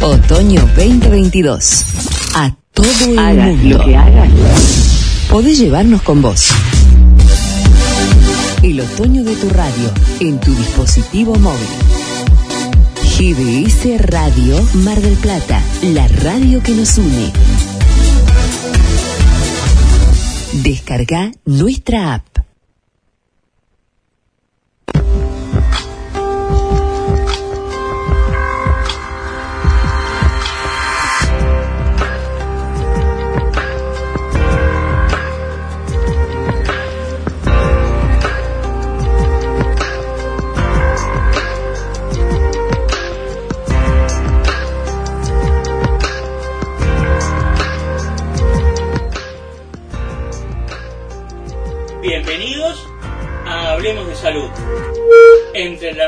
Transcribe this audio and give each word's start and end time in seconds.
Otoño 0.00 0.60
2022. 0.76 1.84
A 2.34 2.54
todo 2.72 2.86
el 3.04 3.36
mundo. 3.36 3.78
lo 3.78 3.84
que 3.84 3.96
hagas. 3.96 4.87
Podés 5.30 5.58
llevarnos 5.58 6.00
con 6.00 6.22
vos. 6.22 6.48
El 8.62 8.80
otoño 8.80 9.24
de 9.24 9.36
tu 9.36 9.50
radio 9.50 9.92
en 10.20 10.40
tu 10.40 10.54
dispositivo 10.54 11.34
móvil. 11.36 11.68
GDS 13.18 14.00
Radio 14.06 14.58
Mar 14.84 14.98
del 15.02 15.16
Plata, 15.16 15.62
la 15.82 16.08
radio 16.08 16.62
que 16.62 16.72
nos 16.72 16.96
une. 16.96 17.30
Descarga 20.62 21.30
nuestra 21.44 22.14
app. 22.14 22.37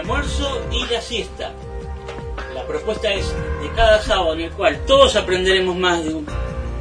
Almuerzo 0.01 0.67
y 0.73 0.87
la 0.93 1.01
siesta. 1.01 1.53
La 2.55 2.67
propuesta 2.67 3.12
es 3.12 3.29
de 3.62 3.70
cada 3.77 4.01
sábado 4.03 4.34
en 4.34 4.41
el 4.41 4.51
cual 4.53 4.81
todos 4.87 5.15
aprenderemos 5.17 5.77
más 5.77 6.03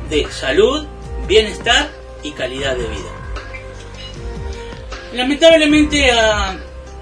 de, 0.10 0.28
salud, 0.32 0.86
bienestar 1.28 1.90
y 2.24 2.32
calidad 2.32 2.76
de 2.76 2.88
vida. 2.88 3.10
Lamentablemente, 5.14 6.12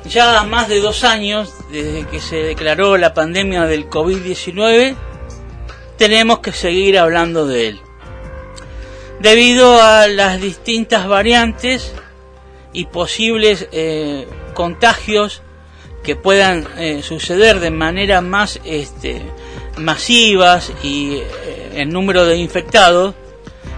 ya 0.06 0.44
más 0.44 0.68
de 0.68 0.80
dos 0.80 1.04
años 1.04 1.54
desde 1.72 2.08
que 2.08 2.20
se 2.20 2.38
declaró 2.38 2.98
la 2.98 3.14
pandemia 3.14 3.66
del 3.66 3.90
COVID-19, 3.90 4.96
tenemos 5.98 6.40
que 6.40 6.52
seguir 6.52 6.98
hablando 6.98 7.46
de 7.48 7.70
él 7.70 7.82
debido 9.20 9.82
a 9.82 10.08
las 10.08 10.40
distintas 10.40 11.08
variantes 11.08 11.92
y 12.72 12.86
posibles 12.86 13.68
eh, 13.72 14.28
contagios 14.54 15.42
que 16.08 16.16
puedan 16.16 16.66
eh, 16.78 17.04
suceder 17.04 17.60
de 17.60 17.70
manera 17.70 18.22
más 18.22 18.62
este, 18.64 19.22
masivas 19.76 20.72
y 20.82 21.18
eh, 21.18 21.72
el 21.76 21.90
número 21.90 22.26
de 22.26 22.38
infectados 22.38 23.14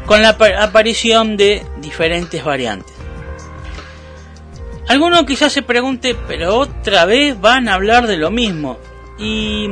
con 0.05 0.21
la 0.21 0.29
apa- 0.29 0.61
aparición 0.61 1.37
de 1.37 1.63
diferentes 1.81 2.43
variantes. 2.43 2.93
Alguno 4.87 5.25
quizás 5.25 5.51
se 5.51 5.63
pregunte, 5.63 6.15
pero 6.27 6.55
otra 6.55 7.05
vez 7.05 7.41
van 7.41 7.67
a 7.67 7.73
hablar 7.73 8.05
de 8.05 8.17
lo 8.17 8.29
mismo. 8.29 8.77
Y 9.17 9.69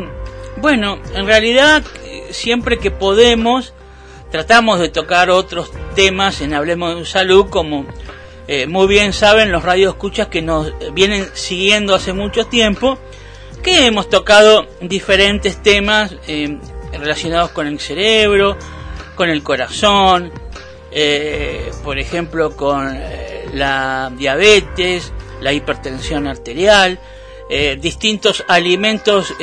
bueno, 0.60 0.98
en 1.14 1.28
realidad 1.28 1.84
eh, 2.06 2.30
siempre 2.32 2.80
que 2.80 2.90
podemos 2.90 3.74
tratamos 4.32 4.80
de 4.80 4.90
tocar 4.90 5.30
otros 5.30 5.72
temas 5.94 6.42
en 6.42 6.56
Hablemos 6.56 6.96
de 6.98 7.06
Salud, 7.06 7.50
como 7.52 7.86
eh, 8.48 8.66
muy 8.66 8.88
bien 8.88 9.12
saben 9.12 9.52
los 9.52 9.64
radioescuchas 9.64 10.28
que 10.28 10.42
nos 10.42 10.72
vienen 10.94 11.28
siguiendo 11.34 11.94
hace 11.94 12.14
mucho 12.14 12.46
tiempo, 12.46 12.98
que 13.62 13.88
hemos 13.88 14.10
tocado 14.10 14.68
diferentes 14.80 15.62
temas 15.62 16.16
eh, 16.28 16.58
relacionados 16.94 17.52
con 17.52 17.68
el 17.68 17.80
cerebro, 17.80 18.58
con 19.16 19.30
el 19.30 19.44
corazón, 19.44 20.32
eh, 20.92 21.72
por 21.84 22.00
ejemplo 22.00 22.56
con 22.56 22.98
la 23.54 24.12
diabetes, 24.16 25.12
la 25.42 25.52
hipertensión 25.52 26.28
arterial, 26.28 27.00
distintos 27.80 28.44
alimentos 28.48 29.34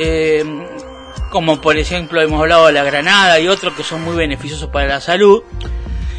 como 1.30 1.60
por 1.60 1.76
ejemplo 1.78 2.20
hemos 2.20 2.40
hablado 2.40 2.66
de 2.66 2.72
la 2.72 2.84
granada 2.84 3.40
y 3.40 3.48
otros 3.48 3.74
que 3.74 3.82
son 3.82 4.02
muy 4.02 4.14
beneficiosos 4.14 4.70
para 4.70 4.86
la 4.86 5.00
salud. 5.00 5.42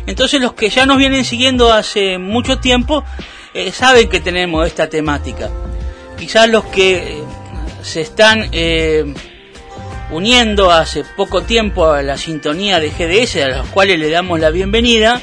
Entonces 0.07 0.39
los 0.41 0.53
que 0.53 0.69
ya 0.69 0.85
nos 0.85 0.97
vienen 0.97 1.25
siguiendo 1.25 1.71
hace 1.73 2.17
mucho 2.17 2.59
tiempo 2.59 3.03
eh, 3.53 3.71
saben 3.71 4.09
que 4.09 4.19
tenemos 4.19 4.67
esta 4.67 4.87
temática. 4.89 5.49
Quizás 6.17 6.47
los 6.49 6.63
que 6.65 6.97
eh, 7.19 7.23
se 7.81 8.01
están 8.01 8.49
eh, 8.51 9.05
uniendo 10.11 10.71
hace 10.71 11.03
poco 11.17 11.41
tiempo 11.43 11.87
a 11.91 12.01
la 12.03 12.17
sintonía 12.17 12.79
de 12.79 12.89
GDS, 12.91 13.37
a 13.43 13.47
los 13.57 13.67
cuales 13.69 13.99
le 13.99 14.09
damos 14.09 14.39
la 14.39 14.49
bienvenida, 14.51 15.21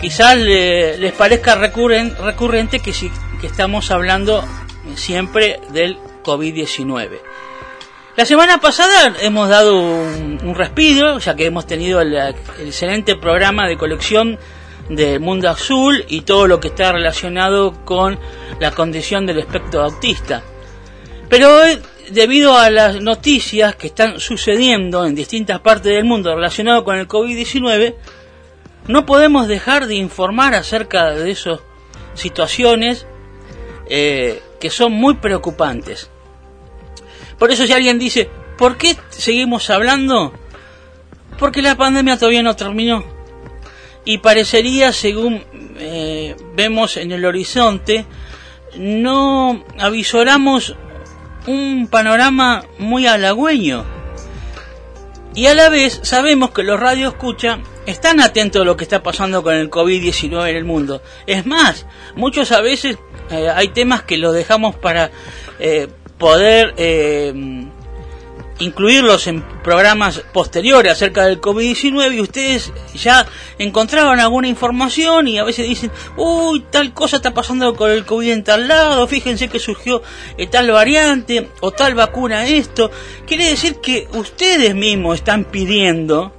quizás 0.00 0.36
le- 0.36 0.98
les 0.98 1.12
parezca 1.12 1.56
recurren- 1.56 2.14
recurrente 2.18 2.80
que, 2.80 2.92
si- 2.92 3.10
que 3.40 3.46
estamos 3.46 3.90
hablando 3.90 4.44
siempre 4.94 5.60
del 5.70 5.98
COVID-19. 6.22 7.18
La 8.16 8.24
semana 8.24 8.58
pasada 8.60 9.14
hemos 9.20 9.50
dado 9.50 9.78
un, 9.78 10.54
respiro, 10.54 11.18
ya 11.18 11.36
que 11.36 11.44
hemos 11.44 11.66
tenido 11.66 12.00
el, 12.00 12.14
el 12.14 12.34
excelente 12.66 13.14
programa 13.14 13.68
de 13.68 13.76
colección 13.76 14.38
de 14.88 15.18
Mundo 15.18 15.50
Azul 15.50 16.02
y 16.08 16.22
todo 16.22 16.46
lo 16.46 16.58
que 16.58 16.68
está 16.68 16.92
relacionado 16.92 17.84
con 17.84 18.18
la 18.58 18.70
condición 18.70 19.26
del 19.26 19.40
espectro 19.40 19.82
autista. 19.82 20.42
Pero 21.28 21.60
hoy, 21.60 21.78
debido 22.10 22.56
a 22.56 22.70
las 22.70 23.02
noticias 23.02 23.76
que 23.76 23.88
están 23.88 24.18
sucediendo 24.18 25.04
en 25.04 25.14
distintas 25.14 25.60
partes 25.60 25.92
del 25.92 26.04
mundo 26.04 26.34
relacionado 26.34 26.84
con 26.84 26.96
el 26.96 27.06
COVID-19, 27.06 27.96
no 28.86 29.04
podemos 29.04 29.46
dejar 29.46 29.86
de 29.86 29.96
informar 29.96 30.54
acerca 30.54 31.10
de 31.10 31.32
esas 31.32 31.60
situaciones 32.14 33.06
eh, 33.90 34.40
que 34.58 34.70
son 34.70 34.92
muy 34.92 35.16
preocupantes. 35.16 36.08
Por 37.38 37.50
eso 37.50 37.66
si 37.66 37.72
alguien 37.72 37.98
dice, 37.98 38.28
¿por 38.56 38.76
qué 38.76 38.96
seguimos 39.10 39.70
hablando? 39.70 40.32
Porque 41.38 41.62
la 41.62 41.76
pandemia 41.76 42.18
todavía 42.18 42.42
no 42.42 42.56
terminó. 42.56 43.04
Y 44.04 44.18
parecería, 44.18 44.92
según 44.92 45.44
eh, 45.78 46.36
vemos 46.54 46.96
en 46.96 47.12
el 47.12 47.24
horizonte, 47.24 48.06
no 48.78 49.64
avisoramos 49.78 50.74
un 51.46 51.88
panorama 51.88 52.64
muy 52.78 53.06
halagüeño. 53.06 53.84
Y 55.34 55.46
a 55.46 55.54
la 55.54 55.68
vez 55.68 56.00
sabemos 56.02 56.50
que 56.50 56.62
los 56.62 56.80
radios 56.80 57.12
escucha 57.12 57.58
están 57.84 58.20
atentos 58.20 58.62
a 58.62 58.64
lo 58.64 58.76
que 58.76 58.84
está 58.84 59.02
pasando 59.02 59.42
con 59.42 59.54
el 59.54 59.70
COVID-19 59.70 60.48
en 60.48 60.56
el 60.56 60.64
mundo. 60.64 61.02
Es 61.26 61.46
más, 61.46 61.86
muchos 62.14 62.52
a 62.52 62.60
veces 62.60 62.96
eh, 63.30 63.48
hay 63.54 63.68
temas 63.68 64.02
que 64.02 64.16
los 64.16 64.34
dejamos 64.34 64.76
para 64.76 65.10
eh, 65.58 65.88
poder 66.18 66.74
eh, 66.76 67.66
incluirlos 68.58 69.26
en 69.26 69.42
programas 69.62 70.20
posteriores 70.32 70.92
acerca 70.92 71.26
del 71.26 71.40
COVID-19 71.40 72.14
y 72.14 72.20
ustedes 72.20 72.72
ya 72.94 73.26
encontraban 73.58 74.18
alguna 74.18 74.48
información 74.48 75.28
y 75.28 75.38
a 75.38 75.44
veces 75.44 75.68
dicen, 75.68 75.90
uy, 76.16 76.64
tal 76.70 76.94
cosa 76.94 77.16
está 77.16 77.34
pasando 77.34 77.74
con 77.74 77.90
el 77.90 78.04
COVID 78.04 78.30
en 78.30 78.44
tal 78.44 78.68
lado, 78.68 79.06
fíjense 79.06 79.48
que 79.48 79.58
surgió 79.58 80.02
eh, 80.38 80.46
tal 80.46 80.70
variante 80.70 81.48
o 81.60 81.70
tal 81.70 81.94
vacuna 81.94 82.46
esto. 82.46 82.90
Quiere 83.26 83.48
decir 83.48 83.76
que 83.76 84.08
ustedes 84.12 84.74
mismos 84.74 85.16
están 85.16 85.44
pidiendo 85.44 86.32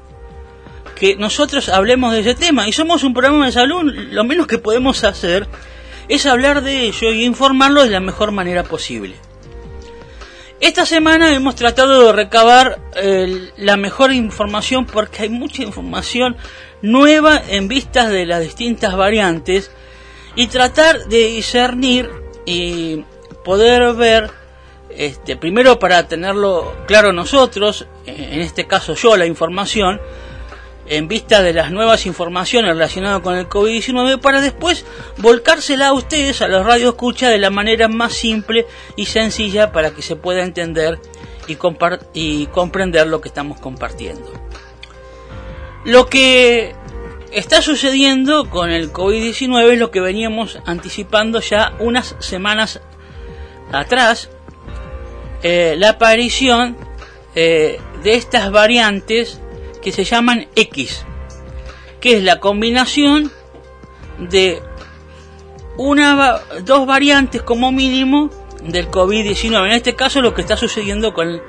que 0.96 1.16
nosotros 1.16 1.70
hablemos 1.70 2.14
de 2.14 2.22
ese 2.22 2.34
tema 2.34 2.68
y 2.68 2.72
somos 2.72 3.04
un 3.04 3.14
programa 3.14 3.46
de 3.46 3.52
salud, 3.52 3.84
lo 3.84 4.24
menos 4.24 4.48
que 4.48 4.58
podemos 4.58 5.04
hacer 5.04 5.48
es 6.10 6.26
hablar 6.26 6.64
de 6.64 6.86
ello 6.86 7.12
y 7.12 7.26
informarlo 7.26 7.84
de 7.84 7.92
la 7.92 8.00
mejor 8.00 8.32
manera 8.32 8.64
posible. 8.64 9.27
Esta 10.60 10.88
semana 10.88 11.36
hemos 11.36 11.56
tratado 11.56 12.08
de 12.08 12.14
recabar 12.14 12.80
eh, 12.96 13.52
la 13.58 13.78
mejor 13.78 14.12
información 14.12 14.88
porque 14.88 15.24
hay 15.24 15.30
mucha 15.30 15.62
información 15.62 16.36
nueva 16.82 17.40
en 17.48 17.68
vistas 17.68 18.10
de 18.10 18.26
las 18.26 18.42
distintas 18.42 18.96
variantes 18.96 19.70
y 20.36 20.48
tratar 20.48 21.06
de 21.06 21.28
discernir 21.28 22.10
y 22.48 23.04
poder 23.46 23.94
ver, 23.94 24.32
este, 24.90 25.38
primero 25.38 25.78
para 25.78 26.08
tenerlo 26.08 26.76
claro 26.88 27.14
nosotros, 27.14 27.86
en 28.08 28.42
este 28.42 28.66
caso 28.66 28.96
yo 28.96 29.16
la 29.16 29.28
información, 29.28 30.02
en 30.90 31.08
vista 31.08 31.42
de 31.42 31.54
las 31.54 31.72
nuevas 31.72 32.06
informaciones 32.06 32.72
relacionadas 32.72 33.22
con 33.22 33.36
el 33.36 33.48
COVID-19 33.48 34.20
para 34.20 34.42
después 34.42 34.86
volcársela 35.18 35.88
a 35.88 35.94
ustedes, 35.94 36.42
a 36.42 36.48
los 36.48 36.66
radio 36.66 36.90
escucha, 36.90 37.30
de 37.30 37.38
la 37.38 37.50
manera 37.50 37.88
más 37.88 38.14
simple 38.14 38.66
y 38.96 39.06
sencilla 39.06 39.72
para 39.72 39.92
que 39.92 40.02
se 40.02 40.16
pueda 40.16 40.44
entender 40.44 41.00
y, 41.48 41.58
y 42.14 42.48
comprender 42.48 43.08
lo 43.08 43.22
que 43.22 43.30
estamos 43.30 43.60
compartiendo. 43.60 44.32
Lo 45.84 46.08
que 46.08 46.76
está 47.32 47.62
sucediendo 47.62 48.50
con 48.50 48.72
el 48.72 48.92
COVID-19 48.92 49.74
es 49.74 49.80
lo 49.80 49.92
que 49.92 50.02
veníamos 50.02 50.60
anticipando 50.66 51.40
ya 51.40 51.74
unas 51.80 52.16
semanas 52.20 52.82
atrás, 53.72 54.30
eh, 55.44 55.76
la 55.78 55.90
aparición 55.90 56.78
eh, 57.36 57.80
de 58.04 58.16
estas 58.16 58.52
variantes 58.52 59.40
que 59.88 59.94
se 59.94 60.04
llaman 60.04 60.48
X, 60.54 61.06
que 62.02 62.18
es 62.18 62.24
la 62.24 62.42
combinación 62.42 63.32
de 64.20 64.62
una 65.78 66.42
dos 66.66 66.86
variantes 66.86 67.42
como 67.42 67.72
mínimo 67.72 68.30
del 68.64 68.92
COVID-19. 68.92 69.66
En 69.66 69.72
este 69.72 69.96
caso 69.96 70.22
lo 70.22 70.34
que 70.34 70.42
está 70.42 70.58
sucediendo 70.58 71.14
con 71.14 71.42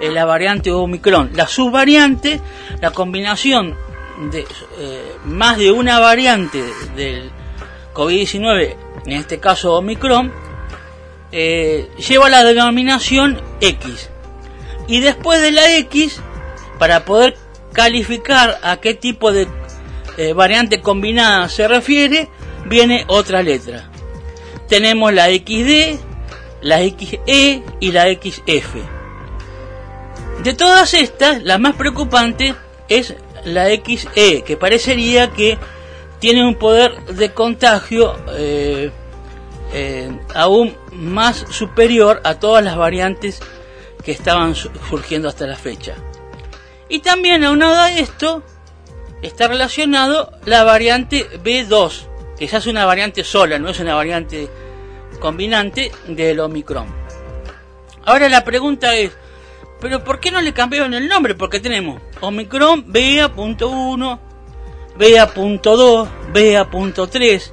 la 0.00 0.24
variante 0.24 0.72
Omicron. 0.72 1.32
La 1.34 1.46
subvariante, 1.46 2.40
la 2.80 2.92
combinación 2.92 3.76
de 4.30 4.46
eh, 4.78 5.12
más 5.26 5.58
de 5.58 5.70
una 5.70 6.00
variante 6.00 6.64
del 6.96 7.30
COVID-19, 7.92 8.74
en 9.04 9.12
este 9.12 9.38
caso 9.38 9.74
Omicron, 9.74 10.32
eh, 11.30 11.90
lleva 11.98 12.30
la 12.30 12.42
denominación 12.42 13.38
X. 13.60 14.08
Y 14.88 15.00
después 15.00 15.42
de 15.42 15.52
la 15.52 15.76
X, 15.76 16.22
para 16.78 17.04
poder 17.04 17.36
calificar 17.72 18.58
a 18.62 18.78
qué 18.78 18.94
tipo 18.94 19.32
de 19.32 19.48
eh, 20.16 20.32
variante 20.32 20.80
combinada 20.80 21.48
se 21.48 21.66
refiere, 21.68 22.28
viene 22.66 23.04
otra 23.08 23.42
letra. 23.42 23.90
Tenemos 24.68 25.12
la 25.12 25.26
XD, 25.26 25.98
la 26.60 26.78
XE 26.78 27.62
y 27.80 27.92
la 27.92 28.06
XF. 28.12 28.74
De 30.42 30.54
todas 30.54 30.94
estas, 30.94 31.42
la 31.42 31.58
más 31.58 31.76
preocupante 31.76 32.54
es 32.88 33.14
la 33.44 33.68
XE, 33.68 34.42
que 34.42 34.56
parecería 34.56 35.30
que 35.30 35.58
tiene 36.18 36.46
un 36.46 36.54
poder 36.54 37.04
de 37.06 37.32
contagio 37.32 38.14
eh, 38.30 38.90
eh, 39.72 40.10
aún 40.34 40.76
más 40.92 41.44
superior 41.50 42.20
a 42.24 42.34
todas 42.34 42.62
las 42.64 42.76
variantes 42.76 43.40
que 44.04 44.12
estaban 44.12 44.54
surgiendo 44.54 45.28
hasta 45.28 45.46
la 45.46 45.56
fecha. 45.56 45.96
Y 46.92 46.98
también 46.98 47.42
aunado 47.42 47.80
a 47.80 47.90
esto 47.90 48.42
está 49.22 49.48
relacionado 49.48 50.30
la 50.44 50.62
variante 50.62 51.26
B2, 51.42 52.06
que 52.38 52.46
ya 52.46 52.58
es 52.58 52.66
una 52.66 52.84
variante 52.84 53.24
sola, 53.24 53.58
no 53.58 53.70
es 53.70 53.80
una 53.80 53.94
variante 53.94 54.50
combinante 55.18 55.90
del 56.06 56.38
Omicron. 56.40 56.84
Ahora 58.04 58.28
la 58.28 58.44
pregunta 58.44 58.94
es, 58.94 59.10
¿pero 59.80 60.04
por 60.04 60.20
qué 60.20 60.30
no 60.30 60.42
le 60.42 60.52
cambiaron 60.52 60.92
el 60.92 61.08
nombre? 61.08 61.34
Porque 61.34 61.60
tenemos 61.60 62.02
Omicron 62.20 62.84
BA.1, 62.92 64.18
BA.2, 64.98 66.08
BA.3. 66.34 67.52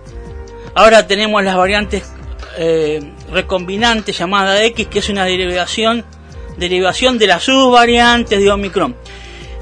Ahora 0.75 1.07
tenemos 1.07 1.41
las 1.45 1.55
variantes 1.55 2.11
eh, 2.57 2.99
recombinantes 3.31 4.17
llamada 4.17 4.61
X, 4.65 4.87
que 4.87 4.99
es 4.99 5.07
una 5.07 5.23
derivación, 5.23 6.03
derivación 6.57 7.17
de 7.17 7.27
las 7.27 7.43
subvariantes 7.43 8.37
de 8.37 8.51
Omicron. 8.51 8.97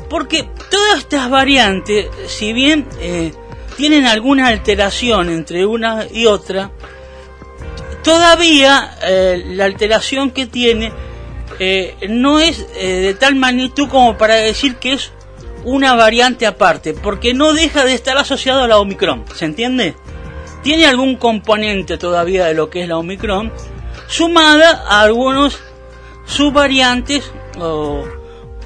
Porque 0.09 0.47
todas 0.69 0.99
estas 0.99 1.29
variantes, 1.29 2.07
si 2.27 2.53
bien 2.53 2.87
eh, 2.99 3.33
tienen 3.75 4.05
alguna 4.05 4.47
alteración 4.47 5.29
entre 5.29 5.65
una 5.65 6.05
y 6.11 6.25
otra, 6.25 6.71
todavía 8.03 8.97
eh, 9.03 9.43
la 9.47 9.65
alteración 9.65 10.31
que 10.31 10.45
tiene 10.45 10.93
eh, 11.59 11.95
no 12.09 12.39
es 12.39 12.67
de 12.73 13.15
tal 13.15 13.35
magnitud 13.35 13.89
como 13.89 14.17
para 14.17 14.35
decir 14.35 14.75
que 14.75 14.93
es 14.93 15.11
una 15.63 15.95
variante 15.95 16.45
aparte, 16.45 16.93
porque 16.93 17.33
no 17.33 17.53
deja 17.53 17.83
de 17.83 17.93
estar 17.93 18.17
asociado 18.17 18.63
a 18.63 18.67
la 18.67 18.77
Omicron, 18.77 19.25
¿se 19.35 19.45
entiende? 19.45 19.95
Tiene 20.63 20.85
algún 20.85 21.17
componente 21.17 21.97
todavía 21.97 22.45
de 22.45 22.53
lo 22.53 22.69
que 22.69 22.83
es 22.83 22.87
la 22.87 22.97
Omicron, 22.97 23.51
sumada 24.07 24.83
a 24.87 25.01
algunos 25.01 25.59
subvariantes 26.25 27.31
o, 27.59 28.05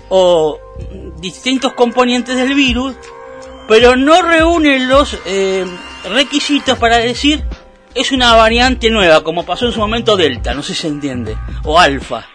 o 0.09 0.59
distintos 1.21 1.73
componentes 1.73 2.35
del 2.35 2.53
virus, 2.55 2.95
pero 3.67 3.95
no 3.95 4.21
reúne 4.21 4.79
los 4.79 5.17
eh, 5.25 5.65
requisitos 6.09 6.77
para 6.77 6.97
decir 6.97 7.43
es 7.93 8.11
una 8.11 8.33
variante 8.35 8.89
nueva, 8.89 9.23
como 9.23 9.45
pasó 9.45 9.65
en 9.65 9.73
su 9.73 9.79
momento 9.79 10.17
Delta, 10.17 10.53
no 10.53 10.63
sé 10.63 10.73
si 10.73 10.81
se 10.81 10.87
entiende, 10.87 11.37
o 11.63 11.79
Alfa. 11.79 12.25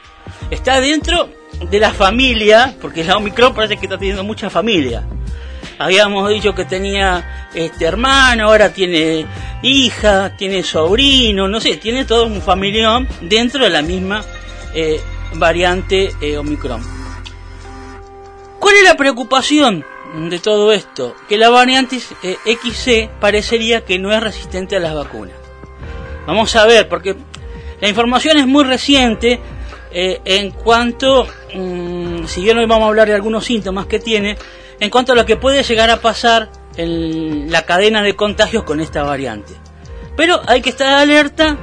Está 0.50 0.80
dentro 0.80 1.28
de 1.70 1.80
la 1.80 1.92
familia, 1.92 2.74
porque 2.80 3.04
la 3.04 3.16
Omicron 3.16 3.54
parece 3.54 3.76
que 3.76 3.86
está 3.86 3.98
teniendo 3.98 4.22
mucha 4.22 4.50
familia. 4.50 5.04
Habíamos 5.78 6.28
dicho 6.30 6.54
que 6.54 6.64
tenía 6.64 7.48
este 7.54 7.84
hermano, 7.84 8.44
ahora 8.44 8.72
tiene 8.72 9.26
hija, 9.62 10.36
tiene 10.36 10.62
sobrino, 10.62 11.48
no 11.48 11.60
sé, 11.60 11.76
tiene 11.76 12.04
todo 12.04 12.26
un 12.26 12.40
familión 12.40 13.08
dentro 13.22 13.64
de 13.64 13.70
la 13.70 13.82
misma 13.82 14.22
eh, 14.74 15.00
variante 15.34 16.12
eh, 16.20 16.38
Omicron. 16.38 17.05
¿Cuál 18.58 18.76
es 18.76 18.84
la 18.84 18.96
preocupación 18.96 19.84
de 20.28 20.38
todo 20.38 20.72
esto? 20.72 21.14
Que 21.28 21.36
la 21.36 21.50
variante 21.50 22.00
eh, 22.22 22.36
XC 22.44 23.10
parecería 23.20 23.84
que 23.84 23.98
no 23.98 24.12
es 24.12 24.22
resistente 24.22 24.76
a 24.76 24.80
las 24.80 24.94
vacunas. 24.94 25.36
Vamos 26.26 26.56
a 26.56 26.66
ver, 26.66 26.88
porque 26.88 27.16
la 27.80 27.88
información 27.88 28.38
es 28.38 28.46
muy 28.46 28.64
reciente 28.64 29.40
eh, 29.92 30.20
en 30.24 30.50
cuanto, 30.50 31.26
mm, 31.54 32.24
si 32.26 32.42
bien 32.42 32.58
hoy 32.58 32.66
vamos 32.66 32.86
a 32.86 32.88
hablar 32.88 33.08
de 33.08 33.14
algunos 33.14 33.44
síntomas 33.44 33.86
que 33.86 33.98
tiene, 33.98 34.36
en 34.80 34.90
cuanto 34.90 35.12
a 35.12 35.14
lo 35.14 35.24
que 35.24 35.36
puede 35.36 35.62
llegar 35.62 35.90
a 35.90 36.00
pasar 36.00 36.50
en 36.76 37.50
la 37.50 37.62
cadena 37.62 38.02
de 38.02 38.16
contagios 38.16 38.64
con 38.64 38.80
esta 38.80 39.02
variante. 39.02 39.54
Pero 40.16 40.40
hay 40.46 40.62
que 40.62 40.70
estar 40.70 40.94
alerta 40.94 41.56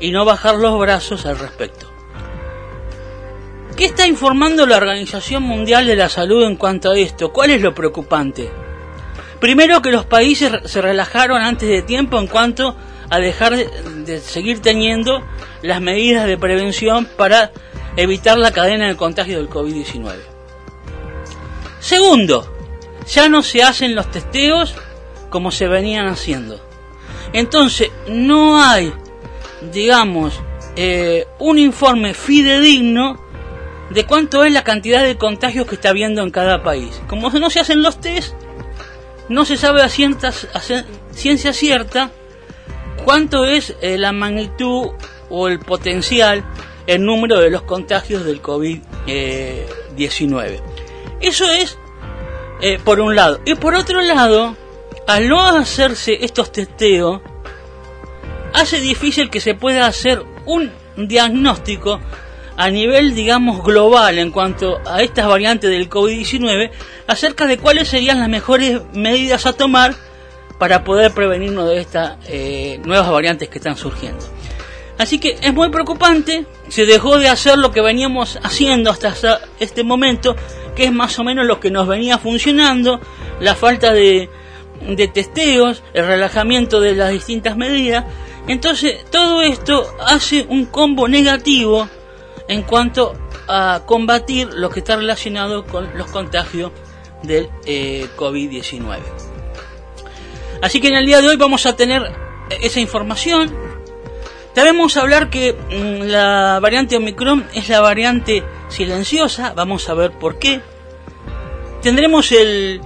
y 0.00 0.10
no 0.10 0.24
bajar 0.24 0.56
los 0.56 0.78
brazos 0.78 1.26
al 1.26 1.38
respecto. 1.38 1.89
¿Qué 3.80 3.86
está 3.86 4.06
informando 4.06 4.66
la 4.66 4.76
Organización 4.76 5.42
Mundial 5.42 5.86
de 5.86 5.96
la 5.96 6.10
Salud 6.10 6.44
en 6.44 6.56
cuanto 6.56 6.90
a 6.90 6.98
esto? 6.98 7.32
¿Cuál 7.32 7.48
es 7.48 7.62
lo 7.62 7.74
preocupante? 7.74 8.50
Primero 9.40 9.80
que 9.80 9.90
los 9.90 10.04
países 10.04 10.52
se 10.66 10.82
relajaron 10.82 11.40
antes 11.40 11.66
de 11.66 11.80
tiempo 11.80 12.18
en 12.18 12.26
cuanto 12.26 12.76
a 13.08 13.18
dejar 13.18 13.56
de 13.56 14.20
seguir 14.20 14.60
teniendo 14.60 15.22
las 15.62 15.80
medidas 15.80 16.26
de 16.26 16.36
prevención 16.36 17.08
para 17.16 17.52
evitar 17.96 18.36
la 18.36 18.52
cadena 18.52 18.86
de 18.86 18.98
contagio 18.98 19.38
del 19.38 19.48
COVID-19. 19.48 20.14
Segundo, 21.78 22.54
ya 23.10 23.30
no 23.30 23.42
se 23.42 23.62
hacen 23.62 23.94
los 23.94 24.10
testeos 24.10 24.74
como 25.30 25.50
se 25.50 25.68
venían 25.68 26.06
haciendo. 26.06 26.60
Entonces, 27.32 27.90
no 28.08 28.62
hay, 28.62 28.92
digamos, 29.72 30.38
eh, 30.76 31.26
un 31.38 31.58
informe 31.58 32.12
fidedigno 32.12 33.29
de 33.90 34.06
cuánto 34.06 34.44
es 34.44 34.52
la 34.52 34.64
cantidad 34.64 35.02
de 35.02 35.16
contagios 35.16 35.66
que 35.66 35.74
está 35.74 35.90
habiendo 35.90 36.22
en 36.22 36.30
cada 36.30 36.62
país. 36.62 37.02
Como 37.08 37.30
no 37.30 37.50
se 37.50 37.60
hacen 37.60 37.82
los 37.82 38.00
test, 38.00 38.34
no 39.28 39.44
se 39.44 39.56
sabe 39.56 39.82
a, 39.82 39.88
ciencia 39.88 41.52
cierta 41.52 42.10
cuánto 43.04 43.44
es 43.44 43.76
eh, 43.80 43.98
la 43.98 44.12
magnitud 44.12 44.90
o 45.28 45.48
el 45.48 45.58
potencial, 45.58 46.44
el 46.86 47.04
número 47.04 47.40
de 47.40 47.50
los 47.50 47.62
contagios 47.62 48.24
del 48.24 48.40
COVID-19. 48.42 50.62
Eso 51.20 51.50
es 51.50 51.76
eh, 52.60 52.78
por 52.82 53.00
un 53.00 53.16
lado. 53.16 53.40
Y 53.44 53.54
por 53.54 53.74
otro 53.74 54.00
lado, 54.00 54.56
al 55.06 55.28
no 55.28 55.44
hacerse 55.44 56.24
estos 56.24 56.52
testeos, 56.52 57.20
hace 58.52 58.80
difícil 58.80 59.30
que 59.30 59.40
se 59.40 59.54
pueda 59.54 59.86
hacer 59.86 60.22
un 60.46 60.72
diagnóstico 60.96 62.00
a 62.60 62.68
nivel, 62.68 63.14
digamos, 63.14 63.64
global 63.64 64.18
en 64.18 64.30
cuanto 64.30 64.82
a 64.86 65.00
estas 65.00 65.26
variantes 65.26 65.70
del 65.70 65.88
COVID-19 65.88 66.70
acerca 67.06 67.46
de 67.46 67.56
cuáles 67.56 67.88
serían 67.88 68.20
las 68.20 68.28
mejores 68.28 68.82
medidas 68.92 69.46
a 69.46 69.54
tomar 69.54 69.94
para 70.58 70.84
poder 70.84 71.12
prevenirnos 71.12 71.66
de 71.70 71.80
estas 71.80 72.18
eh, 72.28 72.78
nuevas 72.84 73.10
variantes 73.10 73.48
que 73.48 73.56
están 73.56 73.78
surgiendo. 73.78 74.22
Así 74.98 75.18
que 75.18 75.38
es 75.40 75.54
muy 75.54 75.70
preocupante, 75.70 76.44
se 76.68 76.84
dejó 76.84 77.16
de 77.16 77.28
hacer 77.28 77.56
lo 77.56 77.70
que 77.70 77.80
veníamos 77.80 78.38
haciendo 78.42 78.90
hasta 78.90 79.40
este 79.58 79.82
momento, 79.82 80.36
que 80.76 80.84
es 80.84 80.92
más 80.92 81.18
o 81.18 81.24
menos 81.24 81.46
lo 81.46 81.60
que 81.60 81.70
nos 81.70 81.88
venía 81.88 82.18
funcionando, 82.18 83.00
la 83.40 83.54
falta 83.54 83.94
de, 83.94 84.28
de 84.86 85.08
testeos, 85.08 85.82
el 85.94 86.06
relajamiento 86.06 86.78
de 86.82 86.94
las 86.94 87.10
distintas 87.10 87.56
medidas. 87.56 88.04
Entonces 88.48 89.02
todo 89.10 89.40
esto 89.40 89.86
hace 90.06 90.44
un 90.46 90.66
combo 90.66 91.08
negativo 91.08 91.88
en 92.50 92.62
cuanto 92.62 93.14
a 93.46 93.82
combatir 93.86 94.52
lo 94.52 94.70
que 94.70 94.80
está 94.80 94.96
relacionado 94.96 95.64
con 95.64 95.96
los 95.96 96.10
contagios 96.10 96.72
del 97.22 97.48
eh, 97.64 98.08
COVID-19. 98.16 98.98
Así 100.60 100.80
que 100.80 100.88
en 100.88 100.96
el 100.96 101.06
día 101.06 101.20
de 101.20 101.28
hoy 101.28 101.36
vamos 101.36 101.64
a 101.66 101.76
tener 101.76 102.02
esa 102.60 102.80
información. 102.80 103.54
También 104.52 104.76
vamos 104.76 104.96
a 104.96 105.02
hablar 105.02 105.30
que 105.30 105.52
mm, 105.52 106.08
la 106.08 106.58
variante 106.60 106.96
Omicron 106.96 107.46
es 107.54 107.68
la 107.68 107.80
variante 107.80 108.42
silenciosa, 108.68 109.52
vamos 109.54 109.88
a 109.88 109.94
ver 109.94 110.10
por 110.10 110.40
qué. 110.40 110.60
Tendremos 111.82 112.32
el, 112.32 112.80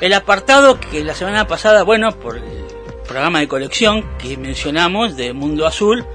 el 0.00 0.12
apartado 0.12 0.78
que 0.78 1.02
la 1.02 1.16
semana 1.16 1.48
pasada, 1.48 1.82
bueno, 1.82 2.12
por 2.12 2.36
el 2.36 2.64
programa 3.08 3.40
de 3.40 3.48
colección 3.48 4.16
que 4.16 4.36
mencionamos 4.36 5.16
de 5.16 5.32
Mundo 5.32 5.66
Azul, 5.66 6.06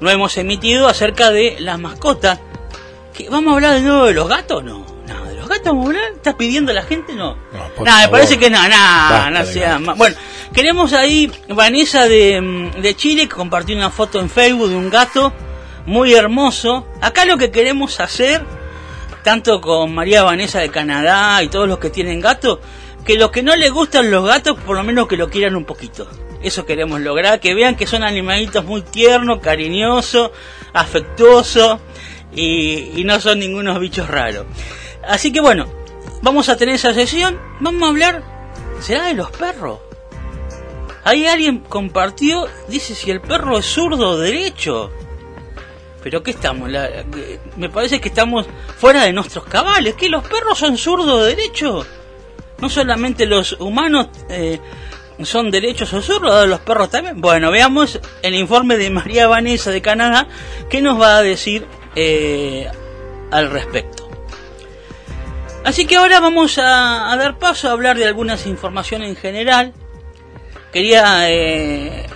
no 0.00 0.10
hemos 0.10 0.36
emitido 0.36 0.88
acerca 0.88 1.30
de 1.30 1.56
las 1.60 1.78
mascotas. 1.78 2.40
Que 3.14 3.28
¿Vamos 3.28 3.52
a 3.52 3.54
hablar 3.54 3.74
de 3.74 3.80
nuevo 3.80 4.06
de 4.06 4.14
los 4.14 4.28
gatos? 4.28 4.62
No, 4.62 4.86
no, 5.06 5.24
de 5.24 5.34
los 5.34 5.48
gatos 5.48 5.66
vamos 5.66 5.86
a 5.86 5.88
hablar. 5.88 6.12
¿Estás 6.14 6.34
pidiendo 6.34 6.72
a 6.72 6.74
la 6.74 6.82
gente? 6.82 7.14
No. 7.14 7.36
No, 7.52 7.98
me 7.98 8.08
parece 8.08 8.38
que 8.38 8.50
no, 8.50 8.56
nada, 8.68 9.30
no 9.30 9.44
sea 9.44 9.78
más. 9.78 9.96
Bueno, 9.96 10.16
queremos 10.52 10.92
ahí 10.92 11.30
Vanessa 11.48 12.06
de, 12.06 12.40
mm, 12.40 12.80
de 12.80 12.94
Chile 12.94 13.22
que 13.22 13.34
compartió 13.34 13.76
una 13.76 13.90
foto 13.90 14.20
en 14.20 14.30
Facebook 14.30 14.68
de 14.68 14.76
un 14.76 14.90
gato 14.90 15.32
muy 15.86 16.14
hermoso. 16.14 16.86
Acá 17.00 17.24
lo 17.24 17.38
que 17.38 17.50
queremos 17.50 17.98
hacer, 17.98 18.44
tanto 19.24 19.60
con 19.60 19.94
María 19.94 20.22
Vanessa 20.22 20.60
de 20.60 20.68
Canadá 20.68 21.42
y 21.42 21.48
todos 21.48 21.66
los 21.66 21.78
que 21.78 21.90
tienen 21.90 22.20
gatos, 22.20 22.58
que 23.04 23.16
los 23.16 23.30
que 23.30 23.42
no 23.42 23.56
les 23.56 23.72
gustan 23.72 24.10
los 24.10 24.26
gatos, 24.26 24.58
por 24.60 24.76
lo 24.76 24.84
menos 24.84 25.08
que 25.08 25.16
lo 25.16 25.28
quieran 25.28 25.56
un 25.56 25.64
poquito. 25.64 26.08
Eso 26.42 26.64
queremos 26.66 27.00
lograr, 27.00 27.40
que 27.40 27.54
vean 27.54 27.76
que 27.76 27.86
son 27.86 28.04
animalitos 28.04 28.64
muy 28.64 28.82
tiernos, 28.82 29.40
cariñosos, 29.40 30.30
afectuosos 30.72 31.80
y, 32.32 33.02
no 33.04 33.20
son 33.20 33.40
ningunos 33.40 33.80
bichos 33.80 34.08
raros. 34.08 34.46
Así 35.06 35.32
que 35.32 35.40
bueno, 35.40 35.66
vamos 36.22 36.48
a 36.48 36.56
tener 36.56 36.76
esa 36.76 36.94
sesión, 36.94 37.40
vamos 37.60 37.82
a 37.82 37.90
hablar, 37.90 38.22
¿será 38.80 39.06
de 39.06 39.14
los 39.14 39.30
perros? 39.30 39.80
Ahí 41.04 41.26
alguien 41.26 41.60
compartió, 41.60 42.46
dice 42.68 42.94
si 42.94 43.10
el 43.10 43.20
perro 43.20 43.58
es 43.58 43.66
zurdo 43.66 44.10
o 44.10 44.18
derecho. 44.18 44.90
Pero 46.02 46.22
¿qué 46.22 46.30
estamos? 46.30 46.70
Me 47.56 47.68
parece 47.70 48.00
que 48.00 48.08
estamos 48.08 48.46
fuera 48.76 49.04
de 49.04 49.12
nuestros 49.12 49.44
cabales. 49.44 49.94
¿Que 49.94 50.08
los 50.08 50.26
perros 50.26 50.58
son 50.58 50.76
zurdos 50.76 51.08
o 51.08 51.24
derechos? 51.24 51.86
No 52.60 52.68
solamente 52.68 53.26
los 53.26 53.52
humanos 53.54 54.08
eh, 54.28 54.60
son 55.22 55.50
derechos 55.50 55.92
o 55.92 56.02
zurdos, 56.02 56.48
los 56.48 56.60
perros 56.60 56.90
también. 56.90 57.20
Bueno, 57.20 57.50
veamos 57.50 58.00
el 58.22 58.34
informe 58.34 58.76
de 58.76 58.90
María 58.90 59.26
Vanessa 59.26 59.70
de 59.70 59.82
Canadá, 59.82 60.28
¿qué 60.70 60.80
nos 60.80 61.00
va 61.00 61.18
a 61.18 61.22
decir 61.22 61.66
eh, 61.94 62.68
al 63.30 63.50
respecto? 63.50 64.08
Así 65.64 65.86
que 65.86 65.96
ahora 65.96 66.20
vamos 66.20 66.58
a, 66.58 67.14
dar 67.18 67.38
paso 67.38 67.68
a 67.68 67.72
hablar 67.72 67.98
de 67.98 68.06
algunas 68.06 68.46
informaciones 68.46 69.10
en 69.10 69.16
general. 69.16 69.74
Quería 70.72 71.30
eh, 71.30 72.06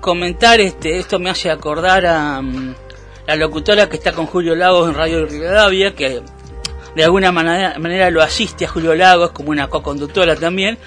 comentar, 0.00 0.60
este, 0.60 0.98
esto 0.98 1.18
me 1.18 1.30
hace 1.30 1.50
acordar 1.50 2.06
a 2.06 2.40
mm, 2.40 2.74
la 3.26 3.36
locutora 3.36 3.88
que 3.88 3.96
está 3.96 4.12
con 4.12 4.26
Julio 4.26 4.54
Lagos 4.54 4.88
en 4.88 4.94
Radio 4.94 5.26
Rivadavia, 5.26 5.94
que 5.94 6.22
de 6.94 7.04
alguna 7.04 7.32
manera, 7.32 7.78
manera 7.78 8.10
lo 8.10 8.22
asiste 8.22 8.66
a 8.66 8.68
Julio 8.68 8.94
Lagos 8.94 9.30
como 9.30 9.50
una 9.50 9.68
co-conductora 9.68 10.36
también, 10.36 10.78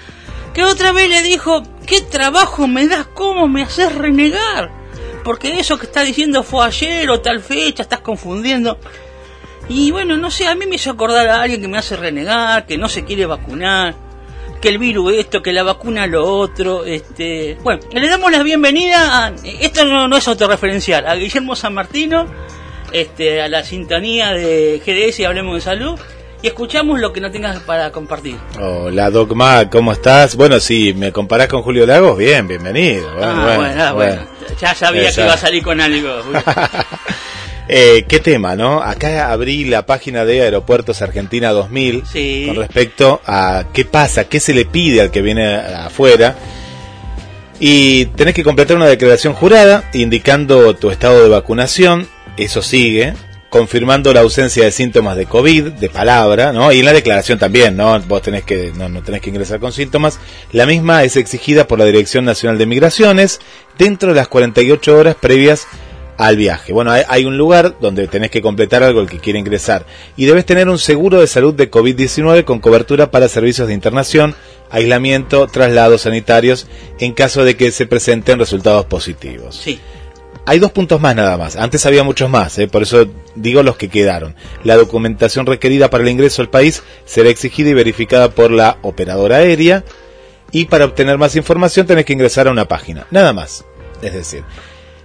que 0.56 0.64
otra 0.64 0.92
vez 0.92 1.10
le 1.10 1.22
dijo, 1.22 1.62
¿qué 1.86 2.00
trabajo 2.00 2.66
me 2.66 2.88
das? 2.88 3.06
¿Cómo 3.08 3.46
me 3.46 3.60
haces 3.60 3.94
renegar? 3.94 4.70
Porque 5.22 5.60
eso 5.60 5.76
que 5.76 5.84
está 5.84 6.00
diciendo 6.00 6.42
fue 6.42 6.64
ayer 6.64 7.10
o 7.10 7.20
tal 7.20 7.42
fecha, 7.42 7.82
estás 7.82 8.00
confundiendo. 8.00 8.78
Y 9.68 9.90
bueno, 9.90 10.16
no 10.16 10.30
sé, 10.30 10.46
a 10.46 10.54
mí 10.54 10.64
me 10.64 10.76
hizo 10.76 10.92
acordar 10.92 11.28
a 11.28 11.42
alguien 11.42 11.60
que 11.60 11.68
me 11.68 11.76
hace 11.76 11.94
renegar, 11.94 12.64
que 12.64 12.78
no 12.78 12.88
se 12.88 13.04
quiere 13.04 13.26
vacunar, 13.26 13.94
que 14.58 14.70
el 14.70 14.78
virus 14.78 15.12
esto, 15.16 15.42
que 15.42 15.52
la 15.52 15.62
vacuna 15.62 16.06
lo 16.06 16.24
otro. 16.24 16.86
Este, 16.86 17.58
bueno, 17.62 17.82
le 17.92 18.08
damos 18.08 18.32
la 18.32 18.42
bienvenida 18.42 19.26
a, 19.26 19.34
esto 19.60 19.84
no, 19.84 20.08
no 20.08 20.16
es 20.16 20.26
autorreferencial, 20.26 21.06
a 21.06 21.16
Guillermo 21.16 21.54
San 21.54 21.74
Martino, 21.74 22.24
este, 22.92 23.42
a 23.42 23.48
la 23.48 23.62
sintonía 23.62 24.32
de 24.32 24.80
GDS 24.82 25.20
y 25.20 25.24
Hablemos 25.26 25.56
de 25.56 25.60
Salud, 25.60 26.00
y 26.46 26.50
escuchamos 26.50 27.00
lo 27.00 27.12
que 27.12 27.20
no 27.20 27.28
tengas 27.32 27.58
para 27.58 27.90
compartir. 27.90 28.36
Hola 28.60 29.10
Dogma, 29.10 29.68
¿cómo 29.68 29.90
estás? 29.90 30.36
Bueno, 30.36 30.60
si 30.60 30.94
me 30.94 31.10
comparás 31.10 31.48
con 31.48 31.62
Julio 31.62 31.84
Lagos, 31.86 32.16
bien, 32.16 32.46
bienvenido. 32.46 33.12
Bueno, 33.14 33.32
ah, 33.32 33.42
bueno, 33.56 33.60
bueno, 33.74 33.94
bueno. 33.96 34.22
Ya 34.60 34.72
sabía 34.72 35.08
Esa. 35.08 35.16
que 35.16 35.26
iba 35.26 35.34
a 35.34 35.38
salir 35.38 35.62
con 35.64 35.80
algo. 35.80 36.08
Eh, 37.68 38.04
¿Qué 38.06 38.20
tema, 38.20 38.54
no? 38.54 38.80
Acá 38.80 39.32
abrí 39.32 39.64
la 39.64 39.86
página 39.86 40.24
de 40.24 40.42
Aeropuertos 40.42 41.02
Argentina 41.02 41.50
2000 41.50 42.04
Sí. 42.06 42.44
con 42.46 42.54
respecto 42.58 43.20
a 43.26 43.64
qué 43.72 43.84
pasa, 43.84 44.28
qué 44.28 44.38
se 44.38 44.54
le 44.54 44.66
pide 44.66 45.00
al 45.00 45.10
que 45.10 45.20
viene 45.20 45.56
afuera. 45.56 46.36
Y 47.58 48.04
tenés 48.06 48.34
que 48.34 48.44
completar 48.44 48.76
una 48.76 48.86
declaración 48.86 49.32
jurada 49.34 49.90
indicando 49.94 50.76
tu 50.76 50.90
estado 50.90 51.20
de 51.24 51.28
vacunación, 51.28 52.06
eso 52.36 52.62
sigue, 52.62 53.14
confirmando 53.56 54.12
la 54.12 54.20
ausencia 54.20 54.64
de 54.64 54.70
síntomas 54.70 55.16
de 55.16 55.24
COVID, 55.24 55.64
de 55.72 55.88
palabra, 55.88 56.52
¿no? 56.52 56.70
Y 56.72 56.80
en 56.80 56.84
la 56.84 56.92
declaración 56.92 57.38
también, 57.38 57.74
¿no? 57.74 57.98
Vos 58.00 58.20
tenés 58.20 58.44
que, 58.44 58.70
no, 58.76 58.90
no 58.90 59.02
tenés 59.02 59.22
que 59.22 59.30
ingresar 59.30 59.60
con 59.60 59.72
síntomas. 59.72 60.18
La 60.52 60.66
misma 60.66 61.04
es 61.04 61.16
exigida 61.16 61.66
por 61.66 61.78
la 61.78 61.86
Dirección 61.86 62.26
Nacional 62.26 62.58
de 62.58 62.66
Migraciones 62.66 63.40
dentro 63.78 64.10
de 64.10 64.16
las 64.16 64.28
48 64.28 64.94
horas 64.94 65.14
previas 65.14 65.66
al 66.18 66.36
viaje. 66.36 66.74
Bueno, 66.74 66.90
hay, 66.90 67.24
un 67.24 67.38
lugar 67.38 67.76
donde 67.80 68.08
tenés 68.08 68.30
que 68.30 68.42
completar 68.42 68.82
algo 68.82 69.00
el 69.00 69.08
que 69.08 69.20
quiere 69.20 69.38
ingresar. 69.38 69.86
Y 70.16 70.26
debes 70.26 70.44
tener 70.44 70.68
un 70.68 70.78
seguro 70.78 71.20
de 71.20 71.26
salud 71.26 71.54
de 71.54 71.70
COVID-19 71.70 72.44
con 72.44 72.60
cobertura 72.60 73.10
para 73.10 73.28
servicios 73.28 73.68
de 73.68 73.74
internación, 73.74 74.34
aislamiento, 74.70 75.46
traslados 75.46 76.02
sanitarios, 76.02 76.66
en 77.00 77.12
caso 77.12 77.42
de 77.44 77.56
que 77.56 77.72
se 77.72 77.86
presenten 77.86 78.38
resultados 78.38 78.84
positivos. 78.84 79.56
Sí, 79.56 79.80
Hay 80.48 80.60
dos 80.60 80.70
puntos 80.70 81.00
más 81.00 81.16
nada 81.16 81.36
más. 81.36 81.56
Antes 81.56 81.84
había 81.86 82.04
muchos 82.04 82.30
más, 82.30 82.56
¿eh? 82.58 82.68
por 82.68 82.82
eso 82.82 83.06
digo 83.34 83.64
los 83.64 83.76
que 83.76 83.88
quedaron. 83.88 84.36
La 84.62 84.76
documentación 84.76 85.44
requerida 85.44 85.90
para 85.90 86.04
el 86.04 86.10
ingreso 86.10 86.40
al 86.40 86.48
país 86.48 86.84
será 87.04 87.30
exigida 87.30 87.70
y 87.70 87.74
verificada 87.74 88.30
por 88.30 88.52
la 88.52 88.78
operadora 88.82 89.38
aérea. 89.38 89.84
Y 90.52 90.66
para 90.66 90.84
obtener 90.84 91.18
más 91.18 91.34
información 91.34 91.86
tenés 91.86 92.04
que 92.04 92.12
ingresar 92.12 92.46
a 92.46 92.52
una 92.52 92.68
página. 92.68 93.08
Nada 93.10 93.32
más. 93.32 93.64
Es 94.02 94.14
decir, 94.14 94.44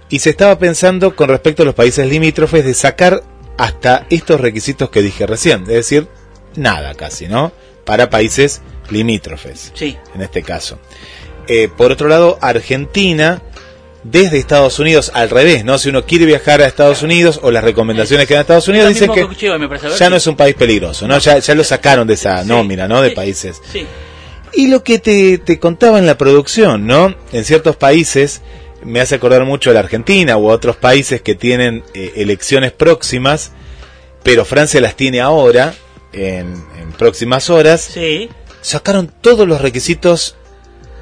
y 0.08 0.20
se 0.20 0.30
estaba 0.30 0.58
pensando 0.58 1.16
con 1.16 1.28
respecto 1.28 1.62
a 1.62 1.66
los 1.66 1.74
países 1.74 2.06
limítrofes 2.06 2.64
de 2.64 2.74
sacar 2.74 3.24
hasta 3.56 4.06
estos 4.10 4.40
requisitos 4.40 4.90
que 4.90 5.02
dije 5.02 5.26
recién. 5.26 5.62
Es 5.62 5.68
decir, 5.68 6.06
nada 6.54 6.94
casi, 6.94 7.26
¿no? 7.26 7.50
Para 7.84 8.10
países 8.10 8.60
limítrofes 8.90 9.72
sí. 9.74 9.96
en 10.14 10.22
este 10.22 10.42
caso. 10.42 10.78
Eh, 11.48 11.68
por 11.76 11.90
otro 11.90 12.08
lado, 12.08 12.38
Argentina, 12.40 13.42
desde 14.04 14.38
Estados 14.38 14.78
Unidos, 14.78 15.12
al 15.14 15.30
revés, 15.30 15.64
¿no? 15.64 15.78
Si 15.78 15.88
uno 15.88 16.04
quiere 16.04 16.26
viajar 16.26 16.60
a 16.60 16.66
Estados 16.66 17.02
Unidos 17.02 17.38
o 17.42 17.50
las 17.50 17.62
recomendaciones 17.62 18.26
que 18.26 18.34
dan 18.34 18.40
a 18.40 18.42
Estados 18.42 18.68
Unidos, 18.68 18.88
dicen 18.88 19.12
que 19.12 19.24
parece. 19.68 19.90
Ya 19.98 20.10
no 20.10 20.16
es 20.16 20.26
un 20.26 20.36
país 20.36 20.54
peligroso, 20.54 21.06
¿no? 21.06 21.18
Ya, 21.18 21.38
ya 21.38 21.54
lo 21.54 21.62
sacaron 21.64 22.06
de 22.06 22.14
esa 22.14 22.44
nómina, 22.44 22.88
¿no? 22.88 23.00
De 23.00 23.12
países. 23.12 23.60
Sí, 23.72 23.86
Y 24.54 24.68
lo 24.68 24.82
que 24.82 24.98
te, 24.98 25.38
te 25.38 25.58
contaba 25.58 25.98
en 25.98 26.06
la 26.06 26.18
producción, 26.18 26.86
¿no? 26.86 27.14
En 27.32 27.44
ciertos 27.44 27.76
países, 27.76 28.42
me 28.84 29.00
hace 29.00 29.14
acordar 29.14 29.44
mucho 29.44 29.70
a 29.70 29.74
la 29.74 29.80
Argentina 29.80 30.36
u 30.36 30.50
a 30.50 30.54
otros 30.54 30.76
países 30.76 31.22
que 31.22 31.34
tienen 31.34 31.84
eh, 31.94 32.12
elecciones 32.16 32.72
próximas, 32.72 33.52
pero 34.22 34.44
Francia 34.44 34.80
las 34.80 34.96
tiene 34.96 35.20
ahora, 35.20 35.74
en, 36.12 36.64
en 36.80 36.92
próximas 36.98 37.50
horas, 37.50 37.82
sí. 37.82 38.28
sacaron 38.60 39.12
todos 39.20 39.46
los 39.46 39.60
requisitos, 39.60 40.36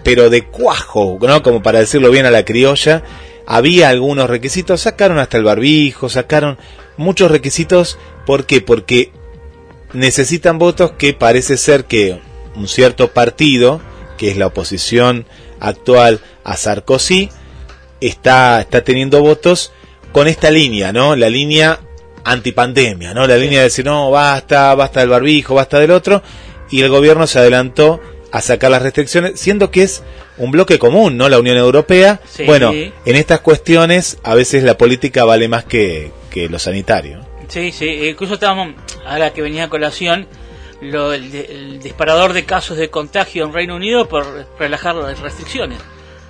pero 0.03 0.31
de 0.31 0.47
cuajo, 0.47 1.19
¿no? 1.21 1.43
Como 1.43 1.63
para 1.63 1.81
decirlo 1.81 2.11
bien 2.11 2.27
a 2.27 2.31
la 2.31 2.45
criolla. 2.45 3.03
Había 3.47 3.89
algunos 3.89 4.31
requisitos, 4.31 4.83
sacaron 4.83 5.19
hasta 5.19 5.37
el 5.37 5.45
barbijo, 5.45 6.09
sacaron 6.09 6.59
muchos 6.97 7.31
requisitos. 7.31 7.99
¿Por 8.27 8.47
qué? 8.47 8.61
Porque 8.61 9.13
necesitan 9.93 10.59
votos 10.59 10.93
que 10.93 11.13
parece 11.13 11.57
ser 11.57 11.85
que 11.85 12.21
un 12.55 12.69
cierto 12.69 13.09
partido, 13.09 13.81
que 14.19 14.31
es 14.31 14.37
la 14.37 14.47
oposición 14.47 15.27
actual 15.59 16.21
a 16.45 16.57
Sarkozy, 16.57 17.31
está, 18.01 18.61
está 18.61 18.85
teniendo 18.85 19.21
votos 19.21 19.73
con 20.13 20.29
esta 20.29 20.51
línea, 20.51 20.93
¿no? 20.93 21.17
La 21.17 21.29
línea 21.29 21.81
antipandemia, 22.25 23.15
¿no? 23.15 23.27
La 23.27 23.37
línea 23.37 23.59
de 23.59 23.65
decir, 23.65 23.85
no, 23.85 24.11
basta, 24.11 24.75
basta 24.75 25.01
del 25.01 25.09
barbijo, 25.09 25.55
basta 25.55 25.79
del 25.79 25.91
otro, 25.91 26.23
y 26.71 26.83
el 26.83 26.89
gobierno 26.89 27.27
se 27.27 27.39
adelantó 27.39 28.01
a 28.33 28.41
sacar 28.41 28.71
las 28.71 28.83
restricciones, 28.83 29.39
siendo 29.41 29.71
que 29.71 29.83
es 29.83 30.03
un 30.39 30.51
bloque 30.51 30.79
común, 30.79 31.17
¿no? 31.17 31.29
La 31.29 31.39
Unión 31.39 31.57
Europea. 31.57 32.21
Sí. 32.29 32.45
Bueno, 32.45 32.73
en 32.73 33.17
estas 33.17 33.41
cuestiones 33.41 34.19
a 34.23 34.35
veces 34.35 34.63
la 34.65 34.79
política 34.79 35.25
vale 35.25 35.49
más 35.49 35.65
que, 35.65 36.13
que 36.31 36.49
lo 36.49 36.59
sanitario. 36.59 37.21
Sí, 37.49 37.73
sí, 37.73 37.89
incluso 38.09 38.35
estábamos, 38.35 38.75
ahora 39.05 39.33
que 39.33 39.43
venía 39.43 39.65
a 39.65 39.69
colación, 39.69 40.29
lo, 40.81 41.13
el, 41.13 41.81
disparador 41.83 42.33
de 42.33 42.45
casos 42.45 42.77
de 42.77 42.89
contagio 42.91 43.45
en 43.45 43.53
Reino 43.53 43.75
Unido 43.75 44.09
por 44.09 44.47
relajar 44.59 44.95
las 44.95 45.19
restricciones. 45.19 45.79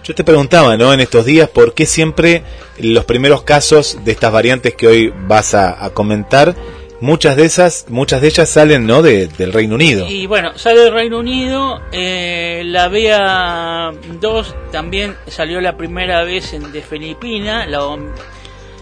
Yo 0.02 0.14
te 0.14 0.24
preguntaba, 0.24 0.78
¿no? 0.78 0.92
En 0.94 1.00
estos 1.00 1.26
días, 1.26 1.48
¿por 1.50 1.74
qué 1.74 1.84
siempre 1.84 2.42
los 2.78 3.04
primeros 3.04 3.42
casos 3.42 3.98
de 4.02 4.12
estas 4.12 4.32
variantes 4.32 4.74
que 4.74 4.86
hoy 4.86 5.12
vas 5.26 5.54
a, 5.54 5.84
a 5.84 5.90
comentar 5.90 6.56
muchas 7.00 7.36
de 7.36 7.44
esas, 7.44 7.86
muchas 7.88 8.20
de 8.20 8.28
ellas 8.28 8.48
salen, 8.48 8.86
¿no? 8.86 9.02
De, 9.02 9.26
del 9.26 9.52
Reino 9.52 9.74
Unido. 9.74 10.06
Y 10.08 10.26
bueno, 10.26 10.56
sale 10.56 10.80
del 10.80 10.92
Reino 10.92 11.18
Unido, 11.18 11.80
eh, 11.92 12.62
la 12.66 12.88
BA2 12.88 14.70
también 14.70 15.16
salió 15.26 15.60
la 15.60 15.76
primera 15.76 16.22
vez 16.22 16.52
en, 16.52 16.70
de 16.72 16.82
Filipina, 16.82 17.66
la, 17.66 17.96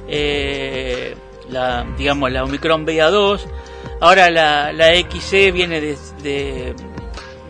eh, 0.08 1.14
digamos, 1.96 2.32
la 2.32 2.44
Omicron 2.44 2.86
BA2, 2.86 3.40
ahora 4.00 4.30
la, 4.30 4.72
la 4.72 4.94
XC 4.96 5.52
viene 5.52 5.80
de, 5.80 5.96
de, 6.22 6.74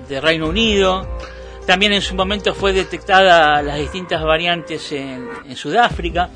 de 0.08 0.20
Reino 0.20 0.48
Unido, 0.48 1.18
también 1.66 1.92
en 1.92 2.02
su 2.02 2.14
momento 2.14 2.54
fue 2.54 2.72
detectada 2.72 3.62
las 3.62 3.78
distintas 3.78 4.22
variantes 4.22 4.90
en, 4.92 5.28
en 5.46 5.56
Sudáfrica, 5.56 6.30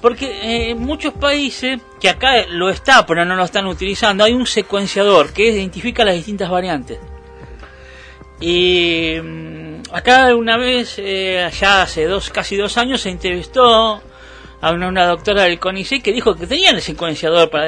porque 0.00 0.26
eh, 0.26 0.70
en 0.70 0.78
muchos 0.78 1.12
países, 1.14 1.80
que 2.00 2.08
acá 2.08 2.46
lo 2.48 2.70
está, 2.70 3.06
pero 3.06 3.24
no 3.24 3.36
lo 3.36 3.44
están 3.44 3.66
utilizando, 3.66 4.24
hay 4.24 4.32
un 4.32 4.46
secuenciador 4.46 5.32
que 5.32 5.50
identifica 5.50 6.04
las 6.04 6.14
distintas 6.14 6.50
variantes. 6.50 6.98
Y 8.40 9.16
mm, 9.22 9.82
acá 9.92 10.34
una 10.34 10.56
vez, 10.56 10.98
eh, 10.98 11.42
allá 11.42 11.82
hace 11.82 12.06
dos, 12.06 12.30
casi 12.30 12.56
dos 12.56 12.76
años, 12.78 13.02
se 13.02 13.10
entrevistó 13.10 14.02
a 14.62 14.72
una, 14.72 15.06
doctora 15.06 15.44
del 15.44 15.58
CONICET 15.58 16.02
que 16.02 16.12
dijo 16.12 16.34
que 16.34 16.46
tenían 16.46 16.76
el 16.76 16.82
secuenciador 16.82 17.50
para 17.50 17.66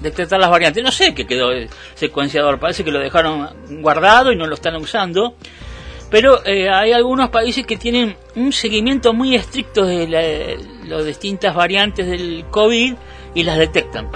detectar 0.00 0.40
las 0.40 0.50
variantes. 0.50 0.82
No 0.82 0.92
sé 0.92 1.14
qué 1.14 1.26
quedó 1.26 1.52
el 1.52 1.68
secuenciador, 1.94 2.58
parece 2.58 2.84
que 2.84 2.90
lo 2.90 2.98
dejaron 2.98 3.48
guardado 3.82 4.32
y 4.32 4.36
no 4.36 4.46
lo 4.46 4.54
están 4.54 4.76
usando. 4.76 5.36
Pero 6.12 6.44
eh, 6.46 6.68
hay 6.68 6.92
algunos 6.92 7.30
países 7.30 7.66
que 7.66 7.76
tienen 7.76 8.14
un 8.36 8.52
seguimiento 8.52 9.12
muy 9.12 9.34
estricto 9.34 9.84
de 9.84 10.06
la- 10.06 10.94
las 10.96 11.04
distintas 11.06 11.54
variantes 11.56 12.06
del 12.06 12.44
COVID 12.50 12.94
y 13.34 13.42
las 13.42 13.58
detectan. 13.58 14.08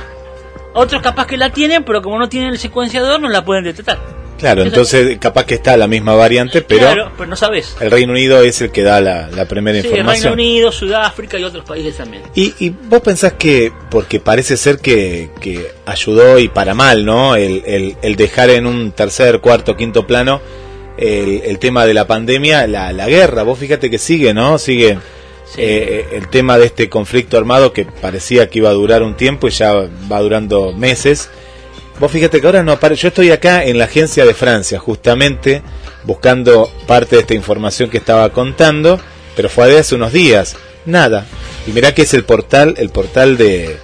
Otros 0.74 1.00
capaz 1.02 1.26
que 1.26 1.36
la 1.38 1.50
tienen, 1.50 1.82
pero 1.84 2.02
como 2.02 2.18
no 2.18 2.28
tienen 2.28 2.50
el 2.50 2.58
secuenciador 2.58 3.18
no 3.18 3.28
la 3.30 3.44
pueden 3.44 3.64
detectar. 3.64 3.98
Claro, 4.38 4.60
Eso- 4.60 4.68
entonces 4.68 5.18
capaz 5.18 5.46
que 5.46 5.54
está 5.54 5.74
la 5.78 5.86
misma 5.86 6.14
variante, 6.14 6.60
pero 6.60 6.80
Claro, 6.82 7.12
pero 7.16 7.30
no 7.30 7.36
sabes. 7.36 7.74
el 7.80 7.90
Reino 7.90 8.12
Unido 8.12 8.42
es 8.42 8.60
el 8.60 8.70
que 8.70 8.82
da 8.82 9.00
la, 9.00 9.28
la 9.30 9.46
primera 9.46 9.76
Sí, 9.80 9.84
Reino 9.84 10.00
información. 10.00 10.34
Unido, 10.34 10.70
Sudáfrica 10.70 11.38
y 11.38 11.44
otros 11.44 11.64
países 11.64 11.96
también. 11.96 12.22
Y, 12.34 12.52
y 12.58 12.68
vos 12.68 13.00
pensás 13.00 13.32
que, 13.32 13.72
porque 13.90 14.20
parece 14.20 14.58
ser 14.58 14.78
que, 14.80 15.30
que 15.40 15.68
ayudó 15.86 16.38
y 16.38 16.48
para 16.48 16.74
mal, 16.74 17.06
¿no? 17.06 17.34
El, 17.36 17.62
el, 17.64 17.96
el 18.02 18.16
dejar 18.16 18.50
en 18.50 18.66
un 18.66 18.92
tercer, 18.92 19.40
cuarto, 19.40 19.74
quinto 19.74 20.06
plano 20.06 20.42
el, 20.98 21.42
el 21.44 21.58
tema 21.58 21.84
de 21.86 21.94
la 21.94 22.06
pandemia, 22.06 22.66
la, 22.66 22.92
la 22.92 23.08
guerra. 23.08 23.42
Vos 23.42 23.58
fíjate 23.58 23.90
que 23.90 23.98
sigue, 23.98 24.34
¿no? 24.34 24.58
Sigue 24.58 24.98
Sí. 25.48 25.60
eh, 25.62 26.08
el 26.14 26.26
tema 26.28 26.58
de 26.58 26.66
este 26.66 26.88
conflicto 26.88 27.38
armado 27.38 27.72
que 27.72 27.84
parecía 27.84 28.50
que 28.50 28.58
iba 28.58 28.68
a 28.68 28.72
durar 28.72 29.04
un 29.04 29.14
tiempo 29.16 29.46
y 29.46 29.52
ya 29.52 29.72
va 30.10 30.20
durando 30.20 30.72
meses. 30.72 31.28
Vos 32.00 32.10
fíjate 32.10 32.40
que 32.40 32.46
ahora 32.46 32.64
no 32.64 32.72
aparece. 32.72 33.02
Yo 33.02 33.08
estoy 33.08 33.30
acá 33.30 33.64
en 33.64 33.78
la 33.78 33.84
agencia 33.84 34.24
de 34.24 34.34
Francia, 34.34 34.80
justamente 34.80 35.62
buscando 36.02 36.68
parte 36.88 37.14
de 37.14 37.22
esta 37.22 37.34
información 37.34 37.88
que 37.90 37.98
estaba 37.98 38.28
contando, 38.32 38.98
pero 39.36 39.48
fue 39.48 39.68
de 39.68 39.78
hace 39.78 39.94
unos 39.94 40.12
días. 40.12 40.56
Nada. 40.84 41.24
Y 41.66 41.70
mirá 41.70 41.94
que 41.94 42.02
es 42.02 42.12
el 42.14 42.24
portal, 42.24 42.74
el 42.78 42.90
portal 42.90 43.36
de 43.36 43.76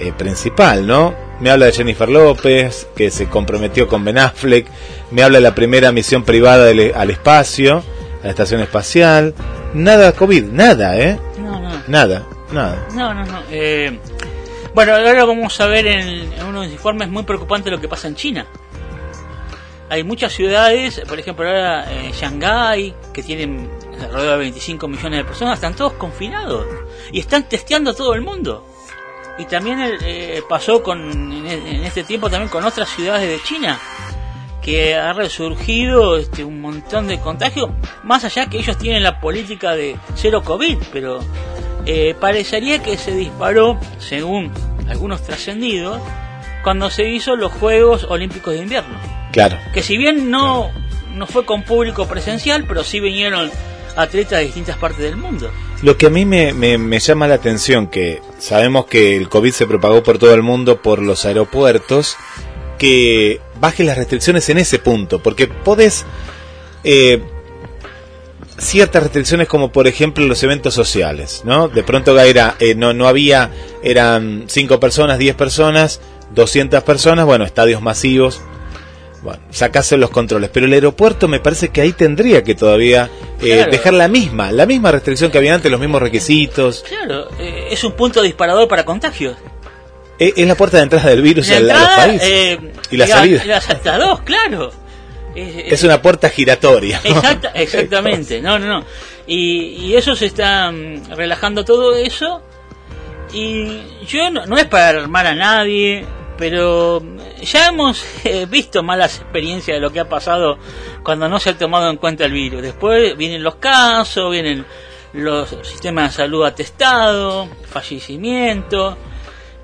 eh, 0.00 0.12
principal, 0.16 0.86
¿no? 0.86 1.14
Me 1.40 1.50
habla 1.50 1.66
de 1.66 1.72
Jennifer 1.72 2.08
López, 2.08 2.88
que 2.96 3.10
se 3.10 3.28
comprometió 3.28 3.86
con 3.88 4.04
Ben 4.04 4.18
Affleck. 4.18 4.66
Me 5.10 5.22
habla 5.22 5.38
de 5.38 5.42
la 5.42 5.54
primera 5.54 5.92
misión 5.92 6.24
privada 6.24 6.64
del- 6.64 6.92
al 6.94 7.10
espacio, 7.10 7.82
a 8.22 8.24
la 8.24 8.30
estación 8.30 8.60
espacial. 8.60 9.34
Nada 9.74 10.12
COVID, 10.12 10.44
nada, 10.44 10.98
¿eh? 10.98 11.18
No, 11.38 11.60
no. 11.60 11.82
Nada, 11.88 12.26
nada. 12.52 12.86
No, 12.94 13.12
no, 13.14 13.24
no. 13.26 13.42
Eh, 13.50 13.98
bueno, 14.74 14.94
ahora 14.94 15.24
vamos 15.24 15.60
a 15.60 15.66
ver 15.66 15.86
en, 15.86 16.32
en 16.32 16.44
unos 16.46 16.66
informes 16.68 17.08
muy 17.08 17.22
preocupantes 17.24 17.70
lo 17.72 17.80
que 17.80 17.88
pasa 17.88 18.08
en 18.08 18.14
China. 18.14 18.46
Hay 19.88 20.02
muchas 20.02 20.32
ciudades, 20.32 21.00
por 21.06 21.18
ejemplo, 21.20 21.46
ahora 21.46 21.86
eh, 21.92 22.10
Shanghái, 22.12 22.94
que 23.12 23.22
tienen 23.22 23.70
alrededor 24.02 24.32
de 24.32 24.36
25 24.38 24.88
millones 24.88 25.18
de 25.20 25.24
personas, 25.24 25.54
están 25.54 25.74
todos 25.76 25.92
confinados 25.92 26.66
y 27.12 27.20
están 27.20 27.48
testeando 27.48 27.92
a 27.92 27.94
todo 27.94 28.14
el 28.14 28.20
mundo. 28.22 28.66
Y 29.38 29.44
también 29.44 29.78
eh, 30.02 30.42
pasó 30.48 30.82
con 30.82 31.32
en, 31.32 31.46
en 31.46 31.84
este 31.84 32.04
tiempo 32.04 32.30
también 32.30 32.48
con 32.48 32.64
otras 32.64 32.88
ciudades 32.88 33.28
de 33.28 33.42
China, 33.42 33.78
que 34.66 34.96
ha 34.96 35.12
resurgido 35.12 36.16
este, 36.16 36.42
un 36.42 36.60
montón 36.60 37.06
de 37.06 37.20
contagios, 37.20 37.70
más 38.02 38.24
allá 38.24 38.50
que 38.50 38.58
ellos 38.58 38.76
tienen 38.76 39.04
la 39.04 39.20
política 39.20 39.76
de 39.76 39.96
cero 40.16 40.42
COVID, 40.44 40.78
pero 40.92 41.20
eh, 41.86 42.16
parecería 42.20 42.82
que 42.82 42.96
se 42.96 43.14
disparó, 43.14 43.78
según 43.98 44.50
algunos 44.88 45.22
trascendidos, 45.22 46.00
cuando 46.64 46.90
se 46.90 47.08
hizo 47.08 47.36
los 47.36 47.52
Juegos 47.52 48.08
Olímpicos 48.10 48.54
de 48.54 48.62
Invierno. 48.62 48.98
Claro. 49.30 49.56
Que 49.72 49.84
si 49.84 49.96
bien 49.96 50.32
no, 50.32 50.72
no 51.14 51.28
fue 51.28 51.44
con 51.46 51.62
público 51.62 52.08
presencial, 52.08 52.64
pero 52.66 52.82
sí 52.82 52.98
vinieron 52.98 53.52
atletas 53.96 54.38
de 54.38 54.44
distintas 54.44 54.76
partes 54.76 55.00
del 55.00 55.16
mundo. 55.16 55.50
Lo 55.82 55.96
que 55.96 56.06
a 56.06 56.10
mí 56.10 56.24
me, 56.24 56.52
me, 56.52 56.98
llama 56.98 57.28
la 57.28 57.34
atención, 57.34 57.88
que 57.88 58.20
sabemos 58.38 58.86
que 58.86 59.16
el 59.16 59.28
COVID 59.28 59.52
se 59.52 59.66
propagó 59.66 60.02
por 60.02 60.18
todo 60.18 60.34
el 60.34 60.42
mundo 60.42 60.80
por 60.82 61.02
los 61.02 61.24
aeropuertos, 61.24 62.16
que 62.78 63.40
baje 63.60 63.84
las 63.84 63.96
restricciones 63.96 64.48
en 64.48 64.58
ese 64.58 64.78
punto, 64.78 65.22
porque 65.22 65.46
podés... 65.46 66.04
eh, 66.84 67.22
ciertas 68.58 69.02
restricciones 69.02 69.48
como 69.48 69.70
por 69.70 69.86
ejemplo 69.86 70.24
los 70.24 70.42
eventos 70.42 70.74
sociales, 70.74 71.42
¿no? 71.44 71.68
De 71.68 71.82
pronto 71.82 72.18
era, 72.18 72.56
eh, 72.58 72.74
no, 72.74 72.92
no 72.92 73.06
había, 73.06 73.50
eran 73.82 74.44
5 74.46 74.80
personas, 74.80 75.18
10 75.18 75.36
personas, 75.36 76.00
200 76.34 76.82
personas, 76.82 77.26
bueno, 77.26 77.44
estadios 77.44 77.82
masivos, 77.82 78.40
bueno, 79.26 79.42
sacase 79.50 79.96
los 79.96 80.10
controles, 80.10 80.50
pero 80.52 80.66
el 80.66 80.72
aeropuerto 80.72 81.28
me 81.28 81.40
parece 81.40 81.68
que 81.68 81.80
ahí 81.82 81.92
tendría 81.92 82.42
que 82.44 82.54
todavía 82.54 83.10
eh, 83.40 83.54
Claro. 83.56 83.70
dejar 83.72 83.92
la 83.94 84.08
misma, 84.08 84.52
la 84.52 84.66
misma 84.66 84.90
restricción 84.92 85.30
que 85.30 85.38
había 85.38 85.54
antes, 85.54 85.70
los 85.70 85.80
mismos 85.80 86.00
requisitos. 86.00 86.84
Claro, 86.88 87.28
eh, 87.38 87.68
es 87.70 87.84
un 87.84 87.92
punto 87.92 88.22
disparador 88.22 88.66
para 88.68 88.84
contagios. 88.84 89.36
Eh, 90.18 90.32
es 90.36 90.46
la 90.48 90.54
puerta 90.54 90.78
de 90.78 90.84
entrada 90.84 91.10
del 91.10 91.20
virus 91.22 91.48
La 91.48 91.56
al- 91.58 91.70
a 91.70 91.74
los 91.74 91.82
entrada, 91.82 92.06
países. 92.06 92.28
eh, 92.30 92.72
y 92.90 92.96
la 92.96 93.06
salida. 93.06 93.42
Las, 93.44 93.66
dos, 93.98 94.20
claro. 94.22 94.72
Es, 95.34 95.82
una 95.82 96.00
puerta 96.00 96.30
giratoria. 96.30 96.98
¿no? 97.04 97.10
Exacta- 97.20 97.50
exactamente, 97.54 98.40
no, 98.40 98.58
no, 98.58 98.66
no. 98.66 98.84
Y, 99.26 99.60
y 99.86 99.96
eso 99.96 100.14
se 100.16 100.26
está 100.26 100.70
mm, 100.70 101.10
relajando 101.16 101.64
todo 101.64 101.94
eso. 101.94 102.40
Y 103.34 103.82
yo 104.06 104.30
no, 104.30 104.46
no 104.46 104.56
es 104.56 104.64
para 104.66 104.90
alarmar 104.90 105.26
a 105.26 105.34
nadie, 105.34 106.06
pero 106.38 107.02
ya 107.42 107.68
hemos 107.68 108.04
eh, 108.24 108.46
visto 108.46 108.82
malas 108.82 109.18
experiencias 109.18 109.76
de 109.76 109.80
lo 109.80 109.90
que 109.90 110.00
ha 110.00 110.08
pasado 110.08 110.58
cuando 111.02 111.28
no 111.28 111.38
se 111.38 111.50
ha 111.50 111.58
tomado 111.58 111.90
en 111.90 111.96
cuenta 111.96 112.24
el 112.24 112.32
virus. 112.32 112.62
Después 112.62 113.16
vienen 113.16 113.42
los 113.42 113.56
casos, 113.56 114.30
vienen 114.30 114.64
los 115.12 115.48
sistemas 115.62 116.10
de 116.12 116.16
salud 116.16 116.44
atestados, 116.44 117.48
fallecimientos. 117.68 118.96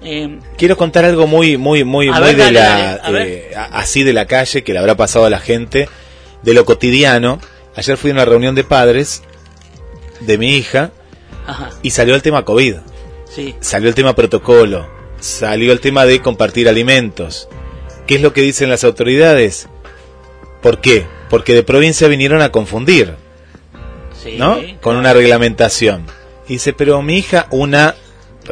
eh, 0.03 0.39
Quiero 0.57 0.77
contar 0.77 1.05
algo 1.05 1.27
muy, 1.27 1.57
muy, 1.57 1.85
muy, 1.85 2.11
muy 2.11 2.21
ver, 2.21 2.37
de 2.37 2.43
dale, 2.45 2.61
la, 2.61 2.97
dale, 2.99 3.35
eh, 3.35 3.55
así 3.55 4.03
de 4.03 4.13
la 4.13 4.27
calle 4.27 4.65
que 4.65 4.73
le 4.73 4.79
habrá 4.79 4.97
pasado 4.97 5.27
a 5.27 5.31
la 5.31 5.41
gente, 5.41 5.89
de 6.43 6.55
lo 6.55 6.65
cotidiano. 6.65 7.39
Ayer 7.77 7.97
fui 7.97 8.11
a 8.11 8.15
una 8.15 8.25
reunión 8.25 8.55
de 8.55 8.65
padres 8.65 9.23
de 10.21 10.39
mi 10.39 10.55
hija 10.57 10.91
ajá, 11.47 11.71
y 11.83 11.91
salió 11.91 12.15
el 12.15 12.23
tema 12.23 12.45
COVID, 12.45 12.77
sí. 13.29 13.55
salió 13.61 13.89
el 13.89 13.95
tema 13.95 14.15
protocolo, 14.15 14.89
salió 15.23 15.73
el 15.73 15.81
tema 15.81 16.05
de 16.05 16.21
compartir 16.21 16.69
alimentos. 16.69 17.49
¿Qué 18.07 18.17
es 18.17 18.23
lo 18.23 18.33
que 18.33 18.43
dicen 18.43 18.69
las 18.69 18.85
autoridades? 18.85 19.69
¿Por 20.61 20.81
qué? 20.81 21.07
Porque 21.31 21.55
de 21.55 21.63
provincia 21.63 22.09
vinieron 22.09 22.43
a 22.43 22.51
confundir. 22.51 23.15
sí, 24.23 24.37
¿no? 24.37 24.61
Con 24.81 24.97
una 24.97 25.13
reglamentación. 25.13 26.07
Y 26.49 26.55
dice, 26.55 26.73
pero 26.73 27.01
mi 27.03 27.19
hija, 27.19 27.47
una, 27.51 27.95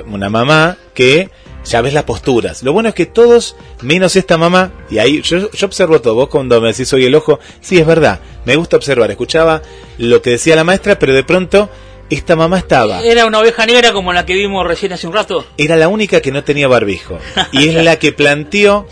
una 0.07 0.31
mamá 0.31 0.79
que 0.95 1.29
ya 1.65 1.83
ves 1.83 1.93
las 1.93 2.05
posturas. 2.05 2.63
Lo 2.63 2.73
bueno 2.73 2.89
es 2.89 2.95
que 2.95 3.07
todos, 3.07 3.57
menos 3.83 4.15
esta 4.15 4.39
mamá, 4.39 4.73
y 4.91 4.99
ahí 4.99 5.23
yo, 5.23 5.51
yo 5.51 5.67
observo 5.67 6.01
todo, 6.01 6.15
vos 6.15 6.29
cuando 6.29 6.61
me 6.61 6.69
decís 6.69 6.89
soy 6.89 7.05
el 7.05 7.15
ojo, 7.15 7.39
sí 7.61 7.79
es 7.79 7.87
verdad, 7.87 8.21
me 8.47 8.57
gusta 8.57 8.77
observar, 8.77 9.11
escuchaba 9.11 9.61
lo 9.99 10.23
que 10.23 10.31
decía 10.31 10.57
la 10.57 10.65
maestra, 10.65 10.99
pero 10.99 11.13
de 11.13 11.23
pronto 11.23 11.69
esta 12.11 12.37
mamá 12.37 12.59
estaba, 12.59 13.03
Era 13.03 13.27
una 13.27 13.39
oveja 13.39 13.67
negra 13.67 13.93
como 13.93 14.13
la 14.13 14.27
que 14.27 14.35
vimos 14.35 14.67
recién 14.67 14.93
hace 14.93 15.07
un 15.07 15.13
rato. 15.13 15.47
era 15.57 15.77
la 15.77 15.89
única 15.89 16.21
que 16.21 16.33
no 16.33 16.45
tenía 16.45 16.69
barbijo. 16.69 17.19
Y 17.53 17.69
es 17.69 17.75
la 17.75 17.99
que 17.99 18.13
planteó 18.13 18.87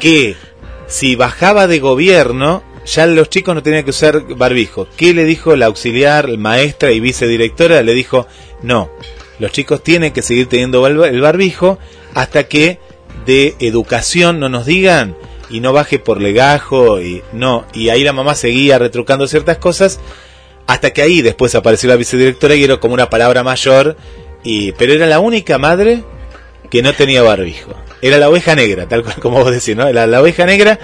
que 0.00 0.36
si 0.86 1.16
bajaba 1.16 1.66
de 1.66 1.78
gobierno, 1.78 2.62
ya 2.84 3.06
los 3.06 3.30
chicos 3.30 3.54
no 3.54 3.62
tenían 3.62 3.84
que 3.84 3.90
usar 3.90 4.22
barbijo. 4.36 4.86
¿Qué 4.96 5.14
le 5.14 5.24
dijo 5.24 5.56
la 5.56 5.66
auxiliar, 5.66 6.36
maestra 6.36 6.92
y 6.92 7.00
vicedirectora? 7.00 7.82
Le 7.82 7.94
dijo, 7.94 8.26
no, 8.62 8.90
los 9.38 9.52
chicos 9.52 9.82
tienen 9.82 10.12
que 10.12 10.22
seguir 10.22 10.48
teniendo 10.48 10.86
el 10.86 11.20
barbijo 11.20 11.78
hasta 12.14 12.44
que 12.44 12.78
de 13.26 13.54
educación 13.60 14.40
no 14.40 14.48
nos 14.48 14.66
digan 14.66 15.16
y 15.48 15.60
no 15.60 15.72
baje 15.72 15.98
por 15.98 16.20
legajo 16.20 17.00
y 17.00 17.22
no. 17.32 17.64
Y 17.72 17.88
ahí 17.88 18.04
la 18.04 18.12
mamá 18.12 18.34
seguía 18.34 18.78
retrucando 18.78 19.26
ciertas 19.26 19.58
cosas 19.58 20.00
hasta 20.66 20.90
que 20.92 21.02
ahí 21.02 21.22
después 21.22 21.54
apareció 21.54 21.88
la 21.88 21.96
vicedirectora 21.96 22.54
y 22.54 22.64
era 22.64 22.78
como 22.78 22.94
una 22.94 23.10
palabra 23.10 23.42
mayor 23.42 23.96
y 24.44 24.72
pero 24.72 24.92
era 24.92 25.06
la 25.06 25.20
única 25.20 25.58
madre 25.58 26.02
que 26.70 26.82
no 26.82 26.92
tenía 26.94 27.22
barbijo. 27.22 27.74
era 28.00 28.18
la 28.18 28.28
oveja 28.30 28.54
negra, 28.54 28.88
tal 28.88 29.02
cual 29.04 29.16
como 29.20 29.42
vos 29.42 29.50
decís, 29.52 29.76
¿no? 29.76 29.90
La, 29.92 30.06
la 30.06 30.20
oveja 30.20 30.46
negra 30.46 30.78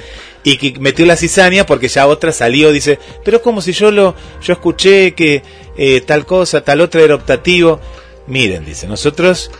y 0.45 0.57
que 0.57 0.79
metió 0.79 1.05
la 1.07 1.17
cizaña 1.17 1.67
porque 1.67 1.89
ya 1.89 2.07
otra 2.07 2.31
salió, 2.33 2.71
dice, 2.73 2.99
pero 3.25 3.43
como 3.43 3.61
si 3.61 3.73
yo 3.73 3.91
lo, 3.91 4.15
yo 4.43 4.53
escuché 4.53 5.15
que 5.15 5.43
eh, 5.77 6.01
tal 6.03 6.25
cosa, 6.27 6.63
tal 6.63 6.81
otra 6.81 7.01
era 7.03 7.15
optativo. 7.17 7.81
Miren, 8.29 8.65
dice, 8.65 8.87
nosotros, 8.87 9.51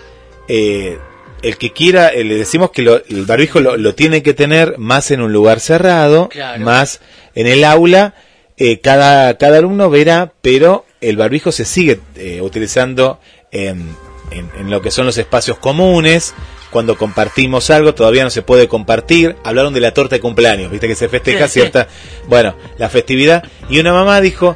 eh, 0.47 0.99
el 1.43 1.57
que 1.57 1.73
quiera, 1.73 2.09
eh, 2.09 2.23
le 2.25 2.37
decimos 2.37 2.71
que 2.71 2.83
lo- 2.83 3.03
el 3.09 3.25
barbijo 3.27 3.61
lo, 3.61 3.77
lo 3.77 3.95
tiene 3.95 4.23
que 4.23 4.35
tener 4.35 4.77
más 4.79 5.11
en 5.11 5.21
un 5.21 5.33
lugar 5.33 5.59
cerrado, 5.61 6.29
Claro. 6.29 6.65
más 6.65 7.01
en 7.35 7.47
el 7.49 7.65
aula, 7.65 8.15
eh, 8.59 8.81
cada, 8.81 9.39
cada 9.39 9.59
alumno 9.59 9.89
verá, 9.89 10.33
pero 10.43 10.85
el 11.01 11.17
barbijo 11.17 11.53
se 11.53 11.65
sigue 11.65 12.01
eh, 12.17 12.41
utilizando 12.43 13.21
en, 13.53 13.95
en- 14.31 14.51
en 14.59 14.71
lo 14.71 14.83
que 14.83 14.91
son 14.91 15.07
los 15.07 15.17
espacios 15.19 15.59
comunes. 15.59 16.35
Cuando 16.71 16.99
compartimos 16.99 17.71
algo, 17.71 17.95
todavía 17.95 18.25
no 18.25 18.31
se 18.31 18.43
puede 18.43 18.69
compartir. 18.69 19.37
Hablaron 19.43 19.73
de 19.73 19.81
la 19.81 19.95
torta 19.95 20.17
de 20.17 20.21
cumpleaños, 20.21 20.71
viste 20.71 20.87
que 20.87 20.95
se 20.95 21.09
festeja 21.09 21.49
cierta, 21.49 21.89
bueno, 22.27 22.55
la 22.77 22.91
festividad. 22.91 23.43
Y 23.71 23.81
una 23.81 23.95
mamá 23.95 24.21
dijo, 24.21 24.55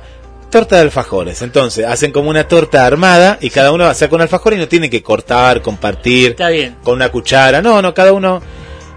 torta 0.50 0.76
de 0.76 0.82
alfajores. 0.82 1.40
Entonces, 1.40 1.86
hacen 1.86 2.12
como 2.12 2.28
una 2.28 2.46
torta 2.48 2.84
armada 2.84 3.38
y 3.40 3.48
cada 3.48 3.72
uno 3.72 3.94
saca 3.94 4.14
un 4.14 4.20
alfajor 4.20 4.52
y 4.52 4.56
no 4.58 4.68
tiene 4.68 4.90
que 4.90 5.02
cortar, 5.02 5.62
compartir 5.62 6.32
Está 6.32 6.50
bien. 6.50 6.76
con 6.82 6.96
una 6.96 7.08
cuchara. 7.08 7.62
No, 7.62 7.80
no, 7.80 7.94
cada 7.94 8.12
uno. 8.12 8.42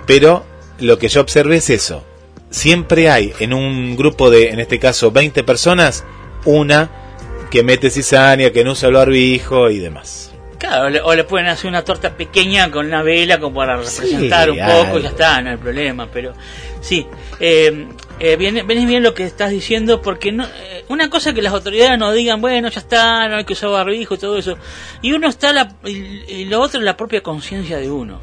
Pero 0.06 0.44
lo 0.80 0.98
que 1.00 1.08
yo 1.08 1.22
observé 1.22 1.56
es 1.58 1.70
eso. 1.70 2.04
Siempre 2.56 3.10
hay 3.10 3.34
en 3.40 3.52
un 3.52 3.98
grupo 3.98 4.30
de, 4.30 4.48
en 4.52 4.62
este 4.62 4.80
caso, 4.80 5.12
20 5.12 5.44
personas, 5.44 6.06
una 6.46 6.90
que 7.52 7.64
mete 7.64 7.90
cizaña, 7.90 8.52
que 8.52 8.64
no 8.64 8.72
usa 8.72 8.88
el 8.88 8.96
barbijo 8.96 9.70
y 9.70 9.80
demás. 9.80 10.32
Claro, 10.58 10.86
o 10.86 10.90
le, 10.90 11.02
o 11.02 11.14
le 11.16 11.26
pueden 11.26 11.48
hacer 11.48 11.68
una 11.68 11.84
torta 11.84 12.16
pequeña 12.16 12.72
con 12.72 12.86
una 12.86 13.04
vela 13.04 13.42
como 13.42 13.58
para 13.58 13.76
representar 13.76 14.50
un 14.50 14.62
algo. 14.62 14.86
poco, 14.86 15.00
ya 15.00 15.10
está, 15.10 15.42
no 15.42 15.50
hay 15.50 15.58
problema, 15.58 16.08
pero 16.10 16.32
sí, 16.80 17.06
eh, 17.42 17.88
eh, 18.22 18.38
viene, 18.38 18.64
viene 18.64 18.86
bien 18.86 19.04
lo 19.04 19.14
que 19.14 19.26
estás 19.26 19.52
diciendo 19.52 20.02
porque 20.02 20.32
no, 20.32 20.46
eh, 20.46 20.86
una 20.88 21.10
cosa 21.10 21.34
que 21.34 21.42
las 21.42 21.52
autoridades 21.52 22.00
nos 22.00 22.16
digan, 22.16 22.40
bueno, 22.40 22.70
ya 22.70 22.80
está, 22.80 23.28
no 23.28 23.36
hay 23.36 23.44
que 23.44 23.52
usar 23.52 23.70
barbijo 23.70 24.16
y 24.16 24.18
todo 24.18 24.38
eso, 24.38 24.58
y 25.02 25.12
uno 25.12 25.28
está, 25.28 25.52
la, 25.52 25.76
y, 25.84 26.24
y 26.30 26.46
lo 26.46 26.62
otro 26.62 26.80
es 26.80 26.86
la 26.86 26.96
propia 26.96 27.22
conciencia 27.22 27.78
de 27.80 27.92
uno. 27.92 28.22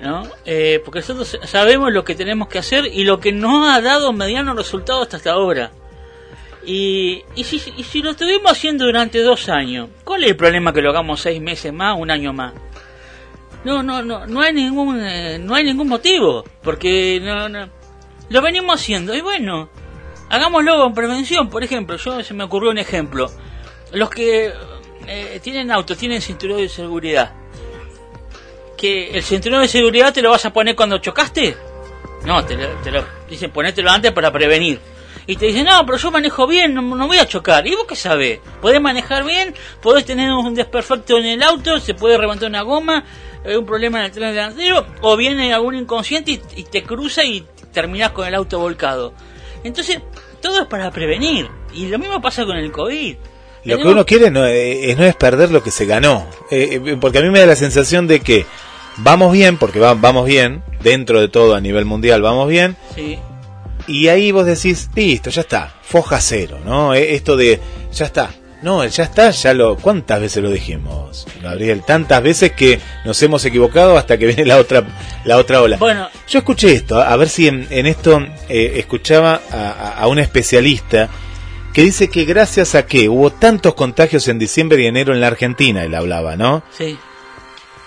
¿No? 0.00 0.22
Eh, 0.46 0.80
porque 0.84 1.00
nosotros 1.00 1.38
sabemos 1.44 1.92
lo 1.92 2.04
que 2.04 2.14
tenemos 2.14 2.48
que 2.48 2.58
hacer 2.58 2.86
y 2.86 3.04
lo 3.04 3.20
que 3.20 3.32
nos 3.32 3.68
ha 3.68 3.82
dado 3.82 4.12
mediano 4.14 4.54
resultado 4.54 5.02
hasta 5.02 5.18
esta 5.18 5.32
ahora. 5.32 5.72
Y, 6.64 7.22
y, 7.34 7.44
si, 7.44 7.62
y 7.76 7.84
si 7.84 8.02
lo 8.02 8.10
estuvimos 8.10 8.52
haciendo 8.52 8.86
durante 8.86 9.22
dos 9.22 9.48
años, 9.48 9.88
¿cuál 10.04 10.24
es 10.24 10.30
el 10.30 10.36
problema 10.36 10.72
que 10.72 10.82
lo 10.82 10.90
hagamos 10.90 11.20
seis 11.20 11.40
meses 11.40 11.72
más, 11.72 11.98
un 11.98 12.10
año 12.10 12.32
más? 12.32 12.54
No, 13.64 13.82
no, 13.82 14.02
no, 14.02 14.26
no 14.26 14.40
hay 14.40 14.54
ningún, 14.54 15.00
eh, 15.04 15.38
no 15.38 15.54
hay 15.54 15.64
ningún 15.64 15.88
motivo, 15.88 16.44
porque 16.62 17.20
no, 17.22 17.48
no, 17.48 17.68
lo 18.30 18.42
venimos 18.42 18.80
haciendo 18.80 19.14
y 19.14 19.20
bueno, 19.20 19.68
hagámoslo 20.30 20.78
con 20.78 20.94
prevención. 20.94 21.50
Por 21.50 21.62
ejemplo, 21.62 21.96
yo 21.96 22.22
se 22.22 22.32
me 22.32 22.44
ocurrió 22.44 22.70
un 22.70 22.78
ejemplo, 22.78 23.30
los 23.92 24.08
que 24.08 24.52
eh, 25.06 25.40
tienen 25.42 25.70
auto, 25.70 25.96
tienen 25.96 26.22
cinturón 26.22 26.58
de 26.58 26.68
seguridad, 26.68 27.34
que 28.80 29.10
el 29.10 29.22
cinturón 29.22 29.60
de 29.60 29.68
seguridad 29.68 30.12
te 30.12 30.22
lo 30.22 30.30
vas 30.30 30.44
a 30.46 30.52
poner 30.52 30.74
cuando 30.74 30.98
chocaste, 30.98 31.54
no, 32.24 32.42
te 32.44 32.56
lo, 32.56 32.68
te 32.82 32.90
lo 32.90 33.04
dicen 33.28 33.50
ponételo 33.50 33.90
antes 33.90 34.12
para 34.12 34.32
prevenir. 34.32 34.80
Y 35.26 35.36
te 35.36 35.46
dicen, 35.46 35.66
no, 35.66 35.84
pero 35.84 35.98
yo 35.98 36.10
manejo 36.10 36.46
bien, 36.46 36.74
no, 36.74 36.82
no 36.82 37.06
voy 37.06 37.18
a 37.18 37.26
chocar. 37.26 37.64
¿Y 37.66 37.74
vos 37.76 37.84
qué 37.86 37.94
sabés? 37.94 38.40
¿Podés 38.60 38.80
manejar 38.80 39.24
bien? 39.24 39.54
¿Podés 39.80 40.04
tener 40.04 40.32
un 40.32 40.54
desperfecto 40.54 41.18
en 41.18 41.26
el 41.26 41.42
auto? 41.42 41.78
¿Se 41.78 41.94
puede 41.94 42.16
reventar 42.16 42.48
una 42.48 42.62
goma? 42.62 43.04
¿Hay 43.44 43.54
un 43.54 43.66
problema 43.66 44.00
en 44.00 44.06
el 44.06 44.10
tren 44.10 44.34
delantero? 44.34 44.86
¿O 45.02 45.16
viene 45.16 45.52
algún 45.52 45.76
inconsciente 45.76 46.32
y, 46.32 46.40
y 46.56 46.64
te 46.64 46.82
cruza 46.82 47.22
y 47.22 47.46
terminás 47.72 48.10
con 48.10 48.26
el 48.26 48.34
auto 48.34 48.58
volcado? 48.58 49.12
Entonces, 49.62 50.00
todo 50.40 50.62
es 50.62 50.66
para 50.66 50.90
prevenir. 50.90 51.48
Y 51.74 51.86
lo 51.86 51.98
mismo 51.98 52.20
pasa 52.20 52.44
con 52.44 52.56
el 52.56 52.72
COVID. 52.72 53.16
Lo 53.64 53.78
que 53.78 53.88
uno 53.88 54.06
quiere 54.06 54.30
no, 54.30 54.46
es, 54.46 54.96
no 54.96 55.04
es 55.04 55.14
perder 55.14 55.50
lo 55.50 55.62
que 55.62 55.70
se 55.70 55.84
ganó. 55.84 56.26
Eh, 56.50 56.80
eh, 56.84 56.96
porque 57.00 57.18
a 57.18 57.22
mí 57.22 57.30
me 57.30 57.40
da 57.40 57.46
la 57.46 57.56
sensación 57.56 58.06
de 58.06 58.20
que 58.20 58.46
vamos 58.98 59.32
bien, 59.32 59.56
porque 59.58 59.80
va- 59.80 59.94
vamos 59.94 60.26
bien, 60.26 60.62
dentro 60.82 61.20
de 61.20 61.28
todo 61.28 61.54
a 61.54 61.60
nivel 61.60 61.84
mundial 61.84 62.22
vamos 62.22 62.48
bien, 62.48 62.76
Sí, 62.94 63.18
y 63.86 64.08
ahí 64.08 64.30
vos 64.32 64.46
decís, 64.46 64.88
listo, 64.94 65.30
ya 65.30 65.40
está, 65.42 65.74
foja 65.82 66.20
cero, 66.20 66.58
¿no? 66.64 66.94
Eh, 66.94 67.14
Esto 67.14 67.36
de, 67.36 67.60
ya 67.92 68.04
está. 68.06 68.30
No, 68.62 68.82
el 68.82 68.90
ya 68.90 69.04
está, 69.04 69.30
ya 69.30 69.54
lo... 69.54 69.76
¿Cuántas 69.78 70.20
veces 70.20 70.42
lo 70.42 70.50
dijimos, 70.50 71.26
Gabriel? 71.42 71.82
Tantas 71.82 72.22
veces 72.22 72.52
que 72.52 72.78
nos 73.06 73.20
hemos 73.22 73.42
equivocado 73.46 73.96
hasta 73.96 74.18
que 74.18 74.26
viene 74.26 74.44
la 74.44 74.58
otra, 74.58 74.84
la 75.24 75.38
otra 75.38 75.62
ola. 75.62 75.78
Bueno, 75.78 76.10
Yo 76.28 76.40
escuché 76.40 76.74
esto, 76.74 77.00
a 77.00 77.16
ver 77.16 77.30
si 77.30 77.48
en, 77.48 77.66
en 77.70 77.86
esto 77.86 78.20
eh, 78.50 78.74
escuchaba 78.76 79.40
a, 79.50 79.56
a- 79.70 79.90
a 80.02 80.06
un 80.08 80.18
especialista 80.18 81.08
que 81.72 81.80
dice 81.82 82.10
que 82.10 82.26
gracias 82.26 82.74
a 82.74 82.84
que 82.84 83.08
hubo 83.08 83.30
tantos 83.30 83.72
contagios 83.72 84.28
en 84.28 84.38
diciembre 84.38 84.82
y 84.82 84.86
enero 84.86 85.14
en 85.14 85.20
la 85.22 85.28
Argentina, 85.28 85.82
él 85.82 85.94
hablaba, 85.94 86.36
¿no? 86.36 86.62
sí. 86.76 86.98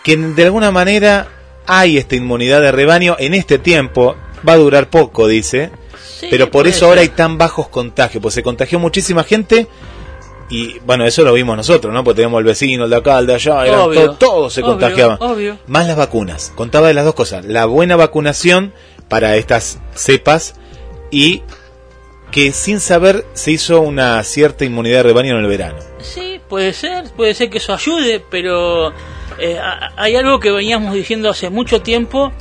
Que 0.03 0.17
de 0.17 0.43
alguna 0.45 0.71
manera 0.71 1.27
hay 1.65 1.97
esta 1.97 2.15
inmunidad 2.15 2.61
de 2.61 2.71
rebaño 2.71 3.15
en 3.19 3.33
este 3.33 3.57
tiempo, 3.59 4.15
va 4.47 4.53
a 4.53 4.57
durar 4.57 4.89
poco, 4.89 5.27
dice, 5.27 5.71
sí, 6.03 6.27
pero 6.29 6.51
por 6.51 6.67
eso 6.67 6.87
ahora 6.87 7.01
hay 7.01 7.09
tan 7.09 7.37
bajos 7.37 7.69
contagios, 7.69 8.21
pues 8.21 8.33
se 8.33 8.43
contagió 8.43 8.79
muchísima 8.79 9.23
gente 9.23 9.67
y 10.49 10.77
bueno, 10.79 11.05
eso 11.05 11.23
lo 11.23 11.31
vimos 11.33 11.55
nosotros, 11.55 11.93
¿no? 11.93 12.03
Porque 12.03 12.17
teníamos 12.17 12.39
el 12.39 12.45
vecino, 12.45 12.83
el 12.83 12.89
de 12.89 12.97
acá, 12.97 13.17
el 13.19 13.27
de 13.27 13.35
allá, 13.35 13.65
eran 13.65 13.79
Obvio, 13.79 14.05
to- 14.11 14.15
todos 14.17 14.53
se 14.53 14.61
obvio, 14.61 14.71
contagiaban. 14.73 15.17
Obvio. 15.21 15.57
Más 15.67 15.87
las 15.87 15.95
vacunas. 15.95 16.51
Contaba 16.53 16.89
de 16.89 16.93
las 16.93 17.05
dos 17.05 17.15
cosas. 17.15 17.45
La 17.45 17.65
buena 17.65 17.95
vacunación 17.95 18.73
para 19.07 19.37
estas 19.37 19.79
cepas 19.95 20.55
y 21.11 21.41
que 22.29 22.51
sin 22.51 22.79
saber 22.81 23.25
se 23.33 23.51
hizo 23.51 23.79
una 23.81 24.21
cierta 24.23 24.65
inmunidad 24.65 24.97
de 24.97 25.03
rebaño 25.03 25.37
en 25.37 25.43
el 25.43 25.47
verano. 25.49 25.79
Sí, 26.01 26.41
puede 26.49 26.73
ser, 26.73 27.05
puede 27.15 27.33
ser 27.33 27.49
que 27.49 27.59
eso 27.59 27.73
ayude, 27.73 28.23
pero 28.29 28.91
eh, 29.39 29.59
hay 29.95 30.15
algo 30.15 30.39
que 30.39 30.51
veníamos 30.51 30.93
diciendo 30.93 31.29
hace 31.29 31.49
mucho 31.49 31.81
tiempo, 31.81 32.31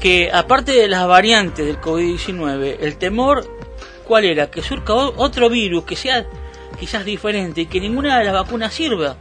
que 0.00 0.30
aparte 0.32 0.72
de 0.72 0.88
las 0.88 1.06
variantes 1.06 1.66
del 1.66 1.80
COVID-19, 1.80 2.76
el 2.80 2.96
temor, 2.96 3.46
¿cuál 4.04 4.24
era? 4.24 4.50
Que 4.50 4.62
surca 4.62 4.94
otro 4.94 5.48
virus 5.48 5.84
que 5.84 5.96
sea 5.96 6.26
quizás 6.78 7.04
diferente 7.04 7.62
y 7.62 7.66
que 7.66 7.80
ninguna 7.80 8.18
de 8.18 8.24
las 8.24 8.34
vacunas 8.34 8.74
sirva. 8.74 9.16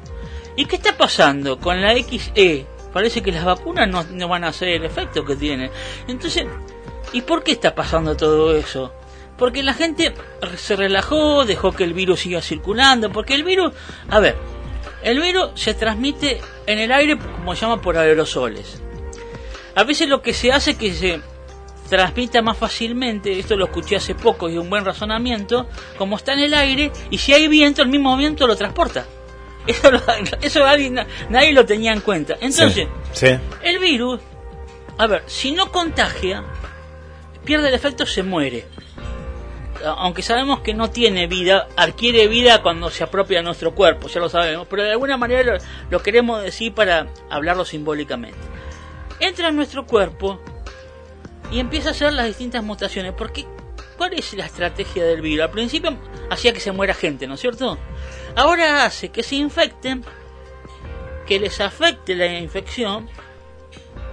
¿Y 0.56 0.66
qué 0.66 0.76
está 0.76 0.98
pasando 0.98 1.60
con 1.60 1.82
la 1.82 1.94
XE? 1.96 2.68
Parece 2.92 3.22
que 3.24 3.32
las 3.32 3.46
vacunas 3.46 3.88
no, 3.90 4.04
no 4.04 4.28
van 4.28 4.44
a 4.44 4.50
hacer 4.50 4.70
el 4.70 4.86
efecto 4.86 5.26
que 5.26 5.36
tienen. 5.36 5.72
Entonces, 6.08 6.46
¿y 7.12 7.22
por 7.22 7.44
qué 7.44 7.54
está 7.54 7.74
pasando 7.74 8.16
todo 8.16 8.56
eso? 8.56 8.94
Porque 9.38 9.64
la 9.64 9.74
gente 9.74 10.14
se 10.58 10.76
relajó, 10.76 11.44
dejó 11.46 11.72
que 11.72 11.84
el 11.84 11.94
virus 11.94 12.22
siga 12.22 12.42
circulando, 12.42 13.12
porque 13.12 13.34
el 13.34 13.44
virus, 13.44 13.74
a 14.10 14.20
ver, 14.20 14.36
el 15.02 15.20
virus 15.20 15.52
se 15.56 15.74
transmite 15.74 16.40
en 16.68 16.80
el 16.80 16.92
aire, 16.92 17.18
como 17.18 17.56
se 17.56 17.62
llama, 17.62 17.82
por 17.82 17.98
aerosoles. 17.98 18.82
A 19.76 19.84
veces 19.84 20.08
lo 20.08 20.22
que 20.22 20.34
se 20.34 20.52
hace 20.52 20.72
es 20.72 20.78
que 20.78 20.94
se 20.94 21.20
transmita 21.90 22.42
más 22.42 22.58
fácilmente, 22.58 23.38
esto 23.40 23.56
lo 23.56 23.66
escuché 23.66 23.96
hace 23.98 24.16
poco 24.16 24.50
y 24.50 24.58
un 24.58 24.70
buen 24.70 24.86
razonamiento, 24.86 25.68
como 25.98 26.16
está 26.18 26.34
en 26.34 26.40
el 26.40 26.54
aire, 26.54 26.92
y 27.10 27.18
si 27.18 27.34
hay 27.34 27.48
viento, 27.48 27.82
el 27.82 27.90
mismo 27.90 28.16
viento 28.18 28.48
lo 28.48 28.56
transporta. 28.56 29.06
Eso, 29.68 29.92
lo- 29.92 30.02
eso 30.42 30.66
alguien- 30.66 31.00
nadie 31.30 31.54
lo 31.54 31.66
tenía 31.66 31.94
en 31.94 32.02
cuenta. 32.02 32.34
Entonces, 32.42 32.88
Sí. 33.14 33.28
sí. 33.28 33.36
el 33.64 33.80
virus, 33.80 34.20
a 34.98 35.08
ver, 35.08 35.24
si 35.26 35.54
no 35.54 35.72
contagia, 35.72 36.44
pierde 37.46 37.70
el 37.70 37.74
efecto, 37.74 38.06
se 38.06 38.24
muere. 38.24 38.66
A- 39.84 39.90
Aunque 40.04 40.22
sabemos 40.22 40.62
que 40.62 40.74
no 40.74 40.90
tiene 40.90 41.28
vida, 41.28 41.68
adquiere 41.76 42.28
vida 42.28 42.62
cuando 42.62 42.90
se 42.90 43.04
apropia 43.04 43.38
de 43.40 43.44
nuestro 43.44 43.74
cuerpo, 43.76 44.08
ya 44.08 44.20
lo 44.20 44.30
sabemos, 44.30 44.68
pero 44.70 44.84
de 44.84 44.92
alguna 44.92 45.18
manera 45.18 45.58
lo, 45.90 46.02
queremos 46.02 46.42
decir 46.44 46.74
para 46.74 47.08
hablarlo 47.30 47.66
simbólicamente. 47.66 48.38
Entra 49.20 49.50
en 49.50 49.56
nuestro 49.56 49.86
cuerpo 49.86 50.40
y 51.52 51.60
empieza 51.60 51.90
a 51.90 51.92
hacer 51.92 52.14
las 52.14 52.26
distintas 52.28 52.64
mutaciones, 52.64 53.14
porque 53.14 53.46
¿cuál 53.98 54.14
es 54.14 54.34
la 54.34 54.46
estrategia 54.46 55.04
del 55.06 55.22
virus? 55.22 55.46
Al 55.46 55.52
principio 55.52 55.98
hacía 56.30 56.54
que 56.54 56.60
se 56.60 56.72
muera 56.72 56.94
gente, 56.94 57.28
¿no 57.28 57.36
es 57.36 57.40
cierto? 57.42 57.78
Ahora 58.36 58.86
hace 58.86 59.10
que 59.10 59.22
se 59.24 59.36
infecten, 59.36 60.04
que 61.28 61.40
les 61.40 61.60
afecte 61.62 62.16
la 62.16 62.26
infección, 62.40 63.08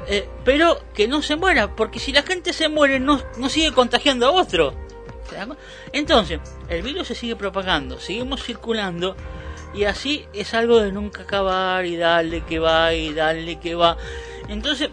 eh, 0.07 0.29
pero 0.45 0.79
que 0.95 1.09
no 1.09 1.23
se 1.23 1.37
muera, 1.37 1.75
porque 1.75 1.99
si 1.99 2.13
la 2.13 2.23
gente 2.23 2.53
se 2.53 2.69
muere 2.69 3.01
no 3.01 3.21
sigue 3.49 3.73
contagiando 3.73 4.27
a 4.27 4.31
otro. 4.33 4.75
¿Se 5.31 5.37
da 5.37 5.47
cu- 5.47 5.57
Entonces, 5.93 6.41
el 6.69 6.83
virus 6.83 7.07
se 7.09 7.15
sigue 7.15 7.37
propagando, 7.37 7.99
seguimos 8.01 8.43
circulando 8.43 9.17
y 9.73 9.85
así 9.85 10.27
es 10.33 10.53
algo 10.55 10.81
de 10.81 10.91
nunca 10.93 11.23
acabar 11.23 11.87
y 11.87 11.97
darle 11.97 12.43
que 12.43 12.59
va 12.59 12.93
y 12.93 13.15
darle 13.15 13.59
que 13.61 13.75
va. 13.77 13.97
Entonces, 14.49 14.91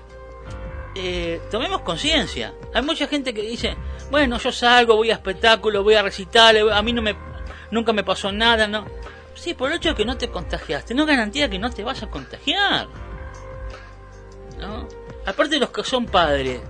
eh, 0.95 1.41
tomemos 1.51 1.81
conciencia. 1.81 2.53
Hay 2.73 2.83
mucha 2.83 3.07
gente 3.07 3.33
que 3.33 3.41
dice, 3.41 3.75
bueno, 4.11 4.37
yo 4.37 4.51
salgo, 4.51 4.95
voy 4.95 5.09
a 5.11 5.15
espectáculos, 5.15 5.83
voy 5.83 5.95
a 5.95 6.03
recitales, 6.03 6.63
a 6.71 6.81
mí 6.83 6.93
no 6.93 7.01
me, 7.01 7.15
nunca 7.71 7.91
me 7.93 8.03
pasó 8.03 8.31
nada, 8.31 8.67
¿no? 8.67 8.85
Sí, 9.33 9.53
por 9.53 9.69
el 9.71 9.77
hecho 9.77 9.89
de 9.89 9.95
que 9.95 10.05
no 10.05 10.17
te 10.17 10.29
contagiaste, 10.29 10.93
no 10.95 11.05
garantía 11.05 11.49
que 11.49 11.59
no 11.59 11.69
te 11.71 11.83
vas 11.83 12.01
a 12.03 12.07
contagiar. 12.09 12.87
Aparte 15.25 15.55
de 15.55 15.59
los 15.59 15.69
que 15.69 15.83
son 15.83 16.05
padres, 16.05 16.61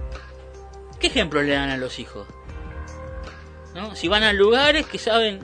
¿qué 1.00 1.08
ejemplo 1.08 1.42
le 1.42 1.54
dan 1.54 1.70
a 1.70 1.78
los 1.78 2.00
hijos? 2.00 2.28
¿No? 3.78 3.96
Si 3.96 4.08
van 4.08 4.24
a 4.24 4.34
lugares 4.34 4.88
que 4.88 4.98
saben, 4.98 5.40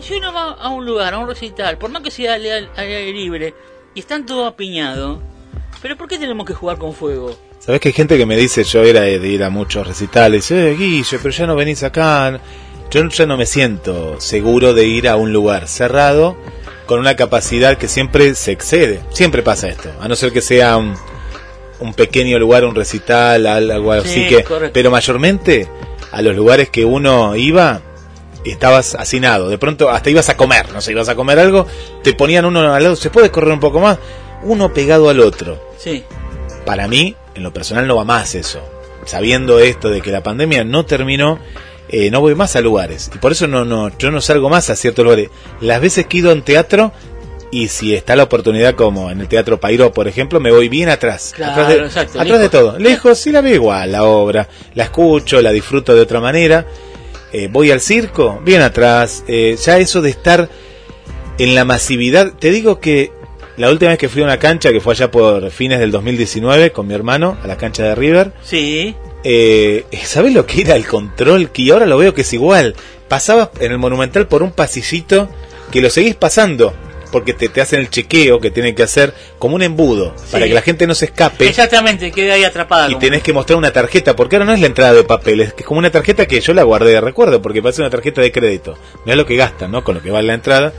si 0.00 0.14
uno 0.14 0.32
va 0.32 0.52
a 0.52 0.70
un 0.70 0.86
lugar, 0.86 1.12
a 1.12 1.18
un 1.18 1.28
recital, 1.28 1.76
por 1.76 1.90
más 1.90 2.02
que 2.02 2.10
sea 2.10 2.34
al 2.34 2.70
aire 2.76 3.12
libre, 3.12 3.54
y 3.94 4.00
están 4.00 4.24
todos 4.24 4.48
apiñados, 4.50 5.18
pero 5.82 5.94
¿por 5.94 6.08
qué 6.08 6.18
tenemos 6.18 6.46
que 6.46 6.54
jugar 6.54 6.78
con 6.78 6.94
fuego? 6.94 7.36
Sabes 7.58 7.82
que 7.82 7.88
hay 7.90 7.92
gente 7.92 8.16
que 8.16 8.24
me 8.24 8.38
dice, 8.38 8.64
yo 8.64 8.82
era 8.84 9.02
de 9.02 9.28
ir 9.28 9.44
a 9.44 9.50
muchos 9.50 9.86
recitales, 9.86 10.50
eh, 10.50 10.74
Guille, 10.78 11.18
pero 11.18 11.28
ya 11.30 11.46
no 11.46 11.56
venís 11.56 11.82
acá. 11.82 12.40
Yo 12.90 13.06
ya 13.06 13.26
no 13.26 13.36
me 13.36 13.44
siento 13.44 14.18
seguro 14.18 14.72
de 14.72 14.86
ir 14.86 15.06
a 15.06 15.16
un 15.16 15.30
lugar 15.34 15.68
cerrado 15.68 16.38
con 16.86 16.98
una 17.00 17.16
capacidad 17.16 17.76
que 17.76 17.86
siempre 17.86 18.34
se 18.34 18.52
excede. 18.52 19.00
Siempre 19.10 19.42
pasa 19.42 19.68
esto, 19.68 19.90
a 20.00 20.08
no 20.08 20.16
ser 20.16 20.32
que 20.32 20.40
sea 20.40 20.78
un, 20.78 20.94
un 21.80 21.92
pequeño 21.92 22.38
lugar, 22.38 22.64
un 22.64 22.74
recital, 22.74 23.46
algo 23.46 23.92
así 23.92 24.08
Sí, 24.22 24.26
que... 24.28 24.42
correcto. 24.42 24.72
Pero 24.72 24.90
mayormente 24.90 25.68
a 26.10 26.22
los 26.22 26.34
lugares 26.34 26.70
que 26.70 26.84
uno 26.84 27.36
iba, 27.36 27.82
estabas 28.44 28.94
hacinado. 28.94 29.48
De 29.48 29.58
pronto 29.58 29.90
hasta 29.90 30.10
ibas 30.10 30.28
a 30.28 30.36
comer, 30.36 30.72
no 30.72 30.80
sé, 30.80 30.92
ibas 30.92 31.08
a 31.08 31.14
comer 31.14 31.38
algo, 31.38 31.66
te 32.02 32.14
ponían 32.14 32.44
uno 32.44 32.72
al 32.72 32.82
lado, 32.82 32.96
¿se 32.96 33.10
puede 33.10 33.30
correr 33.30 33.52
un 33.52 33.60
poco 33.60 33.80
más? 33.80 33.98
Uno 34.42 34.72
pegado 34.72 35.08
al 35.08 35.18
otro 35.18 35.60
Sí, 35.78 36.04
para 36.64 36.86
mí, 36.88 37.16
en 37.34 37.42
lo 37.42 37.52
personal, 37.52 37.86
no 37.86 37.96
va 37.96 38.04
más 38.04 38.34
eso. 38.34 38.60
Sabiendo 39.04 39.58
esto 39.58 39.88
de 39.88 40.02
que 40.02 40.10
la 40.10 40.22
pandemia 40.22 40.64
no 40.64 40.84
terminó, 40.84 41.38
eh, 41.88 42.10
no 42.10 42.20
voy 42.20 42.34
más 42.34 42.56
a 42.56 42.60
lugares. 42.60 43.10
Y 43.14 43.18
por 43.18 43.32
eso 43.32 43.46
no, 43.46 43.64
no, 43.64 43.96
yo 43.96 44.10
no 44.10 44.20
salgo 44.20 44.50
más 44.50 44.68
a 44.68 44.76
ciertos 44.76 45.04
lugares. 45.04 45.30
Las 45.60 45.80
veces 45.80 46.06
que 46.06 46.18
he 46.18 46.20
ido 46.20 46.30
a 46.30 46.34
un 46.34 46.42
teatro, 46.42 46.92
y 47.50 47.68
si 47.68 47.94
está 47.94 48.16
la 48.16 48.24
oportunidad, 48.24 48.74
como 48.74 49.10
en 49.10 49.20
el 49.20 49.28
Teatro 49.28 49.58
Pairo, 49.58 49.92
por 49.92 50.08
ejemplo, 50.08 50.40
me 50.40 50.50
voy 50.50 50.68
bien 50.68 50.88
atrás. 50.88 51.32
Claro, 51.34 51.52
atrás 51.52 51.68
de, 51.68 51.74
exacto, 51.76 52.20
atrás 52.20 52.38
de 52.38 52.44
lejos. 52.44 52.50
todo. 52.50 52.78
Lejos, 52.78 53.18
sí 53.18 53.32
la 53.32 53.40
veo 53.40 53.54
igual, 53.54 53.92
la 53.92 54.04
obra. 54.04 54.48
La 54.74 54.84
escucho, 54.84 55.40
la 55.40 55.50
disfruto 55.50 55.94
de 55.94 56.00
otra 56.00 56.20
manera. 56.20 56.66
Eh, 57.32 57.48
voy 57.50 57.70
al 57.70 57.80
circo, 57.80 58.40
bien 58.44 58.62
atrás. 58.62 59.24
Eh, 59.28 59.56
ya 59.62 59.78
eso 59.78 60.02
de 60.02 60.10
estar 60.10 60.48
en 61.38 61.54
la 61.54 61.64
masividad. 61.64 62.32
Te 62.38 62.50
digo 62.50 62.80
que 62.80 63.12
la 63.56 63.70
última 63.70 63.90
vez 63.90 63.98
que 63.98 64.08
fui 64.08 64.22
a 64.22 64.24
una 64.24 64.38
cancha, 64.38 64.70
que 64.70 64.80
fue 64.80 64.94
allá 64.94 65.10
por 65.10 65.50
fines 65.50 65.78
del 65.78 65.90
2019 65.90 66.72
con 66.72 66.86
mi 66.86 66.94
hermano, 66.94 67.36
a 67.42 67.46
la 67.46 67.56
cancha 67.56 67.82
de 67.82 67.94
River, 67.94 68.32
sí, 68.42 68.94
eh, 69.24 69.84
¿sabés 70.04 70.32
lo 70.32 70.46
que 70.46 70.60
era 70.60 70.76
el 70.76 70.86
control? 70.86 71.50
Que 71.50 71.70
ahora 71.72 71.86
lo 71.86 71.98
veo 71.98 72.14
que 72.14 72.22
es 72.22 72.32
igual. 72.32 72.74
Pasabas 73.08 73.50
en 73.60 73.72
el 73.72 73.78
Monumental 73.78 74.28
por 74.28 74.42
un 74.42 74.52
pasillito 74.52 75.28
que 75.70 75.82
lo 75.82 75.90
seguís 75.90 76.14
pasando, 76.14 76.74
porque 77.10 77.32
te, 77.32 77.48
te 77.48 77.60
hacen 77.60 77.80
el 77.80 77.90
chequeo 77.90 78.40
que 78.40 78.50
tienen 78.50 78.74
que 78.74 78.82
hacer 78.82 79.14
como 79.38 79.54
un 79.56 79.62
embudo, 79.62 80.14
para 80.30 80.46
que 80.46 80.54
la 80.54 80.62
gente 80.62 80.86
no 80.86 80.94
se 80.94 81.06
escape. 81.06 81.48
exactamente, 81.48 82.10
queda 82.12 82.34
ahí 82.34 82.44
atrapada. 82.44 82.86
Y 82.88 82.92
como- 82.92 82.98
tenés 83.00 83.22
que 83.22 83.32
mostrar 83.32 83.56
una 83.58 83.72
tarjeta, 83.72 84.14
porque 84.16 84.36
ahora 84.36 84.46
no 84.46 84.52
es 84.54 84.60
la 84.60 84.66
entrada 84.66 84.92
de 84.92 85.04
papel, 85.04 85.40
es 85.40 85.52
que 85.54 85.62
es 85.62 85.66
como 85.66 85.78
una 85.78 85.90
tarjeta 85.90 86.26
que 86.26 86.40
yo 86.40 86.54
la 86.54 86.62
guardé 86.62 86.92
de 86.92 87.00
recuerdo, 87.00 87.40
porque 87.42 87.62
parece 87.62 87.82
una 87.82 87.90
tarjeta 87.90 88.20
de 88.20 88.32
crédito. 88.32 88.76
Mirá 89.04 89.16
lo 89.16 89.26
que 89.26 89.36
gastan, 89.36 89.70
¿no? 89.70 89.82
Con 89.84 89.94
lo 89.96 90.02
que 90.02 90.10
vale 90.10 90.26
la 90.28 90.34
entrada, 90.34 90.72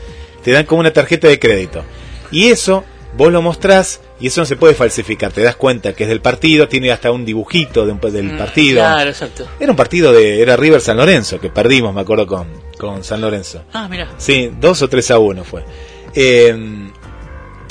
te 0.44 0.52
dan 0.52 0.66
como 0.66 0.80
una 0.82 0.92
tarjeta 0.94 1.28
de 1.28 1.40
crédito. 1.40 1.84
Y 2.32 2.48
eso, 2.48 2.84
vos 3.18 3.32
lo 3.32 3.42
mostrás, 3.42 4.02
y 4.22 4.28
eso 4.28 4.42
no 4.42 4.46
se 4.46 4.56
puede 4.56 4.74
falsificar, 4.76 5.32
te 5.32 5.42
das 5.42 5.56
cuenta 5.56 5.94
que 5.94 6.04
es 6.04 6.10
del 6.10 6.22
partido, 6.22 6.68
tiene 6.68 6.92
hasta 6.92 7.10
un 7.12 7.26
dibujito 7.26 7.86
de 7.86 7.92
un- 7.94 8.00
del 8.00 8.34
Mm, 8.34 8.38
partido. 8.38 8.80
Claro, 8.82 9.10
exacto. 9.10 9.48
Era 9.60 9.72
un 9.72 9.76
partido 9.78 10.14
de, 10.14 10.42
era 10.42 10.56
River 10.56 10.80
San 10.82 10.98
Lorenzo, 10.98 11.40
que 11.40 11.50
perdimos, 11.50 11.94
me 11.96 12.02
acuerdo, 12.02 12.28
con, 12.28 12.48
con 12.78 13.04
San 13.04 13.22
Lorenzo. 13.22 13.64
Ah, 13.74 13.88
mira. 13.90 14.10
Sí, 14.18 14.52
dos 14.60 14.82
o 14.82 14.90
tres 14.90 15.10
a 15.12 15.18
uno 15.20 15.44
fue. 15.44 15.64
Eh, 16.16 16.90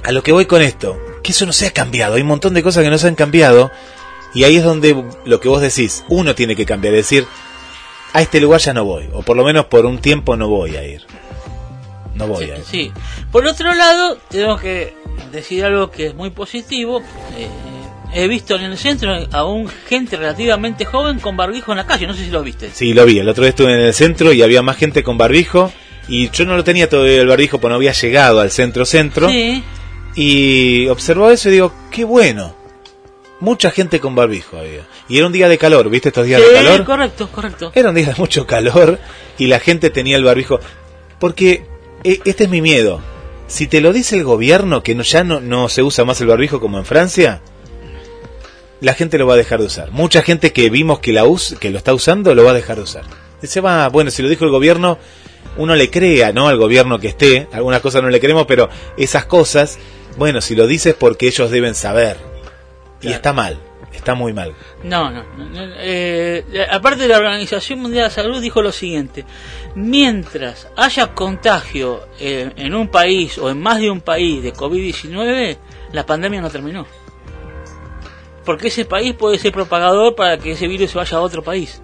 a 0.05 0.13
lo 0.13 0.23
que 0.23 0.33
voy 0.33 0.47
con 0.47 0.63
esto, 0.63 0.99
que 1.23 1.33
eso 1.33 1.45
no 1.47 1.53
se 1.53 1.67
ha 1.67 1.71
cambiado, 1.73 2.15
hay 2.15 2.23
un 2.23 2.29
montón 2.29 2.55
de 2.55 2.63
cosas 2.63 2.85
que 2.85 2.91
no 2.91 2.99
se 2.99 3.09
han 3.09 3.15
cambiado, 3.15 3.71
y 4.35 4.45
ahí 4.45 4.57
es 4.57 4.65
donde 4.65 5.05
lo 5.25 5.41
que 5.41 5.49
vos 5.49 5.61
decís, 5.61 6.05
uno 6.09 6.35
tiene 6.35 6.55
que 6.57 6.65
cambiar, 6.67 6.95
es 6.95 7.01
decir, 7.09 7.27
a 8.13 8.23
este 8.23 8.41
lugar 8.41 8.61
ya 8.61 8.73
no 8.73 8.85
voy, 8.85 9.09
o 9.13 9.23
por 9.23 9.37
lo 9.37 9.45
menos 9.45 9.67
por 9.67 9.85
un 9.87 9.99
tiempo 9.99 10.37
no 10.37 10.49
voy 10.49 10.77
a 10.77 10.87
ir. 10.87 11.03
No 12.15 12.27
voy 12.27 12.47
Sí, 12.47 12.51
a 12.51 12.57
ir. 12.59 12.65
sí. 12.65 12.93
Por 13.31 13.47
otro 13.47 13.73
lado, 13.75 14.19
tenemos 14.29 14.61
que 14.61 14.95
decir 15.31 15.65
algo 15.65 15.91
que 15.91 16.07
es 16.09 16.15
muy 16.15 16.31
positivo. 16.31 17.01
Eh, 17.37 17.49
he 18.13 18.27
visto 18.27 18.57
en 18.57 18.63
el 18.63 18.77
centro 18.79 19.15
a 19.31 19.45
un 19.45 19.69
gente 19.89 20.17
relativamente 20.17 20.85
joven 20.85 21.21
con 21.21 21.37
barbijo 21.37 21.71
en 21.73 21.79
la 21.79 21.87
calle. 21.87 22.07
No 22.09 22.15
sé 22.15 22.25
si 22.25 22.31
lo 22.31 22.43
viste. 22.43 22.71
Sí, 22.73 22.93
lo 22.93 23.05
vi, 23.05 23.19
el 23.21 23.29
otro 23.29 23.43
día 23.45 23.51
estuve 23.51 23.73
en 23.73 23.81
el 23.81 23.95
centro 23.95 24.33
y 24.33 24.43
había 24.43 24.63
más 24.63 24.77
gente 24.79 25.05
con 25.05 25.17
barbijo, 25.17 25.71
y 26.09 26.31
yo 26.31 26.45
no 26.47 26.57
lo 26.57 26.65
tenía 26.65 26.89
todavía 26.89 27.21
el 27.21 27.27
barbijo, 27.29 27.59
porque 27.59 27.71
no 27.71 27.75
había 27.77 27.93
llegado 27.93 28.41
al 28.41 28.51
centro-centro. 28.51 29.29
Sí, 29.29 29.63
Y 30.15 30.89
observaba 30.89 31.33
eso 31.33 31.49
y 31.49 31.53
digo, 31.53 31.73
qué 31.91 32.05
bueno. 32.05 32.57
Mucha 33.41 33.71
gente 33.71 34.01
con 34.01 34.15
barbijo 34.17 34.57
había. 34.59 34.87
Y 35.09 35.19
era 35.19 35.27
un 35.27 35.33
día 35.33 35.49
de 35.49 35.59
calor, 35.59 35.89
¿viste 35.91 36.09
estos 36.09 36.27
días 36.27 36.41
Sí, 36.43 36.49
de 36.49 36.55
calor? 36.55 36.85
correcto, 36.85 37.29
correcto. 37.31 37.71
Era 37.75 37.91
un 37.91 37.95
día 37.95 38.07
de 38.07 38.15
mucho 38.17 38.47
calor 38.47 38.99
y 39.39 39.47
la 39.47 39.61
gente 39.61 39.91
tenía 39.91 40.17
el 40.17 40.25
barbijo. 40.25 40.59
Porque 41.21 41.65
e- 42.03 42.21
este 42.25 42.45
es 42.45 42.51
mi 42.51 42.61
miedo. 42.61 43.01
Si 43.47 43.69
te 43.69 43.81
lo 43.81 43.93
dice 43.93 44.17
el 44.17 44.25
gobierno 44.25 44.83
que 44.83 44.95
no, 44.97 45.05
ya 45.05 45.23
no, 45.23 45.39
no 45.41 45.69
se 45.69 45.83
usa 45.85 46.05
más 46.05 46.21
el 46.21 46.27
barbijo 46.27 46.59
como 46.59 46.79
en 46.79 46.85
Francia, 46.85 47.41
la 48.81 48.95
gente 48.95 49.19
lo 49.19 49.27
va 49.27 49.35
a 49.35 49.39
dejar 49.39 49.61
de 49.61 49.67
usar. 49.67 49.91
Mucha 49.93 50.23
gente 50.23 50.53
que 50.53 50.69
vimos 50.71 50.99
que, 51.01 51.13
la 51.13 51.25
us 51.25 51.55
que 51.61 51.71
lo 51.71 51.79
está 51.79 51.95
usando 51.95 52.35
lo 52.35 52.45
va 52.45 52.51
a 52.51 52.55
dejar 52.55 52.77
de 52.77 52.83
usar. 52.83 53.05
Dice, 53.41 53.61
va, 53.61 53.89
bueno, 53.89 54.11
si 54.11 54.23
lo 54.23 54.29
dijo 54.29 54.45
el 54.45 54.51
gobierno, 54.51 54.99
uno 55.57 55.75
le 55.75 55.91
crea, 55.91 56.33
¿no? 56.33 56.49
Al 56.49 56.57
gobierno 56.57 56.99
que 56.99 57.09
esté. 57.09 57.49
Algunas 57.53 57.81
cosas 57.81 58.03
no 58.03 58.09
le 58.09 58.21
creemos, 58.21 58.47
pero 58.47 58.69
esas 58.97 59.25
cosas, 59.25 59.79
bueno, 60.17 60.41
si 60.41 60.55
lo 60.55 60.67
dices 60.67 60.95
porque 60.95 61.29
ellos 61.29 61.51
deben 61.51 61.75
saber. 61.75 62.17
Y 63.01 63.13
está 63.13 63.33
mal, 63.33 63.61
está 63.93 64.15
muy 64.15 64.33
mal. 64.33 64.55
No, 64.83 65.11
no. 65.11 65.23
eh, 65.79 66.45
aparte 66.71 67.07
la 67.07 67.19
Organización 67.19 67.81
Mundial 67.81 68.05
de 68.05 68.09
la 68.09 68.15
Salud 68.15 68.41
dijo 68.41 68.61
lo 68.61 68.73
siguiente. 68.73 69.25
Mientras 69.77 70.69
haya 70.77 71.15
contagio 71.15 72.09
eh, 72.19 72.51
en 72.57 72.75
un 72.75 72.89
país 72.89 73.39
o 73.39 73.51
en 73.51 73.61
más 73.61 73.79
de 73.79 73.91
un 73.91 74.01
país 74.01 74.43
de 74.43 74.53
COVID-19, 74.53 75.57
la 75.93 76.05
pandemia 76.07 76.41
no 76.41 76.51
terminó. 76.51 76.87
Porque 78.45 78.69
ese 78.69 78.85
país 78.85 79.15
puede 79.15 79.39
ser 79.39 79.53
propagador 79.53 80.15
para 80.15 80.39
que 80.39 80.53
ese 80.53 80.67
virus 80.67 80.91
se 80.91 80.99
vaya 80.99 81.19
a 81.19 81.21
otro 81.21 81.43
país. 81.43 81.83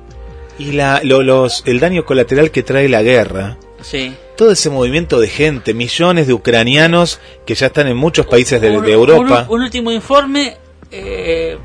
Y 0.59 0.73
la, 0.73 1.01
lo- 1.03 1.23
los, 1.23 1.63
el 1.67 1.81
daño 1.81 2.05
colateral 2.05 2.51
que 2.51 2.63
trae 2.63 2.89
la 2.89 3.03
guerra, 3.03 3.57
Sí. 3.83 4.15
todo 4.37 4.53
ese 4.53 4.71
movimiento 4.71 5.19
de 5.21 5.29
gente, 5.29 5.75
millones 5.75 6.27
de 6.27 6.33
ucranianos 6.33 7.21
que 7.45 7.55
ya 7.55 7.67
están 7.67 7.87
en 7.89 7.97
muchos 7.97 8.27
países 8.27 8.61
de, 8.61 8.71
Un- 8.71 8.85
de 8.85 8.93
Europa. 8.93 9.47
Un, 9.49 9.57
un 9.57 9.63
último 9.63 9.91
informe. 9.93 10.57
eh, 10.91 11.59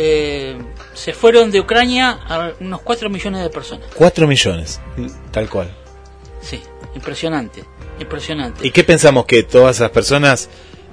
eh, 0.00 0.56
se 0.94 1.12
fueron 1.12 1.50
de 1.50 1.60
Ucrania 1.60 2.10
a 2.28 2.52
unos 2.60 2.80
4 2.82 3.10
millones 3.10 3.42
de 3.42 3.50
personas. 3.50 3.88
4 3.94 4.26
millones, 4.28 4.80
tal 5.32 5.48
cual. 5.48 5.70
Sí, 6.40 6.60
impresionante, 6.94 7.64
impresionante. 7.98 8.64
¿Y 8.66 8.70
qué 8.70 8.84
pensamos? 8.84 9.26
¿Que 9.26 9.42
todas 9.42 9.76
esas 9.76 9.90
personas 9.90 10.48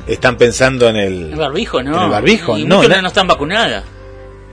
están 0.08 0.38
pensando 0.38 0.90
en 0.90 0.96
el... 0.96 1.32
El 1.34 1.36
barbijo, 1.36 1.84
¿no? 1.84 1.98
¿En 1.98 2.04
el 2.04 2.10
barbijo? 2.10 2.58
Y 2.58 2.66
No, 2.66 2.82
la- 2.84 3.02
no 3.02 3.08
están 3.10 3.28
vacunadas. 3.28 3.84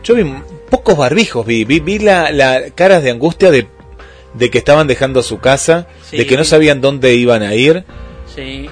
Yo 0.04 0.14
vi 0.14 0.24
pocos 0.72 0.96
barbijos, 0.96 1.44
vi, 1.46 1.64
vi, 1.64 1.80
vi 1.80 1.98
la, 1.98 2.32
la 2.32 2.70
caras 2.74 3.02
de 3.04 3.10
angustia 3.10 3.50
de, 3.50 3.66
de 4.34 4.50
que 4.50 4.58
estaban 4.58 4.86
dejando 4.88 5.22
su 5.22 5.38
casa, 5.38 5.86
Sí. 6.10 6.16
de 6.16 6.26
que 6.26 6.36
no 6.36 6.44
sabían 6.44 6.80
dónde 6.80 7.14
iban 7.14 7.42
a 7.42 7.54
ir 7.54 7.84
Sí. 8.34 8.68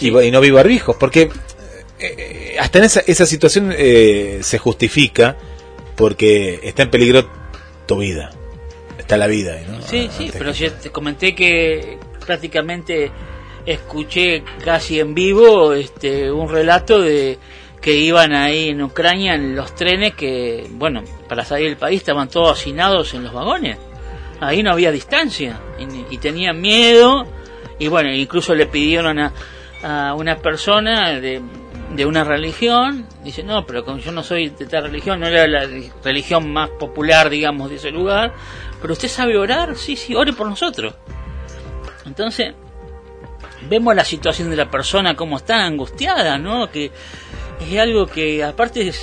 y, 0.00 0.18
y 0.18 0.30
no 0.30 0.40
vi 0.40 0.50
barbijos, 0.50 0.96
porque 0.98 1.28
eh, 2.00 2.56
hasta 2.58 2.78
en 2.78 2.84
esa, 2.84 3.00
esa 3.06 3.26
situación 3.26 3.72
eh, 3.76 4.38
se 4.42 4.58
justifica 4.58 5.36
porque 5.96 6.60
está 6.64 6.82
en 6.82 6.90
peligro 6.90 7.28
tu 7.86 7.98
vida, 7.98 8.30
está 8.98 9.16
la 9.16 9.26
vida. 9.26 9.58
Sí, 9.88 10.08
Ah, 10.10 10.14
sí, 10.16 10.30
pero 10.32 10.52
yo 10.52 10.72
te 10.72 10.90
comenté 10.90 11.34
que 11.34 11.98
prácticamente 12.26 13.10
escuché 13.66 14.42
casi 14.64 15.00
en 15.00 15.14
vivo 15.14 15.72
este 15.74 16.30
un 16.32 16.48
relato 16.50 17.00
de 17.00 17.38
que 17.84 17.92
iban 17.92 18.32
ahí 18.34 18.70
en 18.70 18.80
Ucrania 18.80 19.34
en 19.34 19.54
los 19.54 19.74
trenes 19.74 20.14
que, 20.14 20.66
bueno, 20.70 21.02
para 21.28 21.44
salir 21.44 21.68
del 21.68 21.76
país 21.76 22.00
estaban 22.00 22.30
todos 22.30 22.58
hacinados 22.58 23.12
en 23.12 23.24
los 23.24 23.34
vagones. 23.34 23.76
Ahí 24.40 24.62
no 24.62 24.72
había 24.72 24.90
distancia 24.90 25.60
y, 25.78 26.14
y 26.14 26.16
tenían 26.16 26.58
miedo 26.62 27.26
y 27.78 27.88
bueno, 27.88 28.10
incluso 28.10 28.54
le 28.54 28.64
pidieron 28.64 29.18
a, 29.18 29.34
a 29.82 30.14
una 30.14 30.38
persona 30.38 31.20
de, 31.20 31.42
de 31.94 32.06
una 32.06 32.24
religión, 32.24 33.06
dice, 33.22 33.42
no, 33.42 33.66
pero 33.66 33.84
como 33.84 33.98
yo 33.98 34.12
no 34.12 34.22
soy 34.22 34.48
de 34.48 34.64
esta 34.64 34.80
religión, 34.80 35.20
no 35.20 35.26
era 35.26 35.46
la 35.46 35.68
religión 36.02 36.50
más 36.50 36.70
popular, 36.70 37.28
digamos, 37.28 37.68
de 37.68 37.76
ese 37.76 37.90
lugar, 37.90 38.32
pero 38.80 38.94
usted 38.94 39.08
sabe 39.08 39.36
orar, 39.36 39.76
sí, 39.76 39.94
sí, 39.94 40.14
ore 40.14 40.32
por 40.32 40.48
nosotros. 40.48 40.94
Entonces, 42.06 42.54
vemos 43.68 43.94
la 43.94 44.04
situación 44.04 44.48
de 44.48 44.56
la 44.56 44.70
persona 44.70 45.14
como 45.14 45.36
está 45.36 45.66
angustiada, 45.66 46.38
¿no? 46.38 46.70
Que 46.70 46.90
es 47.60 47.78
algo 47.78 48.06
que, 48.06 48.42
aparte 48.42 48.84
de 48.84 48.94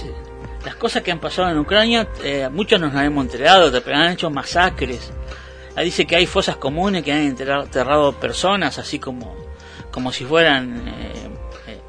las 0.66 0.76
cosas 0.76 1.04
que 1.04 1.12
han 1.12 1.20
pasado 1.20 1.50
en 1.50 1.58
Ucrania, 1.58 2.08
eh, 2.24 2.50
muchos 2.52 2.80
nos 2.80 2.94
hemos 2.96 3.26
enterado, 3.26 3.72
te- 3.72 3.94
han 3.94 4.12
hecho 4.12 4.30
masacres. 4.30 5.12
Ahí 5.76 5.86
dice 5.86 6.06
que 6.06 6.16
hay 6.16 6.26
fosas 6.26 6.58
comunes 6.58 7.04
que 7.04 7.12
han 7.12 7.22
enterrado, 7.22 8.14
personas, 8.14 8.78
así 8.78 9.00
como, 9.00 9.36
como 9.92 10.12
si 10.12 10.26
fueran 10.26 10.88
eh, 10.88 11.14
eh, 11.68 11.82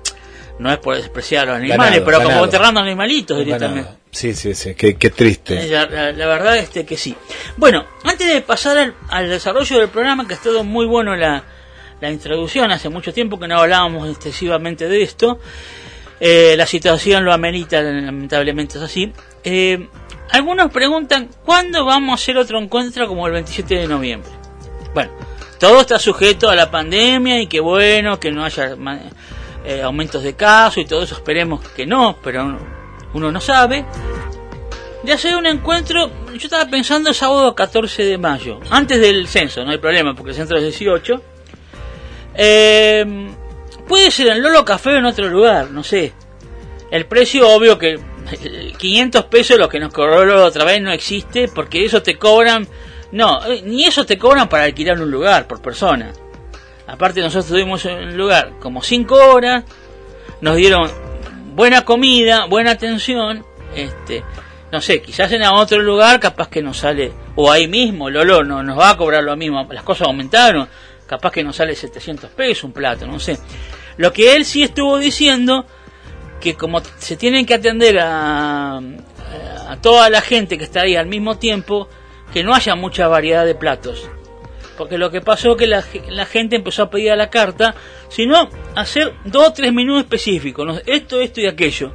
no 0.59 0.71
es 0.73 0.79
por 0.79 0.97
despreciar 0.97 1.49
a 1.49 1.53
los 1.53 1.63
animales, 1.63 2.03
pero 2.05 2.23
como 2.23 2.45
enterrando 2.45 2.81
animalitos 2.81 3.39
directamente. 3.39 3.91
Sí, 4.13 4.35
sí, 4.35 4.55
sí, 4.55 4.75
qué, 4.75 4.93
triste. 5.11 5.69
La, 5.69 5.87
verdad 6.27 6.59
este 6.59 6.85
que 6.85 6.97
sí. 6.97 7.17
Bueno, 7.57 7.87
antes 8.05 8.29
de 8.33 8.43
pasar 8.43 8.95
al, 9.09 9.29
desarrollo 9.29 9.79
del 9.79 9.89
programa, 9.89 10.27
que 10.27 10.35
ha 10.35 10.37
estado 10.37 10.63
muy 10.65 10.85
bueno 10.87 11.17
la, 11.17 11.43
la 12.01 12.11
introducción, 12.11 12.71
hace 12.71 12.91
mucho 12.91 13.13
tiempo 13.13 13.41
que 13.41 13.49
no 13.49 13.59
hablábamos 13.59 14.09
excesivamente 14.11 14.87
de 14.87 15.03
esto, 15.03 15.41
eh, 16.25 16.55
la 16.57 16.67
situación 16.67 17.25
lo 17.25 17.33
amerita, 17.33 17.83
lamentablemente 17.83 18.79
es 18.79 18.85
así. 18.85 19.13
Eh, 19.43 19.89
algunos 20.31 20.71
preguntan, 20.71 21.29
¿cuándo 21.45 21.85
vamos 21.85 22.13
a 22.13 22.15
hacer 22.15 22.37
otro 22.37 22.61
encuentro 22.61 23.09
como 23.09 23.27
el 23.27 23.33
27 23.33 23.75
de 23.75 23.89
noviembre? 23.89 24.31
Bueno, 24.95 25.11
todo 25.59 25.81
está 25.81 25.99
sujeto 25.99 26.49
a 26.49 26.55
la 26.55 26.71
pandemia 26.71 27.41
y 27.41 27.49
que 27.49 27.59
bueno, 27.59 28.21
que 28.21 28.31
no 28.31 28.45
haya 28.45 28.77
eh, 29.65 29.83
aumentos 29.83 30.23
de 30.23 30.35
casos 30.35 30.85
y 30.85 30.87
todo 30.87 31.03
eso, 31.03 31.17
esperemos 31.17 31.69
que 31.71 31.87
no, 31.87 32.17
pero 32.23 32.57
uno 33.15 33.33
no 33.33 33.41
sabe. 33.41 33.85
De 35.03 35.11
hacer 35.11 35.35
un 35.35 35.47
encuentro, 35.47 36.09
yo 36.29 36.37
estaba 36.37 36.67
pensando 36.67 37.09
el 37.09 37.17
sábado 37.17 37.53
14 37.53 38.05
de 38.05 38.17
mayo, 38.17 38.61
antes 38.71 39.01
del 39.01 39.27
censo, 39.27 39.65
no 39.65 39.73
hay 39.73 39.79
problema, 39.79 40.15
porque 40.15 40.31
el 40.31 40.37
censo 40.37 40.55
es 40.55 40.63
18. 40.63 41.21
Eh, 42.37 43.35
puede 43.93 44.11
ser 44.11 44.29
en 44.29 44.43
Lolo 44.43 44.65
Café 44.65 44.89
o 44.89 44.97
en 44.97 45.05
otro 45.05 45.29
lugar, 45.29 45.71
no 45.71 45.85
sé. 45.85 46.15
El 46.91 47.05
precio, 47.05 47.47
obvio 47.47 47.77
que 47.77 48.01
500 48.79 49.27
pesos, 49.27 49.59
lo 49.59 49.69
que 49.69 49.79
nos 49.79 49.93
cobró 49.93 50.47
otra 50.47 50.65
vez, 50.65 50.81
no 50.81 50.91
existe, 50.91 51.47
porque 51.49 51.85
eso 51.85 52.03
te 52.03 52.17
cobran. 52.17 52.67
No, 53.11 53.45
eh, 53.45 53.61
ni 53.63 53.85
eso 53.85 54.07
te 54.07 54.17
cobran 54.17 54.49
para 54.49 54.65
alquilar 54.65 54.99
un 54.99 55.11
lugar 55.11 55.47
por 55.47 55.61
persona. 55.61 56.11
Aparte 56.87 57.21
nosotros 57.21 57.45
estuvimos 57.45 57.85
en 57.85 57.99
un 57.99 58.17
lugar 58.17 58.55
como 58.61 58.83
5 58.83 59.15
horas, 59.15 59.65
nos 60.41 60.57
dieron 60.57 60.91
buena 61.55 61.85
comida, 61.85 62.47
buena 62.47 62.71
atención, 62.71 63.45
este, 63.77 64.25
no 64.71 64.81
sé, 64.81 65.03
quizás 65.03 65.31
en 65.33 65.43
otro 65.43 65.83
lugar 65.83 66.19
capaz 66.19 66.49
que 66.49 66.63
nos 66.63 66.79
sale, 66.79 67.13
o 67.35 67.53
ahí 67.53 67.69
mismo, 67.69 68.09
Lolo 68.09 68.43
no, 68.43 68.63
nos 68.63 68.79
va 68.79 68.89
a 68.89 68.97
cobrar 68.97 69.23
lo 69.23 69.37
mismo, 69.37 69.69
las 69.71 69.85
cosas 69.85 70.09
aumentaron, 70.09 70.67
capaz 71.07 71.31
que 71.31 71.45
nos 71.45 71.57
sale 71.57 71.75
700 71.75 72.31
pesos 72.31 72.65
un 72.65 72.73
plato, 72.73 73.07
no 73.07 73.21
sé. 73.21 73.39
Lo 73.97 74.13
que 74.13 74.35
él 74.35 74.45
sí 74.45 74.63
estuvo 74.63 74.99
diciendo, 74.99 75.67
que 76.41 76.55
como 76.55 76.81
se 76.99 77.17
tienen 77.17 77.47
que 77.47 77.55
atender 77.55 77.99
a, 77.99 78.77
a 78.77 79.77
toda 79.81 80.11
la 80.11 80.21
gente 80.21 80.59
que 80.59 80.65
está 80.65 80.83
ahí 80.83 80.97
al 80.97 81.07
mismo 81.07 81.39
tiempo, 81.39 81.89
que 82.33 82.43
no 82.43 82.55
haya 82.55 82.75
mucha 82.75 83.09
variedad 83.09 83.45
de 83.45 83.55
platos 83.55 84.09
porque 84.77 84.99
lo 84.99 85.11
que 85.11 85.21
pasó 85.21 85.57
que 85.57 85.67
la, 85.67 85.85
la 86.09 86.27
gente 86.27 86.57
empezó 86.57 86.83
a 86.83 86.91
pedir 86.91 87.13
a 87.13 87.17
la 87.17 87.31
carta, 87.31 87.75
sino 88.09 88.49
hacer 88.75 89.15
dos 89.25 89.49
o 89.49 89.53
tres 89.53 89.73
menús 89.73 90.01
específicos, 90.01 90.83
esto, 90.87 91.21
esto 91.21 91.41
y 91.41 91.47
aquello. 91.47 91.93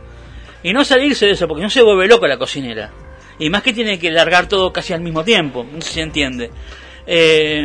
Y 0.64 0.74
no 0.74 0.84
salirse 0.84 1.26
de 1.26 1.34
eso, 1.34 1.48
porque 1.48 1.64
no 1.64 1.70
se 1.70 1.82
vuelve 1.82 2.08
loco 2.08 2.28
la 2.28 2.38
cocinera. 2.38 2.92
Y 3.40 3.50
más 3.50 3.62
que 3.62 3.74
tiene 3.74 4.00
que 4.00 4.10
largar 4.10 4.48
todo 4.48 4.72
casi 4.72 4.94
al 4.94 5.02
mismo 5.02 5.24
tiempo, 5.24 5.66
no 5.70 5.82
se 5.82 6.02
entiende. 6.02 6.50
Eh, 7.08 7.64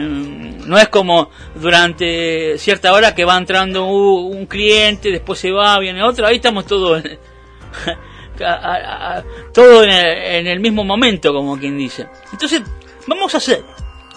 no 0.65 0.79
es 0.79 0.89
como 0.89 1.31
durante 1.55 2.57
cierta 2.59 2.93
hora 2.93 3.15
que 3.15 3.25
va 3.25 3.37
entrando 3.37 3.87
un, 3.87 4.47
cliente, 4.47 5.11
después 5.11 5.39
se 5.39 5.51
va, 5.51 5.79
viene 5.81 6.03
otro, 6.03 6.27
ahí 6.27 6.37
estamos 6.37 6.67
todos 6.67 7.03
todo 9.53 9.85
en 9.85 10.47
el 10.47 10.61
mismo 10.61 10.85
momento, 10.85 11.33
como 11.33 11.59
quien 11.59 11.77
dice. 11.77 12.07
Entonces, 12.33 12.63
vamos 13.07 13.35
a 13.35 13.39
hacer 13.39 13.65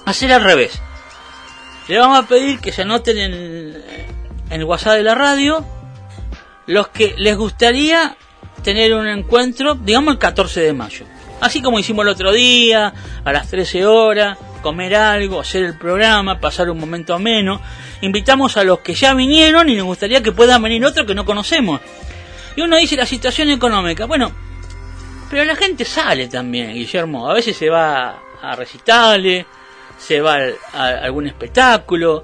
hacer 0.06 0.32
al 0.32 0.44
revés. 0.44 0.80
Le 1.88 2.00
vamos 2.00 2.20
a 2.20 2.28
pedir 2.28 2.60
que 2.60 2.72
se 2.72 2.84
anoten 2.84 3.18
en, 3.18 3.84
el 4.50 4.64
WhatsApp 4.64 4.94
de 4.94 5.04
la 5.04 5.16
radio 5.16 5.66
los 6.68 6.88
que 6.88 7.14
les 7.18 7.38
gustaría 7.38 8.16
tener 8.64 8.94
un 8.94 9.08
encuentro, 9.08 9.76
digamos 9.76 10.14
el 10.14 10.20
14 10.20 10.62
de 10.62 10.74
mayo. 10.74 11.06
Así 11.42 11.62
como 11.62 11.78
hicimos 11.78 12.06
el 12.06 12.10
otro 12.10 12.32
día, 12.32 12.94
a 13.24 13.34
las 13.34 13.50
13 13.50 13.86
horas, 13.86 14.38
comer 14.66 14.96
algo, 14.96 15.42
hacer 15.42 15.64
el 15.64 15.78
programa, 15.78 16.40
pasar 16.40 16.72
un 16.72 16.80
momento 16.80 17.14
ameno. 17.14 17.62
Invitamos 18.02 18.58
a 18.58 18.64
los 18.64 18.80
que 18.80 18.96
ya 18.96 19.14
vinieron 19.14 19.70
y 19.70 19.76
nos 19.76 19.86
gustaría 19.86 20.24
que 20.24 20.32
puedan 20.32 20.64
venir 20.64 20.84
otros 20.84 21.06
que 21.06 21.14
no 21.14 21.24
conocemos. 21.24 21.82
Y 22.56 22.62
uno 22.62 22.76
dice 22.76 22.96
la 22.96 23.06
situación 23.06 23.52
económica. 23.52 24.06
Bueno, 24.06 24.32
pero 25.30 25.44
la 25.44 25.56
gente 25.56 25.86
sale 25.86 26.28
también, 26.30 26.74
Guillermo. 26.74 27.30
A 27.30 27.36
veces 27.36 27.56
se 27.56 27.70
va 27.70 28.24
a 28.42 28.56
recitales, 28.56 29.46
se 30.00 30.20
va 30.20 30.40
a, 30.74 30.88
algún 31.04 31.28
espectáculo. 31.28 32.24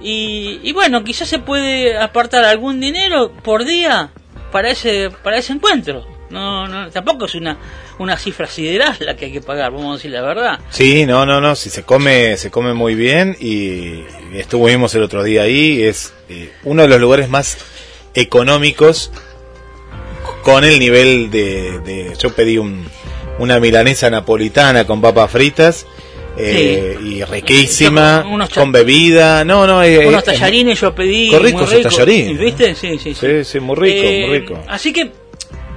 Y, 0.00 0.72
bueno, 0.72 1.02
quizás 1.02 1.28
se 1.28 1.40
puede 1.40 1.98
apartar 1.98 2.44
algún 2.44 2.78
dinero 2.78 3.32
por 3.32 3.64
día 3.64 4.10
para 4.52 4.70
ese, 4.70 5.10
para 5.24 5.38
ese 5.38 5.54
encuentro. 5.54 6.06
No, 6.30 6.68
no, 6.68 6.90
tampoco 6.90 7.26
es 7.26 7.34
una, 7.34 7.58
una 7.98 8.16
cifra 8.16 8.46
sideral 8.46 8.96
la 9.00 9.16
que 9.16 9.26
hay 9.26 9.32
que 9.32 9.40
pagar, 9.40 9.72
vamos 9.72 9.90
a 9.90 9.96
decir 9.96 10.12
la 10.12 10.22
verdad. 10.22 10.60
Sí, 10.70 11.04
no, 11.06 11.26
no, 11.26 11.40
no, 11.40 11.56
si 11.56 11.70
se 11.70 11.82
come, 11.82 12.36
se 12.36 12.50
come 12.50 12.72
muy 12.72 12.94
bien 12.94 13.36
y 13.40 14.04
estuvimos 14.34 14.94
el 14.94 15.02
otro 15.02 15.24
día 15.24 15.42
ahí, 15.42 15.82
es 15.82 16.12
eh, 16.28 16.52
uno 16.62 16.82
de 16.82 16.88
los 16.88 17.00
lugares 17.00 17.28
más 17.28 17.58
económicos 18.14 19.10
con 20.42 20.64
el 20.64 20.78
nivel 20.78 21.30
de, 21.30 21.80
de 21.80 22.14
yo 22.18 22.32
pedí 22.32 22.58
un, 22.58 22.86
una 23.38 23.58
milanesa 23.58 24.08
napolitana 24.10 24.86
con 24.86 25.00
papas 25.00 25.30
fritas 25.30 25.86
eh, 26.36 26.96
y 27.02 27.24
riquísima, 27.24 28.24
con 28.54 28.72
bebida, 28.72 29.44
no, 29.44 29.66
no, 29.66 29.82
eh, 29.82 30.06
unos 30.06 30.22
eh, 30.22 30.26
tallarines 30.26 30.80
yo 30.80 30.94
pedí, 30.94 31.30
muy 31.30 31.40
rico, 31.40 31.64
tallarines, 31.64 32.38
¿viste? 32.38 32.74
Sí, 32.74 32.98
sí, 32.98 33.14
sí, 33.14 33.44
sí, 33.44 33.60
muy 33.60 33.76
rico, 33.76 34.28
muy 34.28 34.38
rico. 34.38 34.60
Así 34.68 34.92
que 34.92 35.10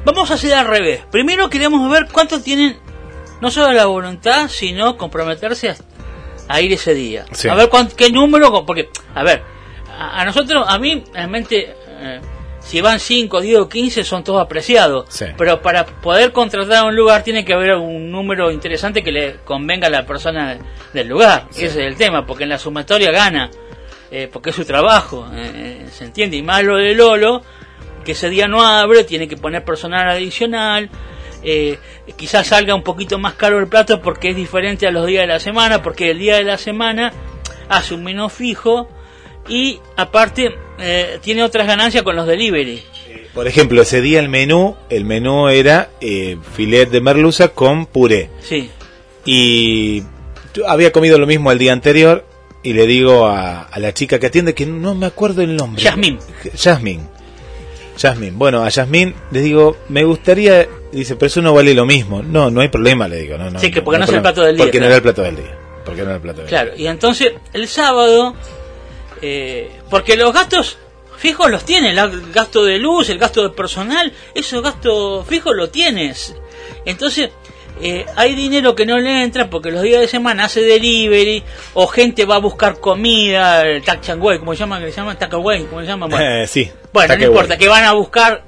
vamos 0.05 0.31
a 0.31 0.35
hacer 0.35 0.53
al 0.53 0.67
revés. 0.67 1.01
Primero 1.11 1.49
queremos 1.49 1.89
ver 1.91 2.07
cuántos 2.11 2.43
tienen 2.43 2.77
no 3.41 3.51
solo 3.51 3.73
la 3.73 3.85
voluntad, 3.85 4.47
sino 4.47 4.97
comprometerse 4.97 5.75
a, 6.47 6.61
ir 6.61 6.73
ese 6.73 6.93
día. 6.93 7.25
A 7.49 7.55
ver 7.55 7.69
qué 7.95 8.09
número, 8.09 8.65
porque, 8.65 8.89
a 9.13 9.23
ver, 9.23 9.43
a, 9.97 10.23
nosotros, 10.23 10.65
a 10.67 10.79
mí, 10.79 11.03
realmente, 11.13 11.75
si 12.63 12.81
van 12.81 12.99
5, 12.99 13.41
10 13.41 13.59
o 13.59 13.69
15 13.69 14.03
son 14.03 14.23
todos 14.23 14.41
apreciados. 14.41 15.07
Pero 15.37 15.61
para 15.61 15.85
poder 15.85 16.31
contratar 16.31 16.85
un 16.85 16.95
lugar 16.95 17.23
tiene 17.23 17.43
que 17.43 17.53
haber 17.53 17.75
un 17.75 18.09
número 18.09 18.51
interesante 18.51 19.03
que 19.03 19.11
le 19.11 19.35
convenga 19.43 19.87
a 19.87 19.91
la 19.91 20.05
persona 20.05 20.57
del 20.93 21.07
lugar. 21.07 21.47
Ese 21.51 21.65
es 21.65 21.75
el 21.75 21.95
tema, 21.95 22.25
porque 22.25 22.43
en 22.43 22.49
la 22.49 22.57
sumatoria 22.57 23.11
gana, 23.11 23.49
eh, 24.09 24.29
porque 24.31 24.51
es 24.51 24.55
su 24.55 24.65
trabajo, 24.65 25.27
eh, 25.35 25.85
¿se 25.91 26.05
entiende? 26.05 26.37
Y 26.37 26.41
más 26.41 26.63
lo 26.63 26.77
de 26.77 26.95
Lolo, 26.95 27.43
que 28.03 28.13
ese 28.13 28.29
día 28.29 28.47
no 28.47 28.65
abre, 28.65 29.03
tiene 29.03 29.27
que 29.27 29.37
poner 29.37 29.63
personal 29.63 30.09
adicional. 30.09 30.89
Eh, 31.43 31.77
quizás 32.15 32.47
salga 32.47 32.73
un 32.73 32.83
poquito 32.83 33.19
más 33.19 33.33
caro 33.33 33.59
el 33.59 33.67
plato 33.67 34.01
porque 34.01 34.29
es 34.29 34.35
diferente 34.35 34.87
a 34.87 34.91
los 34.91 35.05
días 35.05 35.23
de 35.23 35.27
la 35.27 35.39
semana, 35.39 35.81
porque 35.81 36.11
el 36.11 36.19
día 36.19 36.37
de 36.37 36.43
la 36.43 36.57
semana 36.57 37.11
hace 37.69 37.93
un 37.93 38.03
menú 38.03 38.29
fijo 38.29 38.87
y 39.47 39.79
aparte 39.97 40.55
eh, 40.79 41.19
tiene 41.21 41.43
otras 41.43 41.67
ganancias 41.67 42.03
con 42.03 42.15
los 42.15 42.27
delivery. 42.27 42.81
Por 43.33 43.47
ejemplo, 43.47 43.81
ese 43.81 44.01
día 44.01 44.19
el 44.19 44.29
menú, 44.29 44.75
el 44.89 45.05
menú 45.05 45.49
era 45.49 45.89
eh, 46.01 46.37
filet 46.55 46.89
de 46.89 47.01
merluza 47.01 47.49
con 47.49 47.87
puré. 47.87 48.29
Sí. 48.41 48.69
Y 49.25 50.03
había 50.67 50.91
comido 50.91 51.17
lo 51.17 51.25
mismo 51.25 51.51
el 51.51 51.57
día 51.57 51.73
anterior 51.73 52.25
y 52.61 52.73
le 52.73 52.87
digo 52.87 53.27
a, 53.27 53.69
la 53.75 53.93
chica 53.93 54.19
que 54.19 54.27
atiende 54.27 54.53
que 54.53 54.65
no 54.65 54.95
me 54.95 55.05
acuerdo 55.05 55.41
el 55.41 55.55
nombre. 55.55 55.83
Yasmín. 55.83 56.19
Yasmín. 56.55 57.07
Yasmín. 57.97 58.37
Bueno, 58.37 58.63
a 58.63 58.69
Yasmín 58.69 59.13
le 59.31 59.41
digo, 59.41 59.77
me 59.89 60.03
gustaría, 60.03 60.67
dice, 60.91 61.15
pero 61.15 61.27
eso 61.27 61.41
no 61.41 61.53
vale 61.53 61.73
lo 61.73 61.85
mismo. 61.85 62.21
No, 62.21 62.49
no 62.49 62.61
hay 62.61 62.69
problema, 62.69 63.07
le 63.07 63.17
digo. 63.17 63.37
No, 63.37 63.49
no, 63.49 63.59
sí, 63.59 63.71
que 63.71 63.81
porque 63.81 63.99
no, 63.99 64.05
es 64.05 64.11
el 64.11 64.21
plato 64.21 64.43
del 64.43 64.55
día. 64.55 64.65
Porque 64.65 64.79
no 64.79 64.85
era 64.85 64.95
el 64.95 65.01
plato 65.01 65.21
del 65.21 65.35
día. 65.35 65.57
Porque 65.85 66.01
no 66.01 66.07
era 66.07 66.15
el 66.15 66.21
plato 66.21 66.39
del 66.41 66.49
claro, 66.49 66.71
y 66.77 66.87
entonces 66.87 67.33
el 67.51 67.67
sábado 67.67 68.35
eh, 69.25 69.71
porque 69.89 70.17
los 70.17 70.33
gastos 70.33 70.77
fijos 71.17 71.49
los 71.49 71.63
tienes, 71.63 71.97
el 71.97 72.31
gasto 72.33 72.65
de 72.65 72.77
luz, 72.77 73.07
el 73.07 73.17
gasto 73.17 73.41
de 73.41 73.51
personal, 73.51 74.11
esos 74.35 74.61
gastos 74.61 75.25
fijos 75.25 75.55
lo 75.55 75.69
tienes. 75.69 76.35
Entonces, 76.83 77.29
eh, 77.81 78.05
hay 78.15 78.35
dinero 78.35 78.75
que 78.75 78.85
no 78.85 78.99
le 78.99 79.23
entra 79.23 79.49
porque 79.49 79.71
los 79.71 79.81
días 79.81 80.01
de 80.01 80.07
semana 80.07 80.45
hace 80.45 80.61
delivery 80.61 81.43
o 81.73 81.87
gente 81.87 82.25
va 82.25 82.35
a 82.35 82.39
buscar 82.39 82.79
comida, 82.79 83.63
el 83.63 83.83
way, 84.19 84.39
como 84.39 84.53
se 84.53 84.59
llama, 84.59 84.79
que 84.79 84.91
se 84.91 84.97
llama 84.97 85.17
Takeaway, 85.17 85.65
como 85.65 85.81
se 85.81 85.87
llama. 85.87 86.07
Bueno, 86.07 86.25
eh, 86.25 86.47
sí, 86.47 86.71
bueno 86.91 87.15
no 87.17 87.23
importa, 87.23 87.57
que 87.57 87.67
van 87.67 87.83
a 87.85 87.93
buscar 87.93 88.43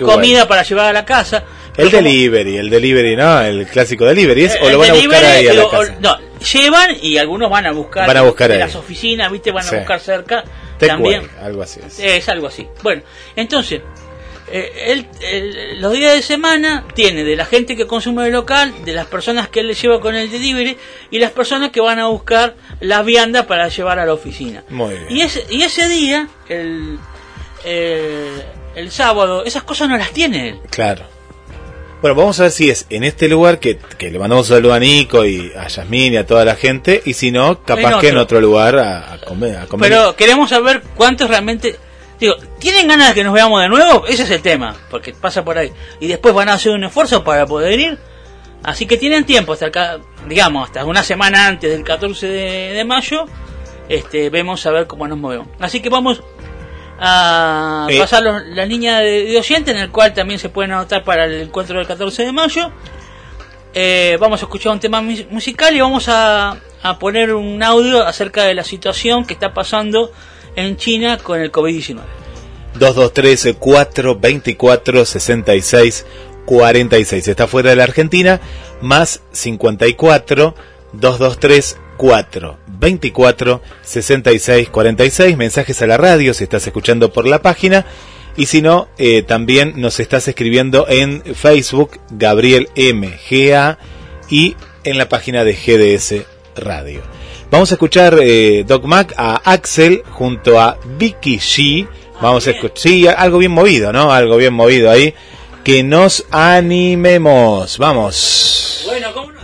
comida 0.00 0.46
para 0.46 0.62
llevar 0.62 0.86
a 0.86 0.92
la 0.92 1.04
casa. 1.04 1.44
El 1.76 1.90
delivery, 1.90 2.56
el 2.56 2.70
delivery, 2.70 3.16
¿no? 3.16 3.40
El 3.40 3.66
clásico 3.66 4.04
delivery, 4.04 4.44
¿es? 4.44 4.58
¿O 4.60 4.68
lo 4.68 4.78
van 4.78 4.90
a 4.90 4.94
buscar 4.94 5.24
ahí 5.24 5.46
a 5.46 5.54
la 5.54 5.68
casa? 5.70 5.96
no, 6.00 6.16
llevan 6.40 6.96
y 7.00 7.18
algunos 7.18 7.50
van 7.50 7.66
a 7.66 7.72
buscar, 7.72 8.06
van 8.06 8.16
a 8.16 8.22
buscar 8.22 8.50
en 8.50 8.60
las 8.60 8.74
oficinas, 8.74 9.30
¿viste? 9.30 9.52
Van 9.52 9.66
a 9.66 9.70
buscar 9.70 10.00
cerca. 10.00 10.44
también. 10.78 11.22
algo 11.40 11.62
así. 11.62 11.80
Es. 11.98 12.28
algo 12.28 12.48
así. 12.48 12.66
Bueno, 12.82 13.02
entonces, 13.36 13.80
eh, 14.50 15.76
los 15.78 15.92
días 15.92 16.14
de 16.14 16.22
semana 16.22 16.84
tiene 16.94 17.24
de 17.24 17.36
la 17.36 17.44
gente 17.44 17.76
que 17.76 17.86
consume 17.86 18.26
el 18.26 18.32
local, 18.32 18.72
de 18.84 18.92
las 18.92 19.06
personas 19.06 19.48
que 19.48 19.60
él 19.60 19.68
le 19.68 19.74
lleva 19.74 20.00
con 20.00 20.14
el 20.14 20.30
delivery 20.30 20.76
y 21.10 21.18
las 21.18 21.32
personas 21.32 21.70
que 21.70 21.80
van 21.80 21.98
a 21.98 22.06
buscar 22.08 22.54
la 22.80 23.02
vianda 23.02 23.46
para 23.46 23.68
llevar 23.68 23.98
a 23.98 24.06
la 24.06 24.12
oficina. 24.14 24.64
Muy 24.68 24.94
bien. 24.94 25.06
Y 25.10 25.20
ese, 25.22 25.44
y 25.50 25.62
ese 25.62 25.88
día, 25.88 26.28
el, 26.48 26.98
el 27.64 28.90
sábado, 28.90 29.44
esas 29.44 29.62
cosas 29.64 29.88
no 29.88 29.96
las 29.96 30.10
tiene 30.12 30.50
él. 30.50 30.60
Claro. 30.70 31.04
Bueno, 32.00 32.14
vamos 32.14 32.38
a 32.38 32.44
ver 32.44 32.52
si 32.52 32.70
es 32.70 32.86
en 32.90 33.02
este 33.02 33.26
lugar 33.26 33.58
que, 33.58 33.76
que 33.98 34.10
le 34.12 34.20
mandamos 34.20 34.48
un 34.48 34.56
saludo 34.56 34.72
a 34.72 34.78
Nico 34.78 35.24
y 35.26 35.52
a 35.58 35.66
Yasmín 35.66 36.12
y 36.12 36.16
a 36.16 36.24
toda 36.24 36.44
la 36.44 36.54
gente, 36.54 37.02
y 37.04 37.14
si 37.14 37.32
no, 37.32 37.64
capaz 37.64 37.94
En 37.94 38.00
que 38.00 38.08
en 38.10 38.16
otro. 38.18 38.38
otro 38.38 38.40
lugar 38.40 38.78
a, 38.78 39.14
a 39.14 39.18
comer. 39.18 39.56
a 39.56 39.66
comer. 39.66 39.90
Pero 39.90 40.14
queremos 40.14 40.50
saber 40.50 40.82
cuántos 40.94 41.28
realmente... 41.28 41.76
Digo, 42.20 42.34
¿tienen 42.58 42.88
ganas 42.88 43.08
de 43.08 43.14
que 43.14 43.24
nos 43.24 43.32
veamos 43.32 43.60
de 43.62 43.68
nuevo? 43.68 44.04
Ese 44.06 44.24
es 44.24 44.30
el 44.30 44.42
tema, 44.42 44.74
porque 44.90 45.12
pasa 45.14 45.44
por 45.44 45.56
ahí. 45.58 45.72
Y 46.00 46.08
después 46.08 46.34
van 46.34 46.48
a 46.48 46.54
hacer 46.54 46.72
un 46.72 46.84
esfuerzo 46.84 47.22
para 47.22 47.46
poder 47.46 47.78
ir. 47.78 47.98
Así 48.64 48.86
que 48.86 48.96
tienen 48.96 49.24
tiempo 49.24 49.52
hasta, 49.52 49.66
el 49.66 50.02
digamos, 50.28 50.66
hasta 50.68 50.84
una 50.84 51.02
semana 51.04 51.46
antes 51.46 51.70
del 51.70 51.84
14 51.84 52.26
de, 52.26 52.72
de 52.74 52.84
mayo. 52.84 53.24
Este, 53.88 54.30
vemos 54.30 54.66
a 54.66 54.70
ver 54.72 54.86
cómo 54.88 55.06
nos 55.06 55.16
movemos. 55.16 55.46
Así 55.60 55.80
que 55.80 55.88
vamos 55.88 56.22
a 56.98 57.86
Eh. 57.88 57.98
pasar 58.00 58.22
los- 58.24 58.42
la 58.46 58.66
línea 58.66 58.98
de, 58.98 59.24
de 59.26 59.38
oyente, 59.38 59.70
en 59.70 59.76
el 59.78 59.90
cual 59.90 60.12
también 60.12 60.40
se 60.40 60.48
pueden 60.48 60.72
anotar 60.72 61.04
para 61.04 61.24
el 61.26 61.40
encuentro 61.42 61.78
del 61.78 61.86
14 61.86 62.24
de 62.24 62.32
mayo. 62.32 62.72
Eh, 63.74 64.16
vamos 64.20 64.42
a 64.42 64.46
escuchar 64.46 64.72
un 64.72 64.80
tema 64.80 65.00
mus- 65.00 65.26
musical 65.30 65.74
y 65.76 65.80
vamos 65.80 66.08
a, 66.08 66.56
a 66.82 66.98
poner 66.98 67.32
un 67.34 67.62
audio 67.62 68.04
acerca 68.04 68.42
de 68.44 68.54
la 68.54 68.64
situación 68.64 69.24
que 69.24 69.34
está 69.34 69.54
pasando 69.54 70.10
en 70.58 70.76
China 70.76 71.18
con 71.18 71.40
el 71.40 71.52
COVID-19. 71.52 72.00
223 72.78 73.56
424 73.58 75.04
66 75.04 76.06
46. 76.44 77.28
Está 77.28 77.46
fuera 77.46 77.70
de 77.70 77.76
la 77.76 77.84
Argentina, 77.84 78.40
más 78.80 79.22
54 79.32 80.54
223 80.92 81.76
424 81.96 83.62
66 83.82 84.68
46. 84.68 85.36
Mensajes 85.36 85.82
a 85.82 85.86
la 85.86 85.96
radio 85.96 86.34
si 86.34 86.44
estás 86.44 86.66
escuchando 86.66 87.12
por 87.12 87.26
la 87.26 87.40
página. 87.40 87.86
Y 88.36 88.46
si 88.46 88.62
no, 88.62 88.88
eh, 88.98 89.22
también 89.22 89.74
nos 89.76 89.98
estás 90.00 90.28
escribiendo 90.28 90.86
en 90.88 91.22
Facebook, 91.34 91.98
Gabriel 92.10 92.68
MGA, 92.76 93.78
y 94.30 94.54
en 94.84 94.98
la 94.98 95.08
página 95.08 95.42
de 95.42 95.54
GDS 95.54 96.24
Radio. 96.54 97.17
Vamos 97.50 97.70
a 97.72 97.74
escuchar 97.76 98.18
eh, 98.20 98.64
Doc 98.66 98.84
Mac 98.84 99.14
a 99.16 99.36
Axel 99.36 100.02
junto 100.10 100.60
a 100.60 100.78
Vicky 100.98 101.38
G. 101.38 101.88
Vamos 102.20 102.46
a 102.46 102.50
escuchar, 102.50 102.78
sí, 102.78 103.06
algo 103.06 103.38
bien 103.38 103.52
movido, 103.52 103.90
¿no? 103.92 104.12
Algo 104.12 104.36
bien 104.36 104.52
movido 104.52 104.90
ahí. 104.90 105.14
Que 105.64 105.82
nos 105.82 106.26
animemos. 106.30 107.78
Vamos. 107.78 108.82
Bueno, 108.86 109.08
¿cómo 109.14 109.32
no? 109.32 109.37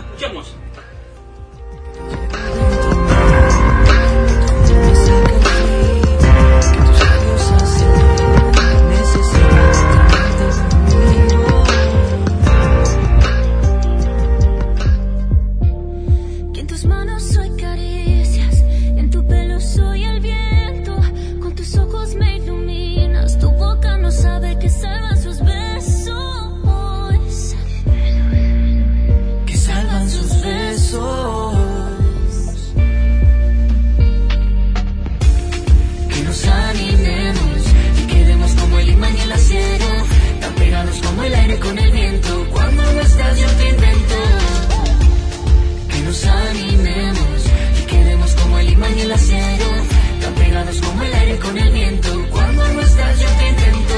Con 51.45 51.57
el 51.57 51.71
viento, 51.71 52.09
cuando 52.31 52.67
no 52.73 52.81
estás 52.81 53.19
yo 53.19 53.27
te 53.27 53.49
intento. 53.49 53.93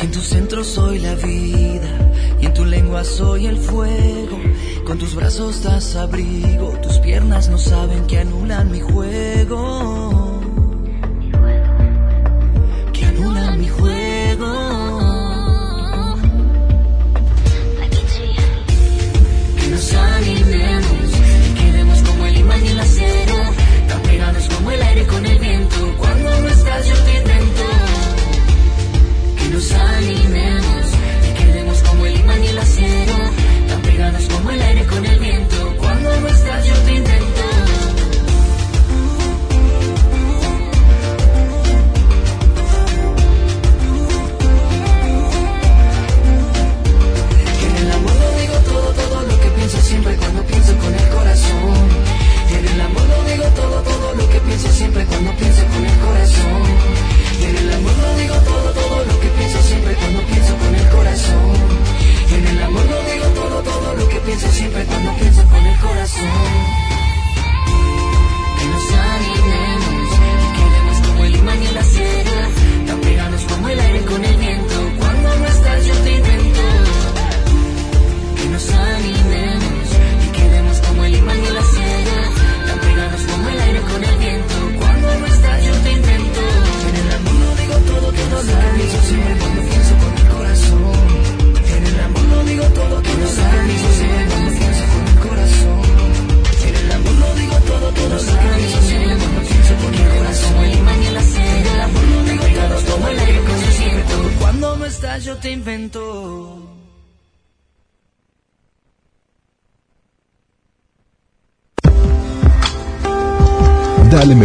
En 0.00 0.10
tu 0.10 0.20
centro 0.20 0.64
soy 0.64 0.98
la 0.98 1.14
vida 1.14 1.90
y 2.40 2.46
en 2.46 2.54
tu 2.54 2.64
lengua 2.64 3.04
soy 3.04 3.46
el 3.46 3.56
fuego. 3.56 4.38
Con 4.84 4.98
tus 4.98 5.14
brazos 5.14 5.62
das 5.62 5.96
abrigo, 5.96 6.78
tus 6.82 6.98
piernas 6.98 7.48
no 7.48 7.58
saben 7.58 8.06
que 8.06 8.18
anulan 8.18 8.70
mi 8.70 8.80
juego. 8.80 10.23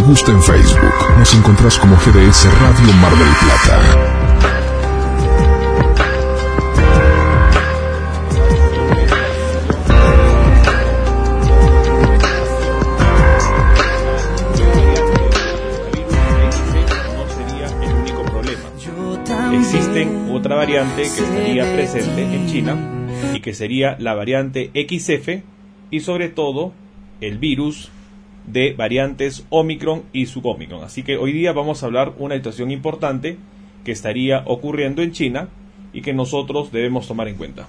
Gusta 0.10 0.32
en 0.32 0.42
Facebook. 0.42 1.20
Nos 1.20 1.36
encontrás 1.36 1.78
como 1.78 1.96
GDS 1.96 2.46
Radio 2.60 2.94
Mar 2.94 3.12
del 3.16 3.28
Plata. 3.44 3.76
Existen 19.54 20.32
otra 20.32 20.56
variante 20.56 21.04
que 21.04 21.08
estaría 21.08 21.72
presente 21.72 22.24
en 22.24 22.48
China 22.48 22.76
y 23.36 23.42
que 23.42 23.54
sería 23.54 23.96
la 24.00 24.16
variante 24.16 24.72
XF 24.74 25.44
y 25.92 26.00
sobre 26.00 26.30
todo 26.30 26.74
el 27.22 27.38
virus 27.38 27.89
de 28.52 28.74
variantes 28.74 29.46
Omicron 29.50 30.04
y 30.12 30.26
subomicron. 30.26 30.84
Así 30.84 31.04
que 31.04 31.18
hoy 31.18 31.32
día 31.32 31.54
vamos 31.54 31.82
a 31.82 31.86
hablar 31.86 32.14
una 32.18 32.36
situación 32.36 32.72
importante 32.72 33.38
que 33.84 33.92
estaría 33.92 34.44
ocurriendo 34.46 35.02
en 35.02 35.12
China 35.12 35.50
y 35.94 36.02
que 36.02 36.14
nosotros 36.14 36.72
debemos 36.72 37.08
tomar 37.08 37.28
en 37.28 37.36
cuenta. 37.36 37.68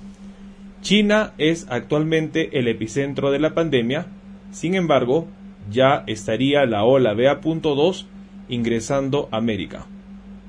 China 0.82 1.34
es 1.36 1.66
actualmente 1.68 2.58
el 2.58 2.66
epicentro 2.68 3.30
de 3.30 3.38
la 3.38 3.54
pandemia, 3.54 4.06
sin 4.50 4.74
embargo, 4.74 5.26
ya 5.70 6.04
estaría 6.06 6.64
la 6.64 6.84
ola 6.84 7.12
BA.2 7.12 8.06
ingresando 8.48 9.28
a 9.30 9.36
América. 9.36 9.86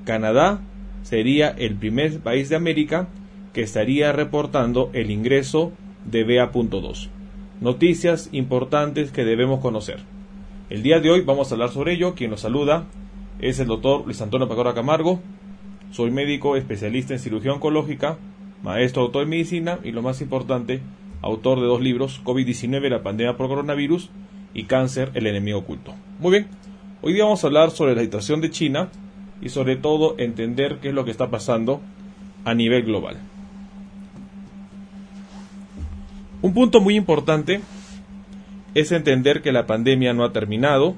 Canadá 0.04 0.60
sería 1.02 1.50
el 1.50 1.74
primer 1.76 2.20
país 2.20 2.48
de 2.48 2.56
América 2.56 3.08
que 3.52 3.62
estaría 3.62 4.12
reportando 4.12 4.90
el 4.94 5.10
ingreso 5.10 5.72
de 6.10 6.24
BA.2. 6.24 7.08
Noticias 7.60 8.30
importantes 8.32 9.12
que 9.12 9.24
debemos 9.24 9.60
conocer. 9.60 10.11
El 10.72 10.82
día 10.82 11.00
de 11.00 11.10
hoy 11.10 11.20
vamos 11.20 11.50
a 11.50 11.54
hablar 11.54 11.68
sobre 11.68 11.92
ello. 11.92 12.14
Quien 12.14 12.30
nos 12.30 12.40
saluda 12.40 12.86
es 13.40 13.60
el 13.60 13.66
doctor 13.66 14.06
Luis 14.06 14.22
Antonio 14.22 14.48
Pacora 14.48 14.72
Camargo. 14.72 15.20
Soy 15.90 16.10
médico 16.10 16.56
especialista 16.56 17.12
en 17.12 17.20
cirugía 17.20 17.52
oncológica, 17.52 18.16
maestro 18.62 19.02
doctor 19.02 19.24
en 19.24 19.28
medicina 19.28 19.80
y 19.84 19.92
lo 19.92 20.00
más 20.00 20.22
importante, 20.22 20.80
autor 21.20 21.60
de 21.60 21.66
dos 21.66 21.82
libros, 21.82 22.22
COVID-19, 22.24 22.88
la 22.88 23.02
pandemia 23.02 23.36
por 23.36 23.48
coronavirus 23.48 24.08
y 24.54 24.64
cáncer, 24.64 25.10
el 25.12 25.26
enemigo 25.26 25.58
oculto. 25.58 25.92
Muy 26.18 26.30
bien, 26.30 26.46
hoy 27.02 27.12
día 27.12 27.24
vamos 27.24 27.44
a 27.44 27.48
hablar 27.48 27.70
sobre 27.70 27.94
la 27.94 28.00
situación 28.00 28.40
de 28.40 28.48
China 28.48 28.88
y 29.42 29.50
sobre 29.50 29.76
todo 29.76 30.14
entender 30.16 30.78
qué 30.80 30.88
es 30.88 30.94
lo 30.94 31.04
que 31.04 31.10
está 31.10 31.28
pasando 31.28 31.82
a 32.46 32.54
nivel 32.54 32.84
global. 32.84 33.18
Un 36.40 36.54
punto 36.54 36.80
muy 36.80 36.96
importante 36.96 37.60
es 38.74 38.92
entender 38.92 39.42
que 39.42 39.52
la 39.52 39.66
pandemia 39.66 40.12
no 40.12 40.24
ha 40.24 40.32
terminado 40.32 40.94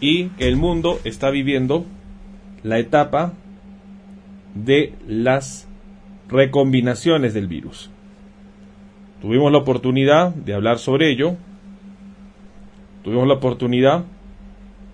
y 0.00 0.28
que 0.30 0.48
el 0.48 0.56
mundo 0.56 0.98
está 1.04 1.30
viviendo 1.30 1.84
la 2.62 2.78
etapa 2.78 3.32
de 4.54 4.94
las 5.06 5.68
recombinaciones 6.28 7.34
del 7.34 7.46
virus. 7.46 7.90
Tuvimos 9.20 9.52
la 9.52 9.58
oportunidad 9.58 10.34
de 10.34 10.54
hablar 10.54 10.78
sobre 10.78 11.10
ello, 11.10 11.36
tuvimos 13.04 13.28
la 13.28 13.34
oportunidad 13.34 14.04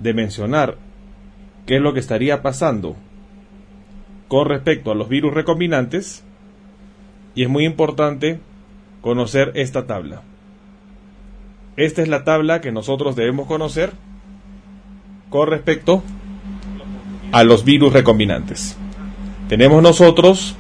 de 0.01 0.15
mencionar 0.15 0.77
qué 1.67 1.77
es 1.77 1.83
lo 1.83 1.95
que 1.95 2.01
estaría 2.01 2.43
pasando 2.43 2.97
con 4.29 4.47
respecto 4.47 4.91
a 4.91 4.95
los 4.95 5.09
virus 5.09 5.33
recombinantes 5.33 6.25
y 7.35 7.45
es 7.45 7.49
muy 7.49 7.65
importante 7.65 8.41
conocer 9.01 9.53
esta 9.55 9.87
tabla. 9.87 10.23
Esta 11.79 12.03
es 12.03 12.09
la 12.09 12.25
tabla 12.25 12.61
que 12.61 12.73
nosotros 12.73 13.15
debemos 13.15 13.47
conocer 13.47 13.93
con 15.31 15.47
respecto 15.47 16.03
a 17.31 17.45
los 17.45 17.65
virus 17.65 17.93
recombinantes. 17.93 18.77
Tenemos 19.49 19.81
nosotros 19.81 20.57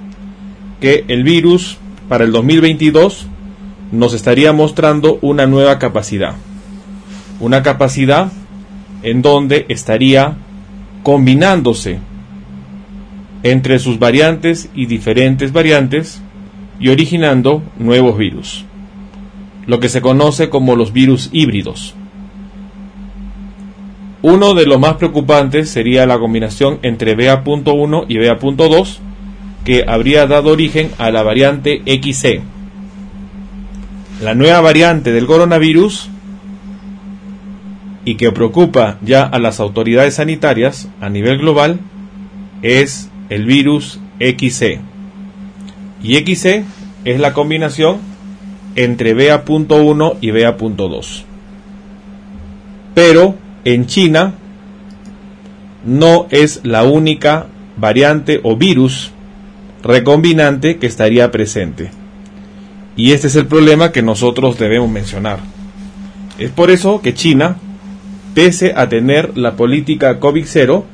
que 0.81 1.05
el 1.09 1.25
virus 1.25 1.77
para 2.09 2.23
el 2.23 2.31
2022 2.31 3.27
nos 3.91 4.13
estaría 4.13 4.53
mostrando 4.53 5.19
una 5.21 5.49
nueva 5.49 5.81
capacidad. 5.81 6.37
Una 7.41 7.65
capacidad 7.65 8.31
en 9.03 9.21
donde 9.21 9.67
estaría 9.69 10.37
combinándose 11.03 11.99
entre 13.43 13.81
sus 13.81 13.99
variantes 13.99 14.71
y 14.73 14.87
diferentes 14.87 15.53
variantes 15.53 16.23
y 16.79 16.91
originando 16.91 17.61
nuevos 17.77 18.17
virus, 18.17 18.65
lo 19.69 19.79
que 19.81 19.91
se 19.91 20.01
conoce 20.01 20.49
como 20.49 20.75
los 20.75 20.93
virus 20.93 21.29
híbridos. 21.31 21.95
Uno 24.23 24.55
de 24.55 24.67
los 24.67 24.81
más 24.81 24.95
preocupantes 24.95 25.71
sería 25.71 26.07
la 26.07 26.19
combinación 26.19 26.79
entre 26.83 27.15
BA.1 27.15 28.07
y 28.09 28.19
BA.2, 28.19 28.99
que 29.65 29.85
habría 29.87 30.27
dado 30.27 30.51
origen 30.51 30.91
a 30.99 31.11
la 31.11 31.23
variante 31.23 31.83
XC. 31.85 32.41
La 34.23 34.35
nueva 34.35 34.61
variante 34.63 35.13
del 35.13 35.27
coronavirus 35.27 36.09
y 38.07 38.15
que 38.15 38.33
preocupa 38.33 38.99
ya 39.03 39.23
a 39.23 39.39
las 39.39 39.61
autoridades 39.61 40.15
sanitarias 40.15 40.89
a 41.01 41.11
nivel 41.11 41.39
global 41.39 41.79
es 42.63 43.11
el 43.29 43.45
virus 43.45 44.01
XC. 44.19 44.81
Y 46.03 46.15
XC 46.17 46.65
es 47.05 47.21
la 47.21 47.35
combinación 47.35 48.08
entre 48.79 49.13
BA.1 49.13 50.19
y 50.21 50.31
BA.2. 50.31 51.25
Pero 52.95 53.35
en 53.65 53.87
China 53.87 54.35
no 55.85 56.29
es 56.31 56.61
la 56.63 56.85
única 56.85 57.47
variante 57.77 58.39
o 58.45 58.57
virus 58.57 59.11
recombinante 59.83 60.79
que 60.79 60.87
estaría 60.87 61.33
presente. 61.33 61.91
Y 62.95 63.11
este 63.13 63.27
es 63.27 63.35
el 63.35 63.47
problema 63.47 63.91
que 63.91 64.03
nosotros 64.03 64.57
debemos 64.61 64.89
mencionar. 64.89 65.41
Es 66.39 66.51
por 66.51 66.71
eso 66.71 67.01
que 67.03 67.15
China, 67.15 67.57
pese 68.33 68.75
a 68.77 68.89
tener 68.89 69.37
la 69.37 69.57
política 69.57 70.21
COVID-0, 70.21 70.85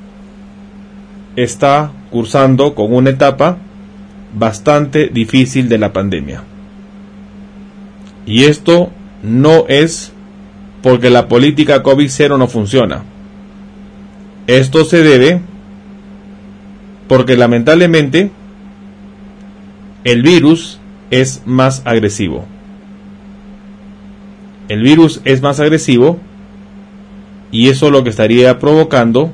está 1.36 1.92
cursando 2.10 2.74
con 2.74 2.94
una 2.94 3.10
etapa 3.10 3.58
bastante 4.34 5.08
difícil 5.08 5.68
de 5.68 5.76
la 5.76 5.92
pandemia. 5.92 6.53
Y 8.26 8.44
esto 8.44 8.90
no 9.22 9.66
es 9.68 10.12
porque 10.82 11.10
la 11.10 11.28
política 11.28 11.82
COVID-0 11.82 12.38
no 12.38 12.46
funciona. 12.46 13.04
Esto 14.46 14.84
se 14.84 15.02
debe 15.02 15.40
porque 17.08 17.36
lamentablemente 17.36 18.30
el 20.04 20.22
virus 20.22 20.78
es 21.10 21.42
más 21.46 21.82
agresivo. 21.86 22.46
El 24.68 24.82
virus 24.82 25.20
es 25.24 25.42
más 25.42 25.60
agresivo 25.60 26.18
y 27.50 27.68
eso 27.68 27.86
es 27.86 27.92
lo 27.92 28.04
que 28.04 28.10
estaría 28.10 28.58
provocando 28.58 29.32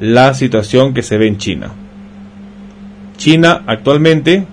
la 0.00 0.34
situación 0.34 0.94
que 0.94 1.02
se 1.02 1.18
ve 1.18 1.28
en 1.28 1.38
China. 1.38 1.72
China 3.16 3.62
actualmente 3.66 4.46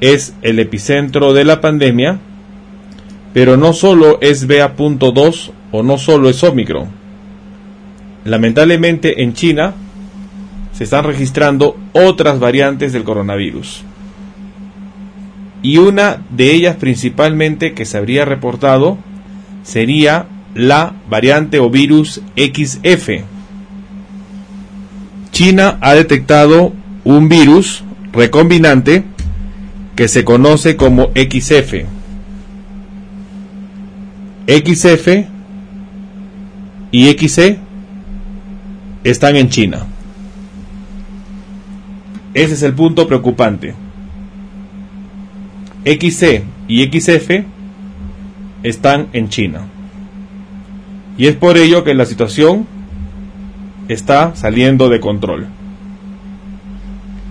es 0.00 0.34
el 0.42 0.58
epicentro 0.58 1.32
de 1.32 1.44
la 1.44 1.60
pandemia, 1.60 2.18
pero 3.32 3.56
no 3.56 3.72
solo 3.72 4.18
es 4.20 4.46
BA.2 4.46 5.50
o 5.72 5.82
no 5.82 5.98
solo 5.98 6.28
es 6.28 6.42
Omicron. 6.42 6.88
Lamentablemente 8.24 9.22
en 9.22 9.34
China 9.34 9.74
se 10.72 10.84
están 10.84 11.04
registrando 11.04 11.76
otras 11.92 12.38
variantes 12.40 12.92
del 12.92 13.04
coronavirus. 13.04 13.82
Y 15.62 15.78
una 15.78 16.22
de 16.30 16.52
ellas 16.52 16.76
principalmente 16.76 17.72
que 17.72 17.84
se 17.84 17.96
habría 17.96 18.24
reportado 18.24 18.98
sería 19.62 20.26
la 20.54 20.94
variante 21.08 21.58
o 21.58 21.70
virus 21.70 22.20
XF. 22.36 23.10
China 25.30 25.78
ha 25.80 25.94
detectado 25.94 26.72
un 27.04 27.28
virus 27.28 27.84
recombinante 28.12 29.04
que 29.96 30.08
se 30.08 30.24
conoce 30.24 30.76
como 30.76 31.10
XF. 31.14 31.86
XF 34.46 35.08
y 36.92 37.06
XC 37.08 37.58
están 39.02 39.36
en 39.36 39.48
China. 39.48 39.86
Ese 42.34 42.54
es 42.54 42.62
el 42.62 42.74
punto 42.74 43.08
preocupante. 43.08 43.74
XC 45.84 46.44
y 46.68 46.84
XF 46.84 47.30
están 48.62 49.08
en 49.14 49.30
China. 49.30 49.62
Y 51.16 51.28
es 51.28 51.36
por 51.36 51.56
ello 51.56 51.82
que 51.84 51.94
la 51.94 52.04
situación 52.04 52.66
está 53.88 54.36
saliendo 54.36 54.90
de 54.90 55.00
control. 55.00 55.46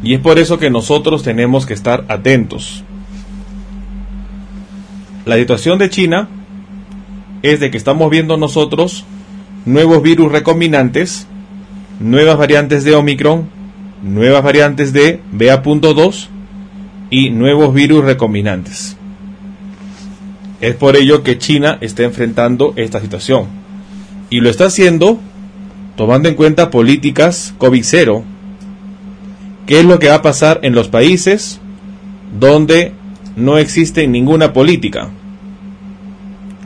Y 0.05 0.13
es 0.13 0.19
por 0.19 0.37
eso 0.37 0.59
que 0.59 0.69
nosotros 0.69 1.23
tenemos 1.23 1.65
que 1.65 1.73
estar 1.73 2.05
atentos. 2.09 2.83
La 5.25 5.35
situación 5.35 5.79
de 5.79 5.89
China 5.89 6.29
es 7.41 7.59
de 7.59 7.71
que 7.71 7.77
estamos 7.77 8.11
viendo 8.11 8.37
nosotros 8.37 9.03
nuevos 9.65 10.03
virus 10.03 10.31
recombinantes, 10.31 11.25
nuevas 11.99 12.37
variantes 12.37 12.83
de 12.83 12.93
Omicron, 12.93 13.49
nuevas 14.03 14.43
variantes 14.43 14.93
de 14.93 15.21
BA.2 15.31 16.27
y 17.09 17.31
nuevos 17.31 17.73
virus 17.73 18.05
recombinantes. 18.05 18.97
Es 20.61 20.75
por 20.75 20.97
ello 20.97 21.23
que 21.23 21.39
China 21.39 21.79
está 21.81 22.03
enfrentando 22.03 22.73
esta 22.75 23.01
situación. 23.01 23.47
Y 24.29 24.41
lo 24.41 24.51
está 24.51 24.65
haciendo 24.65 25.19
tomando 25.95 26.29
en 26.29 26.35
cuenta 26.35 26.69
políticas 26.69 27.55
COVID-0 27.57 28.34
qué 29.65 29.79
es 29.79 29.85
lo 29.85 29.99
que 29.99 30.09
va 30.09 30.15
a 30.15 30.21
pasar 30.21 30.59
en 30.63 30.75
los 30.75 30.87
países 30.87 31.59
donde 32.39 32.93
no 33.35 33.57
existe 33.57 34.07
ninguna 34.07 34.53
política. 34.53 35.09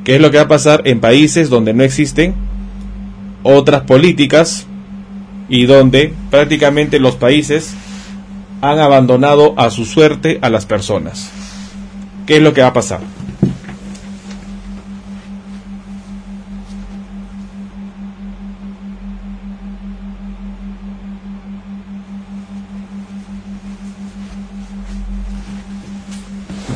¿Qué 0.04 0.16
es 0.16 0.22
lo 0.22 0.32
que 0.32 0.38
va 0.38 0.44
a 0.44 0.48
pasar 0.48 0.82
en 0.86 1.00
países 1.00 1.50
donde 1.50 1.74
no 1.74 1.84
existen 1.84 2.34
otras 3.44 3.84
políticas 3.84 4.66
y 5.50 5.66
donde 5.66 6.14
prácticamente 6.30 7.00
los 7.00 7.16
países 7.16 7.74
han 8.62 8.80
abandonado 8.80 9.54
a 9.58 9.70
su 9.70 9.86
suerte 9.86 10.40
a 10.42 10.50
las 10.50 10.66
personas? 10.66 11.32
qué 12.30 12.38
es 12.38 12.44
lo 12.44 12.54
que 12.54 12.62
va 12.62 12.68
a 12.68 12.74
pasar. 12.74 13.00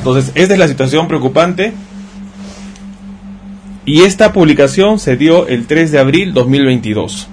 Entonces, 0.04 0.34
esta 0.36 0.52
es 0.54 0.60
la 0.60 0.68
situación 0.68 1.08
preocupante. 1.08 1.72
Y 3.86 4.02
esta 4.02 4.34
publicación 4.34 5.00
se 5.00 5.16
dio 5.16 5.48
el 5.48 5.66
3 5.66 5.94
de 5.94 6.00
abril 6.00 6.34
2022. 6.34 7.30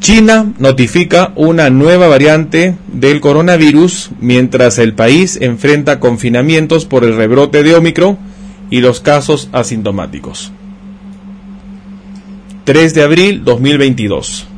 China 0.00 0.52
notifica 0.58 1.30
una 1.36 1.70
nueva 1.70 2.08
variante 2.08 2.74
del 2.92 3.20
coronavirus 3.20 4.10
mientras 4.18 4.78
el 4.78 4.94
país 4.94 5.38
enfrenta 5.40 6.00
confinamientos 6.00 6.86
por 6.86 7.04
el 7.04 7.14
rebrote 7.14 7.62
de 7.62 7.76
Omicron 7.76 8.18
y 8.68 8.80
los 8.80 8.98
casos 8.98 9.48
asintomáticos. 9.52 10.50
3 12.64 12.94
de 12.94 13.02
abril 13.04 13.44
2022. 13.44 14.48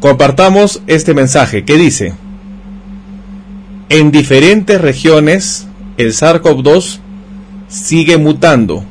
Compartamos 0.00 0.82
este 0.86 1.14
mensaje 1.14 1.64
que 1.64 1.76
dice, 1.76 2.12
en 3.88 4.10
diferentes 4.10 4.80
regiones 4.80 5.66
el 5.96 6.12
SARS-CoV-2 6.12 6.98
sigue 7.68 8.18
mutando, 8.18 8.84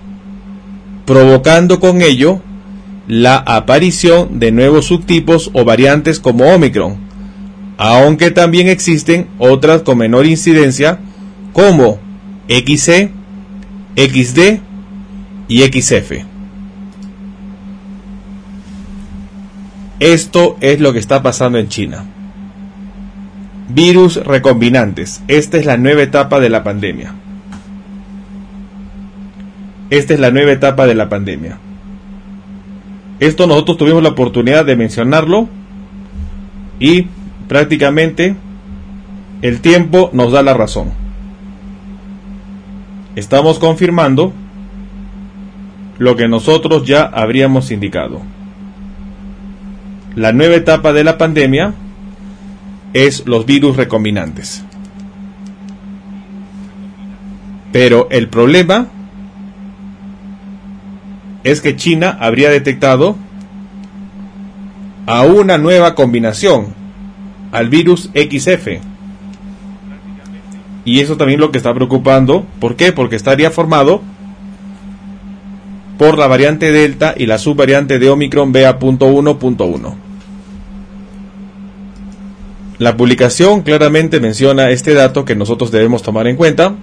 provocando 1.06 1.80
con 1.80 2.02
ello 2.02 2.42
la 3.08 3.38
aparición 3.38 4.40
de 4.40 4.52
nuevos 4.52 4.88
subtipos 4.88 5.52
o 5.54 5.64
variantes 5.64 6.20
como 6.20 6.46
Omicron, 6.46 6.98
aunque 7.78 8.32
también 8.32 8.68
existen 8.68 9.28
otras 9.38 9.84
con 9.84 10.00
menor 10.00 10.26
incidencia 10.26 10.98
como 11.54 12.00
XC, 12.48 13.12
XD 13.96 14.60
y 15.48 15.60
XF. 15.62 16.35
Esto 20.00 20.58
es 20.60 20.80
lo 20.80 20.94
que 20.94 21.00
está 21.00 21.24
pasando 21.24 21.58
en 21.58 21.70
China. 21.70 22.06
Virus 23.70 24.18
recombinantes. 24.18 25.24
Esta 25.28 25.58
es 25.58 25.66
la 25.66 25.78
nueva 25.78 26.04
etapa 26.04 26.40
de 26.40 26.50
la 26.50 26.64
pandemia. 26.64 27.14
Esta 29.90 30.14
es 30.14 30.20
la 30.20 30.32
nueva 30.32 30.52
etapa 30.52 30.86
de 30.86 30.96
la 30.96 31.10
pandemia. 31.10 31.58
Esto 33.20 33.48
nosotros 33.48 33.78
tuvimos 33.78 34.04
la 34.04 34.10
oportunidad 34.10 34.66
de 34.66 34.76
mencionarlo 34.76 35.48
y 36.80 37.08
prácticamente 37.48 38.36
el 39.42 39.62
tiempo 39.62 40.10
nos 40.12 40.32
da 40.32 40.44
la 40.44 40.54
razón. 40.54 40.90
Estamos 43.16 43.60
confirmando 43.60 44.34
lo 45.98 46.18
que 46.18 46.28
nosotros 46.28 46.86
ya 46.86 47.04
habríamos 47.04 47.72
indicado. 47.72 48.35
La 50.16 50.32
nueva 50.32 50.56
etapa 50.56 50.94
de 50.94 51.04
la 51.04 51.18
pandemia 51.18 51.74
es 52.94 53.26
los 53.26 53.46
virus 53.46 53.76
recombinantes. 53.76 54.64
Pero 57.74 58.08
el 58.10 58.30
problema 58.30 58.88
es 61.44 61.60
que 61.60 61.76
China 61.76 62.18
habría 62.18 62.50
detectado 62.50 63.18
a 65.06 65.24
una 65.24 65.58
nueva 65.58 65.94
combinación, 65.94 66.68
al 67.52 67.68
virus 67.68 68.10
XF. 68.16 68.80
Y 70.86 71.02
eso 71.02 71.18
también 71.18 71.42
lo 71.42 71.52
que 71.52 71.58
está 71.58 71.74
preocupando. 71.74 72.46
¿Por 72.62 72.78
qué? 72.78 72.94
Porque 72.94 73.18
estaría 73.18 73.52
formado 73.52 74.02
por 75.98 76.18
la 76.18 76.28
variante 76.28 76.72
Delta 76.72 77.14
y 77.18 77.26
la 77.26 77.38
subvariante 77.38 78.00
de 78.00 78.10
Omicron 78.10 78.54
BA.1.1. 78.54 80.05
La 82.78 82.98
publicación 82.98 83.62
claramente 83.62 84.20
menciona 84.20 84.70
este 84.70 84.94
dato 84.94 85.24
que 85.24 85.36
nosotros 85.36 85.72
debemos 85.72 86.04
tomar 86.04 86.28
en 86.28 86.36
cuenta 86.36 86.76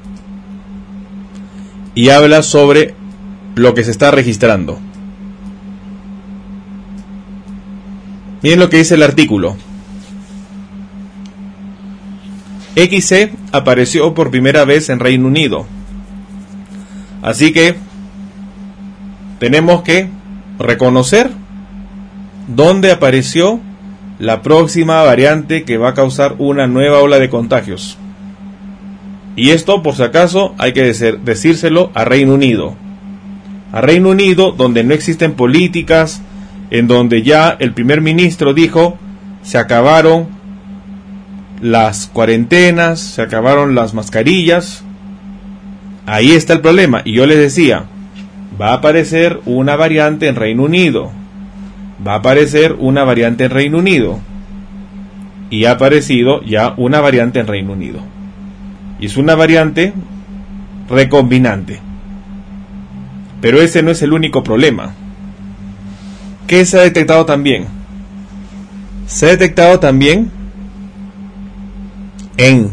y 1.95 2.09
habla 2.09 2.43
sobre 2.43 2.95
lo 3.55 3.74
que 3.74 3.84
se 3.84 3.90
está 3.90 4.11
registrando. 4.11 4.78
Miren 8.43 8.59
lo 8.59 8.70
que 8.70 8.78
dice 8.78 8.95
el 8.95 9.03
artículo. 9.03 9.57
XC 12.74 13.32
apareció 13.53 14.14
por 14.14 14.30
primera 14.30 14.64
vez 14.64 14.88
en 14.88 14.99
Reino 14.99 15.26
Unido. 15.26 15.66
Así 17.20 17.53
que 17.53 17.76
tenemos 19.38 19.82
que 19.82 20.09
reconocer 20.59 21.30
dónde 22.49 22.90
apareció 22.90 23.61
la 24.23 24.41
próxima 24.41 25.03
variante 25.03 25.64
que 25.64 25.79
va 25.79 25.89
a 25.89 25.95
causar 25.95 26.37
una 26.39 26.68
nueva 26.68 27.01
ola 27.01 27.18
de 27.18 27.29
contagios. 27.29 27.99
Y 29.35 29.51
esto, 29.51 29.83
por 29.83 29.97
si 29.97 30.05
acaso, 30.05 30.55
hay 30.59 30.73
que 30.73 30.85
decírselo 30.85 31.91
a 31.93 32.05
Reino 32.05 32.35
Unido. 32.35 32.77
A 33.73 33.81
Reino 33.81 34.11
Unido, 34.11 34.53
donde 34.53 34.85
no 34.85 34.95
existen 34.95 35.33
políticas, 35.33 36.23
en 36.70 36.87
donde 36.87 37.25
ya 37.25 37.57
el 37.59 37.73
primer 37.73 38.01
ministro 38.01 38.55
dijo, 38.55 38.97
se 39.43 39.59
acabaron 39.59 40.29
las 41.61 42.07
cuarentenas, 42.07 43.01
se 43.01 43.23
acabaron 43.23 43.75
las 43.75 43.93
mascarillas. 43.93 44.85
Ahí 46.07 46.31
está 46.31 46.53
el 46.53 46.61
problema. 46.61 47.03
Y 47.05 47.14
yo 47.14 47.27
les 47.27 47.39
decía, 47.39 47.87
va 48.61 48.68
a 48.68 48.75
aparecer 48.75 49.41
una 49.47 49.75
variante 49.75 50.29
en 50.29 50.37
Reino 50.37 50.62
Unido 50.62 51.11
va 52.07 52.14
a 52.14 52.16
aparecer 52.16 52.76
una 52.78 53.05
variante 53.05 53.45
en 53.45 53.51
Reino 53.51 53.78
Unido. 53.78 54.18
Y 55.51 55.66
ha 55.66 55.72
aparecido 55.72 56.43
ya 56.43 56.74
una 56.76 57.01
variante 57.01 57.40
en 57.40 57.47
Reino 57.47 57.72
Unido. 57.72 58.01
Y 58.99 59.07
es 59.07 59.16
una 59.16 59.34
variante 59.34 59.93
recombinante. 60.88 61.80
Pero 63.40 63.61
ese 63.61 63.82
no 63.82 63.90
es 63.90 64.03
el 64.03 64.12
único 64.12 64.43
problema. 64.43 64.95
¿Qué 66.47 66.64
se 66.64 66.78
ha 66.78 66.82
detectado 66.82 67.26
también? 67.26 67.66
Se 69.07 69.26
ha 69.26 69.30
detectado 69.30 69.80
también 69.80 70.30
en 72.36 72.70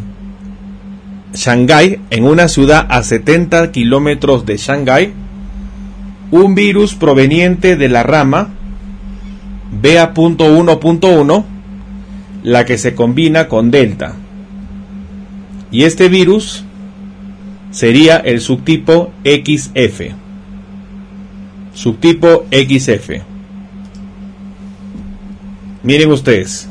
Shanghái, 1.34 1.99
en 2.09 2.24
una 2.24 2.47
ciudad 2.47 2.88
a 2.89 3.03
70 3.03 3.72
kilómetros 3.72 4.45
de 4.45 4.57
Shanghái, 4.57 5.13
un 6.32 6.55
virus 6.55 6.95
proveniente 6.95 7.76
de 7.76 7.89
la 7.89 8.03
rama 8.03 8.49
BA.1.1, 9.72 11.43
la 12.43 12.65
que 12.65 12.78
se 12.78 12.95
combina 12.95 13.47
con 13.47 13.72
Delta. 13.72 14.15
Y 15.72 15.84
este 15.84 16.09
virus 16.09 16.63
sería 17.72 18.17
el 18.17 18.41
subtipo 18.41 19.11
XF. 19.24 20.01
Subtipo 21.74 22.45
XF. 22.51 23.09
Miren 25.84 26.11
ustedes. 26.11 26.67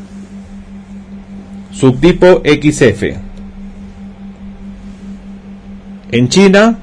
Subtipo 1.73 2.43
XF. 2.45 3.03
En 6.11 6.29
China 6.29 6.79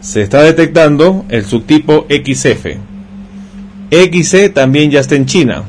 se 0.00 0.22
está 0.22 0.42
detectando 0.42 1.24
el 1.28 1.44
subtipo 1.44 2.06
XF. 2.08 2.87
XC 3.90 4.52
también 4.52 4.90
ya 4.90 5.00
está 5.00 5.14
en 5.14 5.26
China. 5.26 5.64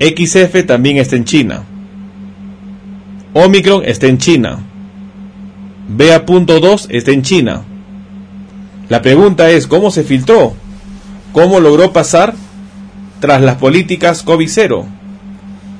XF 0.00 0.64
también 0.66 0.96
está 0.96 1.16
en 1.16 1.24
China. 1.24 1.62
Omicron 3.34 3.82
está 3.84 4.06
en 4.06 4.18
China. 4.18 4.58
BA.2 5.88 6.86
está 6.88 7.10
en 7.10 7.22
China. 7.22 7.62
La 8.88 9.02
pregunta 9.02 9.50
es, 9.50 9.66
¿cómo 9.66 9.90
se 9.90 10.02
filtró? 10.02 10.54
¿Cómo 11.32 11.60
logró 11.60 11.92
pasar 11.92 12.34
tras 13.20 13.42
las 13.42 13.56
políticas 13.56 14.24
COVID-0? 14.24 14.84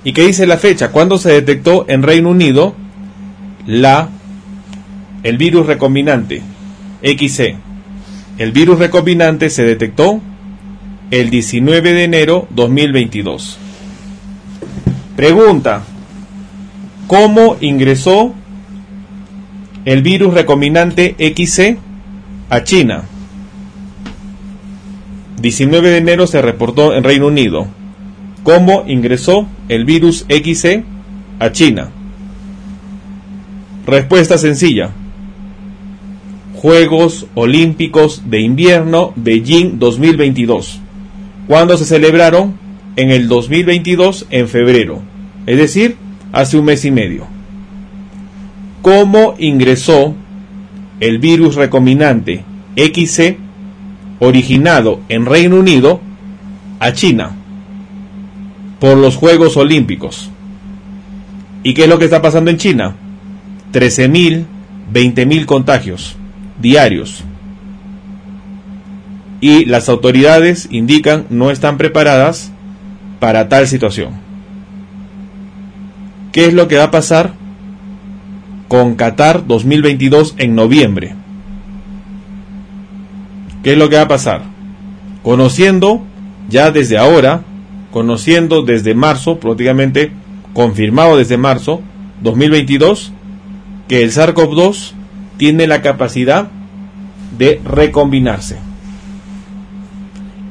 ¿Y 0.05 0.13
qué 0.13 0.27
dice 0.27 0.47
la 0.47 0.59
fecha? 0.59 0.91
¿Cuándo 0.91 1.19
se 1.19 1.33
detectó 1.33 1.87
en 1.89 2.03
Reino 2.03 2.31
Unido 2.31 2.75
la, 3.67 4.09
el 5.23 5.39
virus 5.39 5.67
recombinante 5.67 6.43
XC? 7.03 7.57
El 8.39 8.53
virus 8.53 8.79
recombinante 8.79 9.51
se 9.51 9.65
detectó 9.65 10.21
el 11.11 11.29
19 11.29 11.93
de 11.93 12.05
enero 12.05 12.47
2022. 12.51 13.59
Pregunta, 15.17 15.83
¿cómo 17.09 17.57
ingresó 17.61 18.33
el 19.85 20.03
virus 20.03 20.35
recombinante 20.35 21.17
XC 21.19 21.79
a 22.49 22.63
China? 22.63 23.03
19 25.43 25.91
de 25.91 25.97
enero 25.97 26.27
se 26.27 26.43
reportó 26.43 26.95
en 26.95 27.03
Reino 27.03 27.27
Unido. 27.27 27.67
¿Cómo 28.45 28.85
ingresó 28.87 29.49
el 29.69 29.85
virus 29.85 30.27
XC 30.29 30.85
a 31.41 31.51
China? 31.51 31.91
Respuesta 33.87 34.39
sencilla. 34.39 34.91
Juegos 36.55 37.27
Olímpicos 37.35 38.23
de 38.31 38.41
Invierno 38.43 39.13
Beijing 39.17 39.79
2022. 39.79 40.81
¿Cuándo 41.51 41.77
se 41.77 41.85
celebraron? 41.85 42.55
En 42.95 43.11
el 43.11 43.27
2022, 43.27 44.27
en 44.31 44.47
febrero. 44.47 45.03
Es 45.47 45.59
decir, 45.59 45.97
hace 46.31 46.57
un 46.57 46.65
mes 46.65 46.85
y 46.85 46.93
medio. 46.93 47.27
¿Cómo 48.83 49.35
ingresó 49.37 50.15
el 51.01 51.19
virus 51.19 51.57
recombinante 51.57 52.45
XC 52.77 53.37
originado 54.21 55.01
en 55.09 55.27
Reino 55.27 55.57
Unido 55.57 56.01
a 56.79 56.93
China 56.93 57.33
por 58.79 58.97
los 58.97 59.17
Juegos 59.17 59.57
Olímpicos? 59.57 60.31
¿Y 61.65 61.75
qué 61.75 61.83
es 61.83 61.89
lo 61.89 61.99
que 61.99 62.05
está 62.05 62.23
pasando 62.23 62.53
en 62.53 62.59
China? 62.59 62.95
13.000, 63.73 64.45
20.000 64.93 65.47
contagios 65.47 66.15
diarios. 66.63 67.25
Y 69.41 69.65
las 69.65 69.89
autoridades 69.89 70.69
indican 70.71 71.27
no 71.31 71.51
están 71.51 71.79
preparadas 71.79 72.53
para 73.21 73.49
tal 73.49 73.67
situación. 73.67 74.13
¿Qué 76.33 76.47
es 76.47 76.55
lo 76.55 76.69
que 76.69 76.77
va 76.77 76.85
a 76.85 76.91
pasar 76.91 77.33
con 78.69 78.95
Qatar 78.95 79.47
2022 79.47 80.35
en 80.39 80.55
noviembre? 80.55 81.15
¿Qué 83.63 83.73
es 83.73 83.79
lo 83.79 83.89
que 83.89 83.97
va 83.97 84.03
a 84.03 84.09
pasar? 84.09 84.43
Conociendo 85.23 86.03
ya 86.49 86.71
desde 86.71 86.99
ahora, 86.99 87.43
conociendo 87.91 88.63
desde 88.63 88.95
marzo, 88.95 89.39
prácticamente 89.39 90.13
confirmado 90.55 91.17
desde 91.17 91.37
marzo 91.37 91.83
2022, 92.23 93.13
que 93.89 94.03
el 94.03 94.13
SARS-CoV-2 94.13 94.93
tiene 95.37 95.67
la 95.67 95.83
capacidad 95.83 96.49
de 97.37 97.61
recombinarse. 97.65 98.70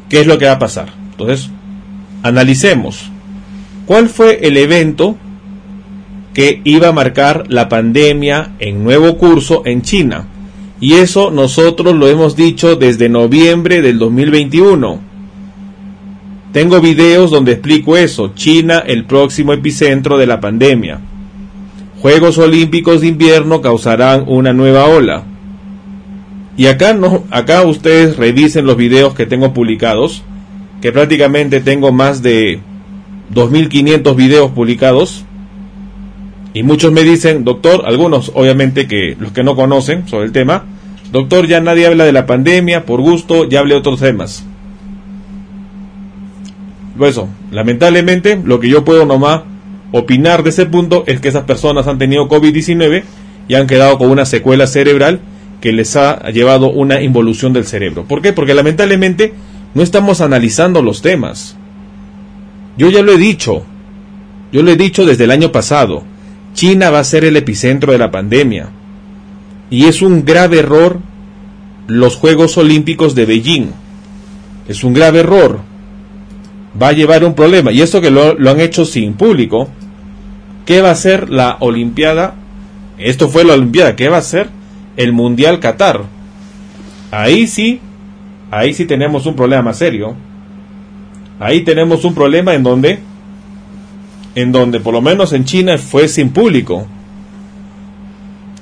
¿Qué 0.10 0.22
es 0.22 0.28
lo 0.28 0.38
que 0.38 0.46
va 0.46 0.54
a 0.54 0.60
pasar? 0.60 0.90
Entonces, 1.12 1.50
analicemos. 2.24 3.12
¿Cuál 3.86 4.10
fue 4.10 4.40
el 4.48 4.58
evento 4.58 5.16
que 6.34 6.62
iba 6.64 6.90
a 6.90 6.94
marcar 6.94 7.46
la 7.48 7.70
pandemia 7.70 8.52
en 8.60 8.84
nuevo 8.84 9.18
curso 9.18 9.64
en 9.66 9.84
China? 9.84 10.28
Y 10.82 10.94
eso 10.94 11.30
nosotros 11.30 11.96
lo 11.96 12.08
hemos 12.08 12.36
dicho 12.36 12.76
desde 12.76 13.10
noviembre 13.10 13.82
del 13.82 14.00
2021. 14.00 15.00
Tengo 16.54 16.82
videos 16.82 17.30
donde 17.30 17.54
explico 17.54 17.96
eso. 17.96 18.34
China, 18.34 18.80
el 18.80 19.06
próximo 19.06 19.54
epicentro 19.54 20.18
de 20.18 20.26
la 20.26 20.40
pandemia. 20.40 21.00
Juegos 22.00 22.38
Olímpicos 22.38 23.02
de 23.02 23.08
invierno 23.08 23.62
causarán 23.62 24.24
una 24.26 24.54
nueva 24.54 24.86
ola. 24.86 25.24
Y 26.60 26.68
acá 26.68 26.94
no, 26.94 27.24
acá 27.32 27.64
ustedes 27.64 28.18
revisen 28.18 28.66
los 28.66 28.76
videos 28.76 29.14
que 29.14 29.26
tengo 29.26 29.54
publicados, 29.54 30.24
que 30.82 30.92
prácticamente 30.92 31.62
tengo 31.62 31.94
más 31.94 32.22
de 32.22 32.60
2500 33.30 34.14
videos 34.14 34.52
publicados. 34.52 35.24
Y 36.54 36.64
muchos 36.64 36.92
me 36.92 37.04
dicen, 37.04 37.46
doctor, 37.46 37.84
algunos 37.86 38.34
obviamente 38.36 38.90
que 38.90 39.16
los 39.18 39.32
que 39.32 39.42
no 39.42 39.56
conocen 39.56 40.06
sobre 40.10 40.26
el 40.26 40.34
tema, 40.34 40.66
doctor, 41.14 41.48
ya 41.48 41.62
nadie 41.62 41.88
habla 41.88 42.04
de 42.04 42.12
la 42.12 42.26
pandemia, 42.26 42.86
por 42.86 43.00
gusto, 43.00 43.48
ya 43.48 43.62
hablé 43.62 43.76
de 43.76 43.80
otros 43.80 44.02
temas. 44.02 44.44
Pues 46.98 47.12
eso, 47.12 47.30
lamentablemente, 47.52 48.38
lo 48.44 48.60
que 48.60 48.68
yo 48.68 48.84
puedo 48.84 49.06
nomás 49.06 49.44
opinar 49.94 50.44
de 50.44 50.50
ese 50.50 50.66
punto 50.66 51.06
es 51.08 51.22
que 51.22 51.30
esas 51.30 51.46
personas 51.46 51.88
han 51.88 52.00
tenido 52.00 52.28
COVID-19 52.28 53.04
y 53.48 53.56
han 53.56 53.66
quedado 53.66 53.98
con 53.98 54.12
una 54.12 54.26
secuela 54.26 54.68
cerebral 54.68 55.22
que 55.62 55.74
les 55.74 55.96
ha 55.96 56.30
llevado 56.30 56.70
una 56.70 57.02
involución 57.02 57.54
del 57.54 57.66
cerebro. 57.66 58.06
¿Por 58.06 58.22
qué? 58.22 58.34
Porque 58.34 58.54
lamentablemente 58.54 59.34
no 59.74 59.82
estamos 59.84 60.22
analizando 60.22 60.82
los 60.82 61.02
temas. 61.02 61.56
Yo 62.78 62.90
ya 62.90 63.02
lo 63.02 63.12
he 63.12 63.18
dicho, 63.18 63.64
yo 64.52 64.64
lo 64.64 64.72
he 64.72 64.78
dicho 64.78 65.06
desde 65.06 65.26
el 65.26 65.32
año 65.32 65.52
pasado, 65.52 66.04
China 66.54 66.90
va 66.90 67.00
a 67.00 67.04
ser 67.04 67.26
el 67.26 67.36
epicentro 67.36 67.92
de 67.92 67.98
la 67.98 68.12
pandemia. 68.12 68.70
Y 69.70 69.86
es 69.86 70.02
un 70.02 70.26
grave 70.26 70.60
error 70.60 71.00
los 71.88 72.16
Juegos 72.16 72.58
Olímpicos 72.58 73.16
de 73.16 73.26
Beijing. 73.26 73.72
Es 74.68 74.84
un 74.84 74.94
grave 74.94 75.20
error. 75.20 75.60
Va 76.82 76.90
a 76.90 76.94
llevar 76.94 77.24
un 77.24 77.34
problema. 77.34 77.72
Y 77.72 77.82
esto 77.82 78.02
que 78.02 78.12
lo, 78.12 78.38
han 78.50 78.60
hecho 78.60 78.86
sin 78.86 79.14
público. 79.14 79.68
¿Qué 80.66 80.82
va 80.82 80.92
a 80.92 80.96
ser 80.96 81.30
la 81.30 81.58
Olimpiada? 81.60 82.36
Esto 82.98 83.28
fue 83.28 83.44
la 83.44 83.54
Olimpiada. 83.54 83.96
¿Qué 83.96 84.10
va 84.10 84.18
a 84.18 84.22
ser 84.22 84.50
el 85.00 85.14
Mundial 85.14 85.62
Qatar? 85.62 86.02
Ahí 87.10 87.48
sí, 87.48 87.80
ahí 88.52 88.74
sí 88.74 88.86
tenemos 88.86 89.26
un 89.26 89.36
problema 89.36 89.62
más 89.62 89.78
serio. 89.78 90.14
Ahí 91.40 91.62
tenemos 91.62 92.04
un 92.04 92.14
problema 92.14 92.54
en 92.54 92.64
donde, 92.64 93.00
en 94.36 94.52
donde 94.52 94.82
por 94.82 94.94
lo 94.94 95.02
menos 95.02 95.32
en 95.32 95.46
China 95.46 95.78
fue 95.78 96.10
sin 96.10 96.32
público. 96.32 96.86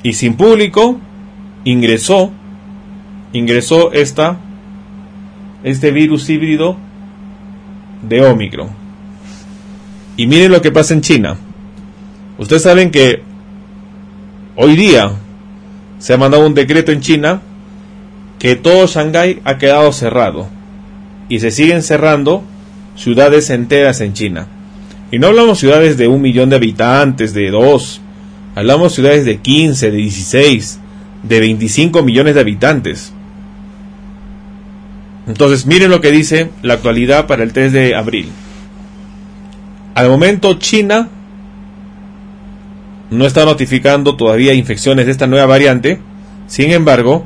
Y 0.03 0.13
sin 0.13 0.35
público 0.35 0.99
ingresó, 1.63 2.31
ingresó 3.33 3.91
esta, 3.91 4.37
este 5.63 5.91
virus 5.91 6.29
híbrido 6.29 6.77
de 8.07 8.23
Omicron. 8.23 8.69
Y 10.17 10.27
miren 10.27 10.51
lo 10.51 10.61
que 10.61 10.71
pasa 10.71 10.93
en 10.93 11.01
China. 11.01 11.35
Ustedes 12.37 12.61
saben 12.61 12.91
que 12.91 13.23
hoy 14.55 14.75
día 14.75 15.13
se 15.99 16.13
ha 16.13 16.17
mandado 16.17 16.45
un 16.45 16.53
decreto 16.53 16.91
en 16.91 17.01
China 17.01 17.41
que 18.39 18.55
todo 18.55 18.85
Shanghái 18.87 19.41
ha 19.43 19.57
quedado 19.57 19.91
cerrado 19.91 20.47
y 21.29 21.39
se 21.39 21.51
siguen 21.51 21.81
cerrando 21.81 22.43
ciudades 22.95 23.49
enteras 23.49 24.01
en 24.01 24.13
China. 24.13 24.47
Y 25.11 25.19
no 25.19 25.27
hablamos 25.27 25.59
ciudades 25.59 25.97
de 25.97 26.07
un 26.07 26.21
millón 26.21 26.49
de 26.49 26.57
habitantes, 26.57 27.33
de 27.33 27.49
dos, 27.49 28.01
hablamos 28.55 28.93
ciudades 28.93 29.25
de 29.25 29.37
15, 29.37 29.91
de 29.91 29.97
16, 29.97 30.79
de 31.23 31.39
25 31.39 32.03
millones 32.03 32.35
de 32.35 32.41
habitantes. 32.41 33.13
Entonces 35.27 35.65
miren 35.65 35.91
lo 35.91 36.01
que 36.01 36.11
dice 36.11 36.51
la 36.61 36.75
actualidad 36.75 37.27
para 37.27 37.43
el 37.43 37.53
3 37.53 37.73
de 37.73 37.95
abril. 37.95 38.29
Al 39.93 40.09
momento 40.09 40.53
China 40.53 41.09
no 43.09 43.25
está 43.25 43.45
notificando 43.45 44.15
todavía 44.15 44.53
infecciones 44.53 45.05
de 45.05 45.11
esta 45.11 45.27
nueva 45.27 45.45
variante. 45.45 45.99
Sin 46.47 46.71
embargo, 46.71 47.25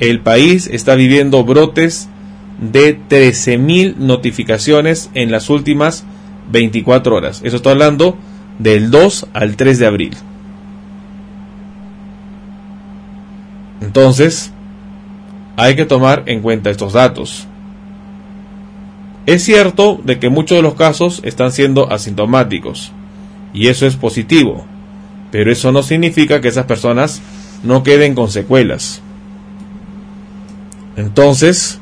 el 0.00 0.20
país 0.20 0.68
está 0.72 0.94
viviendo 0.94 1.44
brotes 1.44 2.08
de 2.60 2.98
13.000 2.98 3.96
notificaciones 3.96 5.10
en 5.14 5.30
las 5.30 5.50
últimas 5.50 6.04
24 6.50 7.16
horas. 7.16 7.40
Eso 7.44 7.56
está 7.56 7.70
hablando 7.70 8.16
del 8.58 8.90
2 8.90 9.28
al 9.32 9.56
3 9.56 9.78
de 9.78 9.86
abril. 9.86 10.16
Entonces, 13.80 14.52
hay 15.56 15.76
que 15.76 15.84
tomar 15.84 16.24
en 16.26 16.40
cuenta 16.40 16.70
estos 16.70 16.92
datos. 16.92 17.46
Es 19.26 19.44
cierto 19.44 20.00
de 20.02 20.18
que 20.18 20.30
muchos 20.30 20.56
de 20.56 20.62
los 20.62 20.74
casos 20.74 21.20
están 21.24 21.52
siendo 21.52 21.92
asintomáticos, 21.92 22.92
y 23.52 23.68
eso 23.68 23.86
es 23.86 23.96
positivo, 23.96 24.64
pero 25.30 25.52
eso 25.52 25.72
no 25.72 25.82
significa 25.82 26.40
que 26.40 26.48
esas 26.48 26.66
personas 26.66 27.20
no 27.62 27.82
queden 27.82 28.14
con 28.14 28.30
secuelas. 28.30 29.02
Entonces, 30.96 31.80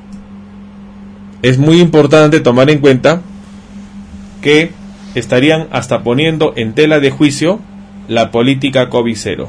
es 1.42 1.58
muy 1.58 1.80
importante 1.80 2.40
tomar 2.40 2.70
en 2.70 2.78
cuenta 2.78 3.22
que 4.42 4.72
estarían 5.14 5.68
hasta 5.70 6.02
poniendo 6.02 6.52
en 6.56 6.74
tela 6.74 7.00
de 7.00 7.10
juicio 7.10 7.60
la 8.08 8.30
política 8.30 8.90
COVID-0. 8.90 9.48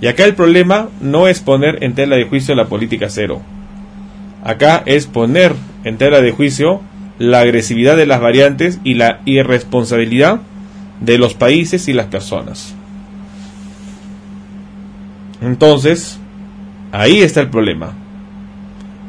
Y 0.00 0.06
acá 0.06 0.24
el 0.24 0.34
problema 0.34 0.88
no 1.00 1.28
es 1.28 1.40
poner 1.40 1.84
en 1.84 1.94
tela 1.94 2.16
de 2.16 2.24
juicio 2.24 2.54
la 2.54 2.66
política 2.66 3.08
cero. 3.10 3.42
Acá 4.42 4.82
es 4.86 5.06
poner 5.06 5.54
en 5.84 5.98
tela 5.98 6.22
de 6.22 6.32
juicio 6.32 6.80
la 7.18 7.40
agresividad 7.40 7.96
de 7.96 8.06
las 8.06 8.20
variantes 8.20 8.80
y 8.82 8.94
la 8.94 9.20
irresponsabilidad 9.26 10.40
de 11.00 11.18
los 11.18 11.34
países 11.34 11.86
y 11.88 11.92
las 11.92 12.06
personas. 12.06 12.74
Entonces, 15.40 16.18
ahí 16.92 17.22
está 17.22 17.40
el 17.40 17.48
problema. 17.50 17.94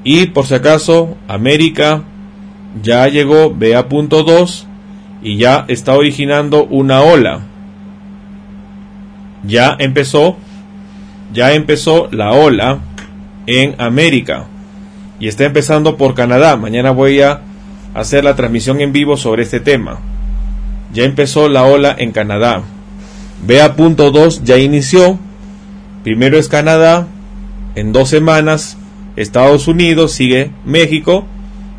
Y 0.04 0.28
por 0.28 0.46
si 0.46 0.56
acaso, 0.56 1.18
América 1.28 2.04
ya 2.82 3.08
llegó 3.08 3.52
BA.2 3.52 4.66
y 5.22 5.38
ya 5.38 5.66
está 5.68 5.94
originando 5.94 6.66
una 6.66 7.02
ola. 7.02 7.42
Ya 9.44 9.76
empezó, 9.80 10.38
ya 11.34 11.54
empezó 11.54 12.08
la 12.12 12.32
ola 12.32 12.80
en 13.48 13.76
América 13.80 14.46
y 15.20 15.28
está 15.28 15.46
empezando 15.46 15.98
por 15.98 16.16
Canadá. 16.16 16.58
Mañana 16.58 16.92
voy 16.92 17.22
a 17.22 17.42
hacer 17.94 18.24
la 18.24 18.36
transmisión 18.36 18.82
en 18.82 18.92
vivo 18.92 19.18
sobre 19.18 19.44
este 19.44 19.60
tema. 19.60 20.00
Ya 20.94 21.04
empezó 21.04 21.48
la 21.48 21.64
ola 21.64 21.96
en 21.98 22.12
Canadá. 22.12 22.64
BA.2 23.46 24.44
ya 24.44 24.58
inició. 24.58 25.20
Primero 26.04 26.38
es 26.38 26.50
Canadá. 26.50 27.08
En 27.76 27.94
dos 27.94 28.10
semanas 28.10 28.78
Estados 29.16 29.68
Unidos, 29.68 30.14
sigue 30.14 30.52
México. 30.66 31.26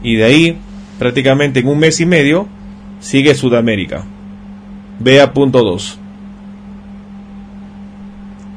Y 0.02 0.16
de 0.16 0.24
ahí, 0.24 0.58
prácticamente 0.98 1.60
en 1.60 1.68
un 1.68 1.78
mes 1.78 2.00
y 2.00 2.06
medio, 2.06 2.46
sigue 3.00 3.34
Sudamérica. 3.34 4.04
BA.2. 4.98 5.96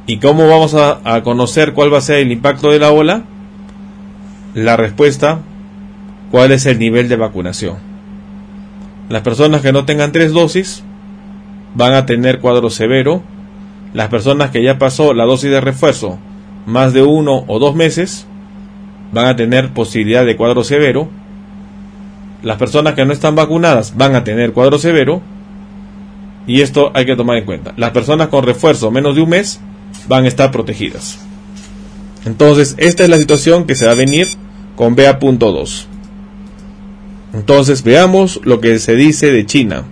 ¿Y 0.08 0.18
cómo 0.18 0.48
vamos 0.48 0.76
a, 0.76 1.00
a 1.04 1.24
conocer 1.24 1.74
cuál 1.74 1.92
va 1.92 1.98
a 1.98 2.02
ser 2.02 2.20
el 2.20 2.32
impacto 2.32 2.70
de 2.70 2.80
la 2.80 2.92
ola? 2.92 3.24
La 4.54 4.78
respuesta, 4.78 5.40
¿cuál 6.32 6.52
es 6.52 6.66
el 6.66 6.78
nivel 6.78 7.10
de 7.10 7.16
vacunación? 7.16 7.78
Las 9.10 9.22
personas 9.22 9.62
que 9.62 9.72
no 9.72 9.86
tengan 9.86 10.12
tres 10.12 10.32
dosis 10.32 10.84
van 11.76 11.94
a 11.94 12.06
tener 12.06 12.40
cuadro 12.40 12.70
severo. 12.70 13.22
Las 13.96 14.10
personas 14.10 14.52
que 14.52 14.62
ya 14.62 14.78
pasó 14.78 15.14
la 15.14 15.24
dosis 15.24 15.50
de 15.50 15.62
refuerzo 15.62 16.20
más 16.66 16.92
de 16.92 17.02
uno 17.02 17.46
o 17.48 17.60
dos 17.60 17.76
meses 17.76 18.28
van 19.14 19.28
a 19.28 19.38
tener 19.38 19.70
posibilidad 19.70 20.26
de 20.26 20.36
cuadro 20.36 20.66
severo. 20.66 21.08
Las 22.44 22.58
personas 22.58 22.96
que 22.96 23.06
no 23.06 23.14
están 23.14 23.36
vacunadas 23.36 23.96
van 23.96 24.14
a 24.14 24.26
tener 24.26 24.52
cuadro 24.52 24.80
severo. 24.80 25.22
Y 26.46 26.60
esto 26.60 26.92
hay 26.94 27.06
que 27.06 27.16
tomar 27.16 27.38
en 27.38 27.46
cuenta. 27.46 27.74
Las 27.78 27.92
personas 27.92 28.28
con 28.28 28.44
refuerzo 28.44 28.92
menos 28.92 29.16
de 29.16 29.22
un 29.22 29.30
mes 29.30 29.62
van 30.10 30.26
a 30.26 30.28
estar 30.28 30.52
protegidas. 30.52 31.26
Entonces, 32.26 32.76
esta 32.78 33.04
es 33.06 33.10
la 33.10 33.18
situación 33.18 33.66
que 33.66 33.76
se 33.76 33.86
va 33.86 33.94
a 33.94 33.96
venir 33.96 34.28
con 34.76 34.98
BA.2. 34.98 35.86
Entonces, 37.34 37.82
veamos 37.82 38.42
lo 38.44 38.60
que 38.60 38.78
se 38.80 38.98
dice 38.98 39.32
de 39.32 39.46
China. 39.46 39.86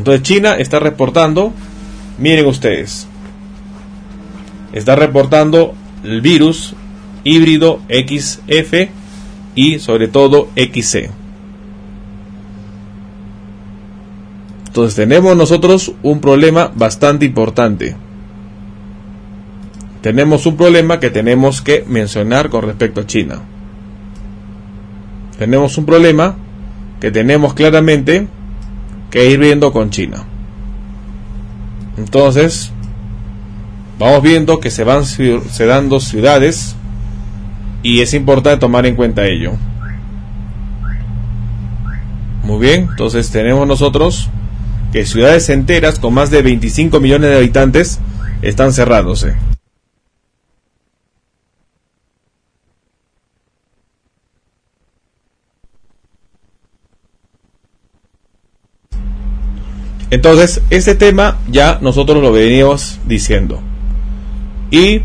Entonces, 0.00 0.22
China 0.22 0.56
está 0.56 0.78
reportando, 0.80 1.52
miren 2.16 2.46
ustedes, 2.46 3.06
está 4.72 4.96
reportando 4.96 5.74
el 6.02 6.22
virus 6.22 6.74
híbrido 7.22 7.80
XF 7.90 8.88
y 9.54 9.78
sobre 9.78 10.08
todo 10.08 10.48
XC. 10.56 11.10
Entonces 14.68 14.96
tenemos 14.96 15.36
nosotros 15.36 15.92
un 16.02 16.22
problema 16.22 16.72
bastante 16.74 17.26
importante. 17.26 17.94
Tenemos 20.00 20.46
un 20.46 20.56
problema 20.56 20.98
que 20.98 21.10
tenemos 21.10 21.60
que 21.60 21.84
mencionar 21.86 22.48
con 22.48 22.62
respecto 22.62 23.02
a 23.02 23.06
China. 23.06 23.42
Tenemos 25.38 25.76
un 25.76 25.84
problema 25.84 26.36
que 27.00 27.10
tenemos 27.10 27.52
claramente 27.52 28.39
que 29.10 29.28
ir 29.30 29.38
viendo 29.38 29.72
con 29.72 29.90
China. 29.90 30.24
Entonces, 31.96 32.72
vamos 33.98 34.22
viendo 34.22 34.60
que 34.60 34.70
se 34.70 34.84
van 34.84 35.02
ciu- 35.02 35.44
se 35.48 35.66
dando 35.66 36.00
ciudades 36.00 36.76
y 37.82 38.00
es 38.00 38.14
importante 38.14 38.60
tomar 38.60 38.86
en 38.86 38.96
cuenta 38.96 39.26
ello. 39.26 39.52
Muy 42.44 42.58
bien, 42.60 42.86
entonces 42.90 43.30
tenemos 43.30 43.66
nosotros 43.66 44.28
que 44.92 45.06
ciudades 45.06 45.48
enteras 45.50 45.98
con 45.98 46.14
más 46.14 46.30
de 46.30 46.42
25 46.42 46.98
millones 47.00 47.30
de 47.30 47.36
habitantes 47.36 48.00
están 48.42 48.72
cerrándose. 48.72 49.36
Entonces, 60.10 60.62
este 60.70 60.94
tema 60.94 61.38
ya 61.50 61.78
nosotros 61.80 62.22
lo 62.22 62.32
veníamos 62.32 62.98
diciendo. 63.06 63.60
Y 64.70 65.02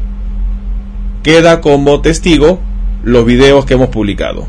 queda 1.22 1.62
como 1.62 2.01
testigo 2.01 2.60
los 3.03 3.26
videos 3.26 3.66
que 3.66 3.76
hemos 3.76 3.89
publicado. 3.89 4.47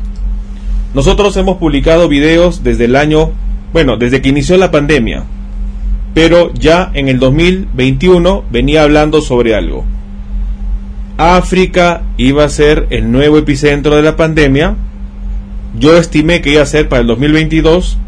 Nosotros 0.93 1.37
hemos 1.37 1.57
publicado 1.57 2.07
videos 2.07 2.63
desde 2.63 2.85
el 2.85 2.95
año, 2.95 3.31
bueno, 3.71 3.97
desde 3.97 4.21
que 4.21 4.29
inició 4.29 4.57
la 4.57 4.71
pandemia. 4.71 5.25
Pero 6.15 6.51
ya 6.55 6.89
en 6.95 7.07
el 7.07 7.19
2021 7.19 8.43
venía 8.49 8.81
hablando 8.81 9.21
sobre 9.21 9.53
algo. 9.53 9.85
África 11.17 12.01
iba 12.17 12.43
a 12.43 12.49
ser 12.49 12.87
el 12.89 13.11
nuevo 13.11 13.37
epicentro 13.37 13.95
de 13.95 14.01
la 14.01 14.15
pandemia. 14.15 14.75
Yo 15.77 15.97
estimé 15.97 16.41
que 16.41 16.51
iba 16.51 16.63
a 16.63 16.67
ser 16.67 16.89
para 16.89 17.01
el 17.01 17.07
2022 17.07 17.99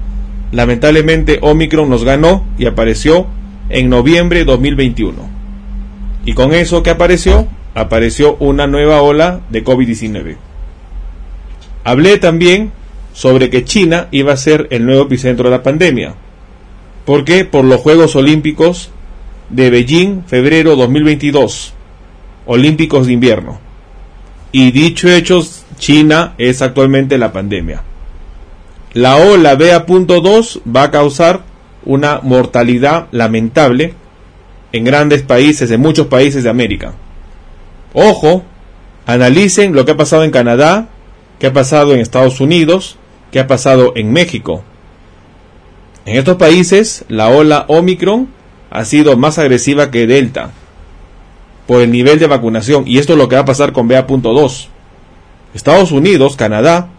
lamentablemente 0.52 1.40
Omicron 1.42 1.90
nos 1.90 2.04
ganó 2.04 2.46
y 2.58 2.66
apareció 2.66 3.28
en 3.70 3.90
noviembre 3.90 4.40
de 4.40 4.46
2021. 4.46 5.30
Y 6.26 6.34
con 6.34 6.54
eso 6.54 6.84
que 6.84 6.90
apareció, 6.90 7.48
apareció 7.76 8.36
una 8.40 8.68
nueva 8.68 9.02
ola 9.02 9.42
de 9.50 9.64
COVID-19. 9.64 10.36
Hablé 11.84 12.18
también 12.18 12.72
sobre 13.14 13.50
que 13.50 13.64
China 13.64 14.08
iba 14.12 14.34
a 14.34 14.38
ser 14.38 14.68
el 14.72 14.86
nuevo 14.86 15.04
epicentro 15.04 15.50
de 15.50 15.58
la 15.58 15.64
pandemia. 15.64 16.16
¿Por 17.06 17.24
qué? 17.26 17.46
Por 17.46 17.66
los 17.66 17.82
Juegos 17.82 18.16
Olímpicos 18.16 18.92
de 19.50 19.70
Beijing, 19.70 20.24
febrero 20.28 20.76
2022. 20.76 21.74
Olímpicos 22.46 23.08
de 23.08 23.14
invierno. 23.14 23.60
Y 24.52 24.72
dicho 24.72 25.10
hecho, 25.10 25.42
China 25.78 26.34
es 26.38 26.62
actualmente 26.62 27.18
la 27.18 27.32
pandemia. 27.32 27.84
La 28.94 29.18
ola 29.18 29.56
BA.2 29.56 30.62
va 30.76 30.84
a 30.84 30.92
causar 30.92 31.44
una 31.86 32.22
mortalidad 32.24 33.08
lamentable 33.12 33.94
en 34.72 34.84
grandes 34.84 35.22
países, 35.22 35.70
en 35.70 35.80
muchos 35.80 36.08
países 36.08 36.44
de 36.44 36.50
América. 36.50 36.94
Ojo, 37.94 38.44
analicen 39.06 39.74
lo 39.74 39.86
que 39.86 39.92
ha 39.92 39.98
pasado 39.98 40.24
en 40.24 40.32
Canadá, 40.32 40.88
qué 41.38 41.48
ha 41.48 41.54
pasado 41.54 41.94
en 41.94 42.00
Estados 42.00 42.40
Unidos, 42.42 42.98
qué 43.32 43.40
ha 43.40 43.48
pasado 43.48 43.94
en 43.96 44.12
México. 44.12 44.64
En 46.06 46.18
estos 46.18 46.38
países, 46.38 47.06
la 47.10 47.30
ola 47.30 47.66
Omicron 47.68 48.28
ha 48.72 48.86
sido 48.86 49.18
más 49.18 49.38
agresiva 49.38 49.92
que 49.92 50.08
Delta 50.08 50.52
por 51.68 51.82
el 51.82 51.92
nivel 51.92 52.18
de 52.18 52.26
vacunación 52.26 52.86
y 52.88 52.98
esto 52.98 53.14
es 53.14 53.20
lo 53.20 53.30
que 53.30 53.36
va 53.36 53.42
a 53.42 53.46
pasar 53.46 53.72
con 53.72 53.88
BA.2. 53.88 54.68
Estados 55.54 55.92
Unidos, 55.92 56.36
Canadá 56.36 56.90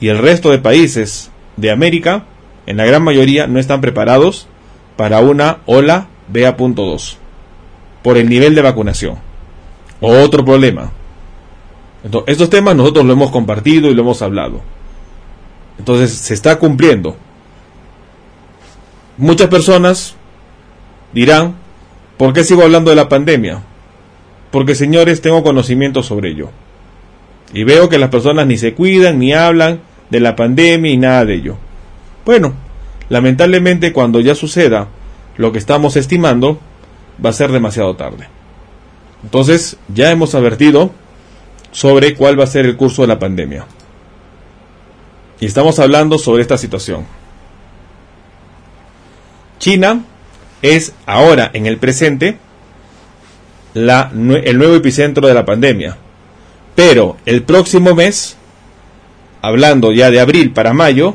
y 0.00 0.08
el 0.08 0.18
resto 0.18 0.50
de 0.50 0.58
países 0.58 1.30
de 1.56 1.70
América, 1.70 2.24
en 2.66 2.76
la 2.76 2.84
gran 2.84 3.02
mayoría, 3.02 3.46
no 3.46 3.58
están 3.58 3.80
preparados 3.80 4.48
para 4.96 5.20
una 5.20 5.58
ola 5.66 6.08
BA.2 6.28 7.16
por 8.02 8.16
el 8.16 8.28
nivel 8.28 8.54
de 8.54 8.62
vacunación. 8.62 9.16
Otro 10.00 10.44
problema. 10.44 10.92
Entonces, 12.04 12.32
estos 12.32 12.50
temas 12.50 12.76
nosotros 12.76 13.04
lo 13.04 13.12
hemos 13.12 13.30
compartido 13.30 13.90
y 13.90 13.94
lo 13.94 14.02
hemos 14.02 14.22
hablado. 14.22 14.60
Entonces 15.78 16.12
se 16.12 16.34
está 16.34 16.58
cumpliendo. 16.58 17.16
Muchas 19.16 19.48
personas 19.48 20.14
dirán, 21.12 21.56
¿por 22.16 22.32
qué 22.32 22.44
sigo 22.44 22.62
hablando 22.62 22.90
de 22.90 22.96
la 22.96 23.08
pandemia? 23.08 23.62
Porque 24.50 24.74
señores, 24.74 25.20
tengo 25.20 25.42
conocimiento 25.42 26.02
sobre 26.02 26.30
ello. 26.30 26.50
Y 27.52 27.64
veo 27.64 27.88
que 27.88 27.98
las 27.98 28.10
personas 28.10 28.46
ni 28.46 28.56
se 28.56 28.74
cuidan, 28.74 29.18
ni 29.18 29.32
hablan 29.32 29.80
de 30.10 30.20
la 30.20 30.36
pandemia 30.36 30.90
y 30.90 30.96
nada 30.96 31.24
de 31.24 31.34
ello. 31.34 31.56
Bueno, 32.24 32.54
lamentablemente 33.08 33.92
cuando 33.92 34.20
ya 34.20 34.34
suceda 34.34 34.88
lo 35.36 35.52
que 35.52 35.58
estamos 35.58 35.96
estimando, 35.96 36.58
va 37.24 37.30
a 37.30 37.34
ser 37.34 37.52
demasiado 37.52 37.94
tarde. 37.96 38.28
Entonces, 39.22 39.76
ya 39.92 40.10
hemos 40.10 40.34
advertido 40.34 40.90
sobre 41.72 42.14
cuál 42.14 42.38
va 42.38 42.44
a 42.44 42.48
ser 42.48 42.66
el 42.66 42.76
curso 42.76 43.02
de 43.02 43.08
la 43.08 43.18
pandemia. 43.18 43.66
Y 45.40 45.46
estamos 45.46 45.78
hablando 45.78 46.18
sobre 46.18 46.42
esta 46.42 46.56
situación. 46.56 47.04
China 49.58 50.04
es 50.62 50.92
ahora, 51.06 51.50
en 51.52 51.66
el 51.66 51.78
presente, 51.78 52.38
la, 53.74 54.10
el 54.12 54.58
nuevo 54.58 54.74
epicentro 54.74 55.26
de 55.26 55.34
la 55.34 55.44
pandemia. 55.44 55.96
Pero 56.74 57.16
el 57.26 57.42
próximo 57.42 57.94
mes, 57.94 58.36
hablando 59.46 59.92
ya 59.92 60.10
de 60.10 60.18
abril 60.18 60.52
para 60.52 60.72
mayo, 60.72 61.14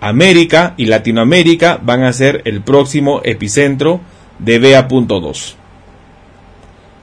América 0.00 0.72
y 0.78 0.86
Latinoamérica 0.86 1.78
van 1.82 2.02
a 2.02 2.12
ser 2.12 2.40
el 2.46 2.62
próximo 2.62 3.20
epicentro 3.22 4.00
de 4.38 4.58
BA.2. 4.58 5.54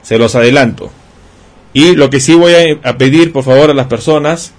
Se 0.02 0.18
los 0.18 0.34
adelanto. 0.34 0.90
Y 1.72 1.94
lo 1.94 2.10
que 2.10 2.18
sí 2.18 2.34
voy 2.34 2.54
a, 2.54 2.88
a, 2.90 2.98
pedir, 2.98 3.32
por 3.32 3.44
favor, 3.44 3.70
a 3.70 3.74
las 3.74 3.86
personas, 3.86 4.52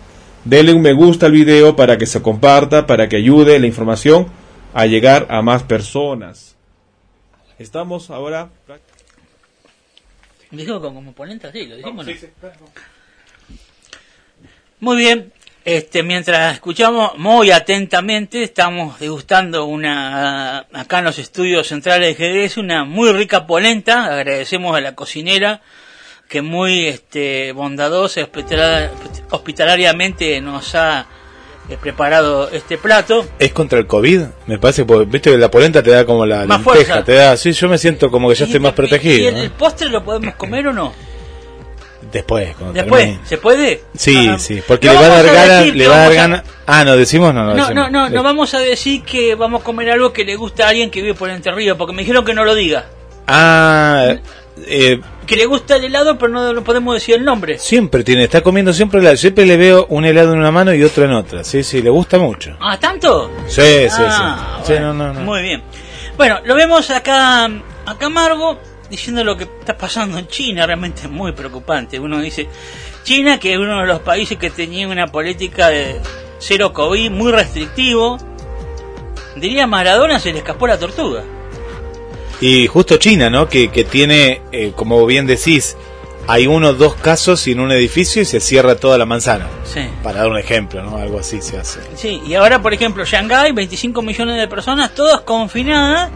denle 0.45 0.73
un 0.73 0.81
me 0.81 0.93
gusta 0.93 1.25
al 1.25 1.33
video 1.33 1.75
para 1.75 1.97
que 1.97 2.05
se 2.05 2.21
comparta, 2.21 2.87
para 2.87 3.09
que 3.09 3.17
ayude 3.17 3.59
la 3.59 3.67
información 3.67 4.27
a 4.73 4.85
llegar 4.85 5.27
a 5.29 5.41
más 5.41 5.63
personas. 5.63 6.55
Estamos 7.59 8.09
ahora... 8.09 8.49
Dijo 10.49 10.81
como 10.81 11.11
ponente 11.13 11.47
así, 11.47 11.65
lo 11.65 11.75
dijimos. 11.75 12.05
¿no? 12.05 12.13
Muy 14.79 14.97
bien, 14.97 15.31
Este, 15.65 16.03
mientras 16.03 16.55
escuchamos 16.55 17.17
muy 17.17 17.51
atentamente, 17.51 18.43
estamos 18.43 18.99
degustando 18.99 19.63
una, 19.63 20.65
acá 20.73 20.99
en 20.99 21.05
los 21.05 21.19
estudios 21.19 21.67
centrales 21.67 22.17
de 22.17 22.47
GDS, 22.47 22.57
una 22.57 22.83
muy 22.83 23.13
rica 23.13 23.47
polenta. 23.47 24.05
Agradecemos 24.13 24.75
a 24.75 24.81
la 24.81 24.93
cocinera 24.93 25.61
que 26.27 26.41
muy 26.41 26.87
este, 26.87 27.53
bondadosa 27.53 28.27
hospitalariamente 29.29 30.41
nos 30.41 30.75
ha 30.75 31.05
eh, 31.69 31.77
preparado 31.79 32.49
este 32.49 32.77
plato. 32.77 33.25
¿Es 33.39 33.53
contra 33.53 33.79
el 33.79 33.87
COVID? 33.87 34.21
Me 34.47 34.57
parece, 34.57 34.83
porque 34.83 35.09
viste 35.09 35.31
que 35.31 35.37
la 35.37 35.49
polenta 35.49 35.81
te 35.81 35.91
da 35.91 36.05
como 36.05 36.25
la 36.25 36.45
Más 36.45 36.57
lenteja, 36.59 36.63
fuerza. 36.63 37.03
te 37.05 37.13
da, 37.13 37.37
sí, 37.37 37.53
yo 37.53 37.69
me 37.69 37.77
siento 37.77 38.11
como 38.11 38.27
que 38.27 38.35
ya 38.35 38.45
estoy 38.45 38.59
más 38.59 38.73
protegido. 38.73 39.15
¿Y 39.17 39.25
el, 39.27 39.35
¿no? 39.35 39.41
el 39.43 39.51
postre 39.51 39.87
lo 39.87 40.03
podemos 40.03 40.35
comer 40.35 40.67
o 40.67 40.73
no? 40.73 41.12
Después, 42.13 42.55
cuando 42.55 42.73
Después, 42.73 43.03
termine. 43.05 43.25
¿se 43.27 43.37
puede? 43.39 43.81
Sí, 43.97 44.27
Ah, 44.29 44.37
sí, 44.39 44.61
porque 44.67 44.87
no 44.87 44.93
le 44.93 44.99
va 44.99 45.05
a 45.05 45.09
dar 45.09 45.25
vamos 45.25 45.35
gana, 45.41 45.57
decir 45.59 45.75
le 45.75 45.83
que 45.83 45.89
va 45.89 45.95
a 46.05 46.09
dar. 46.27 46.43
Ah, 46.67 46.83
no, 46.85 46.95
decimos, 46.95 47.33
no, 47.33 47.41
no. 47.43 47.49
No, 47.55 47.55
decimos. 47.67 47.73
no, 47.75 47.89
no, 47.89 48.09
no 48.09 48.23
vamos 48.23 48.53
a 48.53 48.59
decir 48.59 49.01
que 49.03 49.35
vamos 49.35 49.61
a 49.61 49.63
comer 49.65 49.89
algo 49.89 50.13
que 50.13 50.23
le 50.23 50.35
gusta 50.35 50.65
a 50.65 50.69
alguien 50.69 50.89
que 50.91 51.01
vive 51.01 51.15
por 51.15 51.29
Entre 51.29 51.51
Ríos, 51.51 51.75
porque 51.77 51.93
me 51.93 52.03
dijeron 52.03 52.23
que 52.23 52.33
no 52.33 52.45
lo 52.45 52.53
diga. 52.55 52.85
Ah, 53.27 54.13
eh, 54.67 54.99
Que 55.25 55.35
le 55.35 55.45
gusta 55.47 55.77
el 55.77 55.85
helado, 55.85 56.17
pero 56.17 56.31
no, 56.31 56.53
no 56.53 56.63
podemos 56.63 56.93
decir 56.93 57.15
el 57.15 57.23
nombre. 57.25 57.57
siempre 57.57 58.03
tiene, 58.03 58.25
está 58.25 58.41
comiendo 58.41 58.73
siempre 58.73 58.99
helado. 58.99 59.17
Siempre 59.17 59.45
le 59.45 59.57
veo 59.57 59.87
un 59.89 60.05
helado 60.05 60.33
en 60.33 60.39
una 60.39 60.51
mano 60.51 60.73
y 60.73 60.83
otro 60.83 61.05
en 61.05 61.13
otra. 61.13 61.43
Sí, 61.43 61.63
sí, 61.63 61.81
le 61.81 61.89
gusta 61.89 62.17
mucho. 62.19 62.55
Ah, 62.59 62.77
¿tanto? 62.79 63.31
Sí, 63.47 63.61
sí, 63.89 64.01
Ah, 64.05 64.59
sí. 64.61 64.67
Sí, 64.67 64.73
bueno, 64.73 64.93
no, 64.93 65.07
no, 65.07 65.13
no. 65.13 65.19
Muy 65.21 65.41
bien. 65.41 65.63
Bueno, 66.17 66.39
lo 66.45 66.53
vemos 66.55 66.89
acá 66.91 67.45
a 67.85 67.97
Camargo 67.97 68.59
diciendo 68.93 69.23
lo 69.23 69.35
que 69.35 69.45
está 69.59 69.75
pasando 69.75 70.19
en 70.19 70.27
China, 70.27 70.67
realmente 70.67 71.01
es 71.03 71.09
muy 71.09 71.31
preocupante. 71.31 71.99
Uno 71.99 72.21
dice, 72.21 72.47
China, 73.03 73.39
que 73.39 73.53
es 73.53 73.57
uno 73.59 73.81
de 73.81 73.87
los 73.87 74.01
países 74.01 74.37
que 74.37 74.51
tenía 74.51 74.87
una 74.87 75.07
política 75.07 75.69
de 75.69 75.99
cero 76.37 76.73
COVID 76.73 77.09
muy 77.09 77.31
restrictivo, 77.31 78.19
diría 79.35 79.65
Maradona 79.65 80.19
se 80.19 80.31
le 80.31 80.39
escapó 80.39 80.67
la 80.67 80.77
tortuga. 80.77 81.23
Y 82.39 82.67
justo 82.67 82.97
China, 82.97 83.31
¿no? 83.31 83.49
Que, 83.49 83.71
que 83.71 83.83
tiene, 83.83 84.41
eh, 84.51 84.73
como 84.75 85.03
bien 85.07 85.25
decís, 85.25 85.75
hay 86.27 86.45
uno 86.45 86.69
o 86.69 86.73
dos 86.73 86.93
casos 86.93 87.47
en 87.47 87.59
un 87.59 87.71
edificio 87.71 88.21
y 88.21 88.25
se 88.25 88.39
cierra 88.39 88.75
toda 88.75 88.99
la 88.99 89.07
manzana. 89.07 89.47
Sí. 89.63 89.81
Para 90.03 90.19
dar 90.19 90.29
un 90.29 90.37
ejemplo, 90.37 90.83
¿no? 90.83 90.97
Algo 90.97 91.17
así 91.17 91.41
se 91.41 91.57
hace. 91.57 91.79
Sí, 91.95 92.21
y 92.27 92.35
ahora, 92.35 92.61
por 92.61 92.75
ejemplo, 92.75 93.03
Shanghái, 93.05 93.53
25 93.53 94.03
millones 94.03 94.37
de 94.39 94.47
personas, 94.47 94.93
todas 94.93 95.21
confinadas 95.21 96.11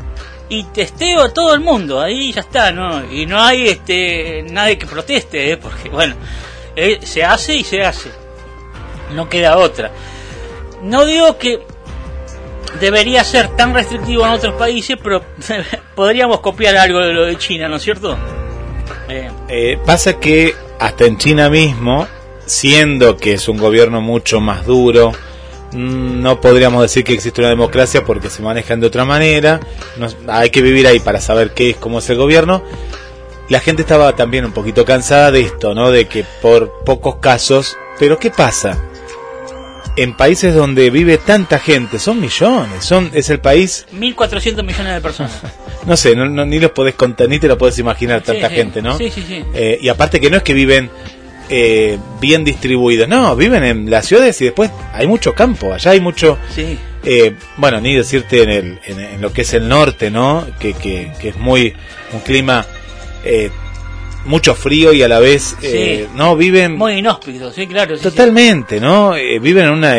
y 0.49 0.63
testeo 0.65 1.21
a 1.23 1.33
todo 1.33 1.53
el 1.53 1.59
mundo. 1.59 1.99
Ahí 1.99 2.31
ya 2.31 2.41
está, 2.41 2.71
¿no? 2.71 3.11
Y 3.11 3.25
no 3.25 3.41
hay 3.41 3.67
este 3.67 4.43
nadie 4.49 4.77
que 4.77 4.85
proteste, 4.85 5.51
¿eh? 5.51 5.57
Porque, 5.57 5.89
bueno, 5.89 6.15
eh, 6.75 6.99
se 7.03 7.23
hace 7.23 7.55
y 7.55 7.63
se 7.63 7.81
hace. 7.81 8.11
No 9.13 9.29
queda 9.29 9.57
otra. 9.57 9.91
No 10.81 11.05
digo 11.05 11.37
que 11.37 11.59
debería 12.79 13.23
ser 13.23 13.49
tan 13.55 13.73
restrictivo 13.73 14.25
en 14.25 14.31
otros 14.31 14.55
países, 14.55 14.97
pero 15.01 15.23
podríamos 15.95 16.39
copiar 16.41 16.77
algo 16.77 16.99
de 16.99 17.13
lo 17.13 17.25
de 17.25 17.37
China, 17.37 17.67
¿no 17.67 17.77
es 17.77 17.83
cierto? 17.83 18.17
Eh, 19.09 19.79
pasa 19.85 20.19
que 20.19 20.53
hasta 20.79 21.05
en 21.05 21.17
China 21.17 21.49
mismo, 21.49 22.07
siendo 22.45 23.17
que 23.17 23.33
es 23.33 23.47
un 23.47 23.57
gobierno 23.57 24.01
mucho 24.01 24.39
más 24.39 24.65
duro, 24.65 25.13
no 25.73 26.39
podríamos 26.41 26.81
decir 26.81 27.03
que 27.03 27.13
existe 27.13 27.41
una 27.41 27.49
democracia 27.49 28.03
porque 28.03 28.29
se 28.29 28.41
manejan 28.41 28.79
de 28.79 28.87
otra 28.87 29.05
manera. 29.05 29.59
Hay 30.27 30.49
que 30.49 30.61
vivir 30.61 30.87
ahí 30.87 30.99
para 30.99 31.19
saber 31.21 31.51
qué 31.53 31.71
es, 31.71 31.75
cómo 31.77 31.99
es 31.99 32.09
el 32.09 32.17
gobierno. 32.17 32.63
La 33.49 33.59
gente 33.59 33.81
estaba 33.81 34.15
también 34.15 34.45
un 34.45 34.51
poquito 34.51 34.83
cansada 34.85 35.31
de 35.31 35.41
esto, 35.41 35.73
¿no? 35.73 35.91
De 35.91 36.05
que 36.07 36.25
por 36.41 36.83
pocos 36.83 37.17
casos. 37.17 37.77
Pero 37.99 38.19
¿qué 38.19 38.29
pasa? 38.29 38.77
En 39.95 40.15
países 40.15 40.53
donde 40.53 40.91
vive 40.91 41.17
tanta 41.17 41.57
gente, 41.57 41.97
son 41.97 42.21
millones, 42.21 42.85
son 42.85 43.09
es 43.13 43.31
el 43.31 43.39
país 43.39 43.87
1.400 43.93 44.63
millones 44.63 44.93
de 44.93 45.01
personas. 45.01 45.41
no 45.87 45.97
sé, 45.97 46.15
no, 46.15 46.29
no- 46.29 46.45
ni 46.45 46.59
los 46.59 46.69
podés 46.71 46.93
contar, 46.93 47.27
ni 47.29 47.39
te 47.39 47.47
lo 47.47 47.57
podés 47.57 47.79
imaginar 47.79 48.21
tanta 48.21 48.47
sí. 48.49 48.55
gente, 48.55 48.81
¿no? 48.83 48.95
Sí, 48.97 49.09
sí, 49.09 49.23
sí. 49.27 49.43
Eh, 49.55 49.79
y 49.81 49.89
aparte 49.89 50.19
que 50.19 50.29
no 50.29 50.37
es 50.37 50.43
que 50.43 50.53
viven 50.53 50.91
eh, 51.49 51.97
bien 52.19 52.43
distribuidos, 52.43 53.07
no, 53.07 53.35
viven 53.35 53.63
en 53.63 53.89
las 53.89 54.05
ciudades 54.05 54.39
y 54.41 54.45
después 54.45 54.71
hay 54.93 55.07
mucho 55.07 55.33
campo, 55.33 55.73
allá 55.73 55.91
hay 55.91 56.01
mucho, 56.01 56.37
Sí. 56.53 56.77
eh, 57.03 57.35
bueno, 57.57 57.79
ni 57.81 57.95
decirte 57.95 58.43
en, 58.43 58.49
el, 58.49 58.79
en, 58.85 58.99
en 58.99 59.21
lo 59.21 59.31
que 59.31 59.41
es 59.41 59.53
el 59.53 59.67
norte, 59.67 60.09
¿no? 60.11 60.45
Que, 60.59 60.73
que, 60.73 61.11
que 61.19 61.29
es 61.29 61.37
muy, 61.37 61.73
un 62.13 62.19
clima, 62.21 62.65
eh, 63.23 63.49
mucho 64.25 64.55
frío 64.55 64.91
y 64.91 65.01
a 65.03 65.07
la 65.07 65.19
vez, 65.19 65.55
eh, 65.61 66.07
no, 66.15 66.35
viven 66.35 66.75
Muy 66.75 66.93
inhóspito, 66.99 67.51
sí, 67.53 67.65
claro. 67.65 67.95
sí, 67.95 68.03
sí. 68.03 68.09
totalmente, 68.09 68.79
¿no? 68.81 69.15
Eh, 69.15 69.39
viven 69.39 69.65
en 69.67 69.71
una, 69.71 69.97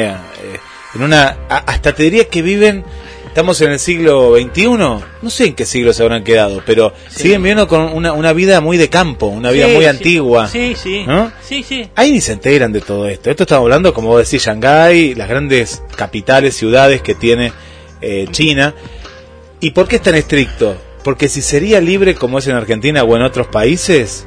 en 0.94 1.02
una, 1.02 1.28
a- 1.48 1.64
hasta 1.66 1.94
te 1.94 2.02
diría 2.02 2.28
que 2.28 2.42
viven, 2.42 2.84
estamos 3.28 3.60
en 3.60 3.70
el 3.72 3.78
siglo 3.78 4.34
XXI, 4.36 4.66
no 4.68 5.30
sé 5.30 5.46
en 5.46 5.54
qué 5.54 5.64
siglo 5.64 5.92
se 5.92 6.02
habrán 6.02 6.24
quedado, 6.24 6.62
pero 6.66 6.92
Sí. 7.08 7.22
siguen 7.22 7.42
viviendo 7.42 7.68
con 7.68 7.82
una, 7.82 8.12
una 8.12 8.32
vida 8.32 8.60
muy 8.60 8.76
de 8.76 8.88
campo, 8.88 9.26
una 9.26 9.50
vida 9.50 9.66
Sí, 9.66 9.72
muy 9.74 9.82
sí. 9.84 9.88
antigua. 9.88 10.48
Sí, 10.48 10.74
sí. 10.76 11.04
¿no? 11.06 11.30
Sí, 11.42 11.62
sí. 11.62 11.88
Ahí 11.94 12.10
ni 12.10 12.20
se 12.20 12.32
enteran 12.32 12.72
de 12.72 12.80
todo 12.80 13.08
esto. 13.08 13.30
Esto 13.30 13.44
estamos 13.44 13.64
hablando, 13.64 13.94
como 13.94 14.08
vos 14.08 14.24
decís, 14.24 14.44
Shanghái, 14.44 15.14
las 15.14 15.28
grandes 15.28 15.82
capitales, 15.96 16.56
ciudades 16.56 17.02
que 17.02 17.14
tiene 17.14 17.52
eh, 18.00 18.26
China. 18.30 18.74
¿Y 19.60 19.70
por 19.70 19.86
qué 19.88 19.96
es 19.96 20.02
tan 20.02 20.14
estricto? 20.14 20.76
Porque 21.04 21.28
si 21.28 21.42
sería 21.42 21.80
libre 21.80 22.14
como 22.14 22.38
es 22.38 22.46
en 22.48 22.56
Argentina 22.56 23.02
o 23.04 23.16
en 23.16 23.22
otros 23.22 23.46
países, 23.48 24.26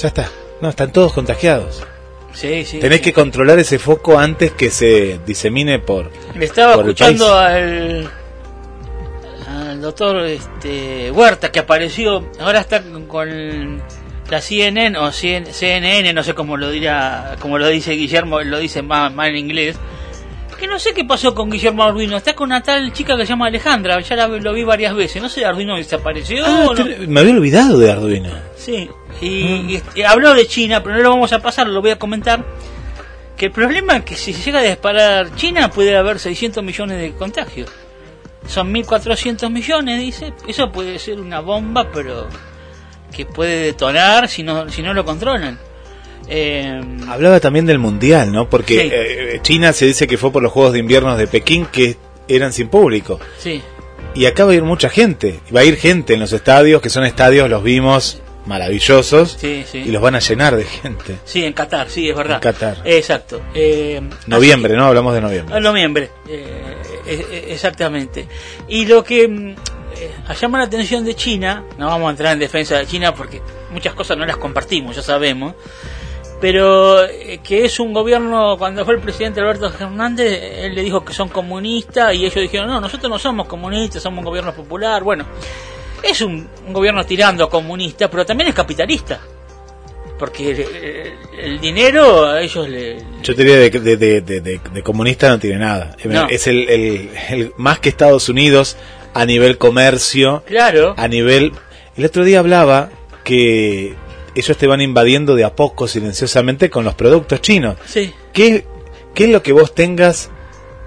ya 0.00 0.08
está. 0.08 0.30
No, 0.60 0.68
están 0.68 0.92
todos 0.92 1.12
contagiados. 1.12 1.82
Sí, 2.36 2.64
sí. 2.66 2.78
Tenés 2.78 3.00
que 3.00 3.12
controlar 3.14 3.58
ese 3.58 3.78
foco 3.78 4.18
antes 4.18 4.52
que 4.52 4.70
se 4.70 5.18
disemine 5.26 5.78
por... 5.78 6.10
Le 6.34 6.44
estaba 6.44 6.74
por 6.74 6.84
escuchando 6.84 7.34
al, 7.34 8.10
al 9.48 9.80
doctor 9.80 10.18
este, 10.26 11.10
Huerta 11.10 11.50
que 11.50 11.60
apareció, 11.60 12.30
ahora 12.38 12.60
está 12.60 12.82
con- 12.82 13.06
con 13.06 13.82
la 14.28 14.40
CNN 14.40 14.98
o 14.98 15.10
CN 15.12 15.46
CNN, 15.52 16.12
no 16.12 16.22
sé 16.22 16.34
cómo 16.34 16.56
lo 16.58 16.70
dirá, 16.70 17.36
como 17.40 17.58
lo 17.58 17.68
dice 17.68 17.92
Guillermo, 17.92 18.42
lo 18.42 18.58
dice 18.58 18.82
más, 18.82 19.14
más 19.14 19.28
en 19.28 19.36
inglés. 19.36 19.76
Que 20.58 20.66
no 20.66 20.78
sé 20.78 20.94
qué 20.94 21.04
pasó 21.04 21.34
con 21.34 21.50
Guillermo 21.50 21.82
Arduino. 21.84 22.16
Está 22.16 22.34
con 22.34 22.46
una 22.48 22.62
tal 22.62 22.92
chica 22.92 23.14
que 23.16 23.22
se 23.26 23.30
llama 23.30 23.46
Alejandra. 23.48 24.00
Ya 24.00 24.16
la- 24.16 24.28
lo 24.28 24.52
vi 24.54 24.64
varias 24.64 24.94
veces. 24.94 25.20
No 25.20 25.28
sé, 25.28 25.44
Arduino 25.44 25.76
desapareció. 25.76 26.44
Ah, 26.46 26.66
no. 26.76 26.84
me 27.08 27.20
había 27.20 27.32
olvidado 27.34 27.78
de 27.78 27.90
Arduino. 27.92 28.30
Sí, 28.56 28.88
y, 29.20 29.26
y- 29.26 29.82
y 29.94 30.02
habló 30.02 30.32
de 30.34 30.46
China, 30.46 30.82
pero 30.82 30.96
no 30.96 31.02
lo 31.02 31.10
vamos 31.10 31.32
a 31.32 31.40
pasar, 31.40 31.66
lo 31.66 31.80
voy 31.82 31.90
a 31.90 31.98
comentar. 31.98 32.42
Que 33.36 33.46
el 33.46 33.52
problema 33.52 33.96
es 33.98 34.04
que 34.04 34.16
si 34.16 34.32
se 34.32 34.42
llega 34.42 34.60
a 34.60 34.62
disparar 34.62 35.34
China 35.34 35.68
puede 35.70 35.94
haber 35.94 36.18
600 36.18 36.64
millones 36.64 36.98
de 36.98 37.12
contagios. 37.12 37.68
Son 38.48 38.72
1.400 38.72 39.50
millones, 39.50 40.00
dice. 40.00 40.32
Eso 40.48 40.72
puede 40.72 40.98
ser 40.98 41.20
una 41.20 41.40
bomba, 41.40 41.90
pero 41.92 42.28
que 43.14 43.26
puede 43.26 43.58
detonar 43.64 44.28
si 44.28 44.42
no, 44.42 44.70
si 44.70 44.80
no 44.82 44.94
lo 44.94 45.04
controlan. 45.04 45.58
Eh, 46.28 46.80
Hablaba 47.08 47.40
también 47.40 47.66
del 47.66 47.78
Mundial, 47.78 48.32
¿no? 48.32 48.48
Porque 48.48 48.74
Sí. 48.82 48.90
eh, 48.92 49.38
China 49.42 49.72
se 49.72 49.86
dice 49.86 50.06
que 50.06 50.16
fue 50.18 50.32
por 50.32 50.42
los 50.42 50.52
Juegos 50.52 50.72
de 50.72 50.78
Invierno 50.80 51.16
de 51.16 51.26
Pekín 51.26 51.66
que 51.66 51.96
eran 52.28 52.52
sin 52.52 52.68
público. 52.68 53.20
sí, 53.38 53.62
Y 54.14 54.24
acá 54.26 54.44
va 54.44 54.52
a 54.52 54.54
ir 54.54 54.62
mucha 54.62 54.88
gente. 54.88 55.40
Va 55.54 55.60
a 55.60 55.64
ir 55.64 55.76
gente 55.76 56.14
en 56.14 56.20
los 56.20 56.32
estadios, 56.32 56.80
que 56.80 56.88
son 56.90 57.04
estadios, 57.04 57.48
los 57.50 57.62
vimos 57.62 58.20
maravillosos. 58.46 59.36
sí, 59.38 59.64
sí. 59.70 59.78
Y 59.78 59.90
los 59.90 60.00
van 60.00 60.14
a 60.14 60.20
llenar 60.20 60.56
de 60.56 60.64
gente. 60.64 61.16
Sí, 61.24 61.44
en 61.44 61.52
Qatar, 61.52 61.90
sí, 61.90 62.08
es 62.08 62.16
verdad. 62.16 62.36
En 62.36 62.40
Qatar. 62.42 62.78
Exacto. 62.84 63.40
Eh, 63.54 64.00
Noviembre, 64.26 64.74
¿no? 64.74 64.86
Hablamos 64.86 65.14
de 65.14 65.20
noviembre. 65.20 65.56
En 65.56 65.62
noviembre, 65.62 66.10
eh, 66.28 66.46
eh, 67.06 67.26
eh, 67.30 67.44
exactamente. 67.50 68.26
Y 68.68 68.86
lo 68.86 69.04
que 69.04 69.28
mm, 69.28 69.50
eh, 69.98 70.10
llama 70.40 70.58
la 70.58 70.64
atención 70.64 71.04
de 71.04 71.14
China, 71.14 71.64
no 71.78 71.86
vamos 71.88 72.08
a 72.08 72.10
entrar 72.12 72.32
en 72.32 72.38
defensa 72.38 72.78
de 72.78 72.86
China 72.86 73.14
porque 73.14 73.42
muchas 73.72 73.94
cosas 73.94 74.16
no 74.16 74.24
las 74.24 74.36
compartimos, 74.38 74.96
ya 74.96 75.02
sabemos, 75.02 75.54
pero 76.40 77.04
eh, 77.04 77.40
que 77.42 77.64
es 77.64 77.80
un 77.80 77.92
gobierno, 77.92 78.56
cuando 78.58 78.84
fue 78.84 78.94
el 78.94 79.00
presidente 79.00 79.40
Alberto 79.40 79.70
Fernández, 79.70 80.40
él 80.64 80.74
le 80.74 80.82
dijo 80.82 81.04
que 81.04 81.12
son 81.12 81.28
comunistas 81.28 82.14
y 82.14 82.26
ellos 82.26 82.34
dijeron, 82.42 82.68
no, 82.68 82.80
nosotros 82.80 83.10
no 83.10 83.18
somos 83.18 83.46
comunistas, 83.46 84.02
somos 84.02 84.18
un 84.18 84.24
gobierno 84.26 84.54
popular, 84.54 85.02
bueno, 85.02 85.24
es 86.02 86.20
un, 86.20 86.48
un 86.66 86.72
gobierno 86.72 87.04
tirando 87.04 87.44
a 87.44 87.50
comunista, 87.50 88.10
pero 88.10 88.24
también 88.26 88.48
es 88.50 88.54
capitalista. 88.54 89.20
Porque 90.18 90.50
el, 90.50 90.60
el- 90.60 91.12
el 91.38 91.60
dinero 91.60 92.24
a 92.24 92.40
ellos 92.40 92.66
le, 92.66 92.96
Yo 93.22 93.34
te 93.36 93.44
diría 93.44 93.56
de, 93.68 93.96
de, 93.98 94.20
de, 94.40 94.82
comunista 94.82 95.28
no 95.28 95.38
tiene 95.38 95.58
nada. 95.58 95.94
No. 96.04 96.26
Es 96.28 96.46
el- 96.46 96.68
el- 96.70 97.52
más 97.58 97.80
que 97.80 97.90
Estados 97.90 98.30
Unidos 98.30 98.78
a 99.12 99.26
nivel 99.26 99.58
comercio, 99.58 100.42
Claro. 100.46 100.94
a 100.96 101.06
nivel... 101.08 101.52
El 101.98 102.04
otro 102.06 102.24
día 102.24 102.38
hablaba 102.38 102.88
que 103.24 103.94
ellos 104.40 104.56
te 104.56 104.66
van 104.66 104.80
invadiendo 104.80 105.34
de 105.34 105.44
a 105.44 105.54
poco, 105.54 105.88
silenciosamente, 105.88 106.70
con 106.70 106.84
los 106.84 106.94
productos 106.94 107.40
chinos. 107.40 107.76
Sí, 107.86 108.12
¿Qué, 108.32 108.64
qué 109.14 109.24
es 109.24 109.30
lo 109.30 109.42
que 109.42 109.52
vos 109.52 109.74
tengas 109.74 110.30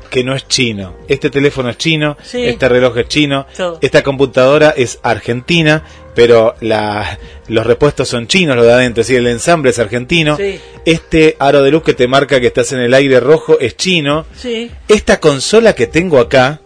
que 0.09 0.23
no 0.23 0.35
es 0.35 0.47
chino? 0.47 0.95
Este 1.07 1.29
teléfono 1.29 1.69
es 1.69 1.77
chino, 1.77 2.17
Sí. 2.23 2.43
este 2.45 2.67
reloj 2.69 2.97
es 2.97 3.07
chino, 3.07 3.45
Todo. 3.55 3.77
esta 3.81 4.01
computadora 4.03 4.73
es 4.75 4.99
argentina, 5.03 5.83
pero 6.15 6.55
la, 6.61 7.17
los 7.47 7.65
repuestos 7.65 8.07
son 8.09 8.27
chinos, 8.27 8.55
lo 8.55 8.63
de 8.63 8.73
adentro, 8.73 9.01
es 9.01 9.07
decir, 9.07 9.19
el 9.19 9.27
ensamble 9.27 9.69
es 9.69 9.79
argentino. 9.79 10.35
Sí. 10.37 10.59
Este 10.85 11.35
aro 11.39 11.61
de 11.61 11.71
luz 11.71 11.83
que 11.83 11.93
te 11.93 12.07
marca 12.07 12.39
que 12.41 12.47
estás 12.47 12.71
en 12.73 12.79
el 12.79 12.93
aire 12.93 13.19
rojo 13.19 13.59
es 13.59 13.77
chino. 13.77 14.25
Sí. 14.35 14.71
Esta 14.87 15.19
consola 15.19 15.73
que 15.73 15.87
tengo 15.87 16.19
acá 16.19 16.61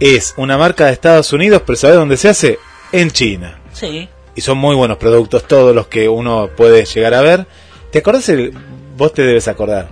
es 0.00 0.34
una 0.36 0.58
marca 0.58 0.86
de 0.86 0.92
Estados 0.92 1.32
Unidos, 1.32 1.62
pero 1.64 1.76
¿sabes 1.76 1.96
dónde 1.96 2.16
se 2.16 2.28
hace? 2.28 2.58
En 2.90 3.10
China. 3.12 3.60
Sí. 3.72 4.08
Y 4.34 4.40
son 4.40 4.58
muy 4.58 4.74
buenos 4.74 4.96
productos 4.98 5.46
todos 5.46 5.74
los 5.74 5.86
que 5.88 6.08
uno 6.08 6.48
puede 6.56 6.84
llegar 6.84 7.14
a 7.14 7.20
ver. 7.20 7.46
¿Te 7.90 7.98
acordás? 7.98 8.28
El, 8.30 8.52
vos 8.96 9.12
te 9.12 9.22
debes 9.22 9.46
acordar. 9.48 9.88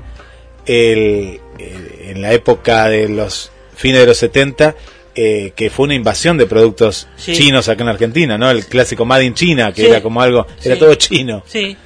El, 0.67 1.41
el- 1.59 1.91
en 2.11 2.23
la 2.23 2.33
época 2.33 2.89
de 2.89 3.09
los 3.09 3.51
fines 3.77 4.01
de 4.01 4.07
los 4.07 4.17
70, 4.19 4.75
eh, 5.15 5.53
que 5.55 5.71
fue 5.71 5.85
una 5.85 5.95
invasión 5.95 6.37
de 6.39 6.47
productos 6.47 7.09
Sí. 7.17 7.33
chinos 7.35 7.69
acá 7.69 7.83
en 7.83 7.89
Argentina, 7.89 8.37
¿no? 8.39 8.51
El 8.51 8.65
clásico 8.67 9.05
Made 9.05 9.25
in 9.25 9.35
China, 9.35 9.73
que 9.73 9.83
Sí. 9.83 9.89
era 9.89 10.03
como 10.03 10.21
algo, 10.23 10.47
era 10.65 10.75
Sí. 10.75 10.81
todo 10.81 10.95
chino. 10.95 11.43
Sí. 11.47 11.77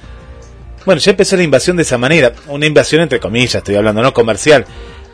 Bueno, 0.85 0.99
ya 1.01 1.11
empezó 1.11 1.35
la 1.35 1.43
invasión 1.43 1.75
de 1.77 1.83
esa 1.83 1.97
manera, 1.97 2.33
una 2.47 2.65
invasión 2.65 3.01
entre 3.01 3.19
comillas, 3.19 3.55
estoy 3.55 3.75
hablando, 3.75 4.01
no 4.01 4.13
comercial. 4.13 4.65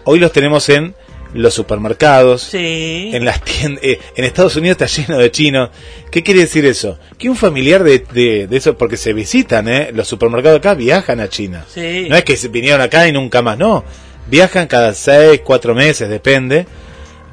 Hoy 0.04 0.20
los 0.20 0.32
tenemos 0.32 0.68
en 0.70 0.94
los 1.34 1.54
supermercados, 1.54 2.42
Sí. 2.44 3.12
en 3.14 3.24
las 3.26 3.42
tiendas, 3.44 3.84
eh, 3.84 4.00
en 4.16 4.26
Estados 4.26 4.56
Unidos 4.58 4.78
está 4.82 4.86
lleno 5.02 5.18
de 5.20 5.32
chinos. 5.32 5.70
¿Qué 6.12 6.24
quiere 6.24 6.42
decir 6.42 6.66
eso? 6.66 7.00
Que 7.18 7.30
un 7.30 7.36
familiar 7.38 7.84
de, 7.84 8.00
de, 8.12 8.48
de 8.48 8.58
eso, 8.58 8.78
porque 8.78 8.98
se 8.98 9.14
visitan, 9.14 9.68
¿eh? 9.70 9.92
Los 9.94 10.08
supermercados 10.08 10.60
acá 10.60 10.74
viajan 10.74 11.20
a 11.22 11.30
China. 11.30 11.66
Sí. 11.74 12.08
No 12.10 12.16
es 12.18 12.24
que 12.24 12.36
se 12.38 12.50
vinieron 12.50 12.82
acá 12.82 13.08
y 13.08 13.12
nunca 13.12 13.42
más, 13.42 13.58
no. 13.58 13.84
Viajan 14.28 14.68
cada 14.68 14.94
seis, 14.94 15.42
cuatro 15.44 15.74
meses, 15.74 16.10
depende, 16.10 16.66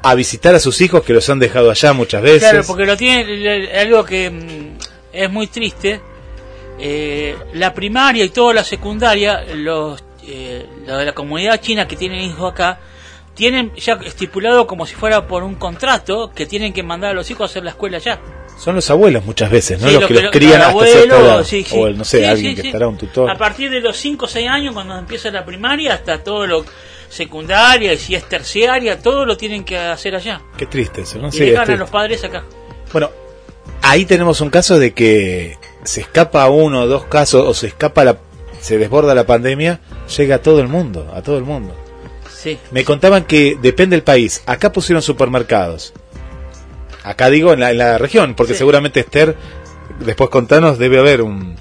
a 0.01 0.15
visitar 0.15 0.55
a 0.55 0.59
sus 0.59 0.79
hijos 0.81 1.03
que 1.03 1.11
los 1.13 1.29
han 1.29 1.39
dejado 1.39 1.69
allá 1.69 1.91
muchas 1.93 2.21
veces. 2.21 2.49
Claro, 2.49 2.63
porque 2.65 2.85
lo 2.85 2.95
tiene 2.95 3.25
le- 3.25 3.77
algo 3.79 4.05
que 4.05 4.29
mm, 4.29 4.77
es 5.13 5.29
muy 5.31 5.47
triste. 5.47 5.99
eh, 6.81 7.35
la 7.55 7.73
primaria 7.73 8.23
y 8.23 8.29
toda 8.29 8.53
la 8.53 8.63
secundaria, 8.63 9.43
los, 9.53 10.01
eh, 10.25 10.65
lo 10.87 10.97
de 10.97 11.05
la 11.05 11.11
comunidad 11.13 11.59
china 11.59 11.85
que 11.87 11.97
tienen 11.97 12.21
hijos 12.21 12.53
acá, 12.53 12.79
tienen 13.39 13.71
ya 13.77 13.93
estipulado 14.05 14.67
como 14.67 14.85
si 14.85 14.95
fuera 14.95 15.25
por 15.25 15.43
un 15.43 15.55
contrato 15.55 16.29
que 16.35 16.45
tienen 16.45 16.73
que 16.73 16.83
mandar 16.83 17.11
a 17.11 17.13
los 17.13 17.31
hijos 17.31 17.43
a 17.43 17.45
hacer 17.51 17.63
la 17.63 17.69
escuela 17.69 17.95
allá. 17.95 18.19
Son 18.57 18.75
los 18.75 18.89
abuelos 18.89 19.23
muchas 19.23 19.49
veces, 19.49 19.79
¿no? 19.79 19.87
Sí, 19.87 19.93
los 19.93 20.01
lo 20.01 20.07
que 20.09 20.13
los 20.15 20.23
lo- 20.25 20.31
crían 20.31 20.55
hasta 20.59 20.67
abuelo, 20.71 20.91
cierta 20.91 21.19
edad. 21.19 21.43
sí, 21.45 21.63
sí. 21.63 21.77
O 21.79 21.87
el, 21.87 21.97
no 21.97 22.03
sé, 22.03 22.27
alguien 22.27 22.53
que 22.53 22.67
estará 22.67 22.89
un 22.89 22.97
tutor. 22.97 23.29
A 23.31 23.37
partir 23.37 23.71
de 23.71 23.79
los 23.79 23.95
5 23.95 24.25
o 24.25 24.27
6 24.27 24.49
años, 24.49 24.73
cuando 24.73 24.97
empieza 24.97 25.31
la 25.31 25.45
primaria, 25.45 25.93
hasta 25.93 26.21
todo 26.21 26.45
lo 26.45 26.65
secundaria, 27.07 27.93
y 27.93 27.97
si 27.97 28.13
es 28.13 28.27
terciaria, 28.27 28.99
todo 29.01 29.25
lo 29.25 29.37
tienen 29.37 29.63
que 29.63 29.77
hacer 29.77 30.15
allá. 30.15 30.41
Qué 30.57 30.65
triste 30.65 31.03
eso, 31.03 31.17
¿no? 31.19 31.29
Y 31.31 31.39
dejan 31.39 31.71
a 31.71 31.75
los 31.77 31.89
padres 31.89 32.21
acá. 32.25 32.43
Bueno, 32.91 33.09
ahí 33.81 34.03
tenemos 34.03 34.41
un 34.41 34.49
caso 34.49 34.77
de 34.77 34.93
que 34.93 35.57
se 35.85 36.01
escapa 36.01 36.49
uno 36.49 36.81
o 36.81 36.87
dos 36.87 37.05
casos, 37.05 37.47
o 37.47 37.53
se 37.53 37.67
escapa 37.67 38.03
la, 38.03 38.17
se 38.59 38.77
desborda 38.77 39.15
la 39.15 39.25
pandemia, 39.25 39.79
llega 40.17 40.35
a 40.35 40.41
todo 40.41 40.59
el 40.59 40.67
mundo, 40.67 41.09
a 41.15 41.21
todo 41.21 41.37
el 41.37 41.45
mundo. 41.45 41.73
Sí. 42.41 42.57
Me 42.71 42.85
contaban 42.85 43.25
que 43.25 43.57
depende 43.61 43.95
del 43.97 44.03
país. 44.03 44.41
Acá 44.45 44.71
pusieron 44.71 45.01
supermercados. 45.01 45.93
Acá 47.03 47.29
digo 47.29 47.51
en 47.53 47.59
la, 47.59 47.71
en 47.71 47.77
la 47.79 47.97
región, 47.97 48.33
porque 48.35 48.53
Sí. 48.53 48.59
seguramente 48.59 48.99
Esther, 49.01 49.35
después 49.99 50.29
contanos, 50.29 50.77
debe 50.77 50.99
haber 50.99 51.21
un 51.21 51.55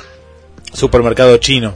supermercado 0.73 1.37
chino. 1.39 1.75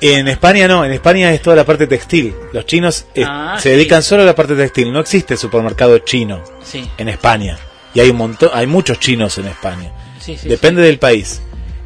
En 0.00 0.28
España 0.28 0.68
no, 0.68 0.84
en 0.84 0.92
España 0.92 1.32
es 1.34 1.42
toda 1.42 1.56
la 1.56 1.64
parte 1.64 1.88
textil. 1.88 2.32
Los 2.52 2.66
chinos 2.66 3.06
Ah, 3.26 3.56
se 3.58 3.64
sí. 3.64 3.68
dedican 3.70 4.02
solo 4.04 4.22
a 4.22 4.26
la 4.26 4.34
parte 4.36 4.54
textil. 4.54 4.92
No 4.92 5.00
existe 5.00 5.36
supermercado 5.36 5.98
chino 5.98 6.44
Sí, 6.62 6.88
en 6.98 7.08
España. 7.08 7.58
Y 7.94 8.00
hay 8.00 8.10
un 8.10 8.16
montón, 8.16 8.50
hay 8.52 8.68
muchos 8.68 9.00
chinos 9.00 9.38
en 9.38 9.46
España. 9.48 9.92
Depende 10.44 10.82
del 10.82 10.98
país. 11.00 11.40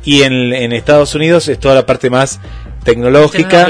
Y 0.05 0.23
en, 0.25 0.53
en 0.53 0.73
Estados 0.73 1.15
Unidos 1.15 1.49
es 1.49 1.59
toda 1.61 1.75
la 1.77 1.87
parte 1.87 2.11
más 2.11 2.41
tecnológica. 2.85 3.69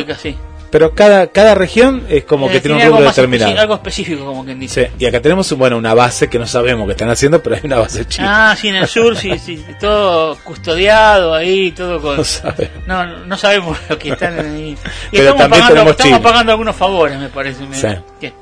Pero 0.72 0.94
cada, 0.94 1.26
cada 1.28 1.54
región 1.54 2.04
es 2.08 2.24
como 2.24 2.48
Eh, 2.48 2.52
que 2.52 2.60
tiene 2.60 2.78
un 2.84 2.92
rubro 2.92 3.04
determinado. 3.04 3.56
algo 3.60 3.74
específico, 3.74 4.24
como 4.24 4.44
quien 4.44 4.58
dice. 4.58 4.86
Sí, 4.88 5.04
y 5.04 5.06
acá 5.06 5.20
tenemos 5.20 5.52
bueno 5.52 5.76
una 5.76 5.92
base 5.94 6.28
que 6.28 6.38
no 6.38 6.46
sabemos 6.46 6.86
qué 6.86 6.92
están 6.92 7.10
haciendo, 7.10 7.40
pero 7.42 7.56
hay 7.56 7.60
una 7.64 7.78
base 7.78 8.06
china. 8.08 8.50
Ah, 8.52 8.56
sí, 8.56 8.68
en 8.68 8.76
el 8.76 8.88
sur, 8.88 9.14
sí, 9.16 9.38
sí. 9.38 9.62
Todo 9.78 10.36
custodiado 10.42 11.34
ahí, 11.34 11.70
todo 11.72 12.00
con. 12.00 12.16
No 12.16 12.24
sabemos. 12.24 12.86
No, 12.86 13.06
no 13.26 13.36
sabemos 13.36 13.78
lo 13.88 13.98
que 13.98 14.08
están 14.10 14.40
ahí. 14.40 14.70
Y 14.70 14.76
Pero 15.18 15.22
estamos, 15.30 15.42
también 15.42 15.50
pagando, 15.50 15.68
tenemos 15.74 15.90
estamos 15.92 16.20
pagando 16.20 16.52
algunos 16.52 16.74
favores, 16.74 17.18
me 17.18 17.28
parece. 17.28 17.64
me- 17.66 17.76
Sí. 17.76 17.88
¿Qué? 18.20 18.32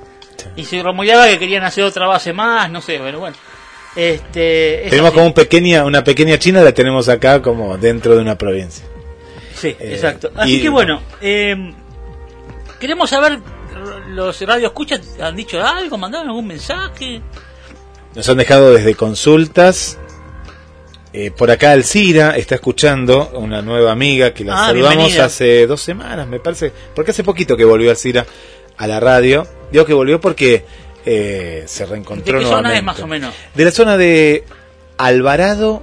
Y 0.57 0.64
se 0.64 0.83
rumoreaba 0.83 1.26
que 1.26 1.39
querían 1.39 1.64
hacer 1.64 1.85
otra 1.85 2.07
base 2.07 2.33
más, 2.33 2.70
no 2.70 2.81
sé, 2.81 2.99
pero 3.03 3.18
bueno. 3.18 3.37
Este, 3.97 4.85
es 4.85 4.91
tenemos 4.91 5.09
así. 5.09 5.14
como 5.16 5.26
un 5.26 5.35
pequeña, 5.35 5.85
una 5.85 6.05
pequeña 6.05 6.39
China, 6.39 6.62
la 6.62 6.72
tenemos 6.72 7.09
acá 7.09 7.43
como 7.43 7.76
dentro 7.76 8.14
de 8.14 8.20
una 8.22 8.39
provincia. 8.39 8.85
Sí, 9.55 9.68
Eh, 9.78 9.91
exacto. 9.95 10.31
Así 10.37 10.57
y- 10.57 10.62
que 10.62 10.68
bueno, 10.68 11.03
eh, 11.20 11.74
queremos 12.81 13.11
saber, 13.11 13.39
los 14.09 14.41
radioescuchas 14.41 15.01
han 15.20 15.37
dicho 15.37 15.62
algo, 15.64 15.97
mandaron 15.99 16.28
algún 16.28 16.47
mensaje. 16.49 17.20
Nos 18.14 18.28
han 18.28 18.39
dejado 18.39 18.72
desde 18.72 18.95
consultas. 18.97 19.99
Eh, 21.12 21.31
por 21.33 21.51
acá 21.51 21.72
Alcira 21.72 22.37
está 22.37 22.55
escuchando, 22.57 23.31
una 23.35 23.62
nueva 23.62 23.91
amiga 23.93 24.33
que 24.33 24.45
la 24.45 24.55
Ah, 24.55 24.66
saludamos 24.68 24.97
bienvenida. 24.99 25.24
hace 25.24 25.66
dos 25.66 25.81
semanas, 25.83 26.26
me 26.28 26.39
parece, 26.39 26.72
porque 26.95 27.11
hace 27.11 27.24
poquito 27.24 27.57
que 27.57 27.64
volvió 27.64 27.91
Alcira 27.91 28.24
a 28.76 28.87
la 28.87 29.01
radio. 29.01 29.47
Digo 29.72 29.85
que 29.85 29.93
volvió 29.93 30.20
porque 30.20 30.64
eh, 31.05 31.64
se 31.66 31.85
¿De 31.85 31.91
reencontró 31.91 32.39
qué 32.39 32.45
zona 32.45 32.76
es 32.76 32.83
más 32.85 33.01
o 33.01 33.07
menos? 33.09 33.35
De 33.55 33.64
la 33.64 33.70
zona 33.72 33.97
de 33.97 34.45
Alvarado 34.99 35.83